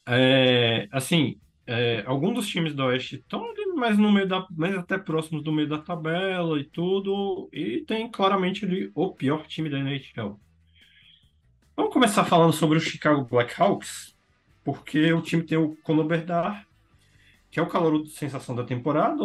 É, 0.07 0.87
assim, 0.91 1.37
é, 1.65 2.03
alguns 2.05 2.35
dos 2.35 2.47
times 2.47 2.75
do 2.75 2.83
Oeste 2.83 3.15
estão 3.15 3.43
ali 3.49 3.65
mais 3.75 3.97
no 3.97 4.11
meio 4.11 4.27
da, 4.27 4.45
mais 4.51 4.75
até 4.77 4.97
próximos 4.97 5.43
do 5.43 5.51
meio 5.51 5.67
da 5.67 5.79
tabela 5.79 6.59
e 6.59 6.63
tudo, 6.65 7.49
e 7.51 7.81
tem 7.81 8.09
claramente 8.09 8.63
ali 8.65 8.91
o 8.93 9.11
pior 9.11 9.45
time 9.47 9.69
da 9.69 9.79
NHL. 9.79 10.39
Vamos 11.75 11.91
começar 11.91 12.23
falando 12.25 12.53
sobre 12.53 12.77
o 12.77 12.81
Chicago 12.81 13.25
Blackhawks, 13.25 14.14
porque 14.65 15.13
o 15.13 15.21
time 15.21 15.43
tem 15.43 15.57
o 15.57 15.77
Conor 15.83 16.05
Bedard, 16.05 16.65
que 17.51 17.59
é 17.59 17.63
o 17.63 17.69
calor 17.69 18.03
de 18.03 18.09
sensação 18.09 18.55
da 18.55 18.65
temporada, 18.65 19.23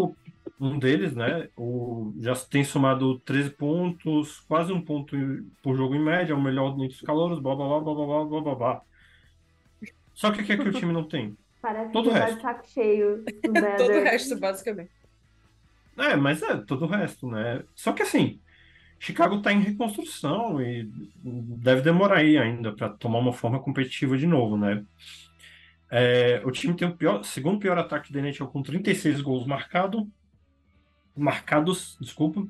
um 0.60 0.78
deles, 0.78 1.16
né? 1.16 1.48
O, 1.56 2.12
já 2.20 2.36
tem 2.36 2.62
somado 2.62 3.18
13 3.20 3.50
pontos, 3.50 4.40
quase 4.40 4.70
um 4.70 4.82
ponto 4.82 5.16
por 5.62 5.74
jogo 5.74 5.94
em 5.94 6.04
média, 6.04 6.34
é 6.34 6.36
o 6.36 6.40
melhor 6.40 6.74
entre 6.74 6.94
os 6.94 7.00
calouros, 7.00 7.40
blá 7.40 7.56
blá 7.56 7.66
blá 7.66 7.80
blá 7.80 7.94
blá 7.94 8.06
blá 8.06 8.24
blá 8.24 8.40
blá 8.42 8.54
blá. 8.54 8.82
Só 10.14 10.30
que 10.30 10.42
o 10.42 10.44
que 10.44 10.52
é 10.52 10.56
que 10.58 10.68
o 10.68 10.72
time 10.72 10.92
não 10.92 11.04
tem? 11.04 11.34
Parece 11.62 11.92
Todo 11.92 12.10
que 12.10 12.10
o 12.10 12.12
resto. 12.12 12.42
saco 12.42 12.68
cheio. 12.68 13.24
do 13.24 13.52
Todo 13.78 13.92
o 13.92 14.02
resto, 14.02 14.38
basicamente. 14.38 14.90
É, 15.98 16.16
mas 16.16 16.42
é 16.42 16.56
todo 16.58 16.84
o 16.84 16.88
resto, 16.88 17.26
né? 17.26 17.62
Só 17.74 17.92
que 17.92 18.02
assim, 18.02 18.38
Chicago 18.98 19.36
está 19.36 19.50
em 19.50 19.60
reconstrução 19.60 20.60
e 20.60 20.90
deve 21.24 21.80
demorar 21.80 22.18
aí 22.18 22.36
ainda 22.36 22.72
para 22.72 22.90
tomar 22.90 23.18
uma 23.18 23.32
forma 23.32 23.58
competitiva 23.58 24.16
de 24.18 24.26
novo, 24.26 24.58
né? 24.58 24.84
É, 25.90 26.40
o 26.44 26.50
time 26.52 26.74
tem 26.74 26.86
o 26.86 26.96
pior, 26.96 27.24
segundo 27.24 27.58
pior 27.58 27.76
ataque 27.76 28.12
da 28.12 28.20
NHL 28.20 28.46
com 28.46 28.62
36 28.62 29.20
gols 29.20 29.44
marcado, 29.44 30.08
marcados, 31.16 31.96
desculpa, 32.00 32.46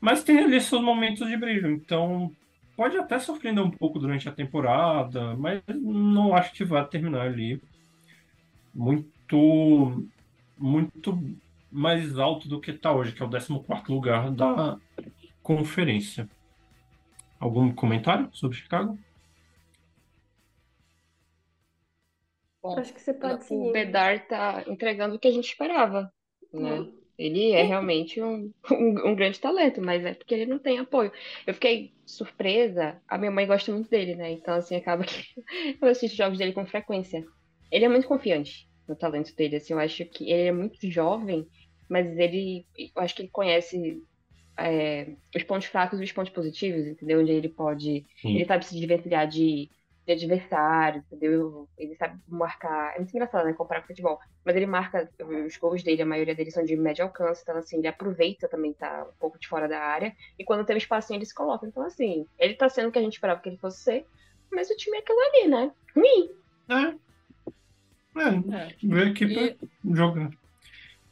mas 0.00 0.24
tem 0.24 0.38
ali 0.38 0.60
seus 0.60 0.82
momentos 0.82 1.28
de 1.28 1.36
brilho, 1.36 1.70
então 1.70 2.34
pode 2.74 2.96
até 2.96 3.18
surpreender 3.18 3.62
um 3.62 3.70
pouco 3.70 3.98
durante 3.98 4.28
a 4.28 4.32
temporada, 4.32 5.36
mas 5.36 5.62
não 5.68 6.34
acho 6.34 6.52
que 6.52 6.64
vai 6.64 6.84
terminar 6.86 7.26
ali 7.26 7.60
muito 8.74 10.04
muito 10.56 11.36
mais 11.70 12.18
alto 12.18 12.48
do 12.48 12.60
que 12.60 12.70
está 12.70 12.92
hoje, 12.92 13.12
que 13.12 13.22
é 13.22 13.26
o 13.26 13.28
14º 13.28 13.88
lugar 13.88 14.30
da 14.30 14.78
conferência. 15.42 16.28
Algum 17.38 17.72
comentário 17.72 18.28
sobre 18.32 18.56
Chicago? 18.56 18.98
Bom, 22.64 22.78
Acho 22.78 22.94
que 22.94 23.00
você 23.00 23.12
pode 23.12 23.34
O 23.34 23.42
seguir. 23.42 23.72
Bedard 23.72 24.26
tá 24.26 24.64
entregando 24.66 25.16
o 25.16 25.18
que 25.18 25.28
a 25.28 25.30
gente 25.30 25.48
esperava, 25.48 26.10
né? 26.52 26.80
Hum. 26.80 26.92
Ele 27.18 27.52
é 27.52 27.62
realmente 27.62 28.22
um, 28.22 28.50
um, 28.72 29.10
um 29.10 29.14
grande 29.14 29.38
talento, 29.38 29.82
mas 29.82 30.04
é 30.04 30.14
porque 30.14 30.34
ele 30.34 30.46
não 30.46 30.58
tem 30.58 30.78
apoio. 30.78 31.12
Eu 31.46 31.52
fiquei 31.54 31.92
surpresa, 32.06 33.00
a 33.06 33.18
minha 33.18 33.30
mãe 33.30 33.46
gosta 33.46 33.70
muito 33.70 33.90
dele, 33.90 34.14
né? 34.16 34.32
Então, 34.32 34.54
assim, 34.54 34.76
acaba 34.76 35.04
que 35.04 35.26
eu 35.80 35.88
assisto 35.88 36.16
jogos 36.16 36.38
dele 36.38 36.52
com 36.54 36.66
frequência. 36.66 37.22
Ele 37.70 37.84
é 37.84 37.88
muito 37.88 38.08
confiante 38.08 38.66
no 38.88 38.96
talento 38.96 39.34
dele, 39.36 39.56
assim, 39.56 39.72
eu 39.72 39.78
acho 39.78 40.04
que 40.06 40.30
ele 40.30 40.48
é 40.48 40.52
muito 40.52 40.90
jovem, 40.90 41.46
mas 41.88 42.06
ele, 42.18 42.66
eu 42.76 43.02
acho 43.02 43.14
que 43.14 43.22
ele 43.22 43.30
conhece 43.30 44.02
é, 44.58 45.08
os 45.34 45.42
pontos 45.42 45.66
fracos 45.68 46.00
e 46.00 46.04
os 46.04 46.12
pontos 46.12 46.32
positivos, 46.32 46.86
entendeu? 46.86 47.20
Onde 47.20 47.32
ele 47.32 47.48
pode. 47.48 48.04
Sim. 48.20 48.36
Ele 48.36 48.44
sabe 48.44 48.64
se 48.64 48.74
desvencilhar 48.78 49.26
de, 49.26 49.70
de 50.06 50.12
adversário, 50.12 51.02
entendeu? 51.06 51.68
Ele 51.78 51.94
sabe 51.96 52.20
marcar. 52.28 52.94
É 52.94 52.98
muito 52.98 53.10
engraçado, 53.10 53.46
né? 53.46 53.52
Comparar 53.54 53.80
com 53.80 53.86
futebol. 53.88 54.20
Mas 54.44 54.54
ele 54.54 54.66
marca 54.66 55.08
os 55.46 55.56
gols 55.56 55.82
dele, 55.82 56.02
a 56.02 56.06
maioria 56.06 56.34
deles 56.34 56.52
são 56.52 56.64
de 56.64 56.76
médio 56.76 57.04
alcance, 57.04 57.42
então 57.42 57.56
assim, 57.56 57.78
ele 57.78 57.88
aproveita 57.88 58.48
também 58.48 58.74
tá 58.74 59.06
um 59.08 59.18
pouco 59.18 59.38
de 59.38 59.48
fora 59.48 59.66
da 59.66 59.80
área. 59.80 60.14
E 60.38 60.44
quando 60.44 60.64
tem 60.64 60.74
um 60.74 60.78
espacinho, 60.78 61.18
ele 61.18 61.24
se 61.24 61.34
coloca. 61.34 61.66
Então, 61.66 61.82
assim, 61.82 62.26
ele 62.38 62.54
tá 62.54 62.68
sendo 62.68 62.88
o 62.88 62.92
que 62.92 62.98
a 62.98 63.02
gente 63.02 63.14
esperava 63.14 63.40
que 63.40 63.48
ele 63.48 63.56
fosse 63.56 63.78
ser, 63.82 64.06
mas 64.52 64.68
o 64.70 64.76
time 64.76 64.96
é 64.96 65.00
aquilo 65.00 65.18
ali, 65.20 65.48
né? 65.48 65.72
Ruim. 65.96 66.30
É. 66.68 67.04
É, 68.16 68.28
É. 68.56 68.74
ver 68.82 69.08
equipe 69.08 69.58
jogar. 69.92 70.30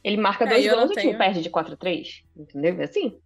Ele 0.03 0.17
marca 0.17 0.45
É, 0.45 0.49
dois 0.49 0.65
e 0.65 0.69
gols, 0.69 0.81
não 0.83 0.91
o 0.91 0.95
time 0.95 1.17
perde 1.17 1.41
de 1.41 1.49
4 1.49 1.73
a 1.73 1.77
3 1.77 2.23
Entendeu? 2.35 2.79
É 2.79 2.83
assim. 2.83 3.17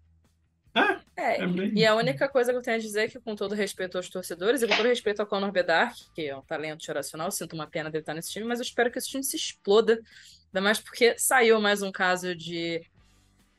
É, 1.15 1.41
É 1.43 1.47
bem- 1.47 1.71
e 1.75 1.85
a 1.85 1.95
única 1.95 2.29
coisa 2.29 2.51
que 2.51 2.57
eu 2.57 2.61
tenho 2.61 2.77
a 2.77 2.79
dizer 2.79 3.01
é 3.01 3.07
que, 3.07 3.19
com 3.19 3.35
todo 3.35 3.55
respeito 3.55 3.97
aos 3.97 4.09
torcedores 4.09 4.61
e 4.61 4.67
com 4.67 4.75
todo 4.75 4.85
respeito 4.87 5.19
ao 5.19 5.27
Conor 5.27 5.51
Bedard, 5.51 5.95
que 6.13 6.27
é 6.27 6.35
um 6.37 6.41
talento 6.43 6.85
geracional, 6.85 7.31
sinto 7.31 7.53
uma 7.53 7.67
pena 7.67 7.89
dele 7.89 8.01
estar 8.03 8.13
nesse 8.13 8.31
time, 8.31 8.45
mas 8.45 8.59
eu 8.59 8.63
espero 8.63 8.91
que 8.91 8.97
esse 8.99 9.09
time 9.09 9.23
se 9.23 9.35
exploda. 9.35 9.99
Ainda 10.47 10.61
mais 10.61 10.79
porque 10.79 11.17
saiu 11.17 11.59
mais 11.59 11.81
um 11.81 11.91
caso 11.91 12.35
de 12.35 12.81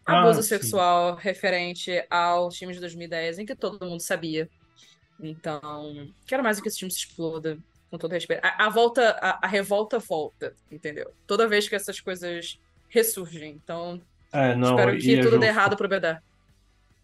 Ah, 0.06 0.20
abuso 0.20 0.42
sim. 0.42 0.48
sexual 0.48 1.16
referente 1.16 1.90
ao 2.08 2.48
time 2.48 2.72
de 2.72 2.80
2010, 2.80 3.38
em 3.38 3.44
que 3.46 3.54
todo 3.56 3.84
mundo 3.86 4.00
sabia. 4.00 4.48
Então, 5.20 6.08
quero 6.26 6.42
mais 6.42 6.60
que 6.60 6.68
esse 6.68 6.78
time 6.78 6.90
se 6.90 6.98
exploda, 6.98 7.58
com 7.90 7.98
todo 7.98 8.12
respeito. 8.12 8.40
A, 8.44 8.66
a 8.66 8.68
volta, 8.68 9.10
a, 9.20 9.46
a 9.46 9.48
revolta 9.48 9.98
volta, 9.98 10.54
entendeu? 10.70 11.12
Toda 11.26 11.48
vez 11.48 11.68
que 11.68 11.74
essas 11.74 12.00
coisas 12.00 12.58
ressurgem. 12.88 13.50
Então, 13.62 14.00
É, 14.32 14.54
não, 14.54 14.70
espero 14.70 14.98
que 14.98 15.14
é 15.16 15.22
tudo 15.22 15.38
dê 15.38 15.46
errado 15.46 15.76
pro 15.76 15.88
Bedard. 15.88 16.22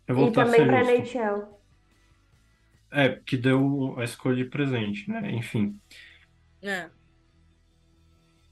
Eu 0.06 0.14
E 0.16 0.18
vou 0.18 0.24
voltar 0.24 0.42
a 0.42 0.46
também 0.46 0.60
justo. 0.66 0.66
NHL. 0.68 1.60
É, 2.90 3.08
que 3.26 3.36
deu 3.36 3.94
a 3.98 4.04
escolha 4.04 4.36
de 4.36 4.44
presente, 4.44 5.10
né? 5.10 5.30
Enfim. 5.32 5.80
É. 6.62 6.90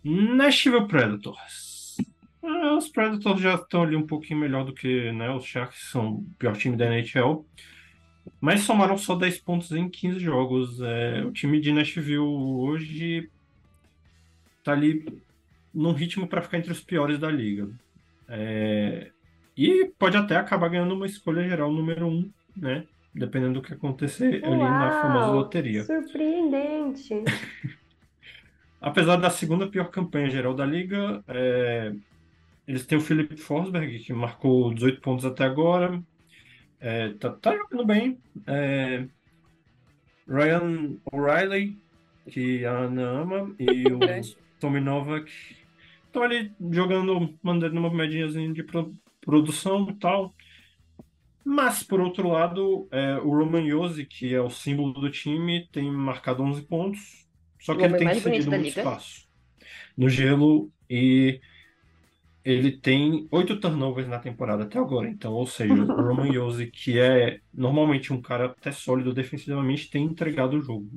Nashville 0.05 0.87
Predators. 0.89 1.97
Ah, 2.43 2.77
os 2.77 2.89
Predators 2.89 3.41
já 3.41 3.55
estão 3.55 3.83
ali 3.83 3.95
um 3.97 4.07
pouquinho 4.07 4.41
melhor 4.41 4.65
do 4.65 4.75
que 4.75 5.13
né, 5.13 5.31
os 5.31 5.45
Sharks, 5.45 5.79
que 5.79 5.87
são 5.91 6.15
o 6.17 6.35
pior 6.39 6.57
time 6.57 6.77
da 6.77 6.87
NHL. 6.87 7.47
Mas 8.41 8.63
somaram 8.63 8.99
só 8.99 9.17
10 9.17 9.41
pontos 9.41 9.73
em 9.73 9.89
15 9.89 10.19
jogos. 10.21 10.81
É, 10.81 11.25
o 11.25 11.33
time 11.33 11.61
de 11.61 11.73
Nashville 11.73 12.19
hoje 12.19 13.31
tá 14.63 14.73
ali 14.73 15.05
num 15.73 15.93
ritmo 15.93 16.29
para 16.29 16.43
ficar 16.43 16.59
entre 16.59 16.73
os 16.73 16.81
piores 16.83 17.19
da 17.19 17.31
liga. 17.31 17.69
É, 18.29 19.13
e 19.57 19.93
pode 19.99 20.17
até 20.17 20.37
acabar 20.37 20.69
ganhando 20.69 20.95
uma 20.95 21.07
escolha 21.07 21.49
geral 21.49 21.71
número 21.71 22.07
1, 22.07 22.31
né? 22.57 22.85
Dependendo 23.15 23.55
do 23.55 23.63
que 23.63 23.75
acontecer 23.75 24.43
ali 24.45 24.57
na 24.57 25.03
famosa 25.03 25.27
Uau, 25.27 25.35
loteria. 25.37 25.85
surpreendente. 25.85 27.23
Apesar 28.81 29.17
da 29.17 29.31
segunda 29.31 29.69
pior 29.69 29.91
campanha 29.91 30.31
geral 30.31 30.55
da 30.55 30.65
liga, 30.65 31.23
é, 31.29 31.93
eles 32.67 32.87
têm 32.87 32.99
o 32.99 33.01
Philip 33.01 33.37
Forsberg, 33.37 33.99
que 34.01 34.13
marcou 34.13 34.73
18 34.73 35.01
pontos 35.01 35.25
até 35.25 35.45
agora. 35.45 36.03
É, 36.81 37.11
tá, 37.11 37.31
tá 37.31 37.57
jogando 37.57 37.85
bem. 37.85 38.19
É, 38.47 39.07
Ryan 40.27 40.97
O'Reilly, 41.13 41.79
que 42.29 42.65
a 42.65 42.73
Ana 42.73 43.03
ama, 43.03 43.55
e 43.59 43.85
o. 43.93 44.01
Tommy 44.59 44.81
Novak 44.81 45.31
estão 46.07 46.23
ali 46.23 46.53
jogando, 46.71 47.35
mandando 47.43 47.81
uma 47.81 47.93
médiazinha 47.93 48.53
de 48.53 48.63
produção 49.23 49.89
e 49.91 49.99
tal. 49.99 50.35
Mas, 51.45 51.83
por 51.83 52.01
outro 52.01 52.29
lado, 52.29 52.89
é, 52.93 53.17
o 53.17 53.31
Roman 53.37 53.67
Josi, 53.67 54.07
que 54.07 54.33
é 54.35 54.41
o 54.41 54.49
símbolo 54.51 54.93
do 54.93 55.11
time, 55.11 55.69
tem 55.73 55.91
marcado 55.91 56.43
11 56.43 56.63
pontos. 56.63 57.27
Só 57.61 57.75
O 57.75 57.77
que 57.77 57.85
ele 57.85 57.95
homem 57.95 57.97
tem 57.97 58.09
mais 58.09 58.21
bonito 58.21 58.45
cedido 58.45 58.51
muito 58.51 58.67
liga. 58.67 58.69
espaço 58.69 59.27
no 59.97 60.09
gelo 60.09 60.73
e 60.91 61.41
ele 62.45 62.73
tem 62.81 63.27
oito 63.31 63.59
turnovers 63.61 64.09
na 64.09 64.19
temporada 64.19 64.65
até 64.65 64.79
agora. 64.79 65.09
Então, 65.09 65.33
ou 65.33 65.47
seja, 65.47 65.85
o 65.95 66.03
Roman 66.03 66.31
Josi, 66.33 66.71
que 66.71 66.99
é 66.99 67.41
normalmente 67.53 68.13
um 68.13 68.21
cara 68.21 68.47
até 68.47 68.73
sólido 68.73 69.13
defensivamente, 69.15 69.91
tem 69.91 70.05
entregado 70.05 70.55
o 70.57 70.63
jogo. 70.63 70.89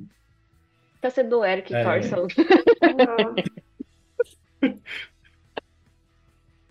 Tá 1.00 1.10
sendo 1.10 1.38
o 1.40 1.44
Eric 1.44 1.72
É. 1.72 1.82
Carson. 1.82 2.26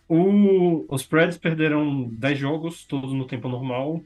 O- 0.08 0.86
os 0.94 1.04
Preds 1.04 1.38
perderam 1.38 2.08
10 2.10 2.38
jogos, 2.38 2.86
todos 2.86 3.14
no 3.14 3.26
tempo 3.26 3.48
normal. 3.50 4.02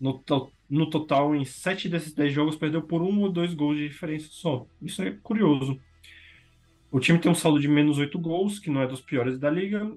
No, 0.00 0.18
to- 0.18 0.52
no 0.70 0.88
total, 0.88 1.34
em 1.34 1.44
7 1.44 1.88
desses 1.88 2.14
10 2.14 2.32
jogos, 2.32 2.56
perdeu 2.56 2.82
por 2.82 3.02
um 3.02 3.20
ou 3.22 3.30
dois 3.32 3.54
gols 3.54 3.76
de 3.76 3.88
diferença 3.88 4.28
só. 4.30 4.66
Isso 4.80 5.02
é 5.02 5.10
curioso. 5.22 5.80
O 6.92 7.00
time 7.00 7.18
tem 7.18 7.30
um 7.30 7.34
saldo 7.34 7.58
de 7.58 7.66
menos 7.68 7.98
8 7.98 8.18
gols, 8.20 8.58
que 8.60 8.70
não 8.70 8.80
é 8.82 8.86
dos 8.86 9.00
piores 9.00 9.38
da 9.38 9.50
liga. 9.50 9.90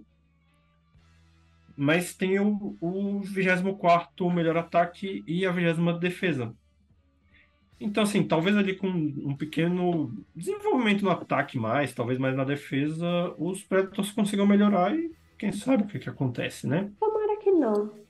Mas 1.77 2.15
tem 2.15 2.39
o, 2.39 2.77
o 2.79 3.19
24 3.21 4.29
melhor 4.29 4.57
ataque 4.57 5.23
e 5.27 5.45
a 5.45 5.51
20 5.51 5.99
defesa. 5.99 6.55
Então, 7.79 8.03
assim, 8.03 8.23
talvez 8.25 8.55
ali 8.55 8.75
com 8.75 8.87
um 8.87 9.35
pequeno 9.35 10.25
desenvolvimento 10.33 11.03
no 11.03 11.09
ataque 11.11 11.57
mais, 11.59 11.93
talvez 11.93 12.17
mais 12.17 12.35
na 12.35 12.45
defesa, 12.45 13.35
os 13.37 13.63
Predators 13.63 14.11
consigam 14.11 14.47
melhorar 14.47 14.95
e 14.97 15.11
quem 15.37 15.51
sabe 15.51 15.83
o 15.83 15.87
que 15.87 15.99
que 15.99 16.09
acontece, 16.09 16.67
né? 16.67 16.91
Tomara 16.99 17.37
que 17.39 17.51
não. 17.51 18.05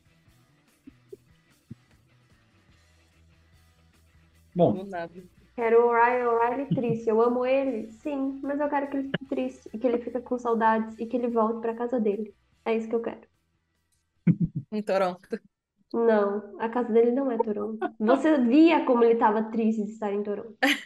Bom. 4.53 4.87
Quero 5.55 5.77
o 5.87 5.91
Ryan 5.93 6.29
O'Reilly 6.31 6.73
triste. 6.73 7.09
Eu 7.09 7.21
amo 7.21 7.45
ele, 7.45 7.91
sim, 7.91 8.39
mas 8.43 8.59
eu 8.59 8.69
quero 8.69 8.89
que 8.89 8.97
ele 8.97 9.09
fique 9.09 9.25
triste 9.25 9.69
e 9.73 9.77
que 9.79 9.87
ele 9.87 9.99
fique 9.99 10.19
com 10.21 10.37
saudades 10.37 10.97
e 10.99 11.05
que 11.07 11.15
ele 11.17 11.27
volte 11.29 11.61
pra 11.61 11.75
casa 11.75 11.99
dele. 11.99 12.33
É 12.65 12.75
isso 12.75 12.87
que 12.89 12.95
eu 12.95 13.01
quero. 13.01 13.27
Em 14.71 14.83
Toronto. 14.83 15.39
Não, 15.93 16.59
a 16.59 16.69
casa 16.69 16.91
dele 16.93 17.11
não 17.11 17.31
é 17.31 17.39
Toronto. 17.39 17.89
Você 17.99 18.37
via 18.39 18.85
como 18.85 19.03
ele 19.03 19.15
tava 19.17 19.43
triste 19.49 19.83
de 19.85 19.91
estar 19.91 20.11
em 20.13 20.21
Toronto. 20.23 20.57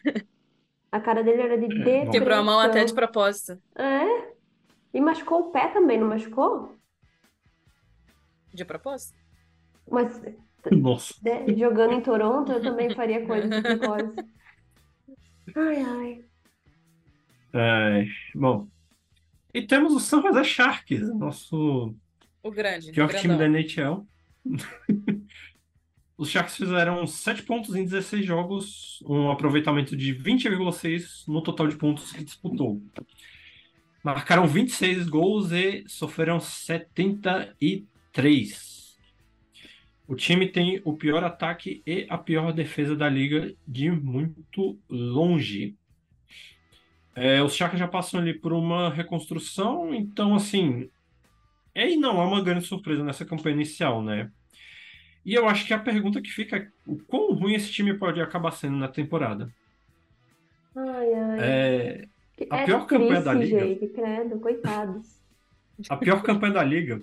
A 0.92 1.00
cara 1.02 1.24
dele 1.24 1.42
era 1.42 1.58
de 1.58 1.68
É, 1.68 2.06
bom. 2.06 2.12
Quebrou 2.12 2.38
a 2.38 2.44
mão 2.44 2.60
até 2.60 2.84
de 2.84 2.94
depressão. 2.94 2.96
propósito. 2.96 3.62
É? 3.78 4.39
E 4.94 5.00
machucou 5.00 5.48
o 5.48 5.52
pé 5.52 5.68
também, 5.68 6.00
não 6.00 6.08
machucou? 6.08 6.78
De 8.54 8.66
propósito? 8.66 9.18
Mas 9.90 10.22
nossa. 10.72 11.14
né, 11.24 11.46
jogando 11.56 11.94
em 11.94 12.02
Toronto, 12.02 12.52
eu 12.52 12.62
também 12.62 12.94
faria 12.94 13.26
coisa 13.26 13.48
de 13.48 13.62
propósito. 13.62 14.26
Ai, 15.56 15.82
ai. 15.82 16.26
É, 17.54 18.06
bom. 18.36 18.68
E 19.54 19.62
temos 19.64 19.94
o 19.94 20.00
San 20.00 20.22
Jose 20.22 20.44
Sharks, 20.44 21.10
nosso 21.16 21.96
O 22.44 22.52
grande, 22.52 22.92
pior 22.92 23.10
time 23.10 23.36
da. 23.36 23.46
NHL. 23.46 24.06
Os 26.18 26.30
Sharks 26.30 26.58
fizeram 26.58 27.08
7 27.08 27.44
pontos 27.44 27.74
em 27.76 27.86
16 27.86 28.26
jogos, 28.26 29.02
um 29.08 29.32
aproveitamento 29.32 29.96
de 29.96 30.14
20,6 30.14 31.24
no 31.28 31.42
total 31.42 31.68
de 31.68 31.78
pontos 31.78 32.12
que 32.12 32.24
disputou. 32.24 32.82
Marcaram 34.04 34.48
26 34.48 35.08
gols 35.10 35.52
e 35.52 35.84
sofreram 35.88 36.40
73. 36.40 38.98
O 40.08 40.16
time 40.16 40.48
tem 40.48 40.82
o 40.86 40.98
pior 40.98 41.24
ataque 41.24 41.84
e 41.86 42.08
a 42.10 42.18
pior 42.18 42.52
defesa 42.54 42.96
da 42.96 43.08
liga 43.10 43.54
de 43.68 43.92
muito 43.92 44.80
longe. 44.90 45.76
É, 47.14 47.44
os 47.44 47.54
Sharks 47.54 47.78
já 47.78 47.88
passam 47.88 48.20
ali 48.20 48.34
por 48.34 48.52
uma 48.54 48.90
reconstrução, 48.90 49.94
então 49.94 50.34
assim, 50.34 50.90
é 51.76 51.92
e 51.92 51.98
não 51.98 52.20
é 52.22 52.26
uma 52.26 52.42
grande 52.42 52.66
surpresa 52.66 53.04
nessa 53.04 53.26
campanha 53.26 53.56
inicial, 53.56 54.02
né? 54.02 54.32
E 55.26 55.34
eu 55.34 55.48
acho 55.48 55.68
que 55.68 55.74
a 55.74 55.80
pergunta 55.80 56.22
que 56.22 56.32
fica 56.32 56.58
é 56.58 56.68
o 56.88 56.98
quão 56.98 57.34
ruim 57.34 57.54
esse 57.54 57.72
time 57.72 57.94
pode 57.94 58.22
acabar 58.22 58.52
sendo 58.52 58.78
na 58.78 58.88
temporada. 58.88 59.54
Ai, 60.76 61.14
ai. 61.14 61.40
É, 61.40 62.08
a 62.50 62.58
É 62.58 62.66
pior 62.66 62.86
campanha 62.86 63.22
da 63.22 63.36
triste, 63.36 63.36
liga. 63.36 63.60
gente, 63.60 63.88
credo, 63.90 64.40
coitados. 64.40 65.20
a 65.90 65.98
pior 65.98 66.22
campanha 66.24 66.54
da 66.54 66.64
liga, 66.64 67.02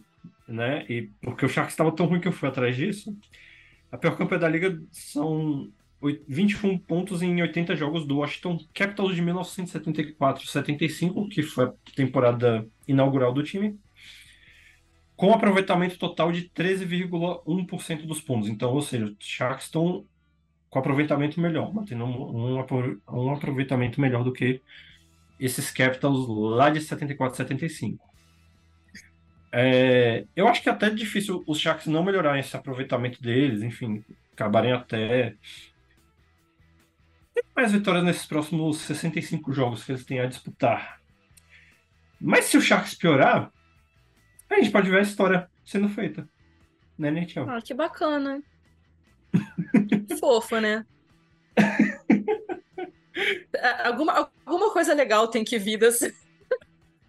né? 0.48 0.84
E 0.88 1.10
porque 1.22 1.44
o 1.46 1.48
Sharks 1.48 1.72
estava 1.72 1.92
tão 1.94 2.06
ruim 2.06 2.20
que 2.20 2.28
eu 2.28 2.32
fui 2.32 2.48
atrás 2.48 2.76
disso. 2.76 3.16
A 3.90 3.98
pior 3.98 4.16
campanha 4.16 4.40
da 4.40 4.48
liga 4.48 4.80
são 4.92 5.70
oit- 6.00 6.22
21 6.28 6.78
pontos 6.78 7.22
em 7.22 7.40
80 7.42 7.74
jogos 7.76 8.06
do 8.06 8.18
Washington 8.18 8.58
Capitals 8.74 9.14
de 9.16 9.22
1974-75, 9.22 11.28
que 11.28 11.42
foi 11.42 11.66
a 11.66 11.72
temporada 11.94 12.66
inaugural 12.88 13.32
do 13.32 13.42
time, 13.42 13.78
com 15.16 15.32
aproveitamento 15.32 15.98
total 15.98 16.30
de 16.30 16.42
13,1% 16.50 18.06
dos 18.06 18.20
pontos. 18.20 18.48
Então, 18.48 18.72
ou 18.72 18.82
seja, 18.82 19.06
os 19.06 19.16
Sharks 19.20 19.66
estão 19.66 20.04
com 20.68 20.78
aproveitamento 20.78 21.40
melhor, 21.40 21.72
mantendo 21.72 22.04
um, 22.04 22.54
um 22.54 22.64
um 23.12 23.30
aproveitamento 23.32 24.00
melhor 24.00 24.22
do 24.24 24.32
que 24.32 24.60
esses 25.38 25.70
Capitals 25.70 26.26
lá 26.28 26.70
de 26.70 26.80
74-75. 26.80 27.98
É, 29.52 30.26
eu 30.34 30.48
acho 30.48 30.62
que 30.62 30.68
é 30.68 30.72
até 30.72 30.90
difícil 30.90 31.42
os 31.46 31.58
Sharks 31.58 31.86
não 31.86 32.04
melhorarem 32.04 32.40
esse 32.40 32.56
aproveitamento 32.56 33.22
deles, 33.22 33.62
enfim, 33.62 34.04
acabarem 34.32 34.72
até 34.72 35.34
mais 37.54 37.72
vitórias 37.72 38.04
nesses 38.04 38.26
próximos 38.26 38.78
65 38.80 39.52
jogos 39.52 39.82
que 39.82 39.92
eles 39.92 40.04
têm 40.04 40.20
a 40.20 40.26
disputar. 40.26 41.00
Mas 42.20 42.46
se 42.46 42.56
o 42.56 42.60
Sharks 42.60 42.94
piorar, 42.94 43.50
a 44.50 44.54
gente 44.56 44.70
pode 44.70 44.90
ver 44.90 44.98
a 44.98 45.02
história 45.02 45.50
sendo 45.64 45.88
feita. 45.88 46.28
Né, 46.98 47.08
NHL? 47.08 47.48
Ah, 47.48 47.60
que 47.62 47.74
bacana. 47.74 48.42
Fofo, 50.20 50.58
né? 50.60 50.84
alguma, 53.84 54.30
alguma 54.44 54.72
coisa 54.72 54.94
legal 54.94 55.28
tem 55.28 55.44
que 55.44 55.58
vir 55.58 55.78
desse... 55.78 56.14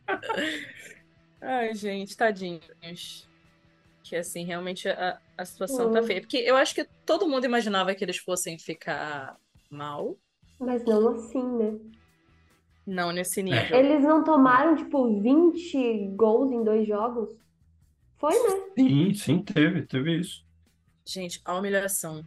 Ai, 1.41 1.73
gente, 1.75 2.15
tadinhos. 2.17 3.27
Que 4.03 4.15
assim, 4.15 4.43
realmente 4.43 4.87
a, 4.89 5.19
a 5.37 5.45
situação 5.45 5.91
tá 5.91 6.01
feia. 6.01 6.21
Porque 6.21 6.37
eu 6.37 6.55
acho 6.55 6.73
que 6.73 6.85
todo 7.05 7.27
mundo 7.27 7.45
imaginava 7.45 7.93
que 7.93 8.03
eles 8.03 8.17
fossem 8.17 8.57
ficar 8.57 9.37
mal. 9.69 10.17
Mas 10.59 10.83
não 10.85 11.09
assim, 11.09 11.43
né? 11.43 11.79
Não 12.85 13.11
nesse 13.11 13.43
nível. 13.43 13.77
Eles 13.77 14.01
não 14.03 14.23
tomaram, 14.23 14.75
tipo, 14.75 15.19
20 15.21 16.07
gols 16.15 16.51
em 16.51 16.63
dois 16.63 16.87
jogos? 16.87 17.35
Foi, 18.17 18.33
né? 18.33 18.63
Sim, 18.77 19.13
sim, 19.13 19.39
teve, 19.39 19.85
teve 19.85 20.19
isso. 20.19 20.45
Gente, 21.05 21.41
a 21.43 21.55
humilhação. 21.55 22.25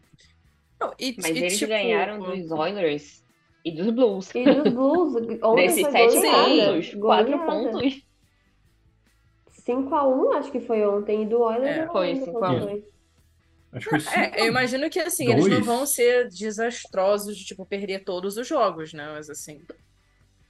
Não, 0.78 0.94
e, 0.98 1.16
Mas 1.16 1.36
e, 1.36 1.39
eles 1.39 1.59
tipo, 1.59 1.70
ganharam 1.70 2.19
dos 2.20 2.51
Oilers 2.51 3.20
e 3.65 3.73
dos 3.73 3.91
Blues. 3.91 4.31
E 4.35 4.45
dos 4.45 4.73
Blues, 4.73 5.15
ontem 5.43 5.66
Desses 5.66 5.87
sete 5.87 6.20
pontos, 6.20 6.95
quatro 6.95 7.39
pontos. 7.45 8.03
5x1, 9.66 10.35
acho 10.39 10.51
que 10.53 10.61
foi 10.61 10.87
ontem, 10.87 11.23
e 11.23 11.27
do 11.27 11.41
Oilers 11.41 11.77
É, 11.77 11.87
foi 11.87 12.15
lembro 12.15 12.24
5 12.24 12.39
qual 12.39 12.45
a 12.45 12.55
1. 12.55 12.61
foi. 12.61 12.85
Acho 13.73 13.89
que 13.91 14.01
foi 14.01 14.15
É, 14.15 14.41
eu 14.43 14.47
imagino 14.47 14.91
que 14.91 14.99
assim, 14.99 15.31
eles 15.31 15.47
não 15.47 15.61
Dois. 15.61 15.66
vão 15.66 15.87
ser 15.87 16.28
desastrosos 16.28 17.37
de 17.37 17.45
tipo 17.45 17.65
perder 17.66 18.05
todos 18.05 18.37
os 18.37 18.47
jogos, 18.49 18.93
né? 18.93 19.07
Mas 19.12 19.31
assim, 19.31 19.61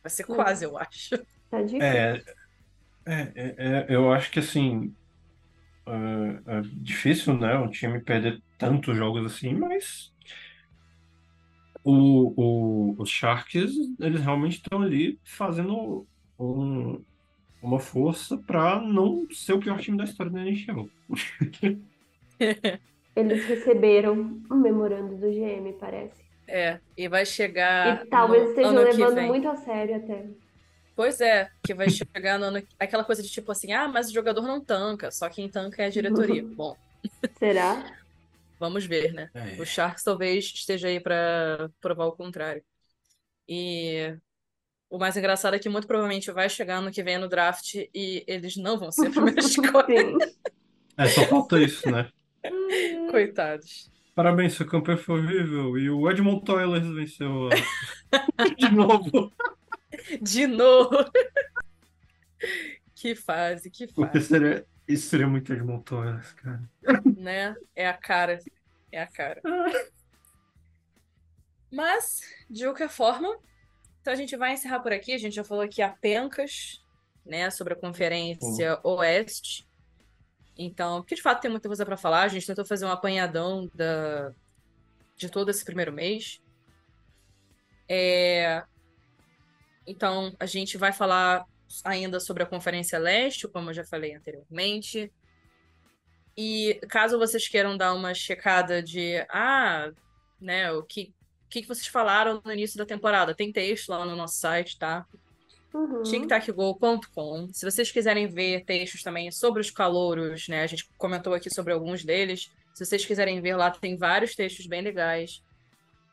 vai 0.03 0.11
ser 0.11 0.25
quase, 0.25 0.65
eu 0.65 0.79
acho. 0.79 1.19
Tá 1.51 1.61
difícil. 1.63 1.83
É, 1.83 2.23
é, 3.07 3.21
é, 3.35 3.55
é, 3.59 3.87
eu 3.89 4.13
acho 4.13 4.31
que 4.31 4.39
assim 4.39 4.95
é, 5.87 6.59
é 6.59 6.63
difícil, 6.75 7.37
né, 7.37 7.57
um 7.59 7.69
time 7.71 8.01
perder 8.01 8.41
tantos 8.59 8.97
jogos 8.97 9.27
assim, 9.27 9.55
mas 9.55 10.13
o, 11.85 12.93
o, 12.93 13.03
os 13.03 13.09
Sharks 13.11 13.73
eles 13.99 14.21
realmente 14.21 14.55
estão 14.57 14.83
ali 14.83 15.19
fazendo 15.25 16.07
um- 16.39 17.03
uma 17.63 17.79
força 17.79 18.39
para 18.39 18.81
não 18.81 19.27
ser 19.31 19.53
o 19.55 19.61
pior 19.61 19.79
time 19.81 19.97
da 19.99 20.05
história 20.05 20.33
da 20.33 20.41
NHL. 20.41 20.89
Eles 23.15 23.45
receberam 23.45 24.41
um 24.51 24.57
memorando 24.57 25.17
do 25.17 25.31
GM, 25.31 25.73
parece. 25.79 26.25
É, 26.49 26.81
e 26.97 27.09
vai 27.09 27.27
chegar 27.27 28.03
E 28.05 28.09
talvez 28.09 28.49
estejam 28.49 28.75
levando 28.75 29.21
muito 29.23 29.49
a 29.49 29.57
sério 29.57 29.97
até. 29.97 30.27
Pois 30.97 31.21
é, 31.21 31.49
que 31.63 31.75
vai 31.75 31.89
chegar 31.89 32.39
no 32.39 32.47
ano. 32.47 32.63
Aquela 32.79 33.05
coisa 33.05 33.23
de 33.23 33.31
tipo 33.31 33.53
assim, 33.53 33.73
ah, 33.73 33.89
mas 33.89 34.09
o 34.09 34.13
jogador 34.13 34.43
não 34.43 34.61
tanca, 34.65 35.11
só 35.11 35.29
quem 35.29 35.49
tanca 35.49 35.83
é 35.83 35.87
a 35.87 35.91
diretoria. 35.91 36.43
Bom, 36.57 36.77
Será? 37.39 38.00
Vamos 38.61 38.85
ver, 38.87 39.13
né? 39.15 39.31
O 39.59 39.65
Sharks 39.65 40.05
talvez 40.05 40.45
esteja 40.45 40.89
aí 40.89 41.01
pra 41.01 41.71
provar 41.81 42.07
o 42.07 42.13
contrário. 42.13 42.63
E 43.49 44.17
o 44.91 44.99
mais 44.99 45.17
engraçado 45.17 45.55
é 45.57 45.59
que 45.59 45.69
muito 45.69 45.87
provavelmente 45.89 46.31
vai 46.33 46.49
chegar 46.49 46.77
ano 46.79 46.93
que 46.93 47.03
vem 47.03 47.19
no 47.19 47.29
draft 47.29 47.75
e 47.95 48.25
eles 48.29 48.57
não 48.57 48.79
vão 48.79 48.93
ser 48.93 49.09
a 49.09 49.11
primeira 49.11 49.41
escolha. 49.43 50.17
É, 50.97 51.09
só 51.09 51.27
falta 51.27 51.59
isso, 51.61 51.91
né? 51.91 52.11
Coitados. 53.11 53.91
Parabéns, 54.15 54.55
seu 54.55 54.67
campeão 54.67 54.97
foi 54.99 55.21
horrível. 55.21 55.79
E 55.79 55.91
o 55.91 56.11
Edmonton 56.11 56.55
Oilers 56.55 56.87
venceu 56.89 57.49
a- 57.49 58.45
de 58.59 58.71
novo. 58.71 59.33
De 60.21 60.47
novo. 60.47 60.91
Que 62.95 63.15
fase, 63.15 63.71
que 63.71 63.87
Porque 63.95 64.21
fase, 64.21 64.27
seria, 64.29 64.67
isso 64.93 65.09
seria 65.09 65.27
muito 65.27 65.53
Edmonton 65.53 66.01
Oilers, 66.01 66.33
cara. 66.35 66.63
né? 67.17 67.55
É 67.75 67.89
a 67.89 67.95
cara, 67.95 68.39
é 68.91 69.03
a 69.03 69.07
cara. 69.07 69.41
Mas, 71.73 72.21
de 72.49 72.65
qualquer 72.65 72.89
forma, 72.89 73.39
então 74.01 74.13
a 74.13 74.17
gente 74.17 74.37
vai 74.37 74.53
encerrar 74.53 74.81
por 74.81 74.93
aqui. 74.93 75.13
A 75.13 75.19
gente 75.19 75.35
já 75.35 75.45
falou 75.45 75.63
aqui 75.63 75.83
a 75.83 75.91
pencas, 75.91 76.83
né, 77.25 77.51
sobre 77.51 77.75
a 77.75 77.77
Conferência 77.77 78.81
Oeste. 78.83 79.69
Então, 80.59 81.01
porque 81.01 81.15
de 81.15 81.23
fato 81.23 81.41
tem 81.41 81.51
muita 81.51 81.69
coisa 81.69 81.87
para 81.87 81.97
falar. 81.97 82.23
A 82.23 82.29
gente 82.29 82.47
tentou 82.47 82.65
fazer 82.65 82.85
um 82.85 82.91
apanhadão 82.91 83.71
da, 83.75 84.33
de 85.17 85.31
todo 85.31 85.51
esse 85.51 85.65
primeiro 85.65 85.93
mês. 85.93 86.43
É, 87.89 88.63
Então, 89.87 90.35
a 90.39 90.47
gente 90.47 90.77
vai 90.77 90.93
falar 90.93 91.45
ainda 91.85 92.21
sobre 92.21 92.43
a 92.43 92.47
Conferência 92.47 92.99
Leste, 92.99 93.49
como 93.49 93.71
eu 93.71 93.75
já 93.75 93.85
falei 93.85 94.15
anteriormente. 94.15 95.13
E 96.37 96.81
caso 96.89 97.19
vocês 97.19 97.49
queiram 97.49 97.77
dar 97.77 97.95
uma 97.95 98.15
checada 98.15 98.83
de, 98.83 99.25
ah, 99.29 99.91
né, 100.41 100.73
o 100.73 100.83
que, 100.83 101.13
que 101.51 101.67
vocês 101.67 101.87
falaram 101.87 102.41
no 102.45 102.53
início 102.53 102.79
da 102.79 102.87
temporada, 102.87 103.35
tem 103.35 103.53
texto 103.53 103.91
lá 103.91 104.05
no 104.05 104.17
nosso 104.17 104.39
site, 104.39 104.79
tá? 104.79 105.07
Uhum. 105.73 106.03
tictacgol.com. 106.03 107.49
Se 107.53 107.65
vocês 107.65 107.93
quiserem 107.93 108.27
ver 108.27 108.65
textos 108.65 109.03
também 109.03 109.31
sobre 109.31 109.61
os 109.61 109.71
calouros, 109.71 110.49
né? 110.49 110.63
A 110.63 110.67
gente 110.67 110.89
comentou 110.99 111.33
aqui 111.33 111.53
sobre 111.53 111.73
alguns 111.73 112.05
deles. 112.05 112.51
Se 112.75 112.85
vocês 112.85 113.05
quiserem 113.05 113.41
ver 113.41 113.55
lá, 113.57 113.71
tem 113.71 113.97
vários 113.97 114.35
textos 114.35 114.67
bem 114.67 114.81
legais 114.81 115.43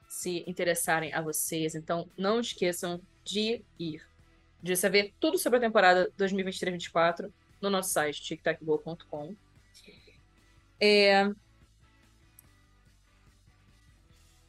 se 0.08 0.44
interessarem 0.48 1.14
a 1.14 1.22
vocês. 1.22 1.74
Então, 1.74 2.10
não 2.18 2.40
esqueçam 2.40 3.02
de 3.24 3.64
ir. 3.80 4.02
De 4.62 4.76
saber 4.76 5.14
tudo 5.20 5.38
sobre 5.38 5.58
a 5.58 5.62
temporada 5.62 6.12
2023-24 6.18 7.32
no 7.62 7.70
nosso 7.70 7.90
site, 7.92 8.22
tictacgol.com. 8.22 9.36
É... 10.80 11.30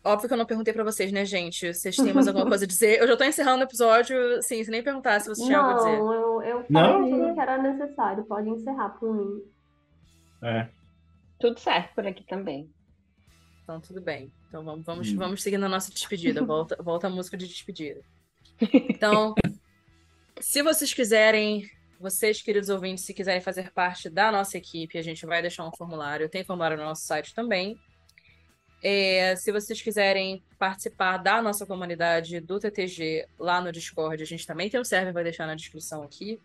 Óbvio 0.04 0.28
que 0.28 0.32
eu 0.34 0.38
não 0.38 0.46
perguntei 0.46 0.72
pra 0.72 0.84
vocês, 0.84 1.12
né, 1.12 1.24
gente? 1.24 1.72
Vocês 1.74 1.94
têm 1.96 2.14
mais 2.14 2.26
alguma 2.28 2.46
coisa 2.48 2.64
a 2.64 2.68
dizer? 2.68 3.00
Eu 3.00 3.06
já 3.08 3.16
tô 3.16 3.24
encerrando 3.24 3.60
o 3.60 3.66
episódio, 3.66 4.16
sim, 4.42 4.62
sem 4.64 4.70
nem 4.72 4.82
perguntar 4.82 5.20
se 5.20 5.28
vocês 5.28 5.46
tinham 5.46 5.60
algo 5.64 5.72
a 5.72 5.76
dizer. 5.84 5.98
Não, 5.98 6.12
eu, 6.14 6.42
eu 6.42 6.66
Não, 6.70 7.00
falei 7.02 7.10
não. 7.10 7.34
que 7.34 7.40
era 7.40 7.58
necessário. 7.62 8.24
Pode 8.24 8.48
encerrar 8.48 8.88
por 8.90 9.14
mim. 9.14 9.42
É. 10.42 10.68
Tudo 11.38 11.58
certo 11.60 11.94
por 11.94 12.06
aqui 12.06 12.24
também. 12.26 12.70
Então, 13.62 13.80
tudo 13.80 14.00
bem. 14.00 14.32
Então, 14.48 14.64
vamos, 14.64 14.86
vamos, 14.86 15.08
Hum. 15.12 15.16
vamos 15.18 15.42
seguir 15.42 15.58
na 15.58 15.68
nossa 15.68 15.92
despedida. 15.92 16.42
Volta, 16.46 16.76
volta 16.82 17.06
a 17.08 17.10
música 17.10 17.36
de 17.36 17.46
despedida. 17.46 18.00
Então, 18.72 19.34
se 20.40 20.62
vocês 20.62 20.92
quiserem, 20.92 21.68
vocês, 22.00 22.40
queridos 22.42 22.68
ouvintes, 22.68 23.04
se 23.04 23.14
quiserem 23.14 23.40
fazer 23.40 23.72
parte 23.72 24.08
da 24.08 24.30
nossa 24.30 24.56
equipe, 24.56 24.98
a 24.98 25.02
gente 25.02 25.26
vai 25.26 25.42
deixar 25.42 25.66
um 25.66 25.72
formulário. 25.72 26.28
Tem 26.28 26.44
formulário 26.44 26.76
no 26.76 26.84
nosso 26.84 27.02
site 27.02 27.34
também. 27.34 27.78
É, 28.82 29.34
se 29.34 29.50
vocês 29.50 29.82
quiserem 29.82 30.42
participar 30.58 31.16
da 31.16 31.42
nossa 31.42 31.66
comunidade 31.66 32.38
do 32.40 32.60
TTG 32.60 33.26
lá 33.38 33.60
no 33.60 33.72
Discord, 33.72 34.22
a 34.22 34.26
gente 34.26 34.46
também 34.46 34.70
tem 34.70 34.80
um 34.80 34.84
server, 34.84 35.12
vai 35.12 35.24
deixar 35.24 35.46
na 35.46 35.56
descrição 35.56 36.02
aqui. 36.02 36.40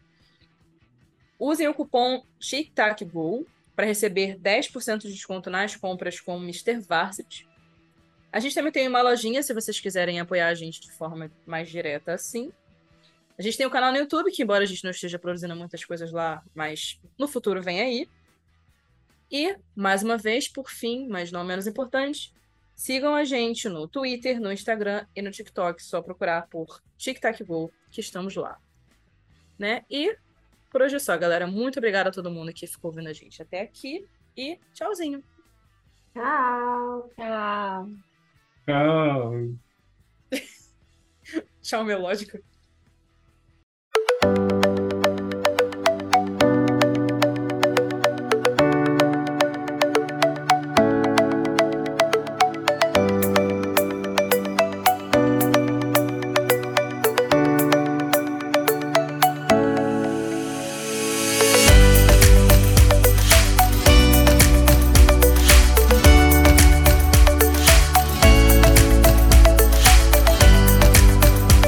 Usem 1.38 1.68
o 1.68 1.74
cupom 1.74 2.24
TICTACGO 2.40 3.46
para 3.76 3.86
receber 3.86 4.40
10% 4.40 5.00
de 5.00 5.14
desconto 5.14 5.50
nas 5.50 5.76
compras 5.76 6.20
com 6.20 6.38
o 6.38 6.42
Mr. 6.42 6.80
Varsity. 6.80 7.48
A 8.32 8.40
gente 8.40 8.56
também 8.56 8.72
tem 8.72 8.88
uma 8.88 9.02
lojinha, 9.04 9.44
se 9.44 9.54
vocês 9.54 9.80
quiserem 9.80 10.20
apoiar 10.20 10.48
a 10.48 10.56
gente 10.56 10.82
de 10.82 10.92
forma 10.92 11.32
mais 11.46 11.70
direta 11.70 12.14
assim. 12.14 12.52
A 13.44 13.46
gente 13.46 13.58
tem 13.58 13.68
o 13.68 13.70
canal 13.70 13.92
no 13.92 13.98
YouTube, 13.98 14.32
que 14.32 14.42
embora 14.42 14.64
a 14.64 14.66
gente 14.66 14.86
não 14.86 14.92
esteja 14.92 15.20
produzindo 15.20 15.54
muitas 15.54 15.84
coisas 15.84 16.14
lá, 16.14 16.42
mas 16.56 16.98
no 17.20 17.28
futuro 17.28 17.62
vem 17.62 17.82
aí. 17.82 18.10
E, 19.30 19.58
mais 19.76 20.02
uma 20.02 20.18
vez, 20.18 20.48
por 20.48 20.70
fim, 20.70 21.10
mas 21.10 21.30
não 21.30 21.44
menos 21.44 21.68
importante, 21.68 22.34
sigam 22.74 23.14
a 23.14 23.26
gente 23.26 23.68
no 23.68 23.86
Twitter, 23.86 24.40
no 24.40 24.50
Instagram 24.50 25.06
e 25.14 25.22
no 25.22 25.30
TikTok. 25.30 25.84
Só 25.84 26.02
procurar 26.02 26.48
por 26.48 26.82
TicTacGo, 26.98 27.70
que 27.92 28.00
estamos 28.00 28.34
lá. 28.34 28.58
Né? 29.60 29.84
E 29.90 30.18
por 30.72 30.82
hoje 30.82 30.96
é 30.96 31.00
só, 31.00 31.18
galera. 31.18 31.46
Muito 31.46 31.80
obrigada 31.80 32.12
a 32.12 32.14
todo 32.14 32.32
mundo 32.32 32.54
que 32.54 32.66
ficou 32.66 32.92
ouvindo 32.92 33.10
a 33.10 33.14
gente 33.14 33.42
até 33.42 33.60
aqui. 33.60 34.08
E 34.38 34.58
tchauzinho. 34.74 35.22
Tchau. 36.14 37.12
Tchau. 37.18 37.90
Tchau. 38.66 39.50
Tchau, 41.62 41.84
melódico. 41.84 42.53
you 44.24 44.53